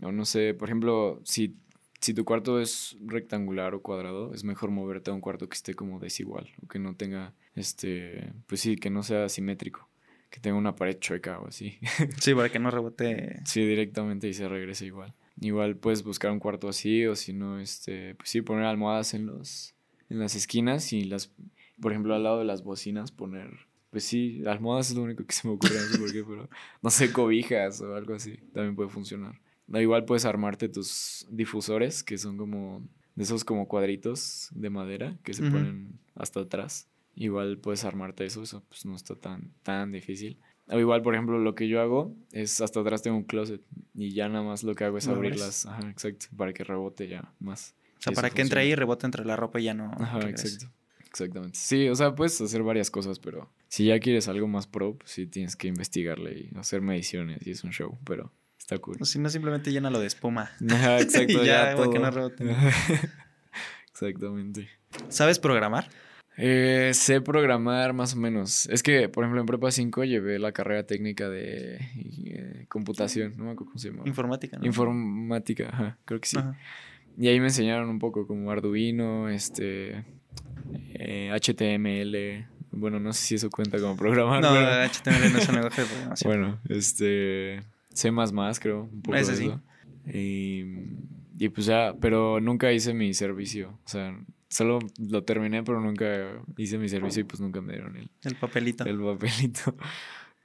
O 0.00 0.12
no 0.12 0.24
sé, 0.24 0.54
por 0.54 0.70
ejemplo, 0.70 1.20
si, 1.24 1.56
si 2.02 2.14
tu 2.14 2.24
cuarto 2.24 2.60
es 2.60 2.96
rectangular 3.06 3.74
o 3.74 3.80
cuadrado, 3.80 4.34
es 4.34 4.42
mejor 4.42 4.70
moverte 4.70 5.10
a 5.10 5.14
un 5.14 5.20
cuarto 5.20 5.48
que 5.48 5.54
esté 5.54 5.74
como 5.74 6.00
desigual 6.00 6.50
o 6.62 6.66
que 6.66 6.80
no 6.80 6.96
tenga, 6.96 7.32
este... 7.54 8.32
Pues 8.48 8.60
sí, 8.60 8.74
que 8.76 8.90
no 8.90 9.04
sea 9.04 9.28
simétrico. 9.28 9.88
Que 10.28 10.40
tenga 10.40 10.56
una 10.56 10.74
pared 10.74 10.98
chueca 10.98 11.38
o 11.38 11.46
así. 11.46 11.78
Sí, 12.20 12.34
para 12.34 12.50
que 12.50 12.58
no 12.58 12.72
rebote. 12.72 13.40
Sí, 13.44 13.64
directamente 13.64 14.28
y 14.28 14.34
se 14.34 14.48
regresa 14.48 14.84
igual. 14.84 15.14
Igual 15.40 15.76
puedes 15.76 16.02
buscar 16.02 16.32
un 16.32 16.40
cuarto 16.40 16.68
así 16.68 17.06
o 17.06 17.14
si 17.14 17.32
no, 17.32 17.60
este, 17.60 18.16
pues 18.16 18.30
sí, 18.30 18.42
poner 18.42 18.64
almohadas 18.64 19.14
en 19.14 19.26
los, 19.26 19.76
en 20.10 20.18
las 20.18 20.34
esquinas 20.34 20.92
y 20.92 21.04
las, 21.04 21.32
por 21.80 21.92
ejemplo, 21.92 22.16
al 22.16 22.24
lado 22.24 22.40
de 22.40 22.44
las 22.44 22.64
bocinas 22.64 23.12
poner, 23.12 23.48
pues 23.90 24.02
sí, 24.02 24.42
almohadas 24.46 24.90
es 24.90 24.96
lo 24.96 25.04
único 25.04 25.24
que 25.24 25.32
se 25.32 25.46
me 25.46 25.54
ocurre, 25.54 25.74
no 25.74 25.80
sé 25.80 25.98
por 25.98 26.12
qué, 26.12 26.24
pero 26.24 26.48
no 26.82 26.90
sé, 26.90 27.12
cobijas 27.12 27.80
o 27.80 27.94
algo 27.94 28.14
así, 28.14 28.38
también 28.52 28.74
puede 28.74 28.90
funcionar. 28.90 29.40
Da 29.66 29.80
igual 29.80 30.04
puedes 30.04 30.24
armarte 30.24 30.68
tus 30.68 31.26
difusores, 31.30 32.02
que 32.02 32.18
son 32.18 32.36
como, 32.36 32.86
de 33.14 33.24
esos 33.24 33.44
como 33.44 33.68
cuadritos 33.68 34.48
de 34.52 34.70
madera 34.70 35.18
que 35.22 35.34
se 35.34 35.42
Ujú. 35.42 35.52
ponen 35.52 35.98
hasta 36.14 36.40
atrás. 36.40 36.88
Igual 37.14 37.58
puedes 37.58 37.84
armarte 37.84 38.24
eso, 38.24 38.42
eso 38.42 38.64
pues 38.68 38.86
no 38.86 38.96
está 38.96 39.14
tan, 39.16 39.52
tan 39.62 39.92
difícil. 39.92 40.38
O 40.68 40.78
igual, 40.78 41.02
por 41.02 41.14
ejemplo, 41.14 41.38
lo 41.38 41.54
que 41.54 41.68
yo 41.68 41.80
hago 41.80 42.14
es 42.32 42.60
hasta 42.60 42.80
atrás 42.80 43.02
tengo 43.02 43.16
un 43.16 43.24
closet 43.24 43.60
y 43.94 44.14
ya 44.14 44.28
nada 44.28 44.44
más 44.44 44.62
lo 44.62 44.74
que 44.74 44.84
hago 44.84 44.98
es 44.98 45.08
abrirlas. 45.08 45.66
Ajá, 45.66 45.90
exacto, 45.90 46.26
para 46.36 46.52
que 46.52 46.64
rebote 46.64 47.08
ya 47.08 47.34
más. 47.38 47.74
O 47.98 48.02
sea, 48.02 48.12
para 48.14 48.30
que 48.30 48.42
entre 48.42 48.60
ahí 48.60 48.70
y 48.70 48.74
rebote 48.74 49.06
entre 49.06 49.24
la 49.24 49.36
ropa 49.36 49.60
y 49.60 49.64
ya 49.64 49.74
no. 49.74 49.90
Ajá, 49.98 50.20
regrese. 50.20 50.48
exacto. 50.48 50.74
Exactamente. 51.06 51.58
Sí, 51.58 51.88
o 51.88 51.94
sea, 51.94 52.14
puedes 52.14 52.40
hacer 52.40 52.62
varias 52.62 52.90
cosas, 52.90 53.18
pero 53.18 53.52
si 53.68 53.84
ya 53.84 54.00
quieres 54.00 54.28
algo 54.28 54.48
más 54.48 54.66
pro, 54.66 54.96
pues 54.96 55.10
sí 55.10 55.26
tienes 55.26 55.56
que 55.56 55.68
investigarle 55.68 56.48
y 56.50 56.56
hacer 56.56 56.80
mediciones 56.80 57.46
y 57.46 57.50
es 57.50 57.64
un 57.64 57.70
show, 57.70 57.98
pero 58.06 58.32
está 58.62 58.78
cool. 58.78 58.96
Si 59.04 59.18
no, 59.18 59.28
simplemente 59.28 59.72
llénalo 59.72 60.00
de 60.00 60.06
espuma. 60.06 60.50
Ajá, 60.70 61.00
exacto, 61.00 61.32
Y 61.42 61.46
ya, 61.46 61.76
ya, 61.76 61.90
que 61.90 61.98
no 61.98 62.10
rebote. 62.10 62.44
Exactamente. 63.92 64.68
¿Sabes 65.08 65.38
programar? 65.38 65.88
Eh, 66.38 66.92
sé 66.94 67.20
programar 67.20 67.92
más 67.92 68.14
o 68.14 68.16
menos. 68.16 68.66
Es 68.70 68.82
que, 68.82 69.08
por 69.08 69.24
ejemplo, 69.24 69.40
en 69.40 69.46
Prepa 69.46 69.70
5 69.70 70.04
llevé 70.04 70.38
la 70.38 70.52
carrera 70.52 70.84
técnica 70.86 71.28
de 71.28 71.76
eh, 71.76 72.66
computación, 72.68 73.34
no 73.36 73.44
me 73.44 73.50
acuerdo 73.50 73.72
cómo 73.72 73.78
se 73.78 73.90
llama. 73.90 74.02
Informática, 74.06 74.58
¿no? 74.58 74.64
Informática, 74.64 75.68
ajá, 75.70 75.98
creo 76.06 76.20
que 76.20 76.28
sí. 76.28 76.38
Ajá. 76.38 76.56
Y 77.18 77.28
ahí 77.28 77.38
me 77.38 77.46
enseñaron 77.48 77.90
un 77.90 77.98
poco 77.98 78.26
como 78.26 78.50
Arduino, 78.50 79.28
este, 79.28 80.04
eh, 80.94 81.30
HTML. 81.38 82.46
Bueno, 82.70 82.98
no 82.98 83.12
sé 83.12 83.22
si 83.22 83.34
eso 83.34 83.50
cuenta 83.50 83.78
como 83.78 83.96
programar. 83.96 84.40
No, 84.40 84.54
pero- 84.54 84.84
HTML 84.88 85.32
no 85.32 85.38
es 85.38 85.48
un 85.48 85.54
lenguaje 85.56 85.82
de 85.82 85.86
programación. 85.88 86.32
bueno, 86.32 86.60
este, 86.70 87.60
C++ 87.94 88.10
creo, 88.60 88.82
un 88.92 89.02
poco 89.02 89.16
Ese 89.16 89.32
de 89.32 89.36
sí. 89.38 89.46
eso. 89.46 89.60
Y, 90.12 90.64
y 91.38 91.48
pues 91.48 91.66
ya, 91.66 91.94
pero 92.00 92.40
nunca 92.40 92.72
hice 92.72 92.92
mi 92.94 93.14
servicio. 93.14 93.78
O 93.84 93.88
sea, 93.88 94.18
solo 94.48 94.78
lo 94.98 95.24
terminé, 95.24 95.62
pero 95.62 95.80
nunca 95.80 96.42
hice 96.56 96.78
mi 96.78 96.88
servicio 96.88 97.20
y 97.20 97.24
pues 97.24 97.40
nunca 97.40 97.60
me 97.60 97.72
dieron 97.74 97.96
el, 97.96 98.10
El 98.24 98.36
papelito. 98.36 98.84
el 98.84 98.98
papelito. 99.00 99.76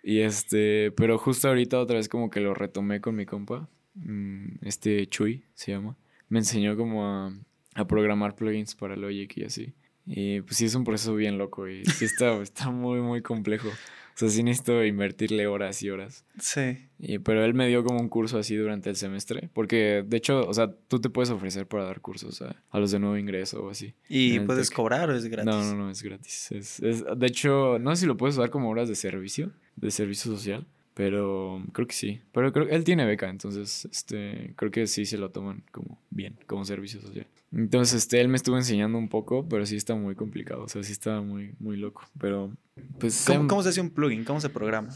Y 0.04 0.20
este, 0.22 0.92
pero 0.92 1.18
justo 1.18 1.50
ahorita 1.50 1.80
otra 1.82 1.98
vez 1.98 2.08
como 2.08 2.30
que 2.30 2.40
lo 2.40 2.54
retomé 2.54 3.02
con 3.02 3.16
mi 3.16 3.26
compa. 3.26 3.68
mm, 3.96 4.60
Este 4.62 5.06
Chuy 5.08 5.44
se 5.54 5.72
llama. 5.74 5.98
Me 6.30 6.40
enseñó 6.40 6.78
como 6.78 7.06
a, 7.06 7.34
a 7.76 7.88
programar 7.88 8.34
plugins 8.36 8.74
para 8.76 8.96
Logic 8.96 9.36
y 9.36 9.44
así. 9.44 9.74
Y 10.08 10.42
pues 10.42 10.56
sí 10.58 10.66
es 10.66 10.76
un 10.76 10.84
proceso 10.86 11.14
bien 11.16 11.38
loco 11.38 11.68
y 11.68 11.84
sí 11.86 12.06
está, 12.06 12.36
está 12.42 12.70
muy, 12.72 13.02
muy 13.02 13.22
complejo. 13.22 13.68
O 13.70 14.20
sea, 14.20 14.30
sí 14.30 14.42
necesito 14.42 14.84
invertirle 14.84 15.46
horas 15.46 15.84
y 15.84 15.92
horas. 15.92 16.26
Sí. 16.40 16.88
Y, 16.98 17.20
pero 17.20 17.46
él 17.46 17.54
me 17.54 17.68
dio 17.68 17.84
como 17.84 18.00
un 18.00 18.10
curso 18.10 18.40
así 18.40 18.56
durante 18.56 18.90
el 18.90 18.96
semestre. 18.96 19.50
Porque, 19.54 20.04
de 20.08 20.18
hecho, 20.18 20.48
o 20.48 20.54
sea, 20.56 20.72
tú 20.88 21.00
te 21.00 21.12
puedes 21.12 21.30
ofrecer 21.30 21.68
para 21.68 21.84
dar 21.84 22.02
cursos 22.02 22.42
a, 22.42 22.56
a 22.72 22.80
los 22.80 22.90
de 22.90 22.98
nuevo 22.98 23.16
ingreso 23.18 23.64
o 23.64 23.70
así. 23.70 23.94
¿Y 24.10 24.40
puedes 24.40 24.72
cobrar 24.72 25.12
o 25.12 25.16
es 25.16 25.26
gratis? 25.26 25.46
No, 25.54 25.62
no, 25.64 25.76
no, 25.76 25.92
es 25.92 26.02
gratis. 26.02 26.52
Es, 26.52 26.80
es- 26.80 27.06
de 27.16 27.28
hecho, 27.28 27.78
no 27.78 27.96
sé 27.96 28.02
si 28.02 28.08
lo 28.08 28.18
puedes 28.18 28.38
usar 28.38 28.50
como 28.50 28.70
horas 28.72 28.90
de 28.90 28.96
servicio, 28.96 29.52
de 29.76 29.92
servicio 29.92 30.32
social, 30.32 30.66
pero 30.96 31.64
creo 31.74 31.86
que 31.86 31.94
sí. 31.94 32.22
Pero 32.32 32.52
creo 32.52 32.66
que 32.66 32.74
él 32.76 32.84
tiene 32.84 33.06
beca, 33.06 33.30
entonces 33.30 33.88
este, 33.92 34.54
creo 34.56 34.72
que 34.72 34.88
sí 34.88 35.06
se 35.06 35.20
lo 35.20 35.30
toman 35.30 35.64
como 35.72 36.02
bien, 36.10 36.40
como 36.48 36.66
servicio 36.66 37.00
social. 37.02 37.28
Entonces, 37.52 38.04
este, 38.04 38.20
él 38.20 38.28
me 38.28 38.36
estuvo 38.36 38.58
enseñando 38.58 38.98
un 38.98 39.10
poco, 39.10 39.48
pero 39.48 39.66
sí 39.66 39.76
está 39.76 39.96
muy 39.96 40.16
complicado, 40.16 40.64
o 40.64 40.68
sea, 40.68 40.84
sí 40.84 40.92
está 40.92 41.22
muy, 41.22 41.56
muy 41.60 41.78
loco. 41.78 42.04
Pero, 42.20 42.52
pues, 43.00 43.24
¿Cómo, 43.26 43.42
em, 43.42 43.48
cómo 43.48 43.64
se 43.64 43.70
hace 43.70 43.82
un 43.82 43.90
plugin? 43.90 44.24
¿Cómo 44.26 44.42
se 44.42 44.50
programa? 44.50 44.90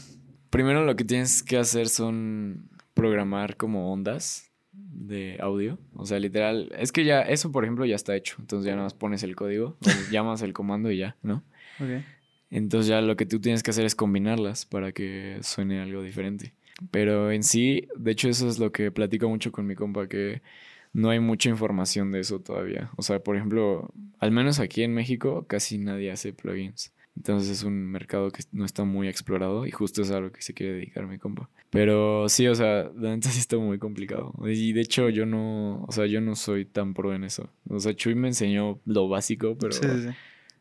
primero 0.52 0.84
lo 0.84 0.94
que 0.94 1.04
tienes 1.04 1.42
que 1.42 1.56
hacer 1.56 1.88
son 1.88 2.68
programar 2.94 3.56
como 3.56 3.90
ondas 3.90 4.52
de 4.72 5.38
audio. 5.40 5.78
O 5.94 6.04
sea, 6.04 6.20
literal, 6.20 6.70
es 6.78 6.92
que 6.92 7.04
ya, 7.04 7.22
eso 7.22 7.50
por 7.50 7.64
ejemplo 7.64 7.86
ya 7.86 7.96
está 7.96 8.14
hecho. 8.14 8.36
Entonces 8.38 8.66
ya 8.66 8.72
nada 8.72 8.84
más 8.84 8.94
pones 8.94 9.22
el 9.22 9.34
código, 9.34 9.78
o 9.80 9.80
llamas 10.12 10.42
el 10.42 10.52
comando 10.52 10.92
y 10.92 10.98
ya, 10.98 11.16
¿no? 11.22 11.42
Ok. 11.80 12.04
Entonces 12.50 12.86
ya 12.86 13.00
lo 13.00 13.16
que 13.16 13.24
tú 13.24 13.40
tienes 13.40 13.62
que 13.62 13.70
hacer 13.70 13.86
es 13.86 13.94
combinarlas 13.94 14.66
para 14.66 14.92
que 14.92 15.38
suene 15.40 15.80
algo 15.80 16.02
diferente. 16.02 16.52
Pero 16.90 17.32
en 17.32 17.44
sí, 17.44 17.88
de 17.96 18.10
hecho 18.10 18.28
eso 18.28 18.46
es 18.46 18.58
lo 18.58 18.72
que 18.72 18.90
platico 18.90 19.30
mucho 19.30 19.52
con 19.52 19.66
mi 19.66 19.74
compa, 19.74 20.06
que 20.06 20.42
no 20.92 21.10
hay 21.10 21.20
mucha 21.20 21.48
información 21.48 22.12
de 22.12 22.20
eso 22.20 22.40
todavía. 22.40 22.90
O 22.96 23.02
sea, 23.02 23.22
por 23.22 23.36
ejemplo, 23.36 23.92
al 24.18 24.30
menos 24.30 24.58
aquí 24.60 24.82
en 24.82 24.94
México 24.94 25.46
casi 25.48 25.78
nadie 25.78 26.10
hace 26.10 26.32
plugins. 26.32 26.92
Entonces 27.14 27.50
es 27.50 27.62
un 27.62 27.74
mercado 27.90 28.30
que 28.30 28.42
no 28.52 28.64
está 28.64 28.84
muy 28.84 29.06
explorado 29.06 29.66
y 29.66 29.70
justo 29.70 30.00
es 30.00 30.10
a 30.10 30.20
lo 30.20 30.32
que 30.32 30.40
se 30.40 30.54
quiere 30.54 30.72
dedicar 30.74 31.06
mi 31.06 31.18
compa. 31.18 31.50
Pero 31.68 32.26
sí, 32.30 32.46
o 32.46 32.54
sea, 32.54 32.90
la 32.96 33.10
neta 33.14 33.28
sí 33.30 33.38
está 33.38 33.58
muy 33.58 33.78
complicado. 33.78 34.32
Y 34.46 34.72
de 34.72 34.80
hecho 34.80 35.10
yo 35.10 35.26
no, 35.26 35.84
o 35.84 35.92
sea, 35.92 36.06
yo 36.06 36.20
no 36.22 36.36
soy 36.36 36.64
tan 36.64 36.94
pro 36.94 37.14
en 37.14 37.24
eso. 37.24 37.50
O 37.68 37.78
sea, 37.80 37.94
Chuy 37.94 38.14
me 38.14 38.28
enseñó 38.28 38.80
lo 38.86 39.08
básico, 39.08 39.56
pero 39.58 39.72
Sí, 39.72 39.80
sí, 39.82 40.02
sí. 40.04 40.08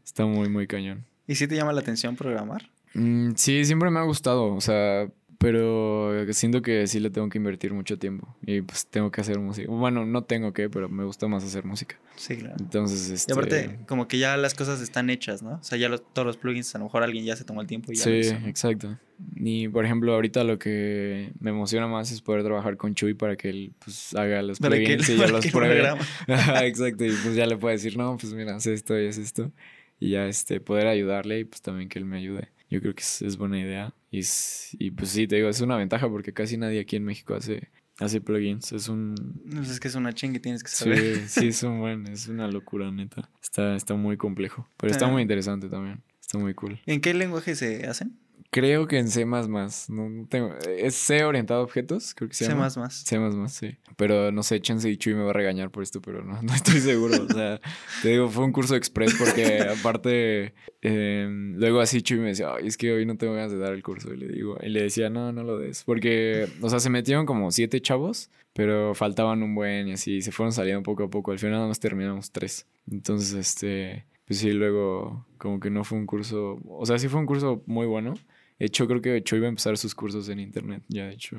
está 0.03 0.25
muy, 0.25 0.49
muy 0.49 0.67
cañón. 0.67 1.05
¿Y 1.25 1.35
si 1.35 1.47
te 1.47 1.55
llama 1.55 1.71
la 1.71 1.79
atención 1.81 2.17
programar? 2.17 2.69
Mm, 2.95 3.31
sí, 3.35 3.63
siempre 3.63 3.89
me 3.89 3.99
ha 3.99 4.03
gustado, 4.03 4.53
o 4.53 4.59
sea, 4.59 5.09
pero 5.41 6.13
siento 6.33 6.61
que 6.61 6.85
sí 6.87 6.99
le 6.99 7.09
tengo 7.09 7.27
que 7.29 7.37
invertir 7.39 7.73
mucho 7.73 7.97
tiempo 7.97 8.35
y 8.45 8.61
pues 8.61 8.85
tengo 8.85 9.11
que 9.11 9.21
hacer 9.21 9.39
música. 9.39 9.69
Bueno, 9.71 10.05
no 10.05 10.23
tengo 10.23 10.53
que, 10.53 10.69
pero 10.69 10.87
me 10.87 11.03
gusta 11.03 11.27
más 11.27 11.43
hacer 11.43 11.65
música. 11.65 11.97
Sí, 12.15 12.37
claro. 12.37 12.55
Entonces, 12.59 13.09
Y 13.09 13.13
este... 13.13 13.33
aparte, 13.33 13.79
como 13.87 14.07
que 14.07 14.19
ya 14.19 14.37
las 14.37 14.53
cosas 14.53 14.81
están 14.81 15.09
hechas, 15.09 15.41
¿no? 15.41 15.53
O 15.55 15.63
sea, 15.63 15.77
ya 15.77 15.89
los- 15.89 16.03
todos 16.13 16.25
los 16.25 16.37
plugins, 16.37 16.73
a 16.75 16.77
lo 16.77 16.85
mejor 16.85 17.01
alguien 17.03 17.25
ya 17.25 17.35
se 17.35 17.43
tomó 17.43 17.61
el 17.61 17.67
tiempo 17.67 17.91
y 17.91 17.95
ya 17.95 18.05
lo 18.05 18.11
Sí, 18.11 18.17
hizo, 18.19 18.39
¿no? 18.39 18.47
exacto. 18.47 18.97
Y 19.35 19.67
por 19.67 19.85
ejemplo, 19.85 20.13
ahorita 20.13 20.43
lo 20.43 20.59
que 20.59 21.31
me 21.39 21.49
emociona 21.49 21.87
más 21.87 22.11
es 22.11 22.21
poder 22.21 22.43
trabajar 22.43 22.77
con 22.77 22.93
Chuy 22.95 23.13
para 23.15 23.35
que 23.35 23.49
él 23.49 23.73
pues 23.83 24.13
haga 24.15 24.41
los 24.43 24.59
Para 24.59 24.77
que- 24.77 24.83
plugins 24.85 25.09
y 25.09 25.13
yo 25.13 25.19
para 25.21 25.31
los 25.31 25.45
que 25.45 25.51
pruebe. 25.51 25.89
exacto, 26.63 27.05
y 27.05 27.11
pues 27.23 27.35
ya 27.35 27.45
le 27.47 27.57
puedo 27.57 27.71
decir, 27.71 27.97
no, 27.97 28.15
pues 28.17 28.33
mira, 28.33 28.55
haz 28.55 28.67
esto 28.67 28.99
y 28.99 29.07
haz 29.07 29.17
esto. 29.17 29.51
Y 29.99 30.11
ya 30.11 30.27
este, 30.27 30.59
poder 30.59 30.87
ayudarle 30.87 31.39
y 31.39 31.43
pues 31.45 31.61
también 31.61 31.87
que 31.89 31.99
él 31.99 32.05
me 32.05 32.17
ayude. 32.17 32.49
Yo 32.69 32.79
creo 32.81 32.95
que 32.95 33.01
es, 33.01 33.21
es 33.21 33.37
buena 33.37 33.59
idea. 33.59 33.93
Y, 34.11 34.19
es- 34.19 34.75
y 34.77 34.91
pues 34.91 35.09
sí, 35.09 35.25
te 35.27 35.37
digo, 35.37 35.49
es 35.49 35.61
una 35.61 35.77
ventaja 35.77 36.09
porque 36.09 36.33
casi 36.33 36.57
nadie 36.57 36.81
aquí 36.81 36.97
en 36.97 37.05
México 37.05 37.33
hace, 37.33 37.69
hace 37.99 38.19
plugins. 38.21 38.71
Es 38.73 38.89
un... 38.89 39.15
Pues 39.49 39.69
es 39.69 39.79
que 39.79 39.87
es 39.87 39.95
una 39.95 40.13
chinga 40.13 40.37
y 40.37 40.41
tienes 40.41 40.63
que 40.63 40.69
saber. 40.69 41.27
Sí, 41.27 41.27
sí, 41.41 41.47
es 41.47 41.63
un 41.63 41.79
buen, 41.79 42.05
es 42.11 42.27
una 42.27 42.47
locura, 42.49 42.91
neta. 42.91 43.29
Está, 43.41 43.75
está 43.75 43.95
muy 43.95 44.17
complejo. 44.17 44.67
Pero 44.77 44.91
está 44.91 45.05
Ah. 45.05 45.09
muy 45.11 45.21
interesante 45.21 45.69
también. 45.69 46.03
Está 46.19 46.37
muy 46.37 46.53
cool. 46.53 46.79
¿En 46.85 47.01
qué 47.01 47.13
lenguaje 47.13 47.55
se 47.55 47.87
hacen? 47.87 48.17
Creo 48.53 48.85
que 48.85 48.97
en 48.99 49.07
C++, 49.07 49.25
no, 49.25 49.39
no 49.87 50.27
tengo... 50.27 50.53
¿Es 50.67 50.95
C 50.95 51.23
orientado 51.23 51.61
a 51.61 51.63
objetos? 51.63 52.13
Creo 52.13 52.27
que 52.27 52.35
se 52.35 52.43
C++. 52.43 52.51
llama. 52.51 52.69
C++, 52.69 53.17
sí. 53.47 53.77
Pero 53.95 54.33
no 54.33 54.43
sé, 54.43 54.59
Chance 54.59 54.89
y 54.89 54.97
Chuy 54.97 55.13
me 55.15 55.23
va 55.23 55.29
a 55.29 55.33
regañar 55.33 55.71
por 55.71 55.83
esto, 55.83 56.01
pero 56.01 56.21
no, 56.25 56.33
no 56.41 56.53
estoy 56.53 56.81
seguro. 56.81 57.23
O 57.23 57.33
sea, 57.33 57.61
te 58.01 58.09
digo, 58.09 58.27
fue 58.27 58.43
un 58.43 58.51
curso 58.51 58.75
express 58.75 59.15
porque 59.17 59.61
aparte, 59.61 60.53
eh, 60.81 61.27
luego 61.29 61.79
así 61.79 62.01
Chuy 62.01 62.19
me 62.19 62.27
decía, 62.27 62.49
Ay, 62.53 62.67
es 62.67 62.75
que 62.75 62.91
hoy 62.91 63.05
no 63.05 63.15
tengo 63.15 63.35
ganas 63.35 63.53
de 63.53 63.57
dar 63.57 63.71
el 63.71 63.83
curso. 63.83 64.13
Y 64.13 64.17
le 64.17 64.27
digo, 64.27 64.57
y 64.61 64.67
le 64.67 64.83
decía, 64.83 65.09
no, 65.09 65.31
no 65.31 65.43
lo 65.43 65.57
des. 65.57 65.85
Porque, 65.85 66.49
o 66.59 66.69
sea, 66.69 66.81
se 66.81 66.89
metieron 66.89 67.25
como 67.25 67.51
siete 67.51 67.79
chavos, 67.81 68.31
pero 68.51 68.93
faltaban 68.95 69.43
un 69.43 69.55
buen 69.55 69.87
y 69.87 69.93
así, 69.93 70.21
se 70.21 70.33
fueron 70.33 70.51
saliendo 70.51 70.83
poco 70.83 71.03
a 71.03 71.09
poco. 71.09 71.31
Al 71.31 71.39
final 71.39 71.53
nada 71.53 71.67
más 71.67 71.79
terminamos 71.79 72.33
tres. 72.33 72.67
Entonces, 72.91 73.33
este, 73.33 74.05
pues 74.25 74.39
sí, 74.39 74.51
luego 74.51 75.25
como 75.37 75.61
que 75.61 75.69
no 75.69 75.85
fue 75.85 75.97
un 75.97 76.05
curso, 76.05 76.59
o 76.67 76.85
sea, 76.85 76.99
sí 76.99 77.07
fue 77.07 77.21
un 77.21 77.25
curso 77.25 77.63
muy 77.65 77.85
bueno. 77.87 78.13
De 78.61 78.67
hecho, 78.67 78.87
creo 78.87 79.01
que 79.01 79.23
Chuy 79.23 79.39
va 79.39 79.47
a 79.47 79.49
empezar 79.49 79.75
sus 79.75 79.95
cursos 79.95 80.29
en 80.29 80.39
internet, 80.39 80.83
ya 80.87 81.07
de 81.07 81.13
hecho, 81.13 81.35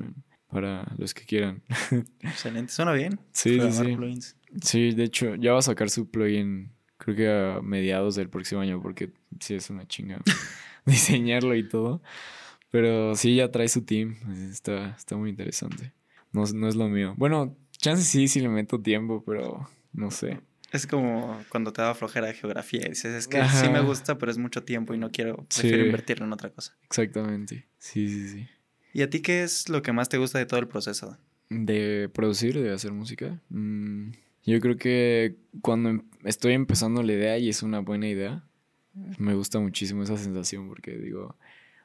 para 0.49 0.93
los 0.97 1.13
que 1.13 1.23
quieran. 1.23 1.63
Excelente. 2.19 2.73
Suena 2.73 2.91
bien. 2.91 3.17
Sí, 3.31 3.61
sí, 3.61 3.71
sí. 3.71 3.95
plugins. 3.95 4.35
Sí, 4.61 4.91
de 4.91 5.05
hecho, 5.05 5.35
ya 5.35 5.53
va 5.53 5.59
a 5.59 5.61
sacar 5.61 5.89
su 5.89 6.11
plugin, 6.11 6.73
creo 6.97 7.15
que 7.15 7.31
a 7.31 7.61
mediados 7.61 8.15
del 8.15 8.29
próximo 8.29 8.59
año, 8.59 8.81
porque 8.81 9.13
sí 9.39 9.55
es 9.55 9.69
una 9.69 9.87
chinga 9.87 10.19
diseñarlo 10.85 11.55
y 11.55 11.65
todo. 11.65 12.01
Pero 12.71 13.15
sí, 13.15 13.37
ya 13.37 13.49
trae 13.49 13.69
su 13.69 13.85
team, 13.85 14.17
está, 14.51 14.89
está 14.89 15.15
muy 15.15 15.29
interesante. 15.29 15.93
No, 16.33 16.43
no 16.53 16.67
es 16.67 16.75
lo 16.75 16.89
mío. 16.89 17.13
Bueno, 17.15 17.55
chance 17.77 18.03
sí, 18.03 18.27
sí 18.27 18.41
le 18.41 18.49
meto 18.49 18.81
tiempo, 18.81 19.23
pero 19.25 19.69
no 19.93 20.11
sé. 20.11 20.41
Es 20.73 20.87
como 20.87 21.45
cuando 21.49 21.71
te 21.71 21.81
da 21.81 21.93
flojera 21.93 22.27
de 22.27 22.33
geografía 22.33 22.81
y 22.85 22.89
dices, 22.89 23.13
es 23.13 23.27
que 23.27 23.37
Ajá. 23.39 23.61
sí 23.61 23.69
me 23.69 23.79
gusta, 23.79 24.17
pero 24.17 24.31
es 24.31 24.37
mucho 24.37 24.63
tiempo 24.63 24.93
y 24.93 24.97
no 24.97 25.11
quiero, 25.11 25.37
prefiero 25.47 25.77
Sí. 25.83 25.85
invertirlo 25.85 26.25
en 26.25 26.33
otra 26.33 26.49
cosa. 26.49 26.75
Exactamente. 26.83 27.67
Sí, 27.77 28.09
sí, 28.09 28.27
sí. 28.27 28.47
¿Y 28.91 29.01
a 29.03 29.09
ti 29.09 29.21
qué 29.21 29.43
es 29.43 29.69
lo 29.69 29.81
que 29.81 29.93
más 29.93 30.09
te 30.09 30.17
gusta 30.17 30.39
de 30.39 30.45
todo 30.45 30.59
el 30.59 30.67
proceso? 30.67 31.17
De 31.49 32.09
producir, 32.13 32.59
de 32.59 32.71
hacer 32.73 32.91
música. 32.91 33.39
mm, 33.49 34.11
yo 34.45 34.59
creo 34.59 34.75
que 34.75 35.37
cuando 35.61 35.89
em- 35.89 36.01
estoy 36.25 36.53
empezando 36.53 37.01
la 37.03 37.13
idea 37.13 37.37
y 37.37 37.47
es 37.49 37.63
una 37.63 37.79
buena 37.79 38.09
idea, 38.09 38.43
me 39.17 39.33
gusta 39.35 39.59
muchísimo 39.59 40.03
esa 40.03 40.17
sensación 40.17 40.67
porque 40.67 40.97
digo, 40.97 41.37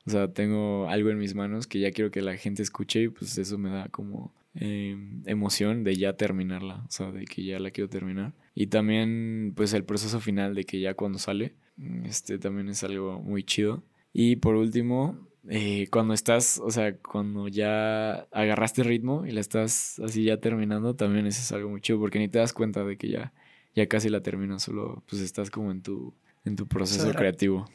o 0.07 0.11
sea, 0.11 0.33
tengo 0.33 0.89
algo 0.89 1.11
en 1.11 1.19
mis 1.19 1.35
manos 1.35 1.67
que 1.67 1.79
ya 1.79 1.91
quiero 1.93 2.11
que 2.11 2.21
la 2.23 2.37
gente 2.37 2.63
escuche 2.63 3.03
y 3.03 3.09
pues 3.09 3.37
eso 3.39 3.59
me 3.59 3.71
da 3.71 3.89
como 3.91 4.35
eh, 4.55 4.97
emoción 5.27 5.85
de 5.85 5.97
ya 5.97 6.15
terminarla, 6.15 6.85
o 6.87 6.91
sea, 6.91 7.13
de 7.13 7.25
que 7.25 7.45
ya 7.45 7.59
la 7.59 7.71
quiero 7.71 7.89
terminar. 7.89 8.35
Y 8.55 8.69
también 8.69 9.53
pues 9.57 9.73
el 9.73 9.85
proceso 9.85 10.21
final 10.21 10.55
de 10.55 10.65
que 10.65 10.81
ya 10.81 10.95
cuando 10.95 11.19
sale, 11.19 11.55
mm, 11.77 12.07
este 12.07 12.39
también 12.39 12.69
es 12.69 12.83
algo 12.85 13.21
muy 13.21 13.45
chido. 13.45 13.85
Y 14.13 14.37
por 14.37 14.57
último, 14.57 15.29
eh, 15.49 15.87
cuando 15.91 16.15
estás, 16.15 16.61
o 16.63 16.71
sea, 16.71 16.97
cuando 16.97 17.49
ya 17.49 18.27
agarraste 18.33 18.83
ritmo 18.83 19.27
y 19.27 19.33
la 19.33 19.41
estás 19.41 19.99
así 20.01 20.25
ya 20.25 20.39
terminando, 20.39 20.97
también 20.97 21.27
eso 21.27 21.41
es 21.41 21.53
algo 21.53 21.71
muy 21.71 21.81
chido 21.81 21.99
porque 22.01 22.19
ni 22.19 22.29
te 22.29 22.39
das 22.39 22.53
cuenta 22.53 22.85
de 22.85 22.97
que 22.97 23.09
ya, 23.09 23.33
ya 23.75 23.87
casi 23.87 24.09
la 24.09 24.23
terminas, 24.23 24.63
solo 24.63 25.05
pues 25.09 25.23
estás 25.23 25.51
como 25.51 25.71
en 25.71 25.83
tu, 25.83 26.15
en 26.45 26.57
tu 26.57 26.67
proceso 26.67 27.13
creativo. 27.13 27.67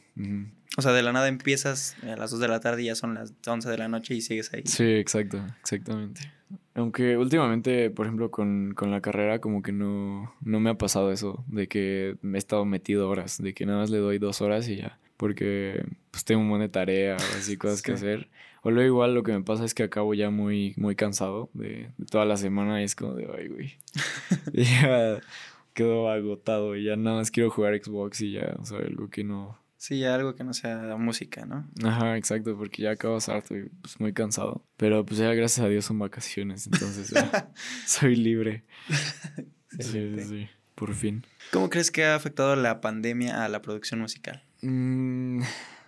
O 0.78 0.82
sea, 0.82 0.92
de 0.92 1.04
la 1.04 1.12
nada 1.12 1.28
empiezas 1.28 1.96
a 2.04 2.16
las 2.16 2.32
2 2.32 2.40
de 2.40 2.48
la 2.48 2.60
tarde 2.60 2.84
y 2.84 2.86
ya 2.86 2.96
son 2.96 3.14
las 3.14 3.34
11 3.46 3.70
de 3.70 3.78
la 3.78 3.88
noche 3.88 4.16
y 4.16 4.22
sigues 4.22 4.54
ahí. 4.54 4.64
Sí, 4.66 4.84
exacto, 4.84 5.44
exactamente. 5.62 6.22
Aunque 6.76 7.18
últimamente, 7.18 7.90
por 7.90 8.06
ejemplo, 8.06 8.32
con, 8.32 8.74
con 8.76 8.92
la 8.92 9.02
carrera 9.02 9.40
como 9.40 9.62
que 9.62 9.72
no, 9.72 10.34
no 10.42 10.60
me 10.60 10.70
ha 10.72 10.78
pasado 10.78 11.12
eso, 11.12 11.44
de 11.48 11.68
que 11.68 12.18
me 12.22 12.38
he 12.38 12.40
estado 12.40 12.66
metido 12.66 13.10
horas, 13.10 13.42
de 13.42 13.54
que 13.54 13.66
nada 13.66 13.80
más 13.80 13.90
le 13.90 14.00
doy 14.00 14.18
dos 14.18 14.42
horas 14.42 14.68
y 14.68 14.78
ya, 14.78 15.00
porque 15.18 15.86
pues 16.12 16.26
tengo 16.26 16.42
un 16.42 16.48
montón 16.48 16.68
de 16.68 16.70
tarea 16.70 17.16
así, 17.16 17.58
cosas 17.58 17.82
que 17.82 17.94
hacer. 17.94 18.30
O 18.64 18.72
luego 18.72 18.88
igual 18.88 19.14
lo 19.14 19.24
que 19.24 19.34
me 19.34 19.42
pasa 19.44 19.66
es 19.66 19.74
que 19.74 19.84
acabo 19.84 20.14
ya 20.14 20.30
muy, 20.30 20.74
muy 20.78 20.96
cansado 20.96 21.50
de, 21.54 21.90
de 21.98 22.06
toda 22.06 22.26
la 22.26 22.38
semana 22.38 22.82
y 22.82 22.86
es 22.86 22.96
como 22.96 23.14
de, 23.14 23.28
ay, 23.38 23.50
güey, 23.50 23.78
ya 24.54 25.20
quedo 25.74 26.10
agotado 26.10 26.76
y 26.76 26.86
ya 26.86 26.96
nada 26.96 27.18
más 27.18 27.32
quiero 27.32 27.50
jugar 27.50 27.80
Xbox 27.82 28.22
y 28.22 28.32
ya, 28.32 28.56
o 28.60 28.66
sea, 28.66 28.80
algo 28.80 29.10
que 29.10 29.24
no, 29.24 29.58
Sí, 29.84 30.00
ya 30.00 30.16
algo 30.16 30.34
que 30.34 30.46
no 30.46 30.54
sea 30.54 30.96
música, 30.98 31.46
¿no? 31.46 31.70
Ajá, 31.84 32.16
exacto, 32.16 32.56
porque 32.58 32.84
ya 32.84 32.92
acabas 32.92 33.28
harto 33.28 33.54
y 33.58 33.68
pues 33.82 34.00
muy 34.00 34.14
cansado. 34.14 34.64
Pero 34.78 35.06
pues 35.06 35.20
ya 35.20 35.34
gracias 35.34 35.66
a 35.66 35.68
Dios 35.68 35.84
son 35.84 36.00
vacaciones, 36.00 36.68
entonces 36.68 37.10
ya 37.10 37.52
soy 37.86 38.16
libre. 38.16 38.64
Sí, 39.80 40.16
sí, 40.20 40.48
por 40.76 40.94
fin. 40.94 41.26
¿Cómo 41.52 41.68
crees 41.68 41.90
que 41.90 42.06
ha 42.06 42.14
afectado 42.14 42.56
la 42.56 42.80
pandemia 42.80 43.44
a 43.44 43.50
la 43.50 43.64
producción 43.64 44.00
musical? 44.00 44.44
Mm, 44.62 45.42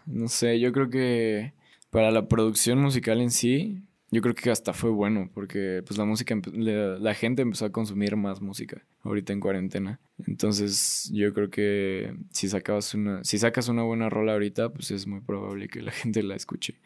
no 0.07 0.27
sé, 0.27 0.59
yo 0.59 0.73
creo 0.73 0.89
que 0.89 1.53
para 1.91 2.09
la 2.09 2.27
producción 2.27 2.81
musical 2.81 3.21
en 3.21 3.29
sí, 3.29 3.83
yo 4.15 4.21
creo 4.21 4.33
que 4.33 4.49
hasta 4.49 4.71
fue 4.71 4.91
bueno 4.91 5.29
porque 5.33 5.83
pues 5.85 5.97
la 5.97 6.05
música, 6.05 6.39
la, 6.53 6.97
la, 6.97 7.13
gente 7.13 7.41
empezó 7.41 7.65
a 7.65 7.71
consumir 7.73 8.15
más 8.15 8.39
música 8.39 8.81
ahorita 9.03 9.33
en 9.33 9.41
cuarentena. 9.41 9.99
Entonces 10.25 11.11
yo 11.13 11.33
creo 11.33 11.49
que 11.49 12.15
si 12.31 12.47
sacabas 12.47 12.93
una, 12.93 13.21
si 13.25 13.37
sacas 13.37 13.67
una 13.67 13.83
buena 13.83 14.09
rola 14.09 14.31
ahorita, 14.31 14.69
pues 14.69 14.91
es 14.91 15.05
muy 15.05 15.19
probable 15.19 15.67
que 15.67 15.81
la 15.81 15.91
gente 16.01 16.23
la 16.23 16.35
escuche. 16.35 16.79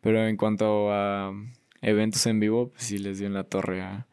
Pero 0.00 0.24
en 0.24 0.36
cuanto 0.36 0.92
a 0.92 1.32
eventos 1.82 2.24
en 2.26 2.38
vivo, 2.38 2.70
pues 2.70 2.84
sí 2.84 2.98
les 2.98 3.18
dio 3.18 3.26
en 3.26 3.34
la 3.34 3.42
torre 3.42 3.82
a, 3.82 4.06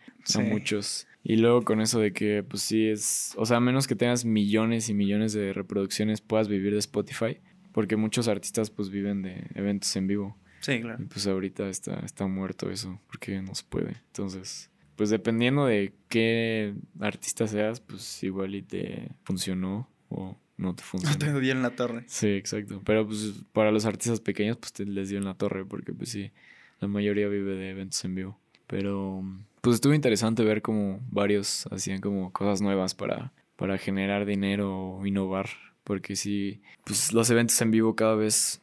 muchos. 0.50 1.06
Y 1.24 1.36
luego 1.36 1.62
con 1.62 1.82
eso 1.82 2.00
de 2.00 2.14
que, 2.14 2.42
pues 2.42 2.64
sí 2.64 2.88
es, 2.88 3.36
o 3.38 3.46
sea, 3.46 3.58
a 3.58 3.60
menos 3.60 3.86
que 3.86 3.96
tengas 3.96 4.26
millones 4.26 4.90
y 4.90 4.96
millones 4.96 5.34
de 5.34 5.54
reproducciones, 5.54 6.22
puedas 6.22 6.48
vivir 6.48 6.74
de 6.74 6.80
Spotify, 6.80 7.38
porque 7.74 7.96
muchos 7.96 8.28
artistas 8.28 8.72
pues 8.72 8.90
viven 8.90 9.22
de 9.22 9.44
eventos 9.54 9.96
en 9.96 10.08
vivo. 10.08 10.36
Sí, 10.66 10.82
claro. 10.82 11.04
Y 11.04 11.06
pues 11.06 11.28
ahorita 11.28 11.70
está, 11.70 12.00
está 12.00 12.26
muerto 12.26 12.72
eso, 12.72 13.00
porque 13.06 13.40
no 13.40 13.54
se 13.54 13.64
puede. 13.70 13.98
Entonces, 14.08 14.72
pues 14.96 15.12
dependiendo 15.12 15.68
de 15.68 15.94
qué 16.10 16.74
artista 17.00 17.46
seas, 17.48 17.82
pues 17.82 18.24
igual 18.24 18.56
y 18.56 18.64
te 18.64 19.12
funcionó 19.22 19.88
o 20.10 20.36
no 20.58 20.74
te 20.74 20.82
funcionó. 20.82 21.14
No 21.20 21.20
te 21.20 21.40
dio 21.40 21.52
en 21.52 21.62
la 21.62 21.76
torre. 21.76 22.04
Sí, 22.08 22.30
exacto. 22.30 22.82
Pero 22.84 23.06
pues 23.06 23.44
para 23.54 23.72
los 23.72 23.86
artistas 23.86 24.22
pequeños, 24.22 24.58
pues 24.58 24.74
te 24.74 24.86
les 24.86 25.10
dio 25.10 25.20
en 25.20 25.26
la 25.26 25.36
torre, 25.36 25.66
porque 25.66 25.94
pues 25.94 26.10
sí, 26.10 26.32
la 26.80 26.88
mayoría 26.88 27.28
vive 27.28 27.54
de 27.54 27.70
eventos 27.70 28.04
en 28.04 28.16
vivo. 28.16 28.40
Pero 28.66 29.24
pues 29.62 29.76
estuvo 29.76 29.94
interesante 29.94 30.44
ver 30.44 30.64
como 30.64 31.00
varios 31.12 31.68
hacían 31.68 32.02
como 32.02 32.32
cosas 32.34 32.62
nuevas 32.62 32.96
para, 32.96 33.34
para 33.56 33.78
generar 33.78 34.26
dinero 34.26 34.96
o 34.96 35.06
innovar. 35.06 35.48
Porque 35.84 36.16
sí, 36.16 36.64
pues 36.86 37.14
los 37.14 37.30
eventos 37.30 37.62
en 37.62 37.70
vivo 37.70 37.96
cada 37.96 38.16
vez 38.16 38.62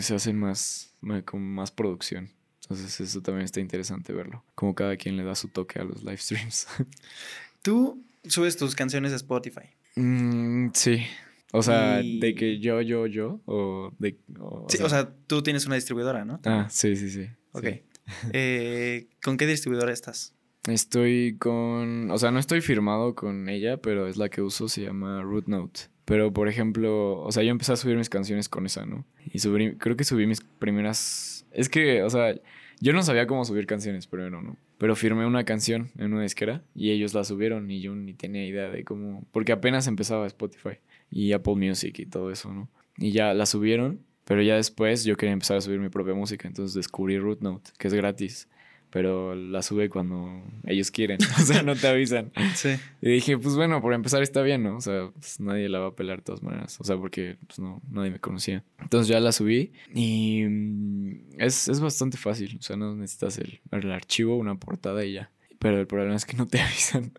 se 0.00 0.14
hacen 0.14 0.38
más, 0.38 0.94
con 1.24 1.42
más 1.42 1.70
producción. 1.70 2.30
Entonces 2.62 3.00
eso 3.00 3.20
también 3.20 3.44
está 3.44 3.60
interesante 3.60 4.12
verlo. 4.12 4.44
Como 4.54 4.74
cada 4.74 4.96
quien 4.96 5.16
le 5.16 5.24
da 5.24 5.34
su 5.34 5.48
toque 5.48 5.80
a 5.80 5.84
los 5.84 6.02
live 6.02 6.18
streams. 6.18 6.68
¿Tú 7.62 8.04
subes 8.24 8.56
tus 8.56 8.74
canciones 8.74 9.12
a 9.12 9.16
Spotify? 9.16 9.70
Mm, 9.96 10.68
sí. 10.74 11.02
O 11.52 11.62
sea, 11.62 12.00
de 12.00 12.34
que 12.36 12.60
yo, 12.60 12.80
yo, 12.80 13.06
yo, 13.06 13.40
o 13.44 13.92
de... 13.98 14.16
O, 14.38 14.66
sí, 14.68 14.78
o 14.82 14.88
sea, 14.88 15.12
tú 15.26 15.42
tienes 15.42 15.66
una 15.66 15.74
distribuidora, 15.74 16.24
¿no? 16.24 16.40
Ah, 16.44 16.68
sí, 16.70 16.94
sí, 16.96 17.10
sí. 17.10 17.26
Ok. 17.52 17.66
Eh, 18.32 19.06
¿Con 19.22 19.36
qué 19.36 19.46
distribuidora 19.46 19.92
estás? 19.92 20.34
Estoy 20.66 21.36
con... 21.38 22.10
O 22.10 22.18
sea, 22.18 22.32
no 22.32 22.40
estoy 22.40 22.60
firmado 22.60 23.14
con 23.14 23.48
ella, 23.48 23.76
pero 23.76 24.08
es 24.08 24.16
la 24.16 24.28
que 24.28 24.42
uso, 24.42 24.68
se 24.68 24.82
llama 24.82 25.22
Root 25.22 25.46
Note. 25.46 25.82
Pero, 26.04 26.32
por 26.32 26.48
ejemplo, 26.48 27.20
o 27.20 27.30
sea, 27.32 27.42
yo 27.42 27.50
empecé 27.50 27.72
a 27.72 27.76
subir 27.76 27.96
mis 27.96 28.08
canciones 28.08 28.48
con 28.48 28.66
esa, 28.66 28.84
¿no? 28.86 29.04
Y 29.32 29.38
subí, 29.38 29.76
creo 29.76 29.96
que 29.96 30.04
subí 30.04 30.26
mis 30.26 30.40
primeras... 30.40 31.46
Es 31.52 31.68
que, 31.68 32.02
o 32.02 32.10
sea, 32.10 32.34
yo 32.80 32.92
no 32.92 33.02
sabía 33.02 33.26
cómo 33.26 33.44
subir 33.44 33.66
canciones 33.66 34.06
primero, 34.06 34.42
¿no? 34.42 34.56
Pero 34.78 34.96
firmé 34.96 35.26
una 35.26 35.44
canción 35.44 35.90
en 35.98 36.12
una 36.12 36.22
disquera 36.22 36.62
y 36.74 36.90
ellos 36.90 37.14
la 37.14 37.24
subieron 37.24 37.70
y 37.70 37.80
yo 37.80 37.94
ni 37.94 38.14
tenía 38.14 38.46
idea 38.46 38.70
de 38.70 38.84
cómo... 38.84 39.24
Porque 39.30 39.52
apenas 39.52 39.86
empezaba 39.86 40.26
Spotify 40.26 40.78
y 41.10 41.32
Apple 41.32 41.56
Music 41.56 41.98
y 41.98 42.06
todo 42.06 42.30
eso, 42.30 42.52
¿no? 42.52 42.68
Y 42.96 43.12
ya 43.12 43.34
la 43.34 43.46
subieron, 43.46 44.00
pero 44.24 44.42
ya 44.42 44.56
después 44.56 45.04
yo 45.04 45.16
quería 45.16 45.32
empezar 45.32 45.58
a 45.58 45.60
subir 45.60 45.80
mi 45.80 45.90
propia 45.90 46.14
música, 46.14 46.48
entonces 46.48 46.74
descubrí 46.74 47.18
Root 47.18 47.40
Note, 47.40 47.70
que 47.78 47.88
es 47.88 47.94
gratis 47.94 48.48
pero 48.90 49.34
la 49.34 49.62
sube 49.62 49.88
cuando 49.88 50.42
ellos 50.64 50.90
quieren, 50.90 51.18
o 51.38 51.42
sea, 51.42 51.62
no 51.62 51.76
te 51.76 51.88
avisan. 51.88 52.32
Sí. 52.54 52.70
Y 53.00 53.10
dije, 53.10 53.38
pues 53.38 53.56
bueno, 53.56 53.80
por 53.80 53.94
empezar 53.94 54.22
está 54.22 54.42
bien, 54.42 54.62
¿no? 54.62 54.76
O 54.76 54.80
sea, 54.80 55.10
pues 55.12 55.40
nadie 55.40 55.68
la 55.68 55.78
va 55.78 55.88
a 55.88 55.94
pelar 55.94 56.18
de 56.18 56.24
todas 56.24 56.42
maneras, 56.42 56.80
o 56.80 56.84
sea, 56.84 56.96
porque 56.96 57.36
pues 57.46 57.58
no, 57.58 57.80
nadie 57.90 58.10
me 58.10 58.18
conocía. 58.18 58.64
Entonces 58.80 59.08
ya 59.08 59.20
la 59.20 59.32
subí 59.32 59.72
y 59.94 60.44
mm, 60.44 61.38
es, 61.38 61.68
es 61.68 61.80
bastante 61.80 62.16
fácil, 62.16 62.56
o 62.58 62.62
sea, 62.62 62.76
no 62.76 62.94
necesitas 62.94 63.38
el, 63.38 63.60
el 63.70 63.92
archivo, 63.92 64.36
una 64.36 64.56
portada 64.56 65.04
y 65.04 65.14
ya. 65.14 65.30
Pero 65.60 65.78
el 65.78 65.86
problema 65.86 66.16
es 66.16 66.24
que 66.24 66.36
no 66.36 66.46
te 66.46 66.60
avisan. 66.60 67.12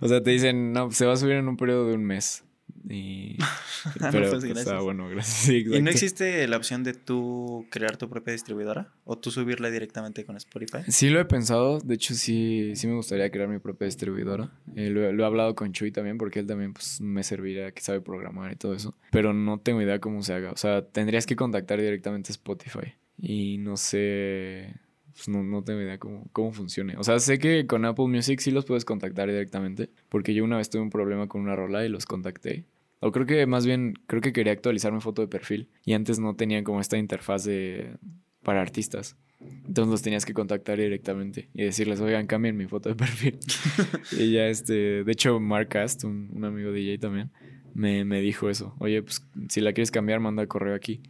O 0.00 0.08
sea, 0.08 0.22
te 0.22 0.30
dicen, 0.30 0.72
no, 0.72 0.90
se 0.90 1.06
va 1.06 1.14
a 1.14 1.16
subir 1.16 1.36
en 1.36 1.48
un 1.48 1.56
periodo 1.56 1.88
de 1.88 1.94
un 1.94 2.04
mes. 2.04 2.43
Y, 2.88 3.38
pero, 4.10 4.30
pues, 4.30 4.66
ah, 4.68 4.80
bueno, 4.80 5.08
gracias. 5.08 5.48
¿Y 5.66 5.82
no 5.82 5.90
existe 5.90 6.46
la 6.48 6.56
opción 6.56 6.84
de 6.84 6.94
tú 6.94 7.66
crear 7.70 7.96
tu 7.96 8.08
propia 8.08 8.32
distribuidora? 8.32 8.92
¿O 9.04 9.18
tú 9.18 9.30
subirla 9.30 9.70
directamente 9.70 10.24
con 10.24 10.36
Spotify? 10.36 10.78
Sí 10.88 11.08
lo 11.08 11.20
he 11.20 11.24
pensado. 11.24 11.80
De 11.80 11.94
hecho, 11.94 12.14
sí, 12.14 12.72
sí 12.76 12.86
me 12.86 12.94
gustaría 12.94 13.30
crear 13.30 13.48
mi 13.48 13.58
propia 13.58 13.86
distribuidora. 13.86 14.50
Eh, 14.76 14.90
lo, 14.90 15.02
he 15.02 15.24
hablado 15.24 15.54
con 15.54 15.72
Chuy 15.72 15.92
también, 15.92 16.18
porque 16.18 16.40
él 16.40 16.46
también 16.46 16.74
pues, 16.74 17.00
me 17.00 17.22
serviría, 17.22 17.72
que 17.72 17.82
sabe 17.82 18.00
programar 18.00 18.52
y 18.52 18.56
todo 18.56 18.74
eso. 18.74 18.94
Pero 19.10 19.32
no 19.32 19.58
tengo 19.58 19.80
idea 19.80 19.98
cómo 19.98 20.22
se 20.22 20.34
haga. 20.34 20.52
O 20.52 20.56
sea, 20.56 20.86
tendrías 20.86 21.26
que 21.26 21.36
contactar 21.36 21.80
directamente 21.80 22.30
a 22.30 22.32
Spotify. 22.32 22.94
Y 23.16 23.58
no 23.58 23.76
sé 23.76 24.74
pues 25.14 25.28
no, 25.28 25.44
no, 25.44 25.62
tengo 25.62 25.80
idea 25.80 25.98
cómo, 25.98 26.26
cómo 26.32 26.52
funcione. 26.52 26.96
O 26.96 27.04
sea, 27.04 27.20
sé 27.20 27.38
que 27.38 27.66
con 27.66 27.84
Apple 27.84 28.08
Music 28.08 28.40
sí 28.40 28.50
los 28.50 28.64
puedes 28.64 28.84
contactar 28.84 29.28
directamente, 29.28 29.88
porque 30.08 30.34
yo 30.34 30.42
una 30.42 30.56
vez 30.56 30.70
tuve 30.70 30.82
un 30.82 30.90
problema 30.90 31.28
con 31.28 31.40
una 31.40 31.54
rola 31.54 31.84
y 31.84 31.88
los 31.88 32.04
contacté. 32.04 32.64
O 33.04 33.12
creo 33.12 33.26
que 33.26 33.44
más 33.44 33.66
bien, 33.66 33.92
creo 34.06 34.22
que 34.22 34.32
quería 34.32 34.54
actualizar 34.54 34.90
mi 34.90 35.02
foto 35.02 35.20
de 35.20 35.28
perfil 35.28 35.68
y 35.84 35.92
antes 35.92 36.18
no 36.18 36.36
tenían 36.36 36.64
como 36.64 36.80
esta 36.80 36.96
interfaz 36.96 37.44
de, 37.44 37.98
para 38.42 38.62
artistas. 38.62 39.18
Entonces 39.66 39.90
los 39.90 40.00
tenías 40.00 40.24
que 40.24 40.32
contactar 40.32 40.78
directamente 40.78 41.50
y 41.52 41.64
decirles, 41.64 42.00
oigan, 42.00 42.26
cambien 42.26 42.56
mi 42.56 42.66
foto 42.66 42.88
de 42.88 42.94
perfil. 42.94 43.38
y 44.18 44.32
ya, 44.32 44.46
este, 44.46 45.04
de 45.04 45.12
hecho, 45.12 45.38
Mark 45.38 45.68
Cast, 45.68 46.04
un, 46.04 46.30
un 46.32 46.46
amigo 46.46 46.72
DJ 46.72 46.96
también, 46.96 47.30
me, 47.74 48.06
me, 48.06 48.22
dijo 48.22 48.48
eso. 48.48 48.74
Oye, 48.78 49.02
pues 49.02 49.22
si 49.50 49.60
la 49.60 49.74
quieres 49.74 49.90
cambiar, 49.90 50.20
manda 50.20 50.46
correo 50.46 50.74
aquí. 50.74 51.02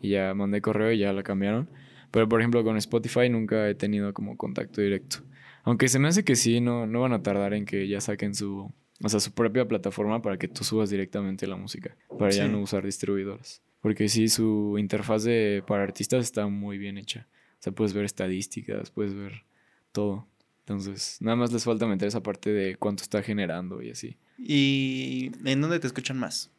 Y 0.00 0.10
ya 0.10 0.32
mandé 0.34 0.60
correo 0.60 0.92
y 0.92 0.98
ya 0.98 1.12
la 1.12 1.24
cambiaron. 1.24 1.68
Pero 2.12 2.28
por 2.28 2.40
ejemplo 2.40 2.62
con 2.62 2.76
Spotify 2.76 3.28
nunca 3.28 3.68
he 3.68 3.74
tenido 3.74 4.14
como 4.14 4.36
contacto 4.36 4.82
directo. 4.82 5.24
Aunque 5.64 5.88
se 5.88 5.98
me 5.98 6.06
hace 6.06 6.22
que 6.22 6.36
sí, 6.36 6.60
no, 6.60 6.86
no 6.86 7.00
van 7.00 7.12
a 7.12 7.24
tardar 7.24 7.54
en 7.54 7.64
que 7.64 7.88
ya 7.88 8.00
saquen 8.00 8.36
su, 8.36 8.72
o 9.02 9.08
sea, 9.08 9.20
su 9.20 9.32
propia 9.32 9.66
plataforma 9.66 10.20
para 10.20 10.36
que 10.38 10.48
tú 10.48 10.64
subas 10.64 10.90
directamente 10.90 11.46
la 11.46 11.56
música, 11.56 11.96
para 12.18 12.30
ya 12.30 12.48
no 12.48 12.60
usar 12.60 12.84
distribuidoras. 12.84 13.62
Porque 13.80 14.08
sí, 14.08 14.28
su 14.28 14.76
interfaz 14.78 15.24
de, 15.24 15.62
para 15.66 15.82
artistas 15.82 16.22
está 16.22 16.46
muy 16.46 16.76
bien 16.76 16.98
hecha. 16.98 17.26
O 17.60 17.62
sea, 17.62 17.72
puedes 17.72 17.94
ver 17.94 18.04
estadísticas, 18.04 18.90
puedes 18.90 19.14
ver 19.14 19.44
todo. 19.92 20.26
Entonces, 20.60 21.16
nada 21.20 21.36
más 21.36 21.52
les 21.52 21.64
falta 21.64 21.86
meter 21.86 22.08
esa 22.08 22.22
parte 22.22 22.50
de 22.50 22.76
cuánto 22.76 23.02
está 23.02 23.22
generando 23.22 23.82
y 23.82 23.90
así. 23.90 24.16
¿Y 24.38 25.32
en 25.44 25.60
dónde 25.60 25.80
te 25.80 25.86
escuchan 25.86 26.18
más? 26.18 26.50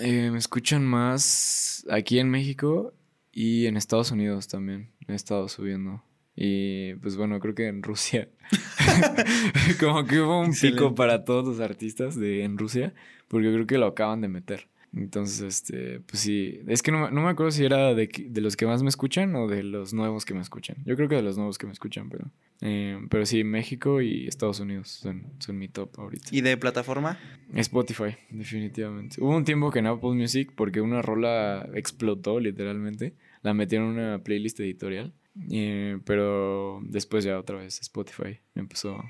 Eh, 0.00 0.30
me 0.30 0.38
escuchan 0.38 0.84
más 0.84 1.84
aquí 1.90 2.18
en 2.18 2.30
México 2.30 2.94
y 3.32 3.66
en 3.66 3.76
Estados 3.76 4.10
Unidos 4.10 4.48
también. 4.48 4.90
He 5.06 5.14
estado 5.14 5.48
subiendo. 5.48 6.02
Y 6.40 6.94
pues 6.94 7.16
bueno, 7.16 7.40
creo 7.40 7.56
que 7.56 7.66
en 7.66 7.82
Rusia. 7.82 8.28
como 9.80 10.06
que 10.06 10.20
hubo 10.20 10.40
un 10.40 10.52
pico 10.52 10.94
para 10.94 11.24
todos 11.24 11.44
los 11.44 11.58
artistas 11.58 12.14
de 12.14 12.44
en 12.44 12.58
Rusia. 12.58 12.94
Porque 13.26 13.52
creo 13.52 13.66
que 13.66 13.76
lo 13.76 13.86
acaban 13.86 14.20
de 14.20 14.28
meter. 14.28 14.68
Entonces, 14.94 15.40
este, 15.42 15.98
pues 15.98 16.20
sí. 16.20 16.60
Es 16.68 16.82
que 16.82 16.92
no, 16.92 17.10
no 17.10 17.22
me 17.22 17.28
acuerdo 17.28 17.50
si 17.50 17.64
era 17.64 17.92
de, 17.92 18.06
de, 18.06 18.40
los 18.40 18.56
que 18.56 18.66
más 18.66 18.84
me 18.84 18.88
escuchan 18.88 19.34
o 19.34 19.48
de 19.48 19.64
los 19.64 19.92
nuevos 19.92 20.24
que 20.24 20.32
me 20.32 20.40
escuchan. 20.40 20.76
Yo 20.84 20.94
creo 20.94 21.08
que 21.08 21.16
de 21.16 21.22
los 21.22 21.36
nuevos 21.36 21.58
que 21.58 21.66
me 21.66 21.72
escuchan, 21.72 22.08
pero. 22.08 22.30
Eh, 22.60 23.00
pero 23.10 23.26
sí, 23.26 23.42
México 23.42 24.00
y 24.00 24.28
Estados 24.28 24.60
Unidos 24.60 24.90
son, 24.90 25.24
son 25.40 25.58
mi 25.58 25.68
top 25.68 25.98
ahorita. 25.98 26.28
¿Y 26.30 26.40
de 26.40 26.56
plataforma? 26.56 27.18
Spotify, 27.52 28.16
definitivamente. 28.30 29.20
Hubo 29.20 29.36
un 29.36 29.44
tiempo 29.44 29.72
que 29.72 29.80
en 29.80 29.88
Apple 29.88 30.10
Music, 30.10 30.52
porque 30.54 30.80
una 30.80 31.02
rola 31.02 31.68
explotó 31.74 32.38
literalmente 32.38 33.14
la 33.42 33.54
metieron 33.54 33.92
en 33.92 33.98
una 33.98 34.18
playlist 34.18 34.60
editorial. 34.60 35.12
Eh, 35.50 35.98
pero 36.04 36.80
después 36.84 37.24
ya 37.24 37.38
otra 37.38 37.56
vez 37.56 37.80
Spotify 37.80 38.40
empezó. 38.54 39.02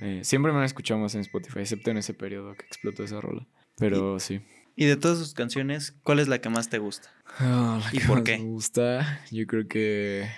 Eh, 0.00 0.20
siempre 0.22 0.52
me 0.52 0.58
han 0.58 0.64
escuchado 0.64 1.00
más 1.00 1.14
en 1.14 1.22
Spotify, 1.22 1.60
excepto 1.60 1.90
en 1.90 1.98
ese 1.98 2.14
periodo 2.14 2.54
que 2.54 2.66
explotó 2.66 3.04
esa 3.04 3.20
rola. 3.20 3.46
Pero 3.76 4.18
sí. 4.20 4.40
Y 4.76 4.84
de 4.84 4.96
todas 4.96 5.18
sus 5.18 5.34
canciones, 5.34 5.92
¿cuál 6.02 6.18
es 6.18 6.28
la 6.28 6.40
que 6.40 6.48
más 6.48 6.68
te 6.68 6.78
gusta? 6.78 7.10
Ah, 7.38 7.80
¿Y 7.92 8.00
por 8.00 8.22
qué? 8.22 8.38
Me 8.38 8.44
gusta, 8.44 9.24
yo 9.30 9.46
creo 9.46 9.66
que 9.66 10.28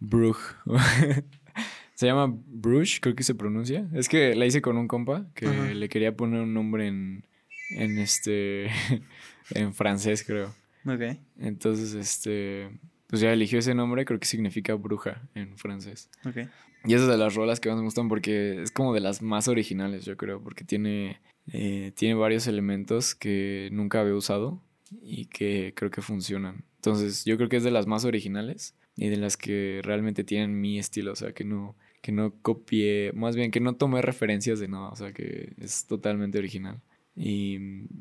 Bruj. 0.00 0.38
se 1.96 2.06
llama 2.06 2.30
Bruges, 2.46 3.00
creo 3.00 3.16
que 3.16 3.22
se 3.22 3.34
pronuncia. 3.34 3.88
Es 3.94 4.08
que 4.08 4.34
la 4.34 4.44
hice 4.44 4.60
con 4.60 4.76
un 4.76 4.86
compa 4.86 5.26
que 5.34 5.46
le 5.46 5.88
quería 5.88 6.14
poner 6.14 6.42
un 6.42 6.52
nombre 6.52 6.86
en, 6.86 7.24
en 7.70 7.98
este, 7.98 8.66
en 9.50 9.72
francés, 9.72 10.22
creo. 10.22 10.54
Ok. 10.84 11.18
Entonces, 11.38 11.94
este, 11.94 12.68
pues 13.06 13.20
ya 13.20 13.32
eligió 13.32 13.58
ese 13.58 13.74
nombre, 13.74 14.04
creo 14.04 14.18
que 14.18 14.26
significa 14.26 14.74
bruja 14.74 15.28
en 15.34 15.56
francés. 15.56 16.10
Ok. 16.24 16.48
Y 16.84 16.94
es 16.94 17.06
de 17.06 17.16
las 17.16 17.34
rolas 17.34 17.58
que 17.58 17.68
más 17.68 17.78
me 17.78 17.84
gustan 17.84 18.08
porque 18.08 18.62
es 18.62 18.70
como 18.70 18.94
de 18.94 19.00
las 19.00 19.20
más 19.20 19.48
originales, 19.48 20.04
yo 20.04 20.16
creo, 20.16 20.40
porque 20.40 20.64
tiene, 20.64 21.20
eh, 21.52 21.92
tiene 21.96 22.14
varios 22.14 22.46
elementos 22.46 23.14
que 23.14 23.68
nunca 23.72 24.00
había 24.00 24.14
usado 24.14 24.62
y 25.02 25.26
que 25.26 25.72
creo 25.74 25.90
que 25.90 26.02
funcionan. 26.02 26.64
Entonces, 26.76 27.24
yo 27.24 27.36
creo 27.36 27.48
que 27.48 27.56
es 27.56 27.64
de 27.64 27.72
las 27.72 27.88
más 27.88 28.04
originales 28.04 28.76
y 28.94 29.08
de 29.08 29.16
las 29.16 29.36
que 29.36 29.80
realmente 29.82 30.22
tienen 30.22 30.60
mi 30.60 30.78
estilo, 30.78 31.12
o 31.12 31.16
sea, 31.16 31.32
que 31.32 31.44
no, 31.44 31.74
que 32.02 32.12
no 32.12 32.32
copié, 32.40 33.12
más 33.14 33.34
bien 33.34 33.50
que 33.50 33.60
no 33.60 33.74
tomé 33.74 34.00
referencias 34.02 34.60
de 34.60 34.68
nada, 34.68 34.90
o 34.90 34.96
sea, 34.96 35.12
que 35.12 35.54
es 35.58 35.86
totalmente 35.86 36.38
original. 36.38 36.80
Y 37.16 37.58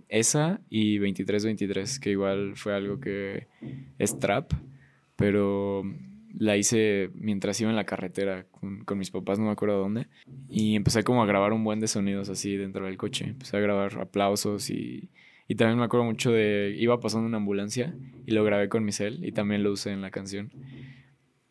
esa 0.09 0.61
y 0.69 0.97
2323, 0.97 1.99
que 1.99 2.11
igual 2.11 2.55
fue 2.55 2.75
algo 2.75 2.99
que 2.99 3.47
es 3.97 4.19
trap, 4.19 4.51
pero 5.15 5.83
la 6.37 6.57
hice 6.57 7.09
mientras 7.13 7.59
iba 7.61 7.69
en 7.69 7.75
la 7.75 7.85
carretera 7.85 8.45
con, 8.51 8.97
mis 8.97 9.11
papás, 9.11 9.39
no 9.39 9.45
me 9.45 9.51
acuerdo 9.51 9.79
dónde. 9.79 10.07
Y 10.49 10.75
empecé 10.75 11.03
como 11.03 11.23
a 11.23 11.25
grabar 11.25 11.53
un 11.53 11.63
buen 11.63 11.79
de 11.79 11.87
sonidos 11.87 12.29
así 12.29 12.55
dentro 12.57 12.85
del 12.85 12.97
coche. 12.97 13.25
Empecé 13.25 13.57
a 13.57 13.61
grabar 13.61 13.99
aplausos 13.99 14.69
y, 14.69 15.09
y 15.47 15.55
también 15.55 15.79
me 15.79 15.85
acuerdo 15.85 16.05
mucho 16.05 16.31
de... 16.31 16.75
Iba 16.77 16.99
pasando 16.99 17.27
una 17.27 17.37
ambulancia 17.37 17.95
y 18.25 18.31
lo 18.31 18.43
grabé 18.43 18.69
con 18.69 18.83
mi 18.83 18.91
cel 18.91 19.23
y 19.23 19.31
también 19.31 19.63
lo 19.63 19.71
usé 19.71 19.91
en 19.91 20.01
la 20.01 20.11
canción. 20.11 20.51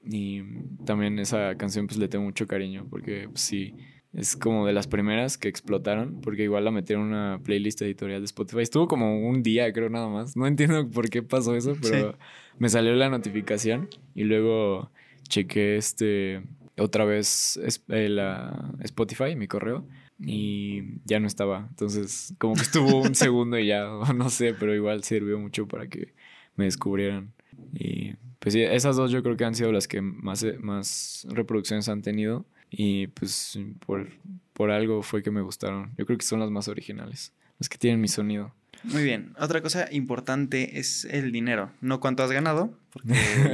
Y 0.04 0.42
también 0.84 1.18
esa 1.18 1.56
canción 1.56 1.86
pues 1.86 1.98
le 1.98 2.08
tengo 2.08 2.24
mucho 2.24 2.46
cariño 2.46 2.86
porque 2.90 3.28
pues, 3.28 3.40
sí 3.40 3.74
es 4.14 4.36
como 4.36 4.66
de 4.66 4.72
las 4.72 4.86
primeras 4.86 5.38
que 5.38 5.48
explotaron, 5.48 6.20
porque 6.20 6.44
igual 6.44 6.64
la 6.64 6.70
metieron 6.70 7.06
en 7.06 7.14
una 7.14 7.40
playlist 7.42 7.82
editorial 7.82 8.20
de 8.20 8.26
Spotify. 8.26 8.62
Estuvo 8.62 8.86
como 8.86 9.26
un 9.26 9.42
día, 9.42 9.72
creo, 9.72 9.90
nada 9.90 10.08
más. 10.08 10.36
No 10.36 10.46
entiendo 10.46 10.88
por 10.90 11.10
qué 11.10 11.22
pasó 11.22 11.56
eso, 11.56 11.76
pero 11.82 12.16
me 12.58 12.68
salió 12.68 12.94
la 12.94 13.08
notificación 13.10 13.88
y 14.14 14.24
luego 14.24 14.90
chequé 15.28 15.76
este 15.76 16.42
otra 16.76 17.04
vez 17.04 17.58
eh, 17.88 18.08
la 18.08 18.72
Spotify, 18.80 19.36
mi 19.36 19.46
correo, 19.46 19.86
y 20.20 21.00
ya 21.04 21.18
no 21.20 21.26
estaba. 21.26 21.66
Entonces, 21.70 22.34
como 22.38 22.54
que 22.54 22.62
estuvo 22.62 23.02
un 23.02 23.14
segundo 23.14 23.58
y 23.58 23.66
ya, 23.66 23.86
no 24.14 24.30
sé, 24.30 24.54
pero 24.54 24.74
igual 24.74 25.02
sirvió 25.02 25.38
mucho 25.38 25.66
para 25.66 25.88
que 25.88 26.14
me 26.56 26.64
descubrieran. 26.64 27.32
Y 27.72 28.14
pues 28.38 28.52
sí, 28.52 28.62
esas 28.62 28.96
dos 28.96 29.10
yo 29.10 29.22
creo 29.22 29.36
que 29.36 29.44
han 29.44 29.54
sido 29.54 29.72
las 29.72 29.88
que 29.88 30.00
más, 30.00 30.44
más 30.60 31.26
reproducciones 31.30 31.88
han 31.88 32.02
tenido. 32.02 32.46
Y 32.76 33.08
pues 33.08 33.58
por, 33.86 34.08
por 34.52 34.70
algo 34.70 35.02
fue 35.02 35.22
que 35.22 35.30
me 35.30 35.42
gustaron. 35.42 35.92
Yo 35.96 36.06
creo 36.06 36.18
que 36.18 36.24
son 36.24 36.40
las 36.40 36.50
más 36.50 36.68
originales, 36.68 37.32
las 37.58 37.68
que 37.68 37.78
tienen 37.78 38.00
mi 38.00 38.08
sonido. 38.08 38.52
Muy 38.84 39.02
bien. 39.02 39.34
Otra 39.38 39.62
cosa 39.62 39.88
importante 39.92 40.78
es 40.78 41.06
el 41.06 41.32
dinero. 41.32 41.70
No 41.80 42.00
cuánto 42.00 42.22
has 42.22 42.30
ganado, 42.30 42.76
porque 42.92 43.08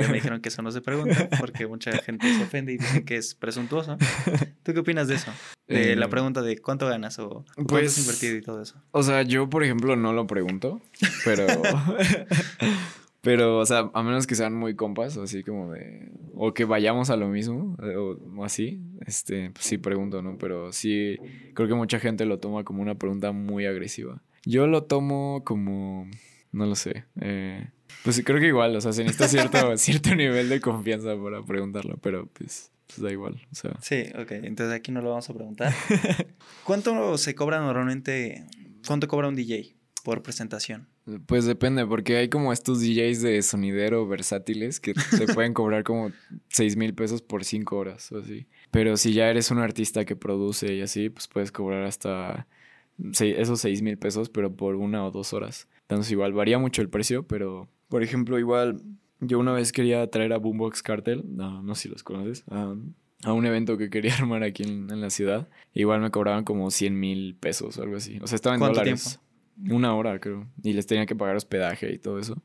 me 0.09 0.15
dijeron 0.15 0.41
que 0.41 0.49
eso 0.49 0.63
no 0.63 0.73
se 0.73 0.81
pregunta, 0.81 1.29
porque 1.39 1.67
mucha 1.67 1.93
gente 1.99 2.33
se 2.35 2.43
ofende 2.43 2.73
y 2.73 2.79
dice 2.79 3.05
que 3.05 3.17
es 3.17 3.35
presuntuoso. 3.35 3.97
¿Tú 4.63 4.73
qué 4.73 4.81
opinas 4.81 5.09
de 5.09 5.15
eso? 5.15 5.33
De 5.69 5.95
la 5.95 6.07
eh, 6.07 6.09
pregunta 6.09 6.43
de 6.43 6.59
cuánto 6.59 6.89
ganas 6.89 7.19
o 7.21 7.45
cuánto 7.55 7.77
has 7.77 7.83
pues, 7.83 7.99
invertido 7.99 8.37
y 8.37 8.43
todo 8.43 8.61
eso. 8.61 8.83
O 8.91 9.03
sea, 9.05 9.23
yo, 9.23 9.49
por 9.49 9.63
ejemplo, 9.63 9.95
no 9.95 10.13
lo 10.13 10.27
pregunto, 10.27 10.83
pero 11.25 11.47
Pero, 13.23 13.59
o 13.59 13.67
sea, 13.67 13.91
a 13.93 14.03
menos 14.03 14.27
que 14.27 14.35
sean 14.35 14.55
muy 14.55 14.75
compas, 14.75 15.17
o 15.17 15.25
así 15.25 15.43
como 15.43 15.73
de. 15.73 16.11
O 16.35 16.55
que 16.55 16.65
vayamos 16.65 17.11
a 17.11 17.17
lo 17.17 17.29
mismo, 17.29 17.77
eh, 17.83 17.97
o, 17.97 18.45
así, 18.45 18.81
este, 19.07 19.51
pues 19.51 19.67
sí 19.67 19.77
pregunto, 19.77 20.23
¿no? 20.23 20.39
Pero 20.39 20.73
sí, 20.73 21.17
creo 21.55 21.69
que 21.69 21.75
mucha 21.75 21.99
gente 21.99 22.25
lo 22.25 22.39
toma 22.39 22.65
como 22.65 22.81
una 22.81 22.95
pregunta 22.95 23.33
muy 23.33 23.67
agresiva. 23.67 24.23
Yo 24.45 24.67
lo 24.67 24.85
tomo 24.85 25.43
como. 25.45 26.09
No 26.53 26.67
lo 26.67 26.75
sé. 26.75 27.05
Eh, 27.21 27.69
pues 28.03 28.23
creo 28.25 28.41
que 28.41 28.47
igual, 28.47 28.75
o 28.75 28.81
sea, 28.81 28.93
se 28.93 29.05
necesita 29.05 29.29
cierto, 29.29 29.77
cierto 29.77 30.15
nivel 30.15 30.49
de 30.49 30.61
confianza 30.61 31.15
para 31.23 31.43
preguntarlo, 31.43 31.99
pero 31.99 32.27
pues, 32.27 32.73
pues 32.87 33.03
da 33.03 33.13
igual, 33.13 33.41
o 33.53 33.55
sea. 33.55 33.77
Sí, 33.83 34.05
ok, 34.19 34.33
entonces 34.33 34.75
aquí 34.75 34.93
no 34.93 35.03
lo 35.03 35.11
vamos 35.11 35.29
a 35.29 35.35
preguntar. 35.35 35.75
¿Cuánto 36.65 37.19
se 37.19 37.35
cobra 37.35 37.61
normalmente? 37.61 38.47
¿Cuánto 38.87 39.07
cobra 39.09 39.29
un 39.29 39.37
DJ 39.37 39.80
por 40.03 40.23
presentación? 40.23 40.89
Pues 41.27 41.45
depende, 41.45 41.87
porque 41.87 42.17
hay 42.17 42.29
como 42.29 42.53
estos 42.53 42.81
DJs 42.81 43.23
de 43.23 43.43
sonidero 43.43 44.07
versátiles 44.07 44.81
que 44.81 44.95
te 44.95 45.27
pueden 45.35 45.55
cobrar 45.55 45.85
como 45.85 46.13
6 46.49 46.77
mil 46.77 46.95
pesos 46.95 47.23
por 47.23 47.45
5 47.45 47.77
horas 47.77 48.11
o 48.13 48.19
así. 48.19 48.47
Pero 48.71 48.97
si 48.97 49.13
ya 49.13 49.29
eres 49.29 49.51
un 49.51 49.59
artista 49.59 50.05
que 50.05 50.17
produce 50.17 50.75
y 50.75 50.83
así, 50.83 51.11
pues 51.11 51.29
puedes 51.29 51.53
cobrar 51.53 51.85
hasta 51.85 52.47
esos 53.19 53.61
6 53.61 53.83
mil 53.83 53.99
pesos, 53.99 54.29
pero 54.29 54.55
por 54.55 54.77
una 54.77 55.05
o 55.05 55.11
dos 55.11 55.33
horas. 55.33 55.69
Entonces 55.83 56.13
igual 56.13 56.33
varía 56.33 56.59
mucho 56.59 56.83
el 56.83 56.89
precio, 56.89 57.27
pero 57.27 57.69
por 57.89 58.03
ejemplo, 58.03 58.39
igual 58.39 58.81
yo 59.21 59.39
una 59.39 59.53
vez 59.53 59.73
quería 59.73 60.07
traer 60.09 60.33
a 60.33 60.39
Boombox 60.39 60.83
Cartel, 60.83 61.25
no, 61.27 61.63
no 61.63 61.75
sé 61.75 61.83
si 61.83 61.89
los 61.89 62.03
conoces, 62.03 62.45
a, 62.49 62.75
un 63.33 63.47
evento 63.47 63.77
que 63.77 63.91
quería 63.91 64.15
armar 64.19 64.43
aquí 64.43 64.63
en, 64.63 65.01
la 65.01 65.11
ciudad. 65.11 65.49
Igual 65.75 66.01
me 66.01 66.11
cobraban 66.11 66.45
como 66.45 66.71
100 66.71 66.99
mil 66.99 67.35
pesos 67.35 67.77
o 67.79 67.83
algo 67.83 67.97
así. 67.97 68.19
O 68.23 68.27
sea, 68.27 68.37
estaba 68.37 68.55
en 68.55 68.61
dólares. 68.61 69.03
Tiempo? 69.05 69.30
Una 69.69 69.95
hora, 69.95 70.19
creo. 70.21 70.47
Y 70.63 70.73
les 70.73 70.87
tenía 70.87 71.07
que 71.07 71.15
pagar 71.15 71.37
hospedaje 71.37 71.93
y 71.93 71.99
todo 71.99 72.19
eso. 72.19 72.43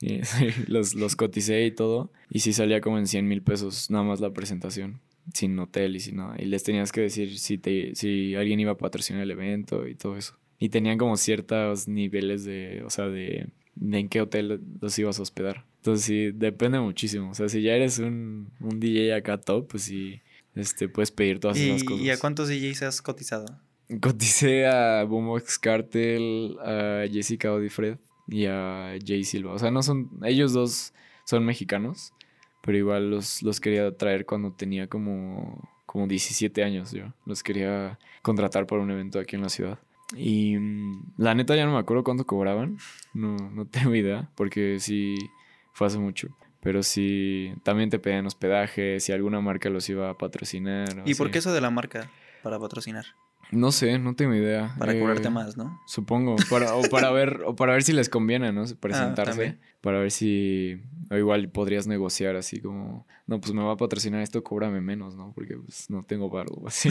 y, 0.00 0.20
los, 0.70 0.94
los 0.94 1.16
coticé 1.16 1.64
y 1.66 1.70
todo. 1.70 2.10
Y 2.30 2.40
sí 2.40 2.52
salía 2.52 2.80
como 2.80 2.98
en 2.98 3.06
100 3.06 3.26
mil 3.28 3.42
pesos 3.42 3.90
nada 3.90 4.04
más 4.04 4.20
la 4.20 4.32
presentación. 4.32 5.00
Sin 5.32 5.58
hotel 5.58 5.96
y 5.96 6.00
sin 6.00 6.16
nada. 6.16 6.36
Y 6.38 6.46
les 6.46 6.62
tenías 6.62 6.92
que 6.92 7.02
decir 7.02 7.38
si, 7.38 7.58
te, 7.58 7.94
si 7.94 8.34
alguien 8.34 8.60
iba 8.60 8.72
a 8.72 8.78
patrocinar 8.78 9.22
el 9.22 9.30
evento 9.30 9.86
y 9.86 9.94
todo 9.94 10.16
eso. 10.16 10.36
Y 10.58 10.68
tenían 10.68 10.98
como 10.98 11.16
ciertos 11.16 11.88
niveles 11.88 12.44
de, 12.44 12.82
o 12.84 12.90
sea, 12.90 13.08
de, 13.08 13.48
en 13.80 14.08
qué 14.08 14.20
hotel 14.20 14.60
los 14.80 14.98
ibas 14.98 15.18
a 15.18 15.22
hospedar. 15.22 15.64
Entonces 15.76 16.06
sí, 16.06 16.30
depende 16.32 16.80
muchísimo. 16.80 17.30
O 17.30 17.34
sea, 17.34 17.48
si 17.48 17.62
ya 17.62 17.72
eres 17.74 17.98
un, 17.98 18.50
un 18.60 18.80
DJ 18.80 19.14
acá 19.14 19.38
top, 19.38 19.68
pues 19.68 19.84
sí, 19.84 20.20
este, 20.54 20.88
puedes 20.88 21.10
pedir 21.10 21.40
todas 21.40 21.58
esas 21.58 21.84
cosas. 21.84 22.04
¿Y 22.04 22.10
a 22.10 22.18
cuántos 22.18 22.48
DJs 22.48 22.82
has 22.82 23.02
cotizado? 23.02 23.46
Coticé 24.00 24.66
a 24.66 25.04
Boombox 25.04 25.58
Cartel, 25.58 26.56
a 26.64 27.04
Jessica 27.10 27.52
Odifred 27.52 27.98
y 28.26 28.46
a 28.46 28.96
Jay 29.04 29.24
Silva. 29.24 29.52
O 29.52 29.58
sea, 29.58 29.70
no 29.70 29.82
son. 29.82 30.10
Ellos 30.22 30.52
dos 30.52 30.94
son 31.24 31.44
mexicanos, 31.44 32.12
pero 32.62 32.78
igual 32.78 33.10
los, 33.10 33.42
los 33.42 33.60
quería 33.60 33.96
traer 33.96 34.24
cuando 34.26 34.52
tenía 34.52 34.88
como, 34.88 35.68
como 35.86 36.06
17 36.06 36.64
años 36.64 36.92
yo. 36.92 37.12
Los 37.26 37.42
quería 37.42 37.98
contratar 38.22 38.66
para 38.66 38.82
un 38.82 38.90
evento 38.90 39.18
aquí 39.18 39.36
en 39.36 39.42
la 39.42 39.48
ciudad. 39.48 39.78
Y 40.16 40.56
mm, 40.56 41.14
la 41.18 41.34
neta 41.34 41.56
ya 41.56 41.66
no 41.66 41.72
me 41.72 41.78
acuerdo 41.78 42.04
cuánto 42.04 42.26
cobraban. 42.26 42.78
No, 43.12 43.36
no 43.36 43.66
tengo 43.70 43.94
idea, 43.94 44.30
porque 44.34 44.78
sí 44.80 45.14
fue 45.72 45.86
hace 45.86 45.98
mucho. 45.98 46.28
Pero 46.60 46.82
sí, 46.82 47.52
también 47.62 47.90
te 47.90 47.98
pedían 47.98 48.24
hospedaje, 48.24 48.98
si 48.98 49.12
alguna 49.12 49.40
marca 49.42 49.68
los 49.68 49.86
iba 49.90 50.08
a 50.08 50.16
patrocinar. 50.16 51.02
¿Y 51.04 51.14
por 51.14 51.30
qué 51.30 51.38
eso 51.38 51.52
de 51.52 51.60
la 51.60 51.68
marca 51.68 52.10
para 52.42 52.58
patrocinar? 52.58 53.04
No 53.50 53.72
sé, 53.72 53.98
no 53.98 54.14
tengo 54.14 54.34
idea. 54.34 54.74
Para 54.78 54.98
cobrarte 54.98 55.28
eh, 55.28 55.30
más, 55.30 55.56
¿no? 55.56 55.80
Supongo. 55.86 56.36
Para, 56.50 56.74
o 56.74 56.82
para 56.82 57.10
ver, 57.10 57.42
o 57.46 57.54
para 57.56 57.72
ver 57.72 57.82
si 57.82 57.92
les 57.92 58.08
conviene, 58.08 58.52
¿no? 58.52 58.64
Presentarse. 58.80 59.58
Ah, 59.60 59.76
para 59.80 60.00
ver 60.00 60.10
si. 60.10 60.80
O 61.10 61.16
igual 61.16 61.48
podrías 61.48 61.86
negociar 61.86 62.36
así 62.36 62.60
como. 62.60 63.06
No, 63.26 63.40
pues 63.40 63.52
me 63.54 63.62
va 63.62 63.72
a 63.72 63.76
patrocinar 63.76 64.20
esto, 64.20 64.42
cóbrame 64.42 64.80
menos, 64.80 65.16
¿no? 65.16 65.32
Porque 65.34 65.56
pues 65.56 65.88
no 65.88 66.04
tengo 66.04 66.28
barro 66.28 66.62
así. 66.66 66.90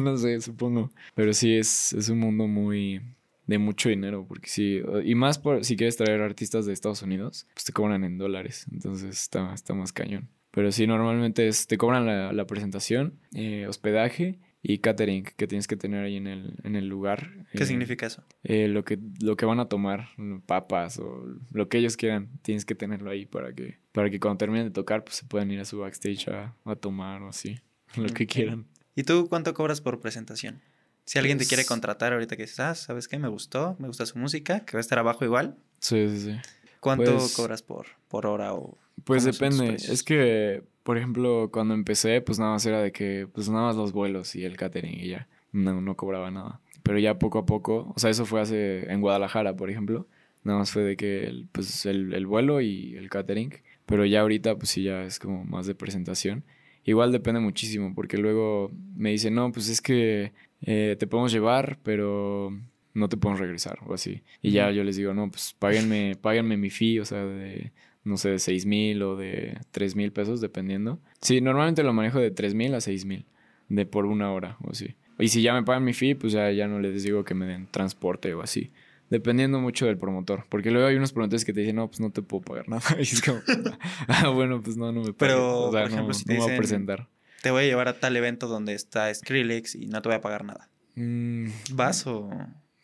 no, 0.00 0.16
sé, 0.16 0.40
supongo. 0.40 0.90
Pero 1.14 1.32
sí 1.32 1.56
es, 1.56 1.92
es 1.92 2.08
un 2.08 2.18
mundo 2.18 2.46
muy 2.46 3.00
de 3.46 3.58
mucho 3.58 3.88
dinero, 3.88 4.24
porque 4.26 4.48
sí, 4.48 4.80
y 5.04 5.14
más 5.16 5.38
por, 5.38 5.64
si 5.64 5.76
quieres 5.76 5.96
traer 5.96 6.20
artistas 6.20 6.64
de 6.64 6.72
Estados 6.72 7.02
Unidos, 7.02 7.48
pues 7.54 7.64
te 7.64 7.72
cobran 7.72 8.04
en 8.04 8.16
dólares, 8.16 8.66
entonces 8.70 9.20
está, 9.20 9.52
está 9.52 9.74
más 9.74 9.92
cañón. 9.92 10.28
Pero 10.52 10.70
sí, 10.70 10.86
normalmente 10.86 11.48
es, 11.48 11.66
te 11.66 11.76
cobran 11.76 12.06
la, 12.06 12.32
la 12.32 12.46
presentación, 12.46 13.18
eh, 13.34 13.66
hospedaje 13.66 14.38
y 14.62 14.78
catering 14.78 15.24
que 15.24 15.46
tienes 15.46 15.66
que 15.66 15.76
tener 15.76 16.04
ahí 16.04 16.16
en 16.16 16.28
el, 16.28 16.54
en 16.62 16.76
el 16.76 16.86
lugar. 16.86 17.30
¿Qué 17.52 17.64
eh, 17.64 17.66
significa 17.66 18.06
eso? 18.06 18.22
Eh, 18.44 18.68
lo, 18.68 18.84
que, 18.84 18.98
lo 19.20 19.36
que 19.36 19.44
van 19.44 19.58
a 19.58 19.68
tomar, 19.68 20.10
papas 20.46 20.98
o 20.98 21.24
lo 21.50 21.68
que 21.68 21.78
ellos 21.78 21.96
quieran, 21.96 22.30
tienes 22.42 22.64
que 22.64 22.74
tenerlo 22.74 23.10
ahí 23.10 23.26
para 23.26 23.52
que, 23.52 23.78
para 23.90 24.08
que 24.08 24.20
cuando 24.20 24.38
terminen 24.38 24.66
de 24.66 24.70
tocar 24.70 25.02
pues 25.04 25.16
se 25.16 25.26
puedan 25.26 25.50
ir 25.50 25.60
a 25.60 25.64
su 25.64 25.78
backstage 25.78 26.28
a, 26.28 26.54
a 26.64 26.76
tomar 26.76 27.22
o 27.22 27.28
así, 27.28 27.58
lo 27.96 28.08
que 28.08 28.26
quieran. 28.26 28.66
¿Y 28.94 29.02
tú 29.02 29.28
cuánto 29.28 29.52
cobras 29.54 29.80
por 29.80 30.00
presentación? 30.00 30.60
Si 31.04 31.18
alguien 31.18 31.38
te 31.38 31.46
quiere 31.46 31.62
pues 31.62 31.68
contratar 31.68 32.12
ahorita 32.12 32.36
que 32.36 32.42
dices, 32.42 32.60
ah, 32.60 32.74
¿sabes 32.76 33.08
qué? 33.08 33.18
Me 33.18 33.28
gustó, 33.28 33.74
me 33.80 33.88
gusta 33.88 34.06
su 34.06 34.18
música, 34.18 34.64
que 34.64 34.74
va 34.74 34.78
a 34.78 34.80
estar 34.80 35.00
abajo 35.00 35.24
igual. 35.24 35.56
Sí, 35.80 36.08
sí, 36.08 36.20
sí. 36.20 36.36
¿Cuánto 36.82 37.16
pues 37.16 37.34
cobras 37.34 37.62
por, 37.62 37.86
por 38.08 38.26
hora 38.26 38.54
o...? 38.54 38.76
Pues 39.04 39.24
depende. 39.24 39.76
Es 39.76 40.02
que 40.02 40.62
por 40.82 40.98
ejemplo, 40.98 41.50
cuando 41.52 41.74
empecé, 41.74 42.20
pues 42.20 42.38
nada 42.38 42.52
más 42.52 42.66
era 42.66 42.82
de 42.82 42.92
que, 42.92 43.28
pues 43.32 43.48
nada 43.48 43.66
más 43.66 43.76
los 43.76 43.92
vuelos 43.92 44.34
y 44.34 44.44
el 44.44 44.56
catering 44.56 44.98
y 44.98 45.08
ya. 45.08 45.28
No, 45.52 45.80
no 45.80 45.96
cobraba 45.96 46.30
nada. 46.30 46.60
Pero 46.82 46.98
ya 46.98 47.18
poco 47.18 47.38
a 47.38 47.46
poco, 47.46 47.92
o 47.94 47.98
sea, 47.98 48.10
eso 48.10 48.26
fue 48.26 48.40
hace, 48.40 48.90
en 48.92 49.00
Guadalajara, 49.00 49.54
por 49.54 49.70
ejemplo. 49.70 50.08
Nada 50.42 50.58
más 50.58 50.72
fue 50.72 50.82
de 50.82 50.96
que, 50.96 51.24
el, 51.24 51.46
pues 51.52 51.86
el, 51.86 52.14
el 52.14 52.26
vuelo 52.26 52.60
y 52.60 52.96
el 52.96 53.10
catering. 53.10 53.54
Pero 53.86 54.04
ya 54.04 54.22
ahorita, 54.22 54.56
pues 54.56 54.70
sí, 54.70 54.82
ya 54.82 55.04
es 55.04 55.20
como 55.20 55.44
más 55.44 55.66
de 55.66 55.76
presentación. 55.76 56.42
Igual 56.84 57.12
depende 57.12 57.38
muchísimo, 57.38 57.94
porque 57.94 58.18
luego 58.18 58.72
me 58.96 59.10
dicen, 59.10 59.34
no, 59.34 59.52
pues 59.52 59.68
es 59.68 59.80
que 59.80 60.32
eh, 60.62 60.96
te 60.98 61.06
podemos 61.06 61.30
llevar, 61.30 61.78
pero 61.84 62.58
no 62.94 63.08
te 63.08 63.16
podemos 63.16 63.40
regresar 63.40 63.78
o 63.86 63.94
así. 63.94 64.22
Y 64.40 64.50
ya 64.52 64.70
yo 64.70 64.84
les 64.84 64.96
digo, 64.96 65.14
no, 65.14 65.30
pues 65.30 65.54
páguenme, 65.58 66.16
páguenme 66.20 66.56
mi 66.56 66.70
fee, 66.70 67.00
o 67.00 67.04
sea, 67.04 67.24
de 67.24 67.72
no 68.04 68.16
sé, 68.16 68.30
de 68.30 68.38
6 68.38 68.66
mil 68.66 69.02
o 69.02 69.16
de 69.16 69.58
3 69.70 69.96
mil 69.96 70.12
pesos, 70.12 70.40
dependiendo. 70.40 71.00
Sí, 71.20 71.40
normalmente 71.40 71.82
lo 71.82 71.92
manejo 71.92 72.18
de 72.18 72.30
3 72.30 72.54
mil 72.54 72.74
a 72.74 72.80
6 72.80 73.04
mil, 73.04 73.26
de 73.68 73.86
por 73.86 74.06
una 74.06 74.32
hora 74.32 74.56
o 74.62 74.70
así. 74.70 74.96
Y 75.18 75.28
si 75.28 75.42
ya 75.42 75.54
me 75.54 75.62
pagan 75.62 75.84
mi 75.84 75.92
fee, 75.92 76.14
pues 76.14 76.32
ya, 76.32 76.50
ya 76.50 76.66
no 76.66 76.80
les 76.80 77.02
digo 77.02 77.24
que 77.24 77.34
me 77.34 77.46
den 77.46 77.68
transporte 77.70 78.34
o 78.34 78.42
así. 78.42 78.72
Dependiendo 79.08 79.60
mucho 79.60 79.86
del 79.86 79.98
promotor. 79.98 80.46
Porque 80.48 80.70
luego 80.70 80.88
hay 80.88 80.96
unos 80.96 81.12
promotores 81.12 81.44
que 81.44 81.52
te 81.52 81.60
dicen, 81.60 81.76
no, 81.76 81.86
pues 81.86 82.00
no 82.00 82.10
te 82.10 82.22
puedo 82.22 82.42
pagar 82.42 82.68
nada. 82.68 82.82
Y 82.98 83.02
es 83.02 83.20
como, 83.20 83.40
ah, 84.08 84.28
bueno, 84.30 84.62
pues 84.62 84.76
no, 84.76 84.90
no 84.90 85.02
me 85.02 85.12
pagas. 85.12 85.16
Pero, 85.18 85.60
o 85.68 85.72
sea, 85.72 85.82
por 85.82 85.90
ejemplo, 85.90 86.08
no, 86.08 86.14
si 86.14 86.24
te 86.24 86.38
voy 86.38 86.50
a 86.50 86.56
presentar. 86.56 87.08
Te 87.42 87.50
voy 87.50 87.64
a 87.64 87.66
llevar 87.66 87.88
a 87.88 88.00
tal 88.00 88.16
evento 88.16 88.48
donde 88.48 88.74
está 88.74 89.12
Skrillex 89.12 89.74
y 89.74 89.86
no 89.86 90.00
te 90.00 90.08
voy 90.08 90.16
a 90.16 90.20
pagar 90.20 90.44
nada. 90.44 90.70
Mm, 90.94 91.48
¿Vas 91.74 92.06
o...? 92.06 92.30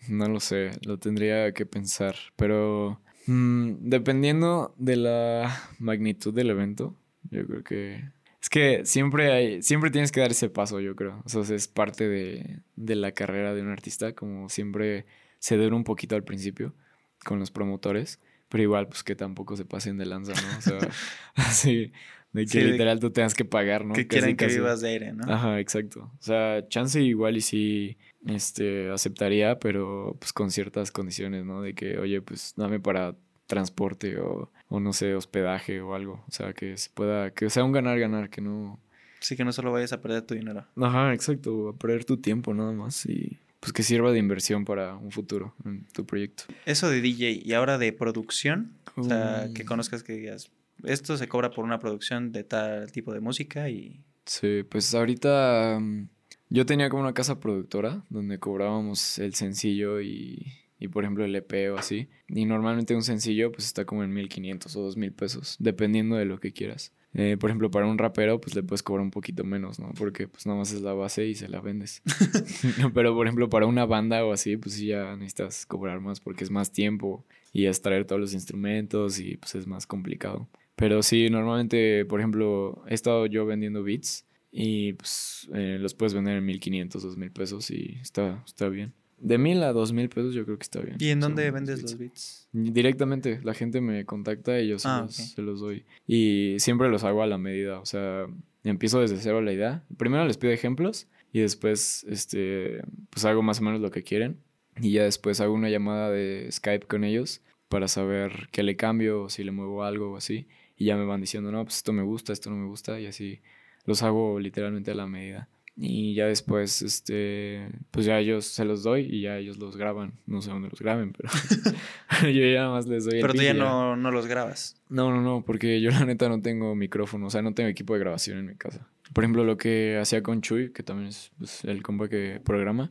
No 0.09 0.29
lo 0.29 0.41
sé, 0.41 0.71
lo 0.85 0.99
tendría 0.99 1.53
que 1.53 1.67
pensar. 1.67 2.15
Pero 2.37 3.01
Mm, 3.29 3.91
dependiendo 3.91 4.75
de 4.79 4.97
la 4.97 5.71
magnitud 5.79 6.33
del 6.33 6.49
evento, 6.49 6.97
Yo 7.31 7.47
creo 7.47 7.63
que 7.63 8.03
es 8.41 8.49
que 8.49 8.87
siempre 8.87 9.33
hay, 9.33 9.63
siempre 9.63 9.91
tienes 9.91 10.13
que 10.13 10.21
dar 10.21 10.31
ese 10.31 10.49
paso, 10.49 10.81
yo 10.81 10.97
creo. 10.97 11.23
O 11.27 11.29
sea, 11.29 11.43
es 11.55 11.69
parte 11.69 12.09
de, 12.09 12.61
de 12.77 12.95
la 12.95 13.13
carrera 13.13 13.53
de 13.53 13.61
un 13.61 13.69
artista, 13.69 14.15
como 14.15 14.49
siempre 14.49 15.05
ceder 15.41 15.75
un 15.75 15.85
poquito 15.85 16.17
al 16.17 16.25
principio 16.25 16.75
con 17.23 17.39
los 17.39 17.51
promotores, 17.51 18.19
pero 18.49 18.63
igual, 18.63 18.89
pues 18.89 19.05
que 19.05 19.15
tampoco 19.15 19.57
se 19.57 19.67
pasen 19.67 19.99
de 19.99 20.07
lanza, 20.07 20.33
¿no? 20.33 20.57
O 20.57 20.61
sea, 20.63 20.79
así, 21.35 21.93
de 22.33 22.47
que 22.47 22.65
literal 22.65 22.99
tú 22.99 23.11
tengas 23.11 23.35
que 23.35 23.45
pagar, 23.45 23.85
¿no? 23.85 23.93
Que 23.93 24.07
quieran 24.07 24.37
que 24.37 24.47
vivas 24.47 24.81
de 24.81 24.89
aire, 24.89 25.13
¿no? 25.13 25.31
Ajá, 25.31 25.61
exacto. 25.61 26.11
O 26.19 26.23
sea, 26.23 26.67
chance 26.69 27.03
igual 27.03 27.37
y 27.37 27.43
sí 27.43 27.99
este, 28.27 28.91
aceptaría, 28.91 29.59
pero 29.59 30.17
pues 30.19 30.33
con 30.33 30.51
ciertas 30.51 30.91
condiciones, 30.91 31.45
¿no? 31.45 31.63
De 31.63 31.75
que, 31.75 31.99
oye, 31.99 32.21
pues 32.21 32.55
dame 32.57 32.81
para 32.81 33.15
transporte 33.47 34.19
o, 34.21 34.51
o 34.69 34.81
no 34.81 34.93
sé, 34.93 35.15
hospedaje 35.15 35.81
o 35.81 35.95
algo. 35.95 36.25
O 36.29 36.31
sea, 36.31 36.53
que 36.53 36.77
se 36.77 36.91
pueda, 36.91 37.33
que 37.33 37.51
sea 37.51 37.65
un 37.65 37.73
ganar-ganar, 37.73 38.31
que 38.31 38.41
no... 38.41 38.79
Sí, 39.21 39.37
que 39.37 39.45
no 39.45 39.53
solo 39.53 39.73
vayas 39.73 39.93
a 39.93 40.01
perder 40.01 40.23
tu 40.23 40.35
dinero. 40.35 40.65
Ajá, 40.77 41.13
exacto, 41.13 41.71
a 41.71 41.77
perder 41.77 42.05
tu 42.05 42.19
tiempo 42.19 42.55
nada 42.55 42.73
más 42.73 43.05
y 43.07 43.39
pues 43.61 43.73
que 43.73 43.83
sirva 43.83 44.13
de 44.13 44.19
inversión 44.19 44.65
para 44.65 44.97
un 44.97 45.11
futuro 45.11 45.55
en 45.65 45.85
tu 45.87 46.07
proyecto. 46.07 46.45
Eso 46.65 46.89
de 46.89 47.01
DJ 47.01 47.43
y 47.45 47.53
ahora 47.55 47.79
de 47.79 47.93
producción, 47.93 48.75
o 48.95 49.03
sea, 49.03 49.49
que 49.55 49.65
conozcas 49.65 50.05
que 50.05 50.13
digas, 50.13 50.51
esto 50.85 51.17
se 51.17 51.29
cobra 51.29 51.51
por 51.51 51.65
una 51.65 51.81
producción 51.81 52.31
de 52.31 52.45
tal 52.45 52.93
tipo 52.93 53.13
de 53.13 53.21
música 53.21 53.69
y... 53.69 54.05
Sí, 54.27 54.63
pues 54.69 54.95
ahorita 54.95 55.79
mm, 55.81 56.09
yo 56.51 56.67
tenía 56.67 56.89
como 56.89 57.03
una 57.03 57.15
casa 57.15 57.41
productora 57.41 58.05
donde 58.09 58.39
cobrábamos 58.39 59.19
el 59.19 59.35
sencillo 59.35 60.01
y, 60.01 60.53
y 60.79 60.89
por 60.89 61.05
ejemplo 61.05 61.25
el 61.25 61.35
EP 61.35 61.73
o 61.73 61.79
así. 61.79 62.09
Y 62.29 62.45
normalmente 62.45 62.95
un 62.95 63.03
sencillo 63.03 63.53
pues 63.53 63.67
está 63.67 63.85
como 63.85 64.05
en 64.05 64.13
1500 64.13 64.75
o 64.77 64.83
2000 64.83 65.13
pesos, 65.13 65.57
dependiendo 65.59 66.17
de 66.17 66.25
lo 66.25 66.41
que 66.41 66.53
quieras. 66.53 66.93
Eh, 67.15 67.37
por 67.41 67.51
ejemplo, 67.51 67.71
para 67.71 67.87
un 67.87 67.99
rapero, 67.99 68.41
pues 68.41 68.55
le 68.55 68.63
puedes 68.63 68.83
cobrar 68.83 69.03
un 69.03 69.11
poquito 69.11 69.43
menos, 69.43 69.81
¿no? 69.81 69.91
Porque 69.97 70.29
pues 70.29 70.47
nada 70.47 70.59
más 70.59 70.73
es 70.73 70.83
la 70.83 70.93
base 70.93 71.27
y 71.27 71.35
se 71.35 71.49
la 71.49 71.61
vendes. 71.61 72.03
Pero 72.95 73.15
por 73.15 73.27
ejemplo, 73.27 73.49
para 73.49 73.67
una 73.67 73.87
banda 73.87 74.25
o 74.25 74.33
así, 74.33 74.57
pues 74.57 74.75
sí 74.75 74.87
ya 74.87 75.17
necesitas 75.17 75.67
cobrar 75.67 76.01
más 76.01 76.21
porque 76.21 76.45
es 76.45 76.51
más 76.51 76.71
tiempo 76.71 77.25
y 77.53 77.67
extraer 77.67 78.05
todos 78.05 78.21
los 78.21 78.35
instrumentos 78.35 79.19
y 79.19 79.37
pues 79.37 79.55
es 79.55 79.67
más 79.67 79.87
complicado. 79.87 80.49
Pero 80.77 81.03
sí, 81.03 81.29
normalmente, 81.29 82.05
por 82.05 82.21
ejemplo, 82.21 82.85
he 82.87 82.95
estado 82.95 83.27
yo 83.27 83.47
vendiendo 83.47 83.83
beats 83.83 84.28
y 84.51 84.95
pues 84.95 85.49
eh, 85.55 85.79
los 85.81 85.95
puedes 85.95 86.15
vender 86.15 86.37
en 86.37 86.45
1500, 86.45 87.03
2000 87.03 87.31
pesos 87.33 87.71
y 87.71 87.99
está, 88.01 88.43
está 88.47 88.69
bien. 88.69 88.93
De 89.21 89.37
mil 89.37 89.63
a 89.65 89.73
dos 89.73 89.93
mil 89.93 90.09
pesos 90.09 90.33
yo 90.33 90.45
creo 90.45 90.59
que 90.59 90.63
está 90.63 90.81
bien. 90.81 90.97
¿Y 91.01 91.09
en 91.09 91.19
dónde 91.19 91.51
vendes 91.51 91.83
los 91.83 91.99
beats? 91.99 92.49
Directamente, 92.53 93.41
la 93.43 93.53
gente 93.53 93.81
me 93.81 94.05
contacta 94.05 94.61
y 94.61 94.69
yo 94.69 94.79
se, 94.79 94.87
ah, 94.87 95.03
los, 95.03 95.15
se, 95.17 95.43
los, 95.43 95.61
doy. 95.61 95.85
Y 96.07 96.55
siempre 96.59 96.89
los 96.89 97.03
hago 97.03 97.23
a 97.23 97.27
la 97.27 97.37
medida, 97.37 97.81
o 97.81 97.87
sea, 97.87 98.27
empiezo 98.63 99.01
desde 99.01 99.19
cero 99.19 99.41
la 99.41 99.53
idea. 99.53 99.83
Primero 99.97 100.25
les 100.25 100.37
pido 100.37 100.53
ejemplos 100.53 101.09
y 101.33 101.41
después, 101.41 102.07
este, 102.09 102.81
pues 103.11 103.25
hago 103.25 103.43
más 103.43 103.61
o 103.61 103.65
menos 103.65 103.81
lo 103.81 103.91
que 103.91 104.05
quieren. 104.05 104.39
Y 104.81 104.93
ya 104.93 105.03
después 105.03 105.41
hago 105.41 105.53
una 105.53 105.69
llamada 105.69 106.11
de 106.11 106.49
Skype 106.53 106.87
con 106.87 107.03
ellos 107.03 107.43
para 107.69 107.89
saber 107.89 108.49
qué 108.53 108.63
le 108.63 108.77
cambio, 108.77 109.25
o 109.25 109.29
si 109.29 109.43
le 109.43 109.51
muevo 109.51 109.83
algo 109.83 110.13
o 110.13 110.17
así. 110.17 110.47
Y 110.77 110.87
ya 110.87 110.97
me 110.97 111.05
van 111.05 111.21
diciendo, 111.21 111.51
no, 111.51 111.65
pues 111.65 111.79
esto 111.79 111.93
me 111.93 112.05
gusta, 112.05 112.33
esto 112.33 112.51
no 112.51 112.57
me 112.57 112.69
gusta, 112.69 113.01
y 113.01 113.07
así 113.07 113.41
los 113.89 114.03
hago 114.03 114.39
literalmente 114.39 114.91
a 114.91 114.95
la 114.95 115.07
medida. 115.07 115.49
Y 115.81 116.15
ya 116.15 116.27
después, 116.27 116.83
este, 116.83 117.69
pues 117.91 118.05
ya 118.05 118.19
ellos 118.19 118.45
se 118.45 118.65
los 118.65 118.83
doy 118.83 119.03
y 119.03 119.23
ya 119.23 119.39
ellos 119.39 119.59
los 119.59 119.77
graban. 119.77 120.13
No 120.27 120.43
sé 120.43 120.51
dónde 120.51 120.69
los 120.69 120.81
graben, 120.81 121.13
pero 121.13 121.31
yo 122.23 122.47
ya 122.47 122.63
nada 122.63 122.71
más 122.73 122.87
les 122.87 123.05
doy 123.05 123.21
Pero 123.21 123.33
tú 123.33 123.41
ya 123.41 123.55
no, 123.55 123.97
no 123.97 124.11
los 124.11 124.27
grabas. 124.27 124.77
No, 124.91 125.11
no, 125.11 125.23
no, 125.23 125.43
porque 125.43 125.81
yo 125.81 125.91
la 125.91 126.05
neta 126.05 126.29
no 126.29 126.43
tengo 126.43 126.75
micrófono, 126.75 127.29
o 127.29 127.31
sea, 127.31 127.43
no 127.43 127.55
tengo 127.55 127.71
equipo 127.71 127.95
de 127.95 128.01
grabación 128.01 128.39
en 128.39 128.47
mi 128.47 128.57
casa. 128.57 128.89
Por 129.15 129.25
ejemplo, 129.25 129.45
lo 129.45 129.57
que 129.57 129.97
hacía 129.99 130.23
con 130.23 130.43
Chuy, 130.43 130.73
que 130.73 130.83
también 130.83 131.09
es 131.09 131.31
pues, 131.39 131.65
el 131.65 131.83
compa 131.83 132.09
que 132.09 132.41
programa, 132.45 132.91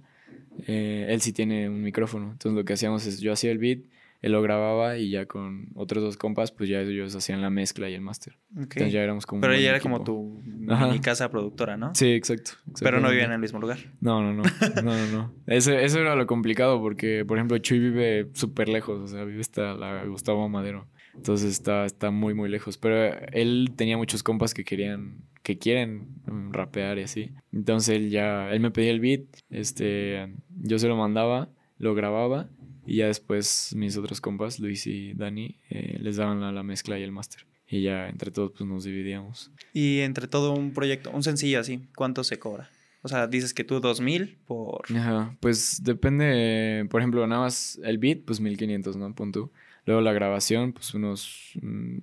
eh, 0.65 1.07
él 1.09 1.21
sí 1.21 1.33
tiene 1.33 1.69
un 1.69 1.83
micrófono. 1.83 2.31
Entonces 2.31 2.57
lo 2.57 2.65
que 2.65 2.73
hacíamos 2.73 3.05
es, 3.05 3.19
yo 3.19 3.33
hacía 3.33 3.51
el 3.51 3.59
beat, 3.59 3.79
él 4.21 4.31
lo 4.31 4.41
grababa 4.41 4.97
y 4.97 5.11
ya 5.11 5.25
con 5.25 5.69
otros 5.75 6.03
dos 6.03 6.17
compas, 6.17 6.51
pues 6.51 6.69
ya 6.69 6.81
ellos 6.81 7.15
hacían 7.15 7.41
la 7.41 7.49
mezcla 7.49 7.89
y 7.89 7.93
el 7.93 8.01
máster. 8.01 8.37
Entonces 8.55 8.91
ya 8.91 9.01
éramos 9.01 9.25
como. 9.25 9.41
Pero 9.41 9.53
ella 9.53 9.69
era 9.69 9.79
como 9.79 10.03
tu 10.03 10.41
mi 10.43 10.99
casa 10.99 11.29
productora, 11.29 11.77
¿no? 11.77 11.93
Sí, 11.93 12.11
exacto. 12.11 12.51
Pero 12.79 12.99
no 12.99 13.09
vivían 13.09 13.27
en 13.27 13.33
el 13.33 13.39
mismo 13.39 13.59
lugar. 13.59 13.77
No, 14.01 14.21
no, 14.21 14.33
no. 14.33 14.43
no, 14.83 14.97
no, 14.97 15.07
no. 15.11 15.33
Eso, 15.45 15.73
eso 15.73 15.99
era 15.99 16.15
lo 16.15 16.25
complicado 16.25 16.81
porque, 16.81 17.25
por 17.25 17.37
ejemplo, 17.37 17.57
Chuy 17.59 17.79
vive 17.79 18.29
súper 18.33 18.69
lejos, 18.69 19.01
o 19.01 19.07
sea, 19.07 19.23
vive 19.23 19.41
hasta 19.41 19.73
la 19.75 20.03
Gustavo 20.05 20.49
Madero. 20.49 20.87
Entonces 21.15 21.51
está, 21.51 21.85
está 21.85 22.11
muy, 22.11 22.33
muy 22.33 22.49
lejos. 22.49 22.77
Pero 22.77 23.17
él 23.31 23.71
tenía 23.75 23.97
muchos 23.97 24.23
compas 24.23 24.53
que 24.53 24.63
querían, 24.63 25.23
que 25.43 25.57
quieren 25.57 26.07
rapear 26.51 26.97
y 26.97 27.03
así. 27.03 27.31
Entonces 27.51 27.95
él 27.95 28.09
ya, 28.09 28.51
él 28.51 28.59
me 28.59 28.71
pedía 28.71 28.91
el 28.91 28.99
beat, 28.99 29.21
este, 29.49 30.33
yo 30.61 30.79
se 30.79 30.87
lo 30.87 30.95
mandaba, 30.95 31.49
lo 31.77 31.93
grababa 31.93 32.49
y 32.87 32.97
ya 32.97 33.07
después 33.07 33.73
mis 33.75 33.97
otros 33.97 34.21
compas, 34.21 34.59
Luis 34.59 34.87
y 34.87 35.13
Dani, 35.13 35.59
eh, 35.69 35.97
les 36.01 36.15
daban 36.15 36.41
la, 36.41 36.51
la, 36.51 36.63
mezcla 36.63 36.97
y 36.97 37.03
el 37.03 37.11
máster. 37.11 37.45
Y 37.69 37.81
ya 37.83 38.07
entre 38.07 38.31
todos 38.31 38.53
pues 38.57 38.67
nos 38.67 38.85
dividíamos. 38.85 39.51
Y 39.73 39.99
entre 39.99 40.27
todo 40.27 40.53
un 40.53 40.71
proyecto, 40.71 41.11
un 41.11 41.21
sencillo 41.21 41.59
así, 41.59 41.81
¿cuánto 41.95 42.23
se 42.23 42.39
cobra? 42.39 42.69
O 43.01 43.09
sea, 43.09 43.27
dices 43.27 43.53
que 43.53 43.63
tú 43.63 43.79
2000 43.79 44.37
por... 44.47 44.85
Ajá, 44.95 45.35
pues 45.39 45.83
depende, 45.83 46.87
por 46.89 47.01
ejemplo, 47.01 47.27
nada 47.27 47.41
más 47.41 47.79
el 47.83 47.97
beat, 47.97 48.21
pues 48.25 48.39
1500, 48.39 48.95
¿no? 48.95 49.13
Punto. 49.13 49.51
Luego 49.85 50.01
la 50.01 50.13
grabación, 50.13 50.73
pues 50.73 50.93
unos 50.93 51.53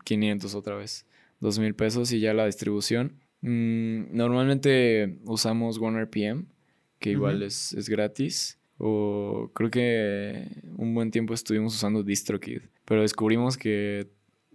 500 0.04 0.54
mm, 0.54 0.56
otra 0.56 0.76
vez, 0.76 1.06
2000 1.40 1.74
pesos 1.74 2.12
y 2.12 2.20
ya 2.20 2.32
la 2.32 2.46
distribución. 2.46 3.12
Mm, 3.42 4.16
normalmente 4.16 5.18
usamos 5.24 5.78
OneRPM, 5.78 6.46
que 6.98 7.10
igual 7.10 7.42
es, 7.42 7.74
es 7.74 7.88
gratis. 7.88 8.58
O 8.78 9.50
creo 9.54 9.70
que 9.70 10.62
un 10.76 10.94
buen 10.94 11.10
tiempo 11.10 11.34
estuvimos 11.34 11.74
usando 11.74 12.02
DistroKid. 12.02 12.62
Pero 12.84 13.02
descubrimos 13.02 13.56
que, 13.56 14.08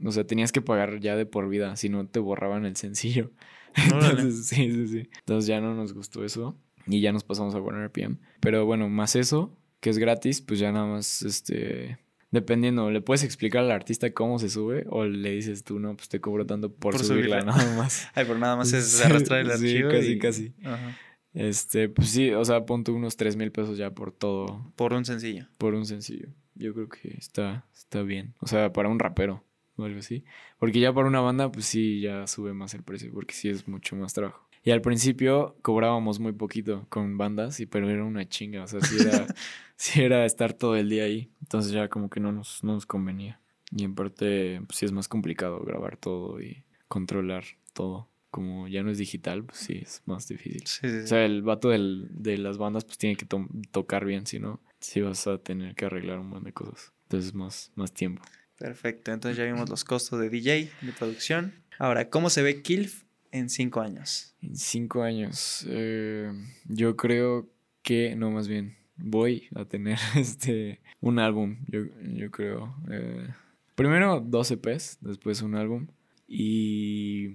o 0.04 0.12
sea, 0.12 0.26
tenías 0.26 0.52
que 0.52 0.62
pagar 0.62 1.00
ya 1.00 1.16
de 1.16 1.26
por 1.26 1.50
vida, 1.50 1.76
si 1.76 1.90
no 1.90 2.08
te 2.08 2.20
borraban 2.20 2.66
el 2.66 2.76
sencillo. 2.76 3.32
Entonces, 3.76 4.48
sí, 4.48 4.72
sí, 4.72 4.88
sí. 4.88 5.10
Entonces 5.20 5.48
ya 5.48 5.62
no 5.62 5.74
nos 5.74 5.94
gustó 5.94 6.24
eso. 6.24 6.58
Y 6.88 7.02
ya 7.02 7.12
nos 7.12 7.24
pasamos 7.24 7.54
a 7.56 7.60
OneRPM. 7.60 8.18
Pero 8.40 8.66
bueno, 8.66 8.90
más 8.90 9.16
eso, 9.16 9.56
que 9.80 9.90
es 9.90 9.98
gratis, 9.98 10.42
pues 10.42 10.60
ya 10.60 10.72
nada 10.72 10.86
más, 10.86 11.22
este... 11.22 12.00
Dependiendo, 12.32 12.92
le 12.92 13.02
puedes 13.02 13.24
explicar 13.24 13.64
al 13.64 13.72
artista 13.72 14.14
cómo 14.14 14.38
se 14.38 14.50
sube 14.50 14.86
o 14.90 15.06
le 15.06 15.32
dices 15.32 15.64
tú, 15.64 15.80
no, 15.80 15.96
pues 15.96 16.10
te 16.10 16.22
cobro 16.22 16.46
tanto 16.46 16.72
por, 16.72 16.96
subirla, 17.00 17.42
nada 17.42 17.76
más. 17.76 18.08
Ay, 18.14 18.26
pero 18.28 18.38
nada 18.38 18.56
más 18.56 18.72
es 18.72 19.02
arrastrar 19.06 19.40
el 19.40 19.50
archivo. 19.50 19.90
Sí, 19.90 19.98
casi, 19.98 20.20
casi. 20.20 20.54
Ajá. 20.64 20.96
Este, 21.34 21.90
pues 21.90 22.10
sí, 22.10 22.32
o 22.32 22.44
sea, 22.44 22.66
ponte 22.66 22.92
unos 22.92 23.16
3 23.16 23.36
mil 23.36 23.52
pesos 23.52 23.78
ya 23.78 23.92
por 23.92 24.12
todo. 24.12 24.72
Por 24.76 24.94
un 24.94 25.06
sencillo. 25.06 25.48
Por 25.58 25.74
un 25.74 25.86
sencillo. 25.86 26.30
Yo 26.56 26.74
creo 26.74 26.90
que 26.90 27.16
está, 27.18 27.66
está 27.74 28.02
bien. 28.02 28.34
O 28.40 28.48
sea, 28.48 28.74
para 28.74 28.90
un 28.90 29.00
rapero 29.00 29.44
o 29.78 29.84
algo 29.86 30.00
así. 30.00 30.24
Porque 30.58 30.80
ya 30.80 30.94
para 30.94 31.08
una 31.08 31.22
banda, 31.22 31.52
pues 31.52 31.66
sí, 31.66 32.02
ya 32.02 32.28
sube 32.28 32.54
más 32.54 32.74
el 32.74 32.84
precio, 32.84 33.12
porque 33.14 33.34
sí 33.34 33.50
es 33.50 33.68
mucho 33.68 33.96
más 33.96 34.14
trabajo. 34.14 34.48
Y 34.64 34.72
al 34.72 34.82
principio 34.82 35.56
cobrábamos 35.62 36.20
muy 36.20 36.34
poquito 36.34 36.86
con 36.90 37.18
bandas, 37.18 37.60
y, 37.60 37.66
pero 37.66 37.90
era 37.90 38.04
una 38.04 38.28
chinga. 38.28 38.64
O 38.64 38.68
sea, 38.68 38.82
sí 38.82 38.98
era, 39.00 39.28
sí 39.78 40.02
era 40.02 40.26
estar 40.26 40.54
todo 40.54 40.76
el 40.76 40.90
día 40.90 41.04
ahí. 41.06 41.32
Entonces 41.42 41.72
ya 41.72 41.88
como 41.88 42.10
que 42.10 42.20
no 42.20 42.32
nos, 42.32 42.64
no 42.64 42.74
nos 42.74 42.86
convenía. 42.86 43.40
Y 43.72 43.84
en 43.84 43.96
parte, 43.96 44.62
pues 44.66 44.80
sí 44.80 44.86
es 44.86 44.92
más 44.92 45.08
complicado 45.08 45.62
grabar 45.62 45.96
todo 45.96 46.42
y 46.42 46.64
controlar 46.88 47.44
todo 47.74 48.10
como 48.30 48.68
ya 48.68 48.84
no 48.84 48.92
es 48.92 48.98
digital, 48.98 49.44
pues 49.44 49.60
sí, 49.60 49.80
es 49.82 50.02
más 50.06 50.28
difícil. 50.28 50.64
O 51.04 51.08
sea, 51.08 51.26
el 51.26 51.42
vato 51.42 51.70
del, 51.70 52.08
de 52.12 52.38
las 52.38 52.58
bandas 52.58 52.86
pues 52.86 52.98
tiene 52.98 53.16
que 53.16 53.28
tocar 53.72 54.06
bien, 54.06 54.26
si 54.26 54.40
no, 54.40 54.62
sí 54.80 55.02
vas 55.02 55.28
a 55.28 55.38
tener 55.38 55.76
que 55.76 55.86
arreglar 55.86 56.20
un 56.20 56.28
montón 56.28 56.46
de 56.46 56.54
cosas. 56.54 56.94
Entonces 57.04 57.34
más, 57.34 57.72
más 57.76 57.92
tiempo. 57.94 58.22
Perfecto, 58.58 59.12
entonces 59.12 59.38
ya 59.38 59.46
vimos 59.46 59.70
los 59.70 59.84
costos 59.84 60.20
de 60.20 60.30
DJ, 60.30 60.70
de 60.82 60.92
producción. 60.92 61.54
Ahora, 61.78 62.10
¿cómo 62.10 62.30
se 62.30 62.42
ve 62.42 62.62
Kilf 62.62 63.04
en 63.32 63.50
cinco 63.50 63.82
años? 63.82 64.36
En 64.42 64.56
cinco 64.56 65.02
años, 65.02 65.66
eh, 65.70 66.32
yo 66.66 66.96
creo 66.98 67.50
que, 67.82 68.16
no, 68.16 68.32
más 68.32 68.48
bien, 68.48 68.78
voy 68.98 69.48
a 69.56 69.66
tener 69.66 69.98
este 70.16 70.82
un 71.02 71.20
álbum, 71.20 71.58
yo, 71.68 71.86
yo 72.02 72.30
creo. 72.32 72.76
Eh, 72.92 73.28
primero 73.76 74.20
dos 74.20 74.52
EPs, 74.52 74.98
después 75.02 75.42
un 75.42 75.56
álbum. 75.56 75.88
Y 76.28 77.30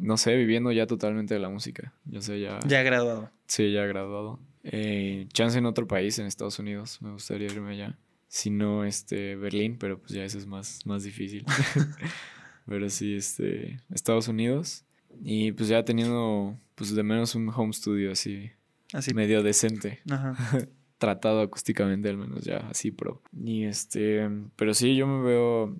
no 0.00 0.16
sé, 0.16 0.34
viviendo 0.36 0.72
ya 0.72 0.86
totalmente 0.86 1.34
de 1.34 1.40
la 1.40 1.48
música. 1.48 1.92
Yo 2.04 2.22
sé, 2.22 2.40
ya. 2.40 2.58
Ya 2.66 2.82
graduado. 2.82 3.30
Sí, 3.46 3.72
ya 3.72 3.84
graduado. 3.84 4.40
Eh, 4.64 5.26
chance 5.32 5.58
en 5.58 5.66
otro 5.66 5.86
país, 5.86 6.18
en 6.18 6.26
Estados 6.26 6.58
Unidos. 6.58 7.00
Me 7.02 7.12
gustaría 7.12 7.46
irme 7.46 7.72
allá. 7.72 7.98
Si 8.28 8.50
no, 8.50 8.84
este, 8.84 9.36
Berlín, 9.36 9.76
pero 9.78 9.98
pues 9.98 10.12
ya 10.12 10.24
eso 10.24 10.38
es 10.38 10.46
más, 10.46 10.84
más 10.86 11.04
difícil. 11.04 11.44
pero 12.66 12.88
sí, 12.88 13.16
este, 13.16 13.80
Estados 13.90 14.28
Unidos. 14.28 14.84
Y 15.22 15.52
pues 15.52 15.68
ya 15.68 15.84
teniendo, 15.84 16.56
pues 16.74 16.94
de 16.94 17.02
menos 17.02 17.34
un 17.34 17.48
home 17.48 17.72
studio 17.72 18.12
así. 18.12 18.50
Así. 18.92 19.14
Medio 19.14 19.42
decente. 19.42 20.00
Ajá. 20.10 20.36
Tratado 20.98 21.40
acústicamente 21.40 22.08
al 22.08 22.18
menos 22.18 22.44
ya, 22.44 22.58
así 22.70 22.90
pro. 22.90 23.22
Y 23.32 23.64
este, 23.64 24.28
pero 24.56 24.74
sí, 24.74 24.96
yo 24.96 25.06
me 25.06 25.24
veo 25.24 25.76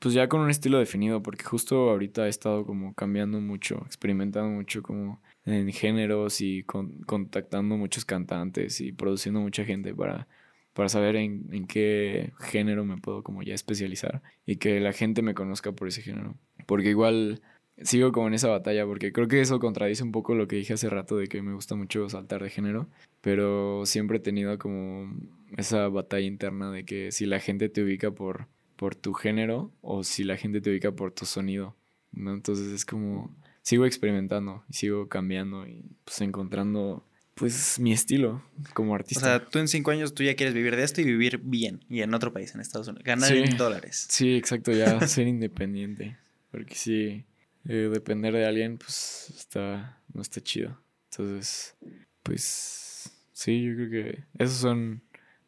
pues 0.00 0.14
ya 0.14 0.28
con 0.28 0.40
un 0.40 0.50
estilo 0.50 0.78
definido, 0.78 1.22
porque 1.22 1.44
justo 1.44 1.90
ahorita 1.90 2.26
he 2.26 2.28
estado 2.28 2.64
como 2.64 2.94
cambiando 2.94 3.40
mucho, 3.40 3.82
experimentando 3.86 4.50
mucho 4.50 4.82
como 4.82 5.20
en 5.44 5.72
géneros 5.72 6.40
y 6.40 6.64
contactando 6.64 7.76
muchos 7.76 8.04
cantantes 8.04 8.80
y 8.80 8.92
produciendo 8.92 9.40
mucha 9.40 9.64
gente 9.64 9.94
para, 9.94 10.28
para 10.72 10.88
saber 10.88 11.16
en, 11.16 11.48
en, 11.52 11.66
qué 11.66 12.32
género 12.40 12.84
me 12.84 12.96
puedo 12.96 13.22
como 13.22 13.42
ya 13.42 13.54
especializar 13.54 14.22
y 14.46 14.56
que 14.56 14.80
la 14.80 14.92
gente 14.92 15.22
me 15.22 15.34
conozca 15.34 15.72
por 15.72 15.88
ese 15.88 16.02
género. 16.02 16.36
Porque 16.66 16.90
igual 16.90 17.42
sigo 17.82 18.12
como 18.12 18.28
en 18.28 18.34
esa 18.34 18.48
batalla, 18.48 18.86
porque 18.86 19.12
creo 19.12 19.28
que 19.28 19.40
eso 19.40 19.58
contradice 19.60 20.02
un 20.02 20.12
poco 20.12 20.34
lo 20.34 20.46
que 20.48 20.56
dije 20.56 20.74
hace 20.74 20.88
rato 20.90 21.16
de 21.16 21.26
que 21.26 21.42
me 21.42 21.54
gusta 21.54 21.74
mucho 21.74 22.08
saltar 22.08 22.42
de 22.42 22.50
género, 22.50 22.88
pero 23.20 23.84
siempre 23.86 24.18
he 24.18 24.20
tenido 24.20 24.58
como 24.58 25.12
esa 25.56 25.88
batalla 25.88 26.26
interna 26.26 26.70
de 26.70 26.84
que 26.84 27.12
si 27.12 27.26
la 27.26 27.40
gente 27.40 27.68
te 27.68 27.82
ubica 27.82 28.10
por, 28.10 28.48
por 28.82 28.96
tu 28.96 29.12
género 29.14 29.70
o 29.80 30.02
si 30.02 30.24
la 30.24 30.36
gente 30.36 30.60
te 30.60 30.68
ubica 30.68 30.90
por 30.90 31.12
tu 31.12 31.24
sonido, 31.24 31.76
¿no? 32.10 32.34
Entonces 32.34 32.66
es 32.72 32.84
como, 32.84 33.32
sigo 33.62 33.86
experimentando 33.86 34.64
y 34.68 34.72
sigo 34.72 35.08
cambiando 35.08 35.68
y 35.68 35.84
pues 36.04 36.20
encontrando 36.20 37.06
pues 37.36 37.78
mi 37.78 37.92
estilo 37.92 38.42
como 38.74 38.96
artista. 38.96 39.20
O 39.20 39.24
sea, 39.24 39.46
tú 39.46 39.60
en 39.60 39.68
cinco 39.68 39.92
años 39.92 40.14
tú 40.14 40.24
ya 40.24 40.34
quieres 40.34 40.52
vivir 40.52 40.74
de 40.74 40.82
esto 40.82 41.00
y 41.00 41.04
vivir 41.04 41.38
bien 41.44 41.84
y 41.88 42.02
en 42.02 42.12
otro 42.12 42.32
país, 42.32 42.56
en 42.56 42.60
Estados 42.60 42.88
Unidos, 42.88 43.04
ganar 43.04 43.32
en 43.32 43.56
dólares. 43.56 44.08
Sí, 44.10 44.34
exacto, 44.34 44.72
ya 44.72 44.98
ser 45.06 45.28
independiente, 45.28 46.16
porque 46.50 46.74
sí 46.74 47.24
eh, 47.68 47.88
depender 47.88 48.34
de 48.34 48.46
alguien, 48.46 48.78
pues 48.78 49.32
está, 49.36 50.02
no 50.12 50.22
está 50.22 50.40
chido. 50.40 50.76
Entonces, 51.12 51.76
pues 52.24 53.12
sí, 53.32 53.62
yo 53.62 53.76
creo 53.76 53.90
que 53.90 54.24
esos 54.40 54.56
son 54.56 55.02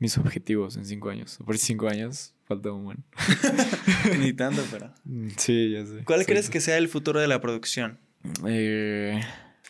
mis 0.05 0.18
objetivos 0.18 0.76
en 0.76 0.84
cinco 0.84 1.11
años. 1.11 1.38
Por 1.44 1.59
cinco 1.59 1.88
años 1.88 2.34
falta 2.44 2.70
un 2.70 2.84
buen. 2.84 3.05
Ni 4.20 4.32
tanto, 4.32 4.62
pero. 4.70 4.92
Sí, 5.36 5.72
ya 5.72 5.86
sé. 5.86 6.05
¿Cuál 6.05 6.26
crees 6.26 6.50
que 6.50 6.61
sea 6.61 6.76
el 6.76 6.88
futuro 6.88 7.20
de 7.20 7.26
la 7.26 7.40
producción? 7.40 7.98
Eh, 8.46 9.20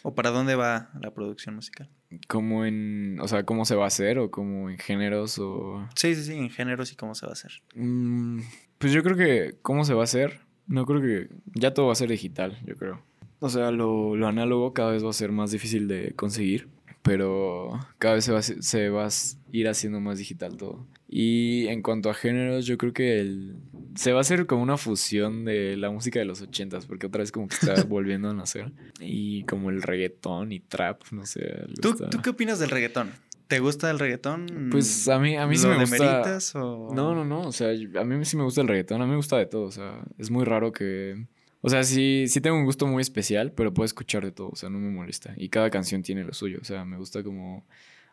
¿O 0.03 0.15
para 0.15 0.31
dónde 0.31 0.55
va 0.55 0.91
la 1.01 1.13
producción 1.15 1.55
musical? 1.55 1.89
¿Cómo 2.29 2.65
en, 2.65 3.19
o 3.21 3.29
sea, 3.29 3.45
cómo 3.45 3.65
se 3.65 3.75
va 3.75 3.85
a 3.85 3.89
hacer 3.89 4.19
o 4.19 4.31
como 4.31 4.71
en 4.71 4.79
géneros 4.79 5.39
o... 5.39 5.89
Sí, 5.95 6.15
sí, 6.15 6.25
sí, 6.25 6.35
en 6.35 6.51
géneros 6.51 6.93
y 6.93 6.97
cómo 6.97 7.15
se 7.15 7.27
va 7.27 7.31
a 7.31 7.35
hacer. 7.35 7.53
Mm, 7.75 8.41
pues 8.79 8.93
yo 8.93 9.03
creo 9.03 9.17
que 9.17 9.57
cómo 9.63 9.85
se 9.85 9.95
va 9.95 10.03
a 10.03 10.05
hacer 10.05 10.41
no 10.67 10.87
creo 10.87 11.01
que 11.01 11.29
ya 11.55 11.75
todo 11.75 11.87
va 11.87 11.93
a 11.93 11.97
ser 11.97 12.09
digital, 12.09 12.59
yo 12.65 12.75
creo. 12.77 13.03
O 13.41 13.49
sea, 13.49 13.71
lo, 13.71 14.17
lo 14.17 14.27
análogo 14.27 14.73
cada 14.73 14.93
vez 14.93 15.05
va 15.05 15.11
a 15.11 15.15
ser 15.15 15.31
más 15.33 15.51
difícil 15.51 15.89
de 15.89 16.13
conseguir, 16.15 16.69
pero 17.05 17.79
cada 17.99 18.15
vez 18.15 18.25
se 18.25 18.33
va, 18.33 18.41
se 18.41 18.89
va 18.89 19.07
a 19.07 19.11
ir 19.53 19.69
haciendo 19.69 20.01
más 20.01 20.19
digital 20.19 20.57
todo. 20.57 20.87
Y 21.07 21.67
en 21.69 21.83
cuanto 21.83 22.09
a 22.09 22.15
géneros, 22.15 22.65
yo 22.65 22.79
creo 22.79 22.95
que 22.95 23.21
el, 23.21 23.57
se 23.95 24.13
va 24.13 24.19
a 24.19 24.21
hacer 24.23 24.47
como 24.47 24.63
una 24.63 24.79
fusión 24.79 25.45
de 25.45 25.77
la 25.77 25.91
música 25.91 26.19
de 26.19 26.25
los 26.25 26.41
ochentas, 26.41 26.87
porque 26.87 27.07
otra 27.07 27.21
vez 27.21 27.31
como 27.31 27.47
que 27.47 27.57
está 27.57 27.75
volviendo 27.85 28.31
a 28.31 28.35
nacer. 28.35 28.73
Y 29.01 29.45
como 29.45 29.69
el 29.69 29.83
reggaetón 29.83 30.51
y 30.51 30.61
trap, 30.61 31.03
no 31.13 31.27
sé. 31.27 31.67
¿Tú, 31.83 31.95
¿Tú 31.95 32.23
qué 32.23 32.31
opinas 32.31 32.59
del 32.59 32.71
reggaetón? 32.71 33.11
¿Te 33.49 33.59
gusta 33.59 33.91
el 33.91 33.99
reggaetón? 33.99 34.69
Pues 34.71 35.07
a 35.07 35.19
mí, 35.19 35.37
a 35.37 35.47
mí 35.47 35.59
sí 35.59 35.67
me 35.67 35.79
gusta. 35.79 36.39
o... 36.55 36.95
No, 36.95 37.15
no, 37.15 37.27
no. 37.27 37.43
O 37.43 37.53
sea, 37.53 37.69
a 37.69 38.05
mí 38.05 38.25
sí 38.25 38.39
me 38.39 38.45
gusta 38.45 38.63
el 38.63 38.69
reggaetón. 38.69 39.03
A 39.03 39.05
mí 39.05 39.11
me 39.11 39.17
gusta 39.17 39.37
de 39.37 39.45
todo. 39.45 39.65
O 39.65 39.71
sea, 39.71 40.03
es 40.17 40.31
muy 40.31 40.45
raro 40.45 40.73
que. 40.73 41.27
O 41.67 41.71
sea, 41.71 41.83
sí, 41.83 42.27
sí 42.29 42.43
tengo 42.43 42.59
un 42.59 42.67
gusto 42.67 42.87
muy 42.87 43.01
especial, 43.01 43.51
pero 43.53 43.73
puedo 43.73 43.87
escuchar 43.87 44.23
de 44.23 44.33
todo. 44.33 44.51
O 44.51 44.55
sea, 44.55 44.69
no 44.69 44.79
me 44.79 44.91
molesta. 44.91 45.33
Y 45.39 45.49
cada 45.49 45.71
canción 45.71 46.03
tiene 46.03 46.23
lo 46.23 46.35
suyo. 46.35 46.59
O 46.61 46.65
sea, 46.65 46.85
me 46.85 46.99
gusta 46.99 47.23
como 47.23 47.65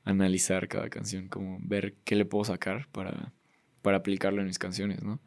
analizar 0.05 0.69
cada 0.69 0.87
canción, 0.89 1.27
como 1.27 1.59
ver 1.61 1.95
qué 2.05 2.15
le 2.15 2.23
puedo 2.23 2.45
sacar 2.45 2.87
para, 2.93 3.33
para 3.81 3.97
aplicarlo 3.97 4.39
en 4.39 4.47
mis 4.47 4.57
canciones, 4.57 5.03
¿no? 5.03 5.19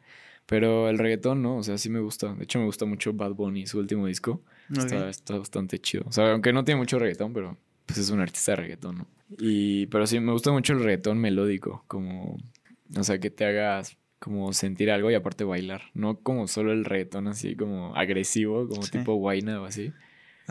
Pero 0.47 0.89
el 0.89 0.97
reggaetón, 0.97 1.43
no, 1.43 1.57
o 1.57 1.61
sea, 1.61 1.77
sí 1.77 1.91
me 1.91 1.99
gusta. 1.99 2.33
De 2.33 2.45
hecho, 2.45 2.57
me 2.57 2.65
gusta 2.65 2.85
mucho 2.85 3.13
Bad 3.13 3.33
Bunny, 3.33 3.67
su 3.67 3.77
último 3.77 4.07
disco. 4.07 4.41
Está, 4.75 5.07
está, 5.07 5.37
bastante 5.37 5.77
chido. 5.77 6.05
O 6.07 6.11
sea, 6.11 6.31
aunque 6.31 6.51
no 6.51 6.65
tiene 6.65 6.79
mucho 6.79 6.97
reggaetón, 6.97 7.31
pero 7.31 7.59
pues 7.85 7.99
es 7.99 8.09
un 8.09 8.21
artista 8.21 8.53
de 8.53 8.55
reggaetón, 8.55 8.97
¿no? 8.97 9.07
Y, 9.37 9.85
pero 9.85 10.07
sí, 10.07 10.19
me 10.19 10.31
gusta 10.31 10.51
mucho 10.51 10.73
el 10.73 10.79
reggaetón 10.79 11.19
melódico, 11.19 11.83
como, 11.87 12.39
o 12.97 13.03
sea, 13.03 13.19
que 13.19 13.29
te 13.29 13.45
hagas 13.45 13.99
como 14.25 14.51
sentir 14.53 14.89
algo 14.89 15.11
y 15.11 15.13
aparte 15.13 15.43
bailar, 15.43 15.83
no 15.93 16.17
como 16.17 16.47
solo 16.47 16.71
el 16.71 16.83
reggaetón 16.83 17.27
así 17.27 17.55
como 17.55 17.95
agresivo, 17.95 18.67
como 18.67 18.81
tipo 18.87 19.13
guayna 19.13 19.61
o 19.61 19.65
así. 19.65 19.93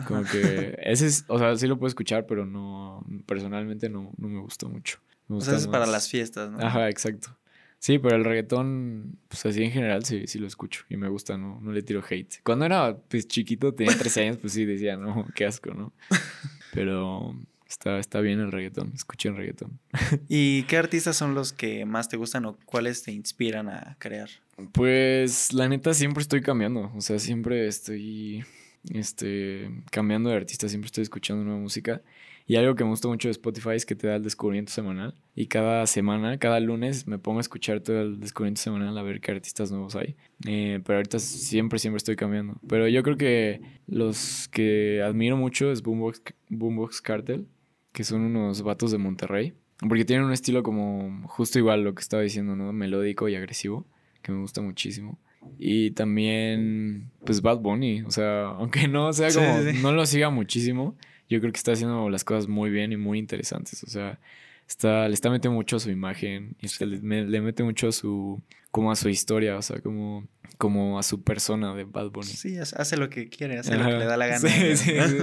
Como 0.07 0.23
que 0.23 0.77
ese 0.81 1.07
es, 1.07 1.25
o 1.27 1.37
sea, 1.37 1.53
sí 1.57 1.67
lo 1.67 1.77
puedo 1.77 1.89
escuchar, 1.89 2.25
pero 2.25 2.45
no, 2.45 3.05
personalmente 3.25 3.89
no, 3.89 4.13
no 4.15 4.29
me 4.29 4.39
gusta 4.39 4.69
mucho. 4.69 4.99
o 5.27 5.41
sea, 5.41 5.57
es 5.57 5.67
para 5.67 5.85
las 5.85 6.07
fiestas, 6.07 6.51
¿no? 6.51 6.65
Ajá, 6.65 6.87
exacto. 6.87 7.37
Sí, 7.79 7.99
pero 7.99 8.15
el 8.15 8.23
reggaetón, 8.23 9.19
pues 9.27 9.45
así 9.45 9.61
en 9.61 9.71
general 9.71 10.05
sí, 10.05 10.25
sí 10.25 10.39
lo 10.39 10.47
escucho 10.47 10.85
y 10.87 10.95
me 10.95 11.09
gusta, 11.09 11.37
no, 11.37 11.59
no 11.59 11.73
le 11.73 11.81
tiro 11.81 12.01
hate. 12.09 12.35
Cuando 12.43 12.63
era 12.63 12.95
pues 12.95 13.27
chiquito, 13.27 13.73
tenía 13.73 13.97
13 13.97 14.21
años, 14.21 14.37
pues 14.37 14.53
sí 14.53 14.63
decía, 14.63 14.95
no, 14.95 15.27
qué 15.35 15.45
asco, 15.45 15.73
¿no? 15.73 15.91
Pero 16.73 17.35
Está, 17.67 17.97
está 17.99 18.21
bien 18.21 18.39
el 18.39 18.51
reggaetón, 18.51 18.91
escuchen 18.93 19.35
reggaetón. 19.35 19.79
¿Y 20.29 20.63
qué 20.63 20.77
artistas 20.77 21.17
son 21.17 21.33
los 21.33 21.51
que 21.51 21.85
más 21.85 22.09
te 22.09 22.17
gustan 22.17 22.45
o 22.45 22.57
cuáles 22.65 23.03
te 23.03 23.11
inspiran 23.11 23.69
a 23.69 23.95
crear? 23.99 24.29
Pues 24.71 25.51
la 25.51 25.67
neta 25.67 25.93
siempre 25.93 26.21
estoy 26.21 26.41
cambiando, 26.41 26.91
o 26.95 27.01
sea, 27.01 27.19
siempre 27.19 27.67
estoy 27.67 28.45
este, 28.93 29.69
cambiando 29.91 30.29
de 30.29 30.37
artista, 30.37 30.69
siempre 30.69 30.87
estoy 30.87 31.03
escuchando 31.03 31.43
nueva 31.43 31.59
música. 31.59 32.01
Y 32.47 32.57
algo 32.57 32.75
que 32.75 32.83
me 32.83 32.91
gusta 32.91 33.07
mucho 33.07 33.27
de 33.27 33.31
Spotify 33.31 33.71
es 33.71 33.85
que 33.85 33.95
te 33.95 34.07
da 34.07 34.17
el 34.17 34.23
descubrimiento 34.23 34.71
semanal. 34.71 35.15
Y 35.35 35.47
cada 35.47 35.87
semana, 35.87 36.37
cada 36.37 36.59
lunes, 36.59 37.07
me 37.07 37.17
pongo 37.17 37.39
a 37.39 37.41
escuchar 37.41 37.79
todo 37.79 38.01
el 38.01 38.19
descubrimiento 38.19 38.61
semanal 38.61 38.95
a 38.97 39.01
ver 39.01 39.19
qué 39.19 39.31
artistas 39.31 39.71
nuevos 39.71 39.95
hay. 39.95 40.15
Eh, 40.47 40.79
pero 40.85 40.97
ahorita 40.97 41.17
siempre, 41.17 41.79
siempre 41.79 41.97
estoy 41.97 42.15
cambiando. 42.15 42.57
Pero 42.67 42.87
yo 42.87 43.01
creo 43.01 43.17
que 43.17 43.61
los 43.87 44.47
que 44.49 45.01
admiro 45.01 45.37
mucho 45.37 45.71
es 45.71 45.81
Boombox, 45.81 46.21
Boombox 46.49 47.01
Cartel 47.01 47.47
que 47.95 48.03
son 48.03 48.21
unos 48.21 48.61
vatos 48.61 48.91
de 48.91 48.99
Monterrey. 48.99 49.53
Porque 49.79 50.05
tienen 50.05 50.25
un 50.25 50.33
estilo 50.33 50.61
como 50.61 51.27
justo 51.27 51.57
igual 51.57 51.83
lo 51.83 51.95
que 51.95 52.01
estaba 52.01 52.21
diciendo, 52.21 52.55
¿no? 52.55 52.71
Melódico 52.71 53.27
y 53.27 53.35
agresivo, 53.35 53.87
que 54.21 54.31
me 54.31 54.39
gusta 54.39 54.61
muchísimo. 54.61 55.17
Y 55.57 55.91
también, 55.91 57.11
pues 57.25 57.41
Bad 57.41 57.59
Bunny, 57.59 58.01
o 58.03 58.11
sea, 58.11 58.47
aunque 58.59 58.87
no 58.87 59.11
sea 59.13 59.29
como, 59.33 59.59
no 59.81 59.91
lo 59.91 60.05
siga 60.05 60.29
muchísimo, 60.29 60.95
yo 61.29 61.39
creo 61.39 61.51
que 61.51 61.57
está 61.57 61.73
haciendo 61.73 62.09
las 62.09 62.23
cosas 62.23 62.47
muy 62.47 62.69
bien 62.69 62.91
y 62.91 62.97
muy 62.97 63.19
interesantes. 63.19 63.83
O 63.83 63.87
sea, 63.87 64.19
está, 64.67 65.07
le 65.07 65.13
está 65.13 65.29
metiendo 65.29 65.55
mucho 65.55 65.77
a 65.77 65.79
su 65.79 65.91
imagen, 65.91 66.55
y 66.61 66.85
le, 66.85 67.41
mete 67.41 67.63
mucho 67.63 67.87
a 67.87 67.91
su, 67.91 68.41
como 68.71 68.91
a 68.91 68.95
su 68.95 69.09
historia, 69.09 69.57
o 69.57 69.61
sea, 69.61 69.79
como, 69.79 70.27
como 70.57 70.99
a 70.99 71.03
su 71.03 71.23
persona 71.23 71.73
de 71.75 71.83
Bad 71.83 72.11
Bunny. 72.11 72.27
Sí, 72.27 72.57
hace 72.57 72.97
lo 72.97 73.09
que 73.09 73.29
quiere, 73.29 73.59
hace 73.59 73.75
lo 73.77 73.85
que 73.85 73.97
le 73.97 74.05
da 74.05 74.17
la 74.17 74.27
gana. 74.27 74.49
Sí, 74.49 74.75
sí, 74.75 74.91
sí. 75.07 75.17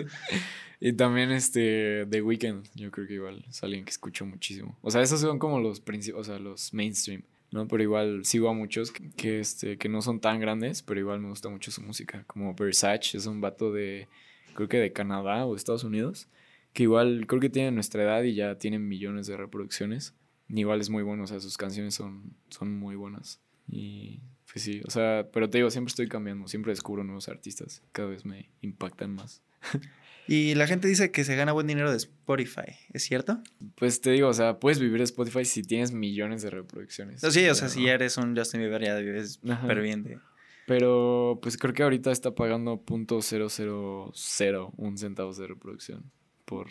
Y 0.85 0.95
también 0.95 1.31
este 1.31 2.07
The 2.11 2.23
Weeknd, 2.23 2.67
yo 2.75 2.91
creo 2.91 3.07
que 3.07 3.15
igual 3.15 3.45
es 3.49 3.63
alguien 3.63 3.85
que 3.85 3.91
escucho 3.91 4.27
muchísimo. 4.27 4.77
O 4.83 4.91
sea, 4.91 5.01
esos 5.01 5.21
son 5.21 5.39
como 5.39 5.61
los 5.61 5.81
o 6.15 6.25
sea, 6.25 6.41
los 6.41 6.75
mainstream, 6.75 7.23
¿no? 7.53 7.69
Pero 7.69 7.85
igual 7.85 8.25
sigo 8.25 8.49
a 8.49 8.53
muchos 8.53 8.91
que, 8.91 9.39
este, 9.39 9.79
que 9.79 9.89
no 9.89 10.03
son 10.03 10.19
tan 10.19 10.41
grandes, 10.41 10.83
pero 10.83 10.99
igual 10.99 11.21
me 11.21 11.29
gusta 11.29 11.49
mucho 11.49 11.71
su 11.71 11.83
música. 11.83 12.25
Como 12.27 12.55
Versace, 12.55 13.17
es 13.17 13.27
un 13.27 13.41
vato 13.41 13.73
de, 13.73 14.09
creo 14.55 14.69
que 14.69 14.79
de 14.79 14.93
Canadá 14.93 15.45
o 15.45 15.57
Estados 15.57 15.85
Unidos, 15.85 16.29
que 16.73 16.85
igual 16.85 17.27
creo 17.27 17.41
que 17.41 17.51
tiene 17.51 17.71
nuestra 17.71 18.03
edad 18.03 18.23
y 18.23 18.35
ya 18.35 18.57
tienen 18.59 18.89
millones 18.89 19.27
de 19.27 19.37
reproducciones. 19.37 20.15
igual 20.49 20.81
es 20.81 20.91
muy 20.91 21.03
bueno, 21.03 21.25
o 21.25 21.27
sea, 21.27 21.41
sus 21.41 21.57
canciones 21.57 21.95
son, 21.95 22.35
son 22.49 22.79
muy 22.79 22.97
buenas. 22.97 23.41
Y 23.69 24.21
pues 24.51 24.65
sí, 24.65 24.83
o 24.85 24.91
sea, 24.91 25.29
pero 25.33 25.49
te 25.49 25.59
digo, 25.59 25.71
siempre 25.71 25.91
estoy 25.91 26.09
cambiando, 26.09 26.47
siempre 26.49 26.73
descubro 26.73 27.05
nuevos 27.05 27.29
artistas, 27.29 27.83
cada 27.93 28.09
vez 28.09 28.25
me 28.25 28.51
impactan 28.61 29.15
más. 29.15 29.43
Y 30.29 30.55
la 30.55 30.67
gente 30.67 30.87
dice 30.87 31.11
que 31.11 31.25
se 31.25 31.35
gana 31.35 31.53
buen 31.53 31.67
dinero 31.67 31.91
de 31.91 31.97
Spotify, 31.97 32.77
¿es 32.93 33.03
cierto? 33.03 33.43
Pues 33.75 34.01
te 34.01 34.13
digo, 34.13 34.29
o 34.29 34.33
sea, 34.33 34.61
puedes 34.61 34.79
vivir 34.79 34.99
de 34.99 35.05
Spotify 35.05 35.45
si 35.45 35.63
tienes 35.63 35.93
millones 35.93 36.43
de 36.43 36.51
reproducciones. 36.51 37.21
Sí, 37.21 37.49
o 37.49 37.55
sea, 37.55 37.69
si 37.69 37.85
ya 37.87 37.95
eres 37.95 38.17
un 38.17 38.37
Justin 38.37 38.61
Bieber 38.61 38.85
ya 38.85 38.97
vives 38.97 39.41
súper 39.43 39.83
bien 39.83 40.05
de... 40.05 40.19
Pero 40.67 41.39
pues 41.43 41.57
creo 41.57 41.75
que 41.75 41.83
ahorita 41.83 42.13
está 42.13 42.35
pagando 42.35 42.85
.000 42.85 44.73
un 44.77 44.99
centavos 44.99 45.37
de 45.37 45.47
reproducción 45.47 46.11
por... 46.45 46.69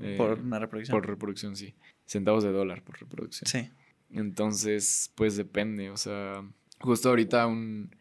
Eh, 0.00 0.14
por 0.16 0.40
una 0.40 0.58
reproducción. 0.58 0.98
Por 0.98 1.08
reproducción, 1.08 1.56
sí. 1.56 1.74
Centavos 2.06 2.44
de 2.44 2.52
dólar 2.52 2.82
por 2.82 2.98
reproducción. 3.00 3.46
Sí. 3.46 3.70
Entonces, 4.10 5.12
pues 5.14 5.36
depende, 5.36 5.90
o 5.90 5.96
sea, 5.96 6.44
justo 6.80 7.08
ahorita 7.08 7.46
un, 7.46 7.94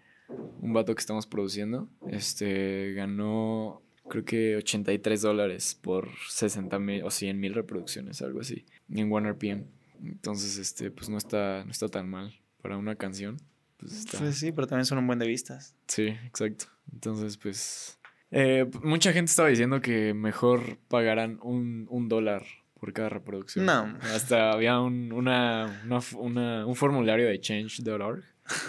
un 0.61 0.73
vato 0.73 0.93
que 0.93 0.99
estamos 0.99 1.25
produciendo, 1.25 1.89
este, 2.07 2.93
ganó 2.93 3.81
creo 4.09 4.25
que 4.25 4.55
83 4.57 5.21
dólares 5.21 5.77
por 5.81 6.09
60 6.29 6.77
mil 6.79 7.03
o 7.03 7.09
100 7.09 7.39
mil 7.39 7.53
reproducciones, 7.53 8.21
algo 8.21 8.41
así, 8.41 8.65
en 8.89 9.11
RPM. 9.11 9.65
Entonces, 10.03 10.57
este, 10.57 10.91
pues 10.91 11.09
no 11.09 11.17
está, 11.17 11.63
no 11.65 11.71
está 11.71 11.87
tan 11.87 12.09
mal 12.09 12.39
para 12.61 12.77
una 12.77 12.95
canción. 12.95 13.37
Pues, 13.83 14.07
pues 14.17 14.37
sí, 14.37 14.51
pero 14.51 14.67
también 14.67 14.85
son 14.85 14.97
un 14.97 15.07
buen 15.07 15.19
de 15.19 15.27
vistas. 15.27 15.75
Sí, 15.87 16.07
exacto. 16.25 16.65
Entonces, 16.91 17.37
pues... 17.37 17.99
Eh, 18.31 18.65
mucha 18.81 19.13
gente 19.13 19.29
estaba 19.29 19.49
diciendo 19.49 19.79
que 19.79 20.13
mejor 20.15 20.79
pagaran 20.87 21.39
un, 21.43 21.85
un 21.89 22.09
dólar 22.09 22.43
por 22.79 22.91
cada 22.91 23.09
reproducción. 23.09 23.65
No. 23.65 23.97
Hasta 24.13 24.51
había 24.51 24.79
un, 24.81 25.13
una, 25.13 25.81
una, 26.17 26.65
un 26.65 26.75
formulario 26.75 27.27
de 27.27 27.39
change.org 27.39 28.23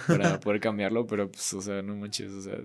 para 0.07 0.39
poder 0.41 0.61
cambiarlo, 0.61 1.07
pero 1.07 1.31
pues, 1.33 1.53
o 1.55 1.61
sea, 1.61 1.83
no 1.83 1.97
manches, 1.97 2.31
o 2.31 2.41
sea, 2.41 2.59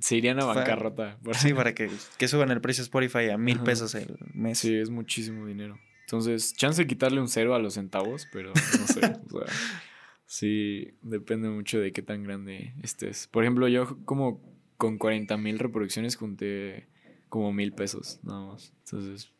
se 0.00 0.16
irían 0.16 0.40
a 0.40 0.46
bancarrota. 0.46 1.18
Sí, 1.34 1.52
para 1.52 1.74
que, 1.74 1.90
que 2.16 2.28
suban 2.28 2.50
el 2.50 2.60
precio 2.60 2.82
Spotify 2.82 3.30
a 3.30 3.36
mil 3.36 3.60
pesos 3.60 3.94
el 3.94 4.16
mes. 4.32 4.58
Sí, 4.58 4.74
es 4.74 4.88
muchísimo 4.88 5.46
dinero. 5.46 5.78
Entonces, 6.06 6.54
chance 6.54 6.80
de 6.80 6.86
quitarle 6.86 7.20
un 7.20 7.28
cero 7.28 7.54
a 7.54 7.58
los 7.58 7.74
centavos, 7.74 8.28
pero 8.32 8.52
no 8.54 8.86
sé, 8.86 8.94
o 8.94 9.00
sea, 9.00 9.20
sí, 10.26 10.94
depende 11.02 11.48
mucho 11.48 11.80
de 11.80 11.92
qué 11.92 12.02
tan 12.02 12.22
grande 12.22 12.74
estés. 12.82 13.28
Por 13.28 13.44
ejemplo, 13.44 13.68
yo 13.68 13.98
como 14.04 14.42
con 14.76 14.98
40 14.98 15.36
mil 15.36 15.58
reproducciones 15.58 16.16
junté 16.16 16.88
como 17.28 17.52
mil 17.52 17.72
pesos, 17.72 18.20
nada 18.22 18.46
más. 18.46 18.72
Entonces, 18.84 19.32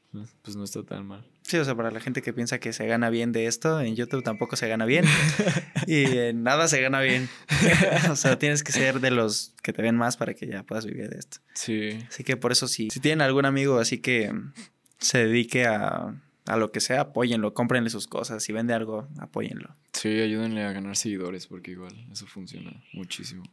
pues 0.42 0.56
no 0.56 0.64
está 0.64 0.82
tan 0.82 1.06
mal. 1.06 1.28
Sí, 1.42 1.58
o 1.58 1.64
sea, 1.64 1.76
para 1.76 1.90
la 1.90 2.00
gente 2.00 2.22
que 2.22 2.32
piensa 2.32 2.58
que 2.58 2.72
se 2.72 2.86
gana 2.86 3.08
bien 3.10 3.30
de 3.32 3.46
esto, 3.46 3.80
en 3.80 3.94
YouTube 3.94 4.24
tampoco 4.24 4.56
se 4.56 4.66
gana 4.68 4.84
bien. 4.84 5.04
y 5.86 6.04
en 6.04 6.42
nada 6.42 6.66
se 6.66 6.80
gana 6.80 7.00
bien. 7.00 7.28
o 8.10 8.16
sea, 8.16 8.38
tienes 8.38 8.64
que 8.64 8.72
ser 8.72 9.00
de 9.00 9.10
los 9.10 9.54
que 9.62 9.72
te 9.72 9.82
ven 9.82 9.96
más 9.96 10.16
para 10.16 10.34
que 10.34 10.46
ya 10.46 10.64
puedas 10.64 10.86
vivir 10.86 11.08
de 11.08 11.18
esto. 11.18 11.38
Sí. 11.54 11.98
Así 12.08 12.24
que 12.24 12.36
por 12.36 12.52
eso, 12.52 12.66
sí, 12.66 12.88
si 12.90 13.00
tienen 13.00 13.20
algún 13.20 13.44
amigo 13.44 13.78
así 13.78 13.98
que 13.98 14.32
se 14.98 15.18
dedique 15.18 15.66
a, 15.66 16.20
a 16.46 16.56
lo 16.56 16.72
que 16.72 16.80
sea, 16.80 17.02
apóyenlo, 17.02 17.54
cómprenle 17.54 17.90
sus 17.90 18.06
cosas. 18.06 18.42
Si 18.42 18.52
vende 18.52 18.74
algo, 18.74 19.08
apóyenlo. 19.18 19.74
Sí, 19.92 20.08
ayúdenle 20.08 20.62
a 20.62 20.72
ganar 20.72 20.96
seguidores 20.96 21.46
porque 21.46 21.72
igual 21.72 21.92
eso 22.10 22.26
funciona 22.26 22.82
muchísimo. 22.92 23.44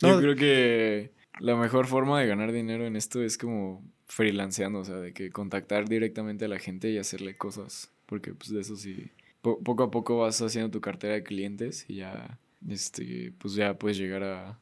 Yo 0.00 0.18
creo 0.20 0.36
que 0.36 1.12
la 1.40 1.56
mejor 1.56 1.86
forma 1.86 2.20
de 2.20 2.26
ganar 2.26 2.52
dinero 2.52 2.86
en 2.86 2.96
esto 2.96 3.22
es 3.22 3.38
como 3.38 3.82
freelanceando, 4.06 4.80
o 4.80 4.84
sea, 4.84 4.96
de 4.96 5.12
que 5.12 5.30
contactar 5.30 5.88
directamente 5.88 6.44
a 6.44 6.48
la 6.48 6.58
gente 6.58 6.90
y 6.90 6.98
hacerle 6.98 7.36
cosas, 7.36 7.90
porque 8.06 8.32
pues 8.32 8.50
de 8.50 8.60
eso 8.60 8.76
sí, 8.76 9.10
poco 9.40 9.82
a 9.82 9.90
poco 9.90 10.18
vas 10.18 10.40
haciendo 10.40 10.70
tu 10.70 10.80
cartera 10.80 11.14
de 11.14 11.22
clientes 11.22 11.84
y 11.88 11.96
ya, 11.96 12.38
este, 12.68 13.32
pues 13.38 13.54
ya 13.54 13.74
puedes 13.74 13.98
llegar 13.98 14.22
a, 14.22 14.58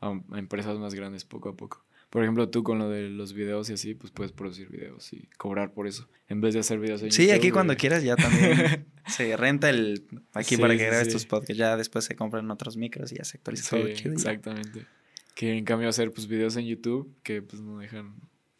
a, 0.00 0.20
empresas 0.36 0.78
más 0.78 0.94
grandes 0.94 1.24
poco 1.24 1.50
a 1.50 1.56
poco. 1.56 1.84
Por 2.10 2.22
ejemplo, 2.22 2.48
tú 2.48 2.62
con 2.62 2.78
lo 2.78 2.88
de 2.88 3.10
los 3.10 3.32
videos 3.32 3.68
y 3.68 3.72
así, 3.72 3.94
pues 3.94 4.12
puedes 4.12 4.32
producir 4.32 4.68
videos 4.68 5.12
y 5.12 5.28
cobrar 5.36 5.72
por 5.72 5.86
eso. 5.86 6.08
En 6.28 6.40
vez 6.40 6.54
de 6.54 6.60
hacer 6.60 6.78
videos 6.78 7.02
en 7.02 7.10
Sí, 7.10 7.30
aquí 7.30 7.50
cuando 7.50 7.76
quieras 7.76 8.02
ya 8.02 8.16
también 8.16 8.86
se 9.06 9.36
renta 9.36 9.70
el 9.70 10.06
aquí 10.32 10.56
para 10.56 10.76
que 10.76 10.86
grabes 10.86 11.08
tus 11.08 11.26
podcasts. 11.26 11.56
Ya 11.56 11.76
después 11.76 12.04
se 12.04 12.14
compran 12.14 12.50
otros 12.50 12.76
micros 12.76 13.12
y 13.12 13.16
ya 13.16 13.24
se 13.24 13.38
actualiza 13.38 13.76
todo 13.76 13.92
chido. 13.92 14.12
Exactamente. 14.12 14.86
Que 15.34 15.58
en 15.58 15.64
cambio 15.64 15.88
hacer 15.88 16.12
pues 16.12 16.26
videos 16.28 16.56
en 16.56 16.66
YouTube 16.66 17.12
que 17.22 17.42
pues 17.42 17.60
no 17.60 17.78
dejan 17.78 18.14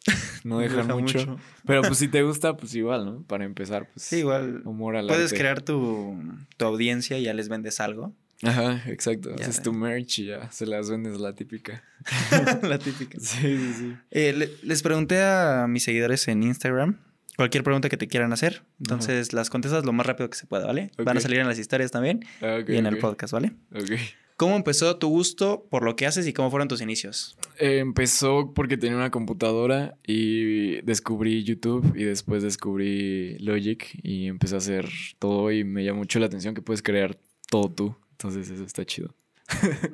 no 0.43 0.59
dejan 0.59 0.87
mucho. 0.87 1.37
Pero 1.65 1.81
pues 1.81 1.97
si 1.99 2.07
te 2.07 2.23
gusta, 2.23 2.57
pues 2.57 2.73
igual, 2.75 3.05
¿no? 3.05 3.23
Para 3.23 3.45
empezar, 3.45 3.89
pues. 3.91 4.03
Sí, 4.03 4.17
igual. 4.17 4.61
Puedes 4.63 5.33
crear 5.33 5.61
tu, 5.61 6.17
tu, 6.57 6.65
audiencia 6.65 7.17
y 7.17 7.23
ya 7.23 7.33
les 7.33 7.49
vendes 7.49 7.79
algo. 7.79 8.13
Ajá, 8.43 8.83
exacto. 8.87 9.33
Haces 9.33 9.61
tu 9.61 9.73
merch 9.73 10.19
y 10.19 10.25
ya 10.27 10.51
se 10.51 10.65
las 10.65 10.89
vendes 10.89 11.19
la 11.19 11.33
típica. 11.33 11.83
la 12.61 12.77
típica. 12.77 13.17
Sí, 13.21 13.57
sí, 13.57 13.73
sí. 13.73 13.95
Eh, 14.11 14.57
les 14.61 14.83
pregunté 14.83 15.21
a 15.21 15.65
mis 15.67 15.83
seguidores 15.83 16.27
en 16.27 16.43
Instagram 16.43 16.99
cualquier 17.37 17.63
pregunta 17.63 17.87
que 17.87 17.97
te 17.97 18.07
quieran 18.07 18.33
hacer. 18.33 18.63
Entonces 18.79 19.31
las 19.31 19.49
contestas 19.49 19.85
lo 19.85 19.93
más 19.93 20.05
rápido 20.05 20.29
que 20.29 20.37
se 20.37 20.47
pueda, 20.47 20.65
¿vale? 20.65 20.91
Van 20.97 21.17
a 21.17 21.21
salir 21.21 21.39
en 21.39 21.47
las 21.47 21.59
historias 21.59 21.91
también 21.91 22.25
ah, 22.41 22.59
y 22.67 22.75
en 22.75 22.85
el 22.85 22.97
podcast, 22.97 23.31
¿vale? 23.31 23.53
Ok. 23.73 23.91
¿Cómo 24.35 24.55
empezó 24.55 24.97
tu 24.97 25.07
gusto 25.07 25.65
por 25.71 25.83
lo 25.83 25.95
que 25.95 26.05
haces 26.05 26.27
y 26.27 26.33
cómo 26.33 26.51
fueron 26.51 26.67
tus 26.67 26.81
inicios? 26.81 27.37
Eh, 27.57 27.79
empezó 27.79 28.53
porque 28.53 28.77
tenía 28.77 28.95
una 28.95 29.09
computadora 29.09 29.97
y 30.05 30.81
descubrí 30.81 31.43
YouTube 31.43 31.95
y 31.95 32.03
después 32.03 32.43
descubrí 32.43 33.37
Logic 33.39 33.99
y 34.03 34.27
empecé 34.27 34.53
a 34.55 34.59
hacer 34.59 34.87
todo 35.17 35.51
y 35.51 35.63
me 35.63 35.83
llamó 35.83 35.99
mucho 35.99 36.19
la 36.19 36.27
atención 36.27 36.53
que 36.53 36.61
puedes 36.61 36.83
crear 36.83 37.17
todo 37.49 37.71
tú. 37.71 37.95
Entonces 38.17 38.49
eso 38.49 38.63
está 38.63 38.83
chido. 38.83 39.13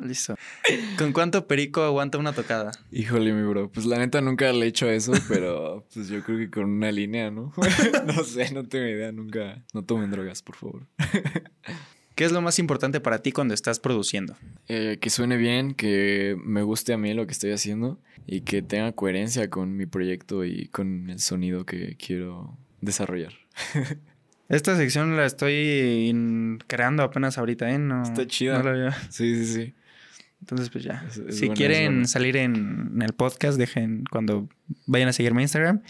Listo. 0.02 0.36
¿Con 0.98 1.12
cuánto 1.12 1.46
perico 1.46 1.84
aguanta 1.84 2.18
una 2.18 2.32
tocada? 2.32 2.72
Híjole, 2.90 3.34
mi 3.34 3.46
bro. 3.48 3.70
Pues 3.70 3.86
la 3.86 3.98
neta 3.98 4.22
nunca 4.22 4.52
le 4.54 4.66
he 4.66 4.70
hecho 4.70 4.90
eso, 4.90 5.12
pero 5.28 5.86
pues 5.94 6.08
yo 6.08 6.24
creo 6.24 6.38
que 6.38 6.50
con 6.50 6.64
una 6.64 6.90
línea, 6.92 7.30
¿no? 7.32 7.52
no 8.06 8.24
sé, 8.24 8.54
no 8.54 8.64
tengo 8.64 8.86
idea. 8.86 9.12
Nunca. 9.12 9.62
No 9.74 9.84
tomen 9.84 10.10
drogas, 10.10 10.42
por 10.42 10.56
favor. 10.56 10.88
¿Qué 12.16 12.24
es 12.24 12.32
lo 12.32 12.42
más 12.42 12.60
importante 12.60 13.02
para 13.02 13.22
ti 13.22 13.34
cuando 13.34 13.54
estás 13.54 13.82
produciendo? 13.82 14.38
Eh, 14.70 15.00
que 15.02 15.10
suene 15.10 15.36
bien, 15.36 15.74
que 15.74 16.38
me 16.44 16.62
guste 16.62 16.94
a 16.94 16.98
mí 16.98 17.14
lo 17.14 17.26
que 17.26 17.34
estoy 17.34 17.52
haciendo 17.52 18.00
y 18.26 18.42
que 18.42 18.62
tenga 18.62 18.94
coherencia 18.94 19.50
con 19.50 19.76
mi 19.76 19.86
proyecto 19.86 20.46
y 20.46 20.68
con 20.68 21.10
el 21.10 21.20
sonido 21.20 21.66
que 21.66 21.98
quiero 21.98 22.58
desarrollar. 22.82 23.34
Esta 24.50 24.76
sección 24.76 25.16
la 25.16 25.26
estoy 25.26 26.14
creando 26.68 27.04
apenas 27.04 27.38
ahorita, 27.38 27.70
¿eh? 27.70 27.80
No, 27.80 28.04
Está 28.04 28.28
chida. 28.28 28.92
sí, 29.10 29.46
sí, 29.46 29.54
sí. 29.54 29.74
Entonces, 30.42 30.70
pues 30.70 30.84
ya. 30.84 31.06
si 31.30 31.50
quieren 31.52 32.06
salir 32.06 32.36
en, 32.36 33.02
el 33.02 33.14
podcast, 33.14 33.58
dejen 33.58 34.04
cuando 34.12 34.50
vayan 34.88 35.08
a 35.08 35.14
seguirme 35.14 35.42
en 35.42 35.44
Instagram. 35.44 35.82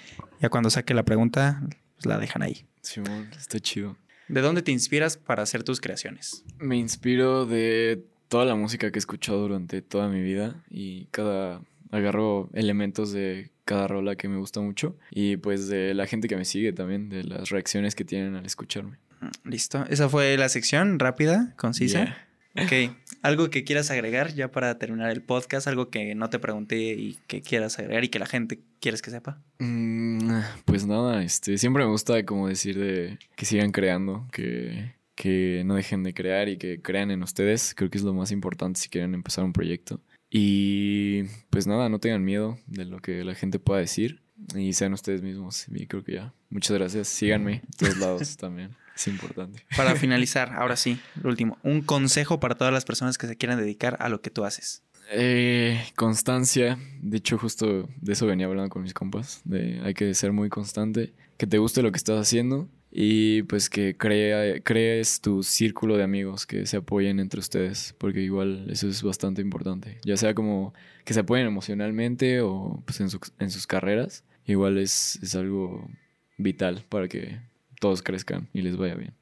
Ya 0.42 0.50
cuando 0.50 0.70
saque 0.70 0.94
la 0.94 1.04
pregunta, 1.04 1.64
pues 1.96 2.06
la 2.06 2.20
dejan 2.20 2.44
ahí. 2.44 2.68
Simón, 2.82 3.30
está 3.36 3.60
chido. 3.60 3.98
¿De 4.28 4.42
dónde 4.42 4.62
te 4.62 4.72
inspiras 4.72 5.18
para 5.18 5.42
hacer 5.42 5.64
tus 5.64 5.82
creaciones? 5.82 6.46
Me 6.60 6.78
inspiro 6.78 7.48
de 7.48 8.06
toda 8.28 8.46
la 8.46 8.54
música 8.54 8.92
que 8.92 8.98
he 8.98 9.00
escuchado 9.00 9.40
durante 9.42 9.82
toda 9.82 10.08
mi 10.08 10.22
vida 10.22 10.64
y 10.70 11.06
cada 11.06 11.62
agarro 11.94 12.50
elementos 12.54 13.12
de 13.12 13.52
cada 13.66 13.88
rola 13.88 14.16
que 14.16 14.28
me 14.28 14.38
gusta 14.38 14.60
mucho 14.60 14.98
y 15.12 15.38
pues 15.38 15.68
de 15.68 15.94
la 15.94 16.08
gente 16.08 16.28
que 16.28 16.36
me 16.36 16.46
sigue 16.46 16.74
también, 16.74 17.10
de 17.10 17.24
las 17.24 17.50
reacciones 17.50 17.96
que 17.96 18.04
tienen 18.04 18.36
al 18.36 18.46
escucharme. 18.46 18.98
Listo. 19.46 19.86
Esa 19.90 20.10
fue 20.10 20.36
la 20.38 20.50
sección 20.50 21.00
rápida, 21.00 21.54
concisa. 21.56 22.18
Ok. 22.56 22.96
¿Algo 23.22 23.50
que 23.50 23.64
quieras 23.64 23.90
agregar 23.90 24.34
ya 24.34 24.52
para 24.52 24.78
terminar 24.78 25.10
el 25.12 25.22
podcast? 25.22 25.68
¿Algo 25.68 25.90
que 25.90 26.14
no 26.14 26.30
te 26.30 26.40
pregunté 26.40 26.78
y 26.94 27.18
que 27.28 27.42
quieras 27.42 27.80
agregar 27.80 28.04
y 28.04 28.10
que 28.10 28.20
la 28.20 28.26
gente 28.26 28.60
quieres 28.82 29.02
que 29.02 29.12
sepa? 29.12 29.42
Mm, 29.60 30.42
pues 30.66 30.86
nada, 30.86 31.24
este, 31.24 31.58
siempre 31.58 31.86
me 31.86 31.90
gusta 31.90 32.26
como 32.26 32.50
decir 32.50 32.78
de 32.78 33.18
que 33.38 33.46
sigan 33.46 33.72
creando, 33.72 34.28
que, 34.34 34.96
que 35.16 35.64
no 35.66 35.76
dejen 35.76 36.04
de 36.04 36.14
crear 36.14 36.50
y 36.50 36.58
que 36.58 36.82
crean 36.82 37.12
en 37.12 37.24
ustedes. 37.24 37.74
Creo 37.76 37.90
que 37.90 37.98
es 37.98 38.04
lo 38.04 38.14
más 38.14 38.32
importante 38.32 38.82
si 38.82 38.90
quieren 38.90 39.14
empezar 39.14 39.46
un 39.46 39.54
proyecto. 39.54 40.02
Y 40.36 41.26
pues 41.52 41.68
nada, 41.68 41.90
no 41.90 42.00
tengan 42.00 42.26
miedo 42.26 42.58
de 42.66 42.86
lo 42.86 43.00
que 43.00 43.24
la 43.24 43.36
gente 43.36 43.60
pueda 43.60 43.80
decir 43.80 44.24
y 44.56 44.74
sean 44.74 44.92
ustedes 44.94 45.22
mismos. 45.22 45.68
Y 45.70 45.86
creo 45.86 46.04
que 46.04 46.14
ya. 46.14 46.34
Muchas 46.50 46.76
gracias. 46.76 47.08
Síganme 47.08 47.54
en 47.54 47.72
todos 47.78 47.98
lados 47.98 48.38
también. 48.38 48.76
Es 48.96 49.08
importante. 49.08 49.64
Para 49.78 49.96
finalizar, 49.96 50.54
ahora 50.54 50.76
sí, 50.76 51.00
lo 51.22 51.30
último. 51.30 51.60
Un 51.62 51.84
consejo 51.84 52.40
para 52.40 52.56
todas 52.56 52.74
las 52.74 52.84
personas 52.84 53.20
que 53.20 53.28
se 53.28 53.38
quieran 53.38 53.60
dedicar 53.60 53.96
a 54.00 54.10
lo 54.10 54.22
que 54.22 54.32
tú 54.32 54.44
haces. 54.44 54.82
Eh, 55.12 55.80
constancia. 55.96 56.80
De 57.00 57.18
hecho, 57.18 57.38
justo 57.38 57.88
de 58.02 58.14
eso 58.14 58.26
venía 58.26 58.48
hablando 58.48 58.72
con 58.72 58.82
mis 58.82 58.96
compas. 58.96 59.42
De 59.44 59.82
hay 59.84 59.94
que 59.94 60.12
ser 60.16 60.32
muy 60.32 60.50
constante. 60.50 61.14
Que 61.38 61.46
te 61.46 61.60
guste 61.60 61.84
lo 61.84 61.92
que 61.92 61.98
estás 61.98 62.20
haciendo. 62.20 62.68
Y 62.96 63.42
pues 63.44 63.70
que 63.70 63.98
crea, 63.98 64.62
crees 64.62 65.20
tu 65.20 65.42
círculo 65.42 65.98
de 65.98 66.04
amigos 66.04 66.46
que 66.46 66.68
se 66.68 66.78
apoyen 66.78 67.20
entre 67.20 67.40
ustedes. 67.40 67.96
Porque 67.98 68.22
igual 68.22 68.68
eso 68.70 68.88
es 68.88 69.02
bastante 69.02 69.42
importante. 69.42 69.98
Ya 70.06 70.16
sea 70.16 70.36
como 70.36 70.74
que 71.04 71.14
se 71.14 71.22
apoyen 71.22 71.48
emocionalmente 71.48 72.42
o 72.42 72.84
pues 72.86 73.00
en, 73.02 73.10
en 73.40 73.50
sus 73.50 73.68
carreras. 73.68 74.24
Igual 74.46 74.78
es, 74.78 75.20
es 75.24 75.36
algo 75.36 75.90
vital 76.38 76.86
para 76.90 77.08
que 77.08 77.40
todos 77.80 78.04
crezcan 78.04 78.48
y 78.54 78.62
les 78.62 78.78
vaya 78.78 78.96
bien. 78.96 79.14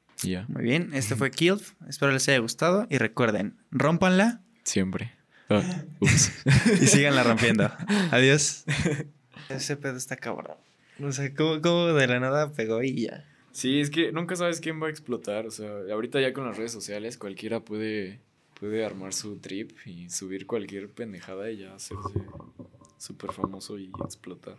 Muy 0.48 0.62
bien, 0.62 0.90
este 0.92 1.16
fue 1.16 1.30
Killed. 1.30 1.62
Espero 1.88 2.12
les 2.12 2.28
haya 2.28 2.38
gustado 2.38 2.86
y 2.88 2.98
recuerden, 2.98 3.56
rompanla. 3.72 4.40
Siempre. 4.62 5.12
Ah, 5.48 5.62
y 6.00 6.86
síganla 6.86 7.24
rompiendo. 7.24 7.70
Adiós. 8.12 8.64
Ese 9.48 9.76
pedo 9.76 9.96
está 9.96 10.16
cabrón. 10.16 10.56
No 10.98 11.12
sé, 11.12 11.34
¿cómo, 11.34 11.86
de 11.88 12.06
la 12.06 12.20
nada 12.20 12.52
pegó 12.52 12.82
y 12.82 13.06
ya? 13.06 13.24
Sí, 13.52 13.80
es 13.80 13.90
que 13.90 14.12
nunca 14.12 14.34
sabes 14.34 14.60
quién 14.60 14.82
va 14.82 14.86
a 14.88 14.90
explotar. 14.90 15.46
O 15.46 15.50
sea, 15.50 15.70
ahorita 15.92 16.20
ya 16.20 16.32
con 16.32 16.46
las 16.46 16.56
redes 16.56 16.72
sociales 16.72 17.18
cualquiera 17.18 17.60
puede, 17.60 18.20
puede 18.58 18.84
armar 18.84 19.12
su 19.12 19.36
trip 19.36 19.72
y 19.86 20.10
subir 20.10 20.46
cualquier 20.46 20.88
pendejada 20.90 21.50
y 21.50 21.58
ya 21.58 21.74
hacerse 21.74 22.20
súper 22.98 23.32
famoso 23.32 23.78
y 23.78 23.90
explotar. 24.04 24.56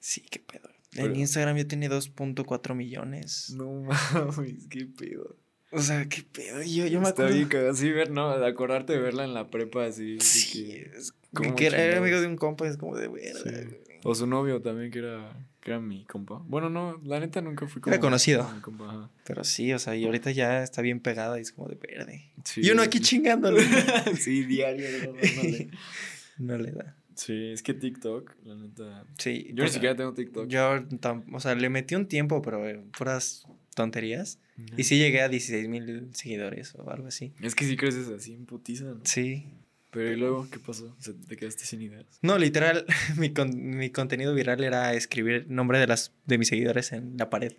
Sí, 0.00 0.22
qué 0.30 0.40
pedo. 0.40 0.68
En 0.96 1.16
Instagram 1.16 1.56
yo 1.56 1.66
tenía 1.66 1.90
2.4 1.90 2.74
millones. 2.74 3.50
No 3.50 3.72
mames, 3.72 4.66
qué 4.68 4.86
pedo. 4.86 5.36
O 5.72 5.80
sea, 5.80 6.08
qué 6.08 6.22
pedo. 6.22 6.62
Yo, 6.62 6.86
yo 6.86 7.00
me 7.00 7.08
acuerdo. 7.08 7.34
Está 7.34 7.82
bien 7.82 7.94
ver, 7.94 8.10
no, 8.10 8.38
de 8.38 8.46
acordarte 8.46 8.92
de 8.92 9.00
verla 9.00 9.24
en 9.24 9.34
la 9.34 9.50
prepa 9.50 9.86
así. 9.86 10.20
Sí, 10.20 10.84
es 10.96 11.12
como 11.32 11.56
que 11.56 11.66
era, 11.66 11.98
amigo 11.98 12.20
de 12.20 12.28
un 12.28 12.36
compa, 12.36 12.68
es 12.68 12.76
como 12.76 12.96
de 12.96 13.08
verdad. 13.08 13.66
O 14.04 14.14
su 14.14 14.26
novio 14.28 14.62
también, 14.62 14.92
que 14.92 15.00
era, 15.00 15.36
que 15.64 15.70
era 15.70 15.80
mi 15.80 16.04
compa. 16.04 16.42
Bueno, 16.46 16.68
no, 16.68 17.00
la 17.04 17.18
neta 17.18 17.40
nunca 17.40 17.66
fui 17.66 17.80
como. 17.80 17.94
Era 17.94 18.00
conocido. 18.00 18.46
Pero 19.24 19.44
sí, 19.44 19.72
o 19.72 19.78
sea, 19.78 19.96
y 19.96 20.04
ahorita 20.04 20.30
ya 20.30 20.62
está 20.62 20.82
bien 20.82 21.00
pegada 21.00 21.38
y 21.38 21.42
es 21.42 21.52
como 21.52 21.68
de 21.68 21.76
verde. 21.76 22.30
y 22.56 22.70
uno 22.70 22.82
aquí 22.82 23.00
chingándole. 23.00 23.62
sí, 24.20 24.44
diario. 24.44 24.86
no 26.38 26.58
le 26.58 26.70
da. 26.70 26.96
Sí, 27.14 27.52
es 27.52 27.62
que 27.62 27.72
TikTok, 27.72 28.36
la 28.44 28.56
neta. 28.56 29.06
Sí. 29.18 29.50
Yo 29.54 29.64
ni 29.64 29.70
siquiera 29.70 29.96
tengo 29.96 30.12
TikTok. 30.12 30.48
Yo, 30.48 30.84
o 31.32 31.40
sea, 31.40 31.54
le 31.54 31.70
metí 31.70 31.94
un 31.94 32.06
tiempo, 32.06 32.42
pero 32.42 32.62
puras 32.96 33.46
tonterías. 33.74 34.38
Y 34.76 34.84
sí 34.84 34.98
llegué 34.98 35.22
a 35.22 35.28
16 35.28 35.68
mil 35.68 36.10
seguidores 36.12 36.74
o 36.74 36.90
algo 36.90 37.08
así. 37.08 37.32
Es 37.40 37.54
que 37.54 37.64
sí 37.64 37.76
creces 37.76 38.08
así 38.08 38.34
en 38.34 38.44
putiza, 38.44 38.84
¿no? 38.84 39.00
Sí. 39.04 39.46
Pero 39.94 40.12
¿y 40.12 40.16
luego 40.16 40.48
qué 40.50 40.58
pasó? 40.58 40.92
Te 41.28 41.36
quedaste 41.36 41.64
sin 41.64 41.80
ideas. 41.80 42.04
No, 42.20 42.36
literal, 42.36 42.84
mi, 43.16 43.32
con- 43.32 43.76
mi 43.78 43.90
contenido 43.90 44.34
viral 44.34 44.62
era 44.64 44.92
escribir 44.92 45.46
nombre 45.48 45.78
de 45.78 45.86
las 45.86 46.12
de 46.26 46.36
mis 46.36 46.48
seguidores 46.48 46.92
en 46.92 47.16
la 47.16 47.30
pared. 47.30 47.52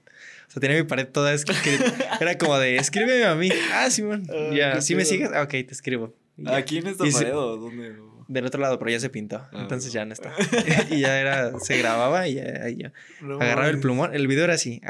O 0.47 0.51
sea, 0.51 0.59
tenía 0.59 0.75
mi 0.77 0.83
pared 0.83 1.07
toda 1.07 1.33
escrita. 1.33 1.65
era 2.21 2.37
como 2.37 2.59
de, 2.59 2.75
escríbeme 2.75 3.23
a 3.23 3.35
mí. 3.35 3.49
Ah, 3.73 3.89
Simón. 3.89 4.23
Ah, 4.29 4.51
ya, 4.53 4.81
¿sí 4.81 4.95
me 4.95 5.05
sigues? 5.05 5.29
Ah, 5.33 5.43
ok, 5.43 5.49
te 5.51 5.67
escribo. 5.71 6.13
¿Aquí 6.47 6.79
en 6.79 6.87
esta 6.87 7.07
Y 7.07 7.11
pared 7.11 7.33
o 7.35 7.55
dónde? 7.57 7.95
Del 8.27 8.45
otro 8.45 8.59
lado, 8.59 8.79
pero 8.79 8.91
ya 8.91 8.99
se 8.99 9.09
pintó. 9.09 9.37
Ah, 9.53 9.61
entonces 9.61 9.93
ya 9.93 10.03
no 10.03 10.11
está. 10.11 10.33
y 10.89 10.99
ya 11.01 11.19
era, 11.21 11.57
se 11.59 11.77
grababa 11.77 12.27
y 12.27 12.33
ya, 12.35 12.67
ya. 12.69 12.91
No 13.21 13.35
Agarraba 13.35 13.67
el 13.67 13.73
mames. 13.73 13.81
plumón. 13.81 14.13
El 14.15 14.27
video 14.27 14.43
era 14.43 14.55
así. 14.55 14.81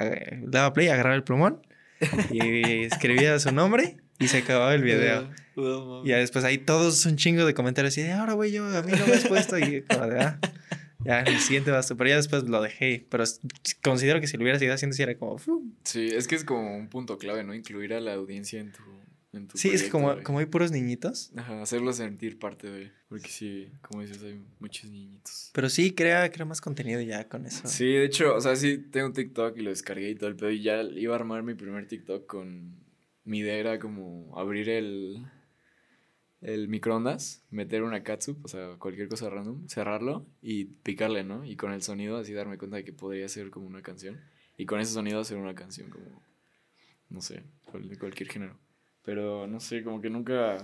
Daba 0.42 0.74
play, 0.74 0.88
agarraba 0.88 1.16
el 1.16 1.24
plumón 1.24 1.62
y 2.32 2.86
escribía 2.86 3.38
su 3.40 3.52
nombre 3.52 3.98
y 4.20 4.30
se 4.30 4.40
acababa 4.40 4.74
el 4.74 4.82
video. 4.84 5.30
No. 5.56 6.06
Y 6.06 6.10
ya 6.10 6.18
después 6.18 6.44
ahí 6.46 6.58
todos 6.58 7.06
un 7.06 7.16
chingo 7.16 7.46
de 7.46 7.54
comentarios 7.54 7.94
así 7.94 8.02
de 8.02 8.12
ahora 8.12 8.34
güey 8.34 8.52
yo, 8.52 8.66
a 8.66 8.82
mí 8.84 8.92
no 8.92 9.06
me 9.08 9.14
has 9.14 9.28
puesto. 9.28 9.58
Y 9.58 9.84
como 9.84 10.08
de, 10.08 10.20
ah, 10.20 10.40
ya 11.06 11.22
el 11.22 11.40
siguiente 11.40 11.72
basta. 11.72 11.96
Pero 11.96 12.10
ya 12.10 12.16
después 12.18 12.44
lo 12.44 12.62
dejé. 12.62 13.06
Pero 13.10 13.24
considero 13.84 14.20
que 14.20 14.28
si 14.28 14.38
lo 14.38 14.44
hubiera 14.44 14.60
seguido 14.60 14.76
haciendo, 14.76 14.96
sí 14.96 15.04
era 15.04 15.18
como. 15.18 15.38
"Fu". 15.38 15.64
Sí, 15.84 16.08
es 16.08 16.28
que 16.28 16.36
es 16.36 16.44
como 16.44 16.76
un 16.76 16.90
punto 16.90 17.18
clave, 17.18 17.44
¿no? 17.44 17.54
Incluir 17.54 17.94
a 17.94 18.00
la 18.00 18.14
audiencia 18.14 18.60
en 18.60 18.72
tu. 18.72 18.82
En 19.34 19.48
tu 19.50 19.58
Sí, 19.58 19.70
es 19.70 19.84
que 19.84 19.90
como, 19.90 20.24
como 20.24 20.40
hay 20.40 20.46
puros 20.46 20.72
niñitos. 20.72 21.32
Ajá, 21.36 21.62
hacerlos 21.62 21.98
sentir 21.98 22.40
parte 22.40 22.70
de. 22.72 22.92
Porque 23.10 23.28
sí, 23.30 23.68
como 23.82 24.02
dices, 24.02 24.24
hay 24.24 24.42
muchos 24.60 24.90
niñitos. 24.90 25.52
Pero 25.54 25.70
sí, 25.70 25.92
crea, 25.94 26.30
crea 26.32 26.46
más 26.46 26.62
contenido 26.62 27.02
ya 27.02 27.28
con 27.28 27.46
eso. 27.46 27.68
Sí, 27.68 27.86
de 27.86 28.06
hecho, 28.06 28.34
o 28.34 28.40
sea, 28.40 28.56
sí 28.56 28.78
tengo 28.78 29.08
un 29.08 29.14
TikTok 29.14 29.58
y 29.58 29.62
lo 29.62 29.72
descargué 29.72 30.10
y 30.12 30.16
todo 30.16 30.30
el 30.30 30.38
pedo. 30.38 30.52
Y 30.52 30.62
ya 30.64 30.82
iba 30.84 31.14
a 31.16 31.20
armar 31.20 31.44
mi 31.44 31.54
primer 31.54 31.86
TikTok 31.88 32.26
con. 32.26 32.84
Mi 33.26 33.40
idea 33.40 33.56
era 33.58 33.78
como 33.80 34.32
abrir 34.40 34.70
el. 34.70 35.26
El 36.46 36.68
microondas, 36.68 37.44
meter 37.50 37.82
una 37.82 38.04
catsup, 38.04 38.38
o 38.46 38.48
sea, 38.48 38.76
cualquier 38.78 39.08
cosa 39.08 39.30
random, 39.32 39.68
cerrarlo 39.68 40.28
y 40.44 40.66
picarle, 40.66 41.24
¿no? 41.24 41.44
Y 41.44 41.56
con 41.56 41.72
el 41.72 41.82
sonido 41.82 42.18
así 42.18 42.34
darme 42.34 42.58
cuenta 42.60 42.78
de 42.78 42.84
que 42.84 42.94
podría 42.94 43.28
ser 43.30 43.50
como 43.50 43.66
una 43.66 43.82
canción. 43.82 44.20
Y 44.58 44.66
con 44.68 44.80
ese 44.80 44.94
sonido 44.94 45.20
hacer 45.20 45.38
una 45.38 45.56
canción 45.56 45.90
como. 45.90 46.06
No 47.10 47.22
sé, 47.22 47.44
de 47.74 47.98
cualquier 47.98 48.30
género. 48.30 48.58
Pero 49.04 49.48
no 49.48 49.60
sé, 49.60 49.84
como 49.84 50.02
que 50.02 50.10
nunca. 50.10 50.58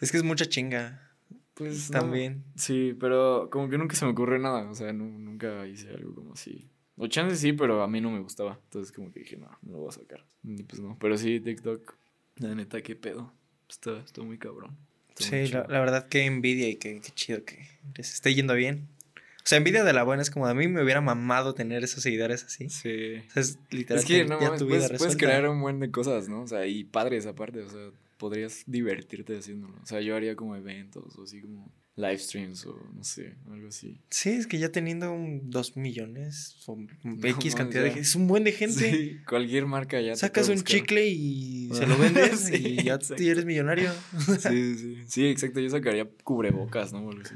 Es 0.00 0.10
que 0.10 0.16
es 0.16 0.22
mucha 0.24 0.46
chinga. 0.46 1.10
Pues 1.54 1.90
no. 1.90 1.98
También. 2.00 2.44
Sí, 2.56 2.96
pero 2.98 3.48
como 3.50 3.68
que 3.68 3.76
nunca 3.78 3.94
se 3.94 4.04
me 4.06 4.12
ocurre 4.12 4.38
nada. 4.38 4.70
O 4.70 4.74
sea, 4.74 4.92
nu- 4.92 5.18
nunca 5.18 5.66
hice 5.66 5.90
algo 5.90 6.14
como 6.14 6.32
así. 6.32 6.66
O 6.96 7.06
chance 7.08 7.36
sí, 7.36 7.52
pero 7.52 7.82
a 7.82 7.88
mí 7.88 8.00
no 8.00 8.10
me 8.10 8.20
gustaba. 8.20 8.58
Entonces 8.64 8.90
como 8.92 9.12
que 9.12 9.20
dije, 9.20 9.36
no, 9.36 9.50
no 9.62 9.72
lo 9.72 9.78
voy 9.80 9.88
a 9.88 9.92
sacar. 9.92 10.24
Y 10.44 10.62
pues 10.62 10.80
no. 10.80 10.96
Pero 11.00 11.16
sí, 11.18 11.40
TikTok. 11.40 11.94
La 12.36 12.54
neta, 12.54 12.80
qué 12.82 12.96
pedo. 12.96 13.32
Está, 13.68 14.00
está 14.00 14.22
muy 14.22 14.38
cabrón. 14.38 14.76
Está 15.16 15.36
muy 15.36 15.46
Sí, 15.46 15.52
la, 15.52 15.66
la 15.68 15.80
verdad, 15.80 16.08
qué 16.08 16.24
envidia 16.24 16.68
y 16.68 16.76
qué, 16.76 17.00
qué 17.00 17.10
chido 17.12 17.44
que 17.44 17.66
les 17.96 18.12
esté 18.14 18.34
yendo 18.34 18.54
bien. 18.54 18.88
O 19.16 19.48
sea, 19.48 19.56
envidia 19.58 19.82
de 19.82 19.92
la 19.94 20.02
buena 20.02 20.20
es 20.22 20.30
como 20.30 20.46
a 20.46 20.52
mí 20.54 20.68
me 20.68 20.82
hubiera 20.82 21.00
mamado 21.00 21.54
tener 21.54 21.82
esos 21.82 22.02
seguidores 22.02 22.44
así. 22.44 22.68
Sí. 22.68 23.16
O 23.28 23.30
sea, 23.32 23.40
es 23.42 23.58
literal 23.70 24.00
Es 24.00 24.04
que 24.06 24.24
no 24.26 24.38
ya 24.40 24.56
tu 24.56 24.66
vida 24.66 24.76
puedes, 24.76 24.88
puedes 24.88 24.90
resuelta. 24.90 25.16
crear 25.18 25.48
un 25.48 25.60
buen 25.62 25.80
de 25.80 25.90
cosas, 25.90 26.28
¿no? 26.28 26.42
O 26.42 26.46
sea, 26.46 26.66
y 26.66 26.84
padres 26.84 27.24
aparte. 27.26 27.62
O 27.62 27.68
sea, 27.70 27.90
podrías 28.18 28.64
divertirte 28.66 29.38
haciéndolo. 29.38 29.74
O 29.82 29.86
sea, 29.86 30.00
yo 30.02 30.16
haría 30.16 30.36
como 30.36 30.54
eventos 30.54 31.16
o 31.16 31.22
así 31.22 31.40
como 31.40 31.72
live 31.98 32.18
streams 32.18 32.64
o 32.64 32.80
no 32.94 33.02
sé, 33.02 33.34
algo 33.50 33.68
así. 33.68 34.00
Sí, 34.08 34.30
es 34.30 34.46
que 34.46 34.58
ya 34.58 34.70
teniendo 34.70 35.12
un 35.12 35.50
dos 35.50 35.76
millones 35.76 36.56
o 36.66 36.76
No 37.02 37.26
X 37.28 37.54
cantidad 37.56 37.82
de 37.82 37.88
gente, 37.90 38.02
es 38.02 38.14
un 38.14 38.28
buen 38.28 38.44
de 38.44 38.52
gente. 38.52 38.90
Sí, 38.90 39.18
cualquier 39.28 39.66
marca 39.66 40.00
ya. 40.00 40.14
Sacas 40.14 40.48
un 40.48 40.54
buscar. 40.54 40.76
chicle 40.76 41.06
y 41.08 41.68
se 41.74 41.84
Ah, 41.84 41.86
lo 41.88 41.98
vendes 41.98 42.38
sí, 42.52 42.54
y 42.54 42.84
ya 42.84 42.94
exacto. 42.94 43.22
eres 43.22 43.44
millonario. 43.44 43.90
Sí, 44.38 44.78
sí. 44.78 44.98
Sí, 45.08 45.26
exacto. 45.26 45.58
Yo 45.60 45.68
sacaría 45.68 46.08
cubrebocas, 46.22 46.92
¿no? 46.92 47.10
Algo 47.10 47.20
así. 47.20 47.34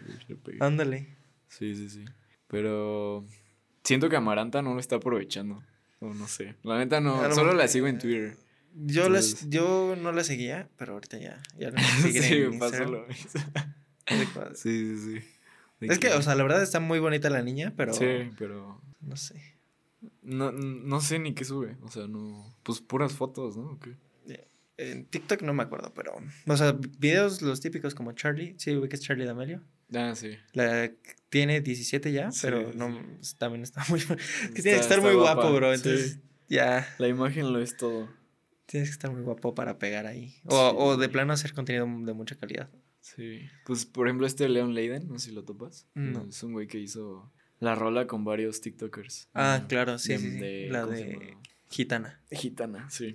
Ándale. 0.60 1.08
Sí, 1.48 1.74
sí, 1.74 1.90
sí. 1.90 2.04
Pero 2.46 3.26
siento 3.82 4.08
que 4.08 4.16
Amaranta 4.16 4.62
no 4.62 4.74
lo 4.74 4.80
está 4.80 4.96
aprovechando. 4.96 5.62
O 5.98 6.14
no 6.14 6.28
sé. 6.28 6.54
La 6.62 6.78
neta 6.78 7.00
no. 7.00 7.34
Solo 7.34 7.52
la 7.54 7.66
sigo 7.66 7.88
en 7.88 7.98
Twitter. 7.98 8.36
Yo, 8.74 9.08
las, 9.08 9.50
yo 9.50 9.96
no 10.00 10.12
la 10.12 10.24
seguía, 10.24 10.68
pero 10.78 10.94
ahorita 10.94 11.18
ya, 11.18 11.42
ya 11.58 11.70
la 11.70 11.82
seguiré 11.82 12.28
sí, 12.28 12.34
en 12.36 12.58
Sí, 14.54 14.96
sí, 14.96 15.20
sí. 15.20 15.26
Es 15.86 15.98
que, 15.98 16.08
o 16.14 16.22
sea, 16.22 16.34
la 16.34 16.42
verdad 16.44 16.62
está 16.62 16.78
muy 16.80 16.98
bonita 17.00 17.28
la 17.30 17.42
niña, 17.42 17.72
pero 17.76 17.92
Sí, 17.92 18.06
pero. 18.38 18.80
no 19.00 19.16
sé. 19.16 19.40
No, 20.22 20.52
no 20.52 21.00
sé 21.00 21.18
ni 21.18 21.34
qué 21.34 21.44
sube. 21.44 21.76
O 21.82 21.88
sea, 21.90 22.06
no. 22.06 22.54
Pues 22.62 22.80
puras 22.80 23.12
fotos, 23.12 23.56
¿no? 23.56 23.72
¿O 23.72 23.78
qué? 23.80 23.96
En 24.78 25.04
TikTok 25.04 25.42
no 25.42 25.52
me 25.54 25.62
acuerdo, 25.62 25.92
pero. 25.94 26.14
O 26.46 26.56
sea, 26.56 26.72
videos 26.98 27.42
los 27.42 27.60
típicos 27.60 27.94
como 27.94 28.12
Charlie. 28.12 28.54
Sí, 28.58 28.80
que 28.88 28.96
es 28.96 29.02
Charlie 29.02 29.24
D'Amelio. 29.26 29.60
Ah, 29.94 30.14
sí. 30.16 30.36
La 30.54 30.90
tiene 31.28 31.60
17 31.60 32.10
ya, 32.10 32.32
Sí, 32.32 32.40
pero 32.42 32.72
sí. 32.72 32.78
no, 32.78 32.98
también 33.38 33.62
está 33.62 33.84
muy. 33.88 34.00
Es 34.00 34.06
que 34.06 34.14
Está- 34.14 34.62
tiene 34.62 34.76
que 34.78 34.82
estar 34.82 35.00
muy 35.02 35.14
guapa, 35.14 35.42
guapo, 35.42 35.54
bro. 35.56 35.76
sí. 35.76 35.82
Entonces, 35.88 36.18
ya. 36.48 36.88
La 36.98 37.06
imagen 37.08 37.52
lo 37.52 37.60
es 37.60 37.76
todo. 37.76 38.08
Tienes 38.66 38.88
que 38.88 38.92
estar 38.94 39.10
muy 39.12 39.20
guapo 39.22 39.54
para 39.54 39.78
pegar 39.78 40.06
ahí. 40.06 40.34
O, 40.46 40.70
Sí. 40.70 40.76
o 40.78 40.96
de 40.96 41.08
plano 41.10 41.32
hacer 41.34 41.52
contenido 41.52 41.84
de 41.84 42.14
mucha 42.14 42.34
calidad. 42.36 42.68
Sí. 43.02 43.40
Pues, 43.66 43.84
por 43.84 44.06
ejemplo, 44.06 44.26
este 44.26 44.48
Leon 44.48 44.72
Leiden, 44.74 45.06
no 45.08 45.18
sé 45.18 45.28
si 45.30 45.34
lo 45.34 45.44
topas. 45.44 45.86
No. 45.94 46.24
Es 46.28 46.42
un 46.42 46.52
güey 46.52 46.66
que 46.68 46.78
hizo 46.78 47.30
la 47.60 47.74
rola 47.74 48.06
con 48.06 48.24
varios 48.24 48.60
TikTokers. 48.62 49.28
Ah, 49.34 49.60
Mm, 49.62 49.66
claro, 49.66 49.98
sí, 49.98 50.12
de- 50.12 50.18
sí, 50.18 50.30
sí. 50.30 50.38
de- 50.38 50.68
la 50.70 50.82
¿cómo 50.84 50.96
se 50.96 51.04
de? 51.04 51.36
Gitana. 51.68 52.20
Gitana, 52.30 52.88
sí. 52.90 53.14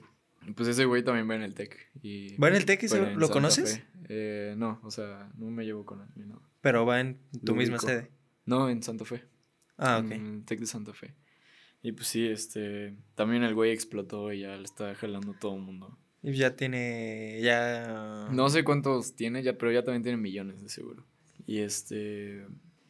Pues 0.56 0.70
ese 0.70 0.86
güey 0.86 1.04
también 1.04 1.30
va 1.30 1.36
en 1.36 1.42
el 1.42 1.54
tech. 1.54 1.76
Y 2.02 2.36
¿Va 2.38 2.48
en 2.50 2.56
el 2.56 2.66
Tec? 2.66 2.80
pero 2.90 3.04
ese- 3.04 3.12
en 3.14 3.20
¿Lo 3.20 3.28
Santa 3.28 3.34
conoces? 3.34 3.84
Eh, 4.10 4.54
no, 4.58 4.80
o 4.84 4.92
sea, 4.92 5.30
no 5.36 5.48
me 5.48 5.66
llevo 5.66 5.86
con 5.86 6.02
él 6.02 6.08
ni 6.16 6.26
nada. 6.26 6.42
Pero 6.62 6.86
va 6.86 7.00
en 7.02 7.18
tu 7.44 7.54
Lo 7.54 7.56
misma 7.56 7.80
sede. 7.80 8.12
No, 8.46 8.70
en 8.70 8.82
Santa 8.84 9.04
Fe. 9.06 9.24
Ah, 9.78 9.98
En 10.00 10.06
ok. 10.06 10.12
el 10.12 10.46
tech 10.46 10.60
de 10.60 10.66
Santa 10.68 10.94
Fe. 10.94 11.16
Y 11.82 11.92
pues 11.92 12.08
sí, 12.08 12.26
este. 12.28 12.96
También 13.16 13.44
el 13.44 13.54
güey 13.54 13.72
explotó 13.72 14.32
y 14.34 14.42
ya 14.42 14.56
le 14.58 14.64
está 14.64 14.96
jalando 14.96 15.34
todo 15.34 15.56
el 15.56 15.62
mundo. 15.62 15.98
Y 16.28 16.34
ya 16.34 16.56
tiene. 16.58 17.40
Ya. 17.42 18.28
No 18.34 18.50
sé 18.50 18.66
cuántos 18.66 19.16
tiene, 19.16 19.44
ya, 19.44 19.58
pero 19.58 19.72
ya 19.72 19.84
también 19.84 20.04
tiene 20.04 20.18
millones 20.18 20.62
de 20.62 20.68
seguro. 20.68 21.06
Y 21.46 21.60
este. 21.60 22.46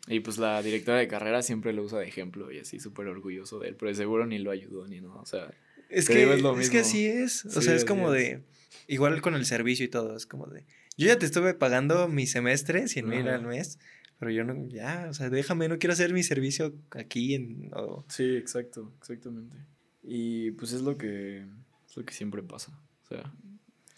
Y 0.08 0.22
pues 0.22 0.38
la 0.40 0.60
directora 0.64 0.98
de 0.98 1.08
carrera 1.08 1.44
siempre 1.44 1.72
lo 1.74 1.84
usa 1.84 2.00
de 2.00 2.08
ejemplo 2.08 2.52
y 2.52 2.60
así 2.60 2.80
súper 2.80 3.08
orgulloso 3.08 3.60
de 3.60 3.68
él, 3.70 3.76
pero 3.76 3.90
de 3.90 3.96
seguro 3.96 4.26
ni 4.26 4.40
lo 4.40 4.50
ayudó 4.52 4.88
ni 4.88 5.02
nada. 5.02 5.16
O 5.16 5.26
sea, 5.28 5.54
Es 5.90 6.08
que, 6.08 6.24
es 6.34 6.42
lo 6.42 6.58
es 6.60 6.70
que 6.72 6.80
así 6.80 7.06
es. 7.06 7.46
O 7.46 7.50
Sí, 7.52 7.62
sea, 7.62 7.76
es 7.76 7.86
como 7.86 8.12
es. 8.14 8.20
de. 8.22 8.44
Igual 8.88 9.22
con 9.22 9.36
el 9.36 9.46
servicio 9.46 9.86
y 9.86 9.90
todo. 9.90 10.16
Es 10.16 10.26
como 10.26 10.48
de. 10.48 10.66
Yo 10.98 11.06
ya 11.06 11.20
te 11.20 11.28
estuve 11.28 11.54
pagando 11.54 12.08
mi 12.08 12.26
semestre, 12.26 12.88
100 12.88 13.08
mil 13.08 13.28
al 13.28 13.46
mes. 13.46 13.78
Pero 14.18 14.32
yo 14.32 14.44
no. 14.46 14.68
Ya, 14.70 15.06
o 15.10 15.14
sea, 15.14 15.30
déjame, 15.30 15.68
no 15.68 15.78
quiero 15.78 15.94
hacer 15.94 16.12
mi 16.12 16.24
servicio 16.24 16.74
aquí 16.90 17.36
en. 17.36 17.70
Sí, 18.08 18.36
exacto, 18.36 18.92
exactamente. 19.00 19.58
Y 20.02 20.52
pues 20.52 20.72
es 20.74 20.82
lo 20.82 20.98
que 20.98 21.46
es 21.88 21.96
lo 21.98 22.04
que 22.04 22.14
siempre 22.14 22.42
pasa. 22.42 22.72
O 23.10 23.16
sea, 23.16 23.32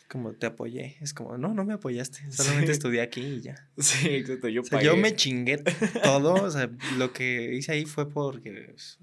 como 0.07 0.33
te 0.33 0.45
apoyé. 0.47 0.97
Es 1.01 1.13
como, 1.13 1.37
no, 1.37 1.53
no 1.53 1.65
me 1.65 1.73
apoyaste. 1.73 2.31
Solamente 2.31 2.67
Sí. 2.67 2.71
estudié 2.73 3.01
aquí 3.01 3.21
y 3.21 3.41
ya. 3.41 3.67
sí, 3.77 4.07
exacto, 4.09 4.47
yo 4.47 4.61
O 4.61 4.63
sea, 4.65 4.77
pagué. 4.77 4.85
yo 4.87 4.97
me 4.97 5.15
chingué 5.15 5.57
todo. 6.03 6.33
O 6.35 6.49
sea, 6.51 6.69
lo 6.97 7.13
que 7.13 7.53
hice 7.55 7.71
ahí 7.73 7.85
fue 7.85 8.09
porque 8.09 8.67
pues, 8.71 8.99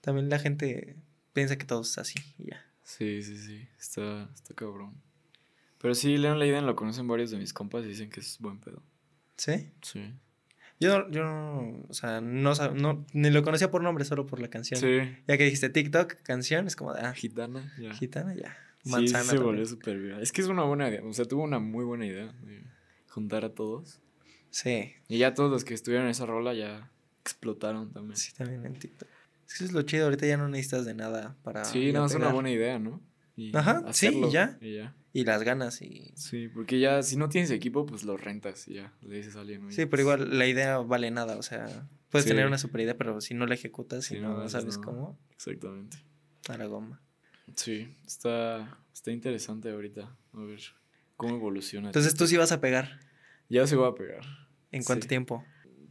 también 0.00 0.28
la 0.28 0.38
gente 0.38 0.96
piensa 1.32 1.56
que 1.56 1.64
todo 1.64 1.82
es 1.82 1.96
así 1.98 2.18
y 2.38 2.50
ya. 2.50 2.64
Sí, 2.84 3.22
sí, 3.22 3.38
sí, 3.38 3.66
está 3.78 4.28
está 4.34 4.54
cabrón. 4.54 4.94
Pero 5.80 5.94
sí, 5.94 6.16
Leon 6.18 6.38
Leiden 6.38 6.66
lo 6.66 6.76
conocen 6.76 7.08
varios 7.08 7.30
de 7.30 7.38
mis 7.38 7.52
compas 7.52 7.84
y 7.84 7.88
dicen 7.88 8.10
que 8.10 8.20
es 8.20 8.38
buen 8.38 8.58
pedo. 8.58 8.82
¿Sí? 9.36 9.70
Sí. 9.82 10.12
Yo, 10.78 10.98
no- 10.98 11.10
yo 11.10 11.22
no, 11.24 11.84
o 11.88 11.94
sea, 11.94 12.20
no, 12.20 12.52
no, 12.74 13.06
ni 13.12 13.30
lo 13.30 13.42
conocía 13.42 13.70
por 13.70 13.82
nombre, 13.82 14.04
solo 14.04 14.26
por 14.26 14.40
la 14.40 14.48
canción. 14.48 14.78
Sí. 14.80 14.98
Ya 15.26 15.38
que 15.38 15.44
dijiste 15.44 15.70
TikTok, 15.70 16.14
canción, 16.22 16.66
es 16.66 16.76
como 16.76 16.92
de, 16.92 17.00
ah, 17.00 17.14
Gitana, 17.14 17.72
ya. 17.78 17.94
gitana, 17.94 18.34
ya. 18.34 18.56
Manzana. 18.84 19.24
sí 19.24 19.30
se 19.30 19.38
volvió 19.38 19.64
súper 19.66 19.98
viral. 19.98 20.22
Es 20.22 20.32
que 20.32 20.40
es 20.42 20.48
una 20.48 20.64
buena 20.64 20.88
idea. 20.88 21.02
O 21.04 21.12
sea, 21.12 21.24
tuvo 21.24 21.42
una 21.44 21.58
muy 21.58 21.84
buena 21.84 22.06
idea 22.06 22.32
de 22.42 22.62
juntar 23.08 23.44
a 23.44 23.54
todos. 23.54 24.00
Sí, 24.50 24.92
Y 25.08 25.18
ya 25.18 25.34
todos 25.34 25.50
los 25.50 25.64
que 25.64 25.72
estuvieron 25.74 26.06
en 26.06 26.10
esa 26.10 26.26
rola 26.26 26.52
ya 26.54 26.90
explotaron 27.22 27.92
también. 27.92 28.16
sí, 28.16 28.32
también 28.34 28.64
en 28.66 28.74
TikTok. 28.78 29.08
Es 29.46 29.54
que 29.58 29.64
eso 29.64 29.64
es 29.66 29.72
lo 29.72 29.82
chido, 29.82 30.04
ahorita 30.04 30.26
ya 30.26 30.36
no 30.36 30.48
necesitas 30.48 30.84
de 30.84 30.94
nada 30.94 31.36
para. 31.42 31.64
Sí, 31.64 31.92
no, 31.92 32.04
es 32.06 32.14
una 32.14 32.32
buena 32.32 32.50
idea, 32.50 32.78
¿no? 32.78 33.00
Y 33.36 33.54
Ajá, 33.56 33.92
sí, 33.92 34.08
y 34.08 34.30
ya. 34.30 34.58
Y 34.60 34.74
ya. 34.76 34.94
Y 35.14 35.24
las 35.24 35.42
ganas 35.42 35.80
y. 35.82 36.12
Sí, 36.16 36.48
porque 36.48 36.80
ya 36.80 37.02
si 37.02 37.16
no 37.16 37.28
tienes 37.28 37.50
equipo, 37.50 37.84
pues 37.86 38.04
lo 38.04 38.16
rentas 38.16 38.66
y 38.68 38.74
ya. 38.74 38.92
Le 39.02 39.16
dices 39.16 39.36
a 39.36 39.40
alguien. 39.40 39.64
"Oye, 39.64 39.74
Sí, 39.74 39.86
pero 39.86 40.02
igual 40.02 40.38
la 40.38 40.46
idea 40.46 40.78
vale 40.78 41.10
nada, 41.10 41.36
o 41.36 41.42
sea, 41.42 41.86
puedes 42.10 42.24
Sí. 42.24 42.30
tener 42.30 42.46
una 42.46 42.56
super 42.58 42.80
idea, 42.80 42.96
pero 42.96 43.20
si 43.20 43.34
no 43.34 43.46
la 43.46 43.54
ejecutas, 43.54 44.04
si 44.06 44.20
no, 44.20 44.48
sabes 44.48 44.78
cómo, 44.78 45.18
Exactamente. 45.32 45.98
a 46.48 46.56
la 46.56 46.64
goma. 46.66 47.01
Sí, 47.56 47.96
está, 48.06 48.78
está 48.92 49.10
interesante 49.10 49.70
ahorita. 49.70 50.16
A 50.32 50.40
ver 50.40 50.60
cómo 51.16 51.36
evoluciona. 51.36 51.88
Entonces 51.88 52.14
tú 52.14 52.26
sí 52.26 52.36
vas 52.36 52.52
a 52.52 52.60
pegar. 52.60 53.00
Ya 53.48 53.66
se 53.66 53.76
va 53.76 53.88
a 53.88 53.94
pegar. 53.94 54.22
¿En 54.70 54.82
cuánto 54.82 55.04
Sí. 55.04 55.08
tiempo? 55.08 55.44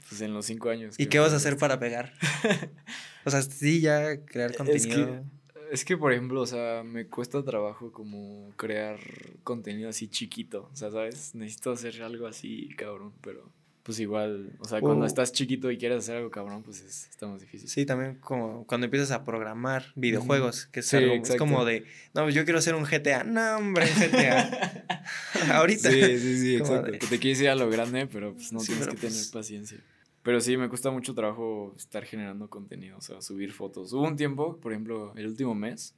Pues 0.10 0.22
en 0.22 0.34
los 0.34 0.46
cinco 0.46 0.70
años. 0.70 0.96
¿Y 1.00 1.06
qué 1.08 1.20
vas 1.20 1.32
a 1.34 1.36
hacer 1.36 1.58
para 1.58 1.80
pegar? 1.80 2.14
o 3.26 3.30
sea, 3.30 3.42
sí, 3.44 3.82
ya 3.82 4.26
crear 4.26 4.52
Es 4.52 4.58
contenido. 4.58 5.24
que 5.54 5.72
Es 5.72 5.86
que, 5.86 5.96
por 5.96 6.12
ejemplo, 6.12 6.42
o 6.42 6.46
sea, 6.48 6.84
me 6.84 7.08
cuesta 7.08 7.44
trabajo 7.44 7.92
como 7.92 8.52
crear 8.58 9.00
contenido 9.44 9.90
así 9.90 10.08
chiquito. 10.10 10.70
O 10.74 10.76
sea, 10.76 10.92
¿sabes? 10.92 11.34
Necesito 11.36 11.72
hacer 11.72 12.02
algo 12.02 12.28
así, 12.28 12.70
cabrón, 12.76 13.14
pero 13.22 13.54
pues 13.84 14.00
igual, 14.00 14.52
o 14.60 14.66
sea, 14.66 14.80
cuando 14.80 15.04
O- 15.06 15.08
estás 15.08 15.32
chiquito 15.32 15.72
y 15.72 15.78
quieres 15.78 16.00
hacer 16.00 16.18
algo 16.18 16.30
cabrón, 16.30 16.62
pues 16.64 16.82
es, 16.82 17.08
está 17.10 17.28
más 17.28 17.42
difícil. 17.42 17.68
Sí, 17.68 17.86
también 17.86 18.16
como 18.16 18.66
cuando 18.68 18.86
empiezas 18.86 19.12
a 19.12 19.24
programar 19.24 19.86
videojuegos, 19.96 20.68
que 20.68 20.82
es, 20.82 20.86
Sí, 20.88 20.98
algo- 20.98 21.16
es 21.16 21.36
como 21.36 21.66
de, 21.66 21.86
no, 22.14 22.24
pues 22.24 22.36
yo 22.36 22.44
quiero 22.44 22.60
hacer 22.60 22.76
un 22.76 22.84
GTA. 22.86 23.24
No, 23.24 23.58
hombre, 23.58 23.86
GTA. 23.88 24.86
Ahorita. 25.54 25.90
Sí, 25.92 26.02
sí, 26.20 26.38
sí, 26.40 26.56
exacto. 26.58 26.92
de- 26.92 27.00
Que 27.00 27.08
te 27.08 27.20
quieres 27.20 27.42
ir 27.42 27.50
a 27.50 27.56
lo 27.56 27.70
grande, 27.70 28.08
pero 28.08 28.34
pues 28.34 28.54
no 28.54 28.60
Sí, 28.60 28.68
tienes 28.68 28.88
que 28.88 28.96
tener 28.96 29.14
pues- 29.14 29.28
paciencia. 29.32 29.80
Pero 30.24 30.40
sí, 30.40 30.56
me 30.56 30.70
cuesta 30.70 30.92
mucho 30.92 31.16
trabajo 31.16 31.74
estar 31.76 32.04
generando 32.06 32.48
contenido, 32.48 32.96
o 32.98 33.02
sea, 33.02 33.22
subir 33.22 33.52
fotos. 33.54 33.92
Hubo 33.94 34.04
un 34.08 34.16
tiempo, 34.16 34.58
por 34.58 34.72
ejemplo, 34.72 35.14
el 35.16 35.26
último 35.26 35.56
mes, 35.56 35.96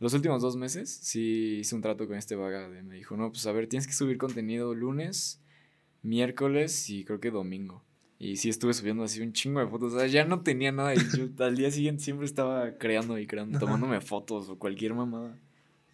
los 0.00 0.14
últimos 0.14 0.42
dos 0.42 0.56
meses, 0.56 0.90
sí 0.90 1.58
hice 1.60 1.76
un 1.76 1.80
trato 1.82 2.08
con 2.08 2.16
este 2.16 2.34
vaga 2.34 2.68
de, 2.68 2.82
me 2.82 2.96
dijo, 2.96 3.16
no, 3.16 3.30
pues 3.30 3.46
a 3.46 3.52
ver, 3.52 3.68
tienes 3.68 3.86
que 3.86 3.92
subir 3.92 4.18
contenido 4.18 4.74
lunes, 4.74 5.38
miércoles 6.02 6.90
y 6.90 7.04
creo 7.04 7.20
que 7.20 7.30
domingo. 7.30 7.82
Y 8.18 8.36
sí 8.36 8.48
estuve 8.48 8.72
subiendo 8.72 9.02
así 9.02 9.20
un 9.20 9.32
chingo 9.32 9.58
de 9.58 9.66
fotos, 9.66 9.94
o 9.94 9.98
sea, 9.98 10.06
ya 10.06 10.24
no 10.24 10.42
tenía 10.42 10.70
nada 10.70 10.94
y 10.94 10.98
yo 10.98 11.26
al 11.44 11.56
día 11.56 11.70
siguiente 11.70 12.04
siempre 12.04 12.26
estaba 12.26 12.78
creando 12.78 13.18
y 13.18 13.26
creando, 13.26 13.58
tomándome 13.58 14.00
fotos 14.00 14.48
o 14.48 14.58
cualquier 14.58 14.94
mamada. 14.94 15.36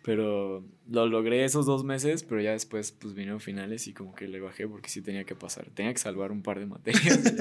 Pero 0.03 0.65
lo 0.89 1.07
logré 1.07 1.45
esos 1.45 1.67
dos 1.67 1.85
meses, 1.85 2.23
pero 2.23 2.41
ya 2.41 2.53
después 2.53 2.93
pues 2.93 3.15
vinieron 3.15 3.41
finales 3.41 3.89
y 3.89 3.93
como 3.93 4.15
que 4.15 4.29
le 4.29 4.41
bajé 4.41 4.67
porque 4.67 4.89
sí 4.89 5.03
tenía 5.03 5.25
que 5.25 5.35
pasar. 5.35 5.71
Tenía 5.75 5.93
que 5.93 5.99
salvar 5.99 6.33
un 6.33 6.43
par 6.43 6.59
de 6.59 6.67
materias. 6.67 7.35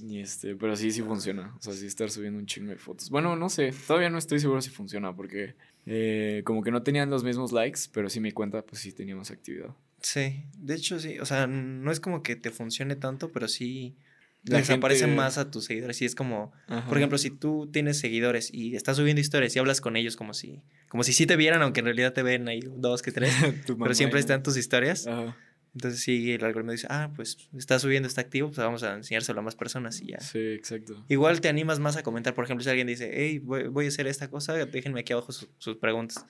y 0.00 0.20
este, 0.20 0.54
pero 0.56 0.76
sí, 0.76 0.90
sí 0.90 1.02
funciona. 1.02 1.54
O 1.58 1.60
sea, 1.60 1.72
sí 1.72 1.86
estar 1.86 2.10
subiendo 2.10 2.38
un 2.38 2.46
chingo 2.46 2.70
de 2.70 2.78
fotos. 2.78 3.10
Bueno, 3.10 3.36
no 3.36 3.48
sé, 3.48 3.74
todavía 3.86 4.10
no 4.10 4.18
estoy 4.18 4.40
seguro 4.40 4.62
si 4.62 4.70
funciona 4.70 5.14
porque 5.14 5.54
eh, 5.86 6.42
como 6.44 6.62
que 6.62 6.70
no 6.70 6.82
tenían 6.82 7.10
los 7.10 7.24
mismos 7.24 7.52
likes, 7.52 7.80
pero 7.92 8.08
sí 8.08 8.20
mi 8.20 8.32
cuenta 8.32 8.62
pues 8.62 8.80
sí 8.80 8.92
tenía 8.92 9.16
más 9.16 9.30
actividad. 9.30 9.74
Sí, 10.02 10.44
de 10.56 10.74
hecho 10.74 10.98
sí, 11.00 11.18
o 11.18 11.26
sea, 11.26 11.46
no 11.46 11.90
es 11.90 12.00
como 12.00 12.22
que 12.22 12.36
te 12.36 12.50
funcione 12.50 12.94
tanto, 12.96 13.30
pero 13.32 13.48
sí 13.48 13.96
La 14.44 14.58
les 14.58 14.70
aparece 14.70 15.00
gente- 15.02 15.16
más 15.16 15.38
a 15.38 15.50
tus 15.50 15.64
seguidores. 15.64 16.00
Y 16.02 16.04
es 16.04 16.14
como, 16.14 16.52
Ajá. 16.68 16.88
por 16.88 16.96
ejemplo, 16.98 17.18
si 17.18 17.30
tú 17.30 17.68
tienes 17.72 17.98
seguidores 17.98 18.52
y 18.54 18.76
estás 18.76 18.96
subiendo 18.96 19.20
historias 19.20 19.54
y 19.56 19.58
hablas 19.58 19.80
con 19.80 19.96
ellos 19.96 20.16
como 20.16 20.34
si, 20.34 20.62
como 20.88 21.02
si 21.02 21.12
sí 21.12 21.26
te 21.26 21.36
vieran, 21.36 21.62
aunque 21.62 21.80
en 21.80 21.86
realidad 21.86 22.12
te 22.12 22.22
ven 22.22 22.48
ahí 22.48 22.60
dos 22.76 23.02
que 23.02 23.10
tres, 23.12 23.32
pero 23.78 23.94
siempre 23.94 24.20
están 24.20 24.42
tus 24.42 24.56
historias. 24.56 25.06
Ajá. 25.06 25.36
Entonces 25.74 26.00
sí, 26.00 26.32
el 26.32 26.42
algoritmo 26.44 26.72
dice, 26.72 26.86
ah, 26.90 27.10
pues 27.14 27.36
está 27.56 27.78
subiendo, 27.78 28.08
está 28.08 28.20
activo, 28.22 28.48
pues 28.48 28.58
vamos 28.58 28.82
a 28.82 28.94
enseñárselo 28.94 29.40
a 29.40 29.42
más 29.42 29.54
personas 29.54 30.00
y 30.00 30.06
ya. 30.06 30.18
Sí, 30.20 30.38
exacto. 30.38 31.04
Igual 31.08 31.40
te 31.40 31.48
animas 31.48 31.78
más 31.78 31.96
a 31.96 32.02
comentar, 32.02 32.34
por 32.34 32.44
ejemplo, 32.44 32.64
si 32.64 32.70
alguien 32.70 32.86
dice, 32.86 33.10
hey, 33.12 33.38
voy, 33.38 33.64
voy 33.68 33.84
a 33.84 33.88
hacer 33.88 34.06
esta 34.06 34.28
cosa, 34.28 34.54
déjenme 34.54 35.00
aquí 35.00 35.12
abajo 35.12 35.30
su- 35.30 35.48
sus 35.58 35.76
preguntas. 35.76 36.24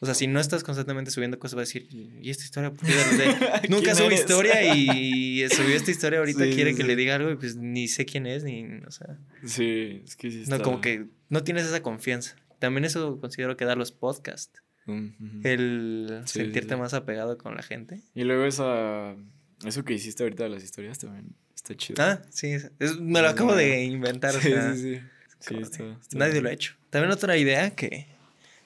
O 0.00 0.06
sea, 0.06 0.14
si 0.14 0.28
no 0.28 0.38
estás 0.38 0.62
constantemente 0.62 1.10
subiendo 1.10 1.38
cosas, 1.40 1.56
va 1.56 1.62
a 1.62 1.64
decir, 1.64 1.88
¿y 1.90 2.30
esta 2.30 2.44
historia? 2.44 2.70
por 2.70 2.86
qué 2.86 2.92
de- 3.62 3.68
Nunca 3.68 3.82
¿Quién 3.82 3.96
sube 3.96 4.06
eres? 4.06 4.20
historia 4.20 4.74
y 4.76 5.48
subió 5.50 5.74
esta 5.76 5.90
historia 5.90 6.18
ahorita, 6.20 6.44
Sí, 6.44 6.52
quiere 6.54 6.70
sí, 6.70 6.76
que 6.76 6.84
le 6.84 6.94
diga 6.96 7.16
algo 7.16 7.30
y 7.30 7.36
pues 7.36 7.56
ni 7.56 7.88
sé 7.88 8.04
quién 8.06 8.26
es, 8.26 8.44
ni, 8.44 8.64
o 8.86 8.90
sea, 8.92 9.18
Sí, 9.44 10.02
es 10.04 10.14
que 10.16 10.30
sí 10.30 10.44
no, 10.48 10.60
como 10.62 10.80
que 10.80 11.06
no 11.28 11.42
tienes 11.42 11.64
esa 11.66 11.82
confianza. 11.82 12.36
También 12.60 12.84
eso 12.84 13.20
considero 13.20 13.56
que 13.56 13.64
da 13.64 13.74
los 13.76 13.90
podcasts, 13.92 14.62
el 15.44 16.22
Sí, 16.26 16.40
sentirte 16.40 16.76
más 16.76 16.94
apegado 16.94 17.36
con 17.38 17.54
la 17.56 17.62
gente. 17.62 18.02
Y 18.14 18.24
luego 18.24 18.44
esa... 18.44 19.16
Eso 19.64 19.84
que 19.84 19.94
hiciste 19.94 20.22
ahorita 20.22 20.44
de 20.44 20.50
las 20.50 20.62
historias 20.62 20.98
también 20.98 21.34
está 21.54 21.74
chido. 21.76 22.02
Ah, 22.02 22.22
sí, 22.30 22.48
es- 22.52 23.00
me 23.00 23.20
lo 23.20 23.28
acabo 23.28 23.54
de 23.54 23.82
inventar. 23.84 24.36
o 24.36 24.40
sí, 24.40 24.48
sea, 24.50 24.74
sí, 24.74 24.94
sí. 24.94 25.00
Está, 25.40 25.58
está 25.60 26.18
Nadie 26.18 26.40
lo 26.40 26.48
ha 26.48 26.52
hecho. 26.52 26.74
También 26.90 27.12
otra 27.12 27.36
idea 27.36 27.70
que 27.74 28.06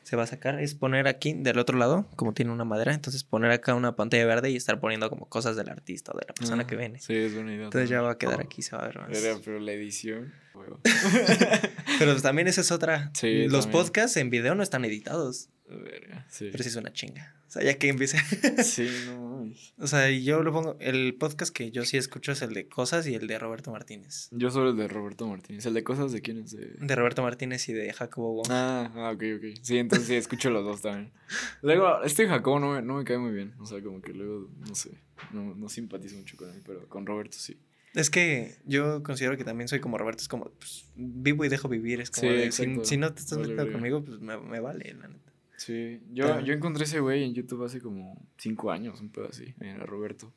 se 0.04 0.16
va 0.16 0.24
a 0.24 0.26
sacar 0.26 0.60
es 0.60 0.74
poner 0.74 1.06
aquí 1.08 1.32
del 1.34 1.58
otro 1.58 1.78
lado, 1.78 2.06
como 2.16 2.32
tiene 2.34 2.50
una 2.52 2.64
madera, 2.64 2.92
entonces 2.94 3.24
poner 3.24 3.50
acá 3.50 3.74
una 3.74 3.94
pantalla 3.96 4.26
verde 4.26 4.50
y 4.50 4.56
estar 4.56 4.80
poniendo 4.80 5.08
como 5.10 5.26
cosas 5.28 5.56
del 5.56 5.68
artista 5.68 6.12
o 6.14 6.18
de 6.18 6.24
la 6.28 6.34
persona 6.34 6.62
Ah, 6.62 6.66
que 6.66 6.76
viene. 6.76 6.98
Sí, 7.00 7.14
es 7.14 7.34
buena 7.34 7.52
idea. 7.54 7.64
Entonces 7.64 7.88
ya 7.90 8.02
va 8.02 8.12
a 8.12 8.18
quedar 8.18 8.40
aquí, 8.40 8.62
se 8.62 8.76
va 8.76 8.82
a 8.82 8.86
ver 8.86 8.98
más. 8.98 9.08
Pero, 9.10 9.40
pero 9.44 9.58
la 9.60 9.72
edición... 9.72 10.32
huevo. 10.54 10.80
Pero 11.98 12.12
pues 12.12 12.22
también 12.22 12.48
esa 12.48 12.60
es 12.62 12.70
otra. 12.72 13.10
Sí, 13.14 13.46
Los 13.48 13.64
también. 13.64 13.82
podcasts 13.84 14.16
en 14.16 14.30
video 14.30 14.54
no 14.54 14.62
están 14.62 14.84
editados, 14.84 15.48
Verga, 15.80 16.26
sí. 16.28 16.48
pero 16.50 16.62
sí 16.62 16.68
es 16.70 16.76
una 16.76 16.92
chinga. 16.92 17.34
O 17.46 17.50
sea, 17.50 17.62
ya 17.62 17.78
que 17.78 17.88
empiece. 17.88 18.18
Sí, 18.62 18.88
no 19.06 19.20
mames. 19.20 19.74
o 19.78 19.86
sea, 19.86 20.10
yo 20.10 20.42
lo 20.42 20.52
pongo. 20.52 20.76
El 20.80 21.14
podcast 21.14 21.54
que 21.54 21.70
yo 21.70 21.84
sí 21.84 21.96
escucho 21.96 22.32
es 22.32 22.42
el 22.42 22.54
de 22.54 22.68
Cosas 22.68 23.06
y 23.06 23.14
el 23.14 23.26
de 23.26 23.38
Roberto 23.38 23.70
Martínez. 23.70 24.28
Yo 24.32 24.50
solo 24.50 24.70
el 24.70 24.76
de 24.76 24.88
Roberto 24.88 25.26
Martínez. 25.26 25.66
¿El 25.66 25.74
de 25.74 25.84
cosas 25.84 26.12
de 26.12 26.22
quién 26.22 26.38
es? 26.38 26.52
De... 26.52 26.76
De 26.78 26.96
Roberto 26.96 27.22
Martínez 27.22 27.68
y 27.68 27.72
de 27.72 27.92
Jacobo 27.92 28.34
Wong. 28.34 28.46
Ah, 28.50 28.90
ah, 28.94 29.10
ok, 29.14 29.22
ok. 29.36 29.58
Sí, 29.62 29.78
entonces 29.78 30.08
sí, 30.08 30.14
escucho 30.14 30.50
los 30.50 30.64
dos 30.64 30.82
también. 30.82 31.12
Luego, 31.60 32.02
este 32.02 32.26
Jacobo 32.26 32.58
no 32.58 32.72
me, 32.72 32.82
no 32.82 32.94
me 32.94 33.04
cae 33.04 33.18
muy 33.18 33.32
bien. 33.32 33.54
O 33.58 33.66
sea, 33.66 33.82
como 33.82 34.00
que 34.00 34.12
luego, 34.12 34.48
no 34.66 34.74
sé, 34.74 34.90
no, 35.32 35.54
no 35.54 35.68
simpatizo 35.68 36.16
mucho 36.16 36.36
con 36.36 36.50
él, 36.50 36.62
pero 36.64 36.88
con 36.88 37.06
Roberto 37.06 37.36
sí. 37.38 37.58
Es 37.94 38.08
que 38.08 38.56
yo 38.64 39.02
considero 39.02 39.36
que 39.36 39.44
también 39.44 39.68
soy 39.68 39.80
como 39.80 39.98
Roberto, 39.98 40.22
es 40.22 40.28
como, 40.28 40.46
pues, 40.50 40.86
vivo 40.96 41.44
y 41.44 41.48
dejo 41.48 41.68
vivir, 41.68 42.00
es 42.00 42.10
como, 42.10 42.30
Sí, 42.30 42.38
de, 42.38 42.52
si, 42.52 42.96
no 42.96 43.12
te 43.12 43.20
estás 43.20 43.38
metiendo 43.38 43.70
conmigo, 43.70 44.02
pues 44.02 44.18
me, 44.20 44.38
me 44.38 44.60
vale, 44.60 44.94
la 44.94 45.08
neta. 45.08 45.31
Sí, 45.64 46.00
yo, 46.12 46.40
yo 46.40 46.54
encontré 46.54 46.82
ese 46.82 46.98
güey 46.98 47.22
en 47.22 47.34
YouTube 47.34 47.62
hace 47.62 47.80
como 47.80 48.20
cinco 48.36 48.72
años, 48.72 49.00
un 49.00 49.10
pedo 49.10 49.28
así, 49.28 49.54
era 49.60 49.86
Roberto. 49.86 50.32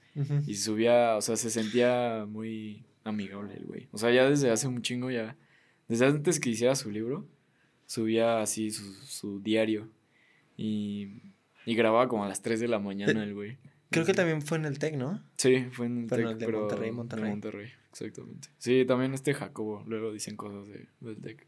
Y 0.45 0.53
subía, 0.53 1.15
o 1.15 1.21
sea, 1.21 1.35
se 1.35 1.49
sentía 1.49 2.27
muy 2.29 2.85
amigable 3.03 3.55
el 3.55 3.65
güey. 3.65 3.87
O 3.91 3.97
sea, 3.97 4.11
ya 4.11 4.29
desde 4.29 4.51
hace 4.51 4.67
un 4.67 4.83
chingo 4.83 5.09
ya, 5.09 5.35
desde 5.87 6.05
antes 6.05 6.39
que 6.39 6.51
hiciera 6.51 6.75
su 6.75 6.91
libro, 6.91 7.25
subía 7.87 8.39
así 8.39 8.69
su, 8.69 8.83
su 9.03 9.39
diario 9.41 9.89
y, 10.57 11.23
y 11.65 11.73
grababa 11.73 12.07
como 12.07 12.23
a 12.23 12.27
las 12.27 12.43
3 12.43 12.59
de 12.59 12.67
la 12.67 12.77
mañana 12.77 13.23
el 13.23 13.33
güey. 13.33 13.57
Creo 13.89 14.05
que 14.05 14.13
también 14.13 14.43
fue 14.43 14.59
en 14.59 14.65
el 14.65 14.77
TEC, 14.77 14.95
¿no? 14.95 15.23
Sí, 15.37 15.65
fue 15.71 15.87
en 15.87 16.03
el 16.03 16.05
Pero 16.07 16.21
Tec, 16.21 16.31
el 16.33 16.37
de 16.37 16.45
pero 16.45 16.59
Monterrey, 16.59 16.91
Monterrey. 16.91 17.29
Monterrey, 17.31 17.71
exactamente. 17.89 18.49
Sí, 18.59 18.85
también 18.85 19.15
este 19.15 19.33
Jacobo, 19.33 19.83
luego 19.87 20.13
dicen 20.13 20.35
cosas 20.35 20.67
de, 20.67 20.87
del 20.99 21.17
Tec. 21.19 21.47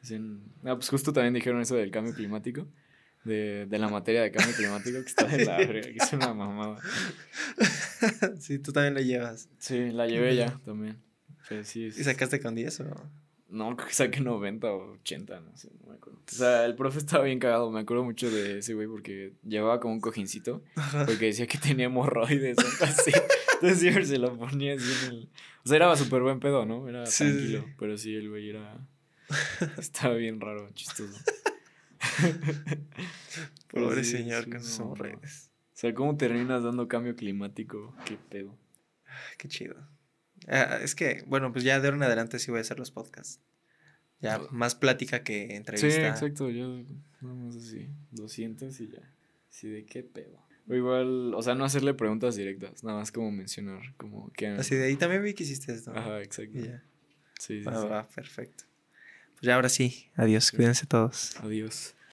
Dicen, 0.00 0.40
ah, 0.64 0.74
pues 0.76 0.88
justo 0.88 1.12
también 1.12 1.34
dijeron 1.34 1.60
eso 1.60 1.76
del 1.76 1.90
cambio 1.90 2.14
climático, 2.14 2.66
de, 3.24 3.66
de 3.66 3.78
la 3.78 3.88
materia 3.88 4.22
de 4.22 4.30
cambio 4.30 4.54
climático, 4.56 4.98
que 5.02 5.08
está 5.08 5.26
de 5.26 5.44
la 5.44 5.56
que 5.58 5.96
es 5.96 6.12
una 6.12 6.32
mamada. 6.34 6.78
sí, 8.38 8.58
tú 8.58 8.72
también 8.72 8.94
lo 8.94 9.00
llevas. 9.00 9.48
Sí, 9.58 9.90
la 9.90 10.06
llevé 10.06 10.36
ya 10.36 10.58
también. 10.64 10.98
Pero 11.48 11.64
sí, 11.64 11.86
es- 11.86 11.98
¿Y 11.98 12.04
sacaste 12.04 12.40
con 12.40 12.54
10 12.54 12.80
o...? 12.80 13.10
No, 13.48 13.74
creo 13.74 13.88
que 13.88 13.94
saqué 13.94 14.20
90 14.20 14.72
o 14.72 14.92
80, 14.92 15.40
no 15.40 15.56
sé, 15.56 15.70
no 15.82 15.88
me 15.90 15.96
acuerdo. 15.96 16.20
O 16.20 16.32
sea, 16.32 16.64
el 16.66 16.76
profe 16.76 16.98
estaba 16.98 17.24
bien 17.24 17.40
cagado, 17.40 17.68
me 17.72 17.80
acuerdo 17.80 18.04
mucho 18.04 18.30
de 18.30 18.58
ese 18.58 18.74
güey 18.74 18.86
porque 18.86 19.32
llevaba 19.44 19.80
como 19.80 19.92
un 19.94 20.00
cojincito, 20.00 20.62
porque 21.04 21.26
decía 21.26 21.48
que 21.48 21.58
tenía 21.58 21.86
hemorroides 21.86 22.56
así. 22.80 23.10
Entonces 23.54 23.80
siempre 23.80 24.04
se 24.06 24.18
lo 24.18 24.38
ponía 24.38 24.74
así 24.74 24.84
en 25.06 25.12
el... 25.14 25.28
O 25.64 25.68
sea, 25.68 25.76
era 25.78 25.96
súper 25.96 26.22
buen 26.22 26.38
pedo, 26.38 26.64
¿no? 26.64 26.88
Era 26.88 27.04
sí, 27.06 27.24
tranquilo, 27.24 27.64
sí. 27.66 27.74
pero 27.76 27.98
sí, 27.98 28.14
el 28.14 28.28
güey 28.30 28.50
era... 28.50 28.86
Estaba 29.78 30.14
bien 30.14 30.40
raro, 30.40 30.70
chistoso. 30.72 31.18
Pobre 33.72 34.04
sí, 34.04 34.12
señor 34.18 34.44
sí, 34.44 34.50
con 34.50 34.62
sus 34.62 34.78
no, 34.78 34.84
hemorroides. 34.86 35.50
O 35.72 35.76
sea, 35.80 35.94
¿cómo 35.94 36.16
terminas 36.16 36.62
dando 36.62 36.88
cambio 36.88 37.14
climático? 37.16 37.94
¿Qué 38.04 38.16
pedo? 38.28 38.56
Qué 39.38 39.48
chido. 39.48 39.76
Ah, 40.48 40.78
es 40.82 40.94
que, 40.94 41.22
bueno, 41.26 41.52
pues 41.52 41.64
ya 41.64 41.80
de 41.80 41.86
ahora 41.88 41.96
en 41.96 42.02
adelante 42.02 42.38
sí 42.38 42.50
voy 42.50 42.58
a 42.58 42.60
hacer 42.62 42.78
los 42.78 42.90
podcasts. 42.90 43.40
Ya 44.20 44.36
Ah. 44.36 44.48
más 44.50 44.74
plática 44.74 45.22
que 45.22 45.46
Sí, 45.48 45.54
entrevista. 45.54 46.08
exacto, 46.08 46.50
yo 46.50 46.82
más 47.20 47.56
así, 47.56 47.88
200 48.10 48.78
y 48.80 48.88
ya. 48.88 49.14
Sí, 49.48 49.68
de 49.68 49.84
qué 49.86 50.02
pedo. 50.02 50.38
O 50.68 50.74
igual, 50.74 51.34
o 51.34 51.42
sea, 51.42 51.54
no 51.54 51.64
hacerle 51.64 51.94
preguntas 51.94 52.36
directas, 52.36 52.84
nada 52.84 52.98
más 52.98 53.10
como 53.10 53.30
mencionar, 53.32 53.94
como 53.96 54.30
que... 54.32 54.46
Así 54.48 54.74
de 54.76 54.84
ahí 54.84 54.96
también 54.96 55.22
vi 55.22 55.34
que 55.34 55.42
hiciste 55.44 55.72
esto. 55.72 55.90
Ajá, 55.92 56.20
exacto. 56.22 56.58
Sí, 56.60 56.68
sí, 57.38 57.58
sí. 57.64 57.64
va, 57.64 58.06
perfecto. 58.08 58.64
Pues 59.40 59.46
ya 59.46 59.54
ahora 59.54 59.70
sí. 59.70 60.06
Adiós. 60.16 60.50
Cuídense 60.52 60.84
todos. 60.86 61.34
Adiós. 61.42 61.94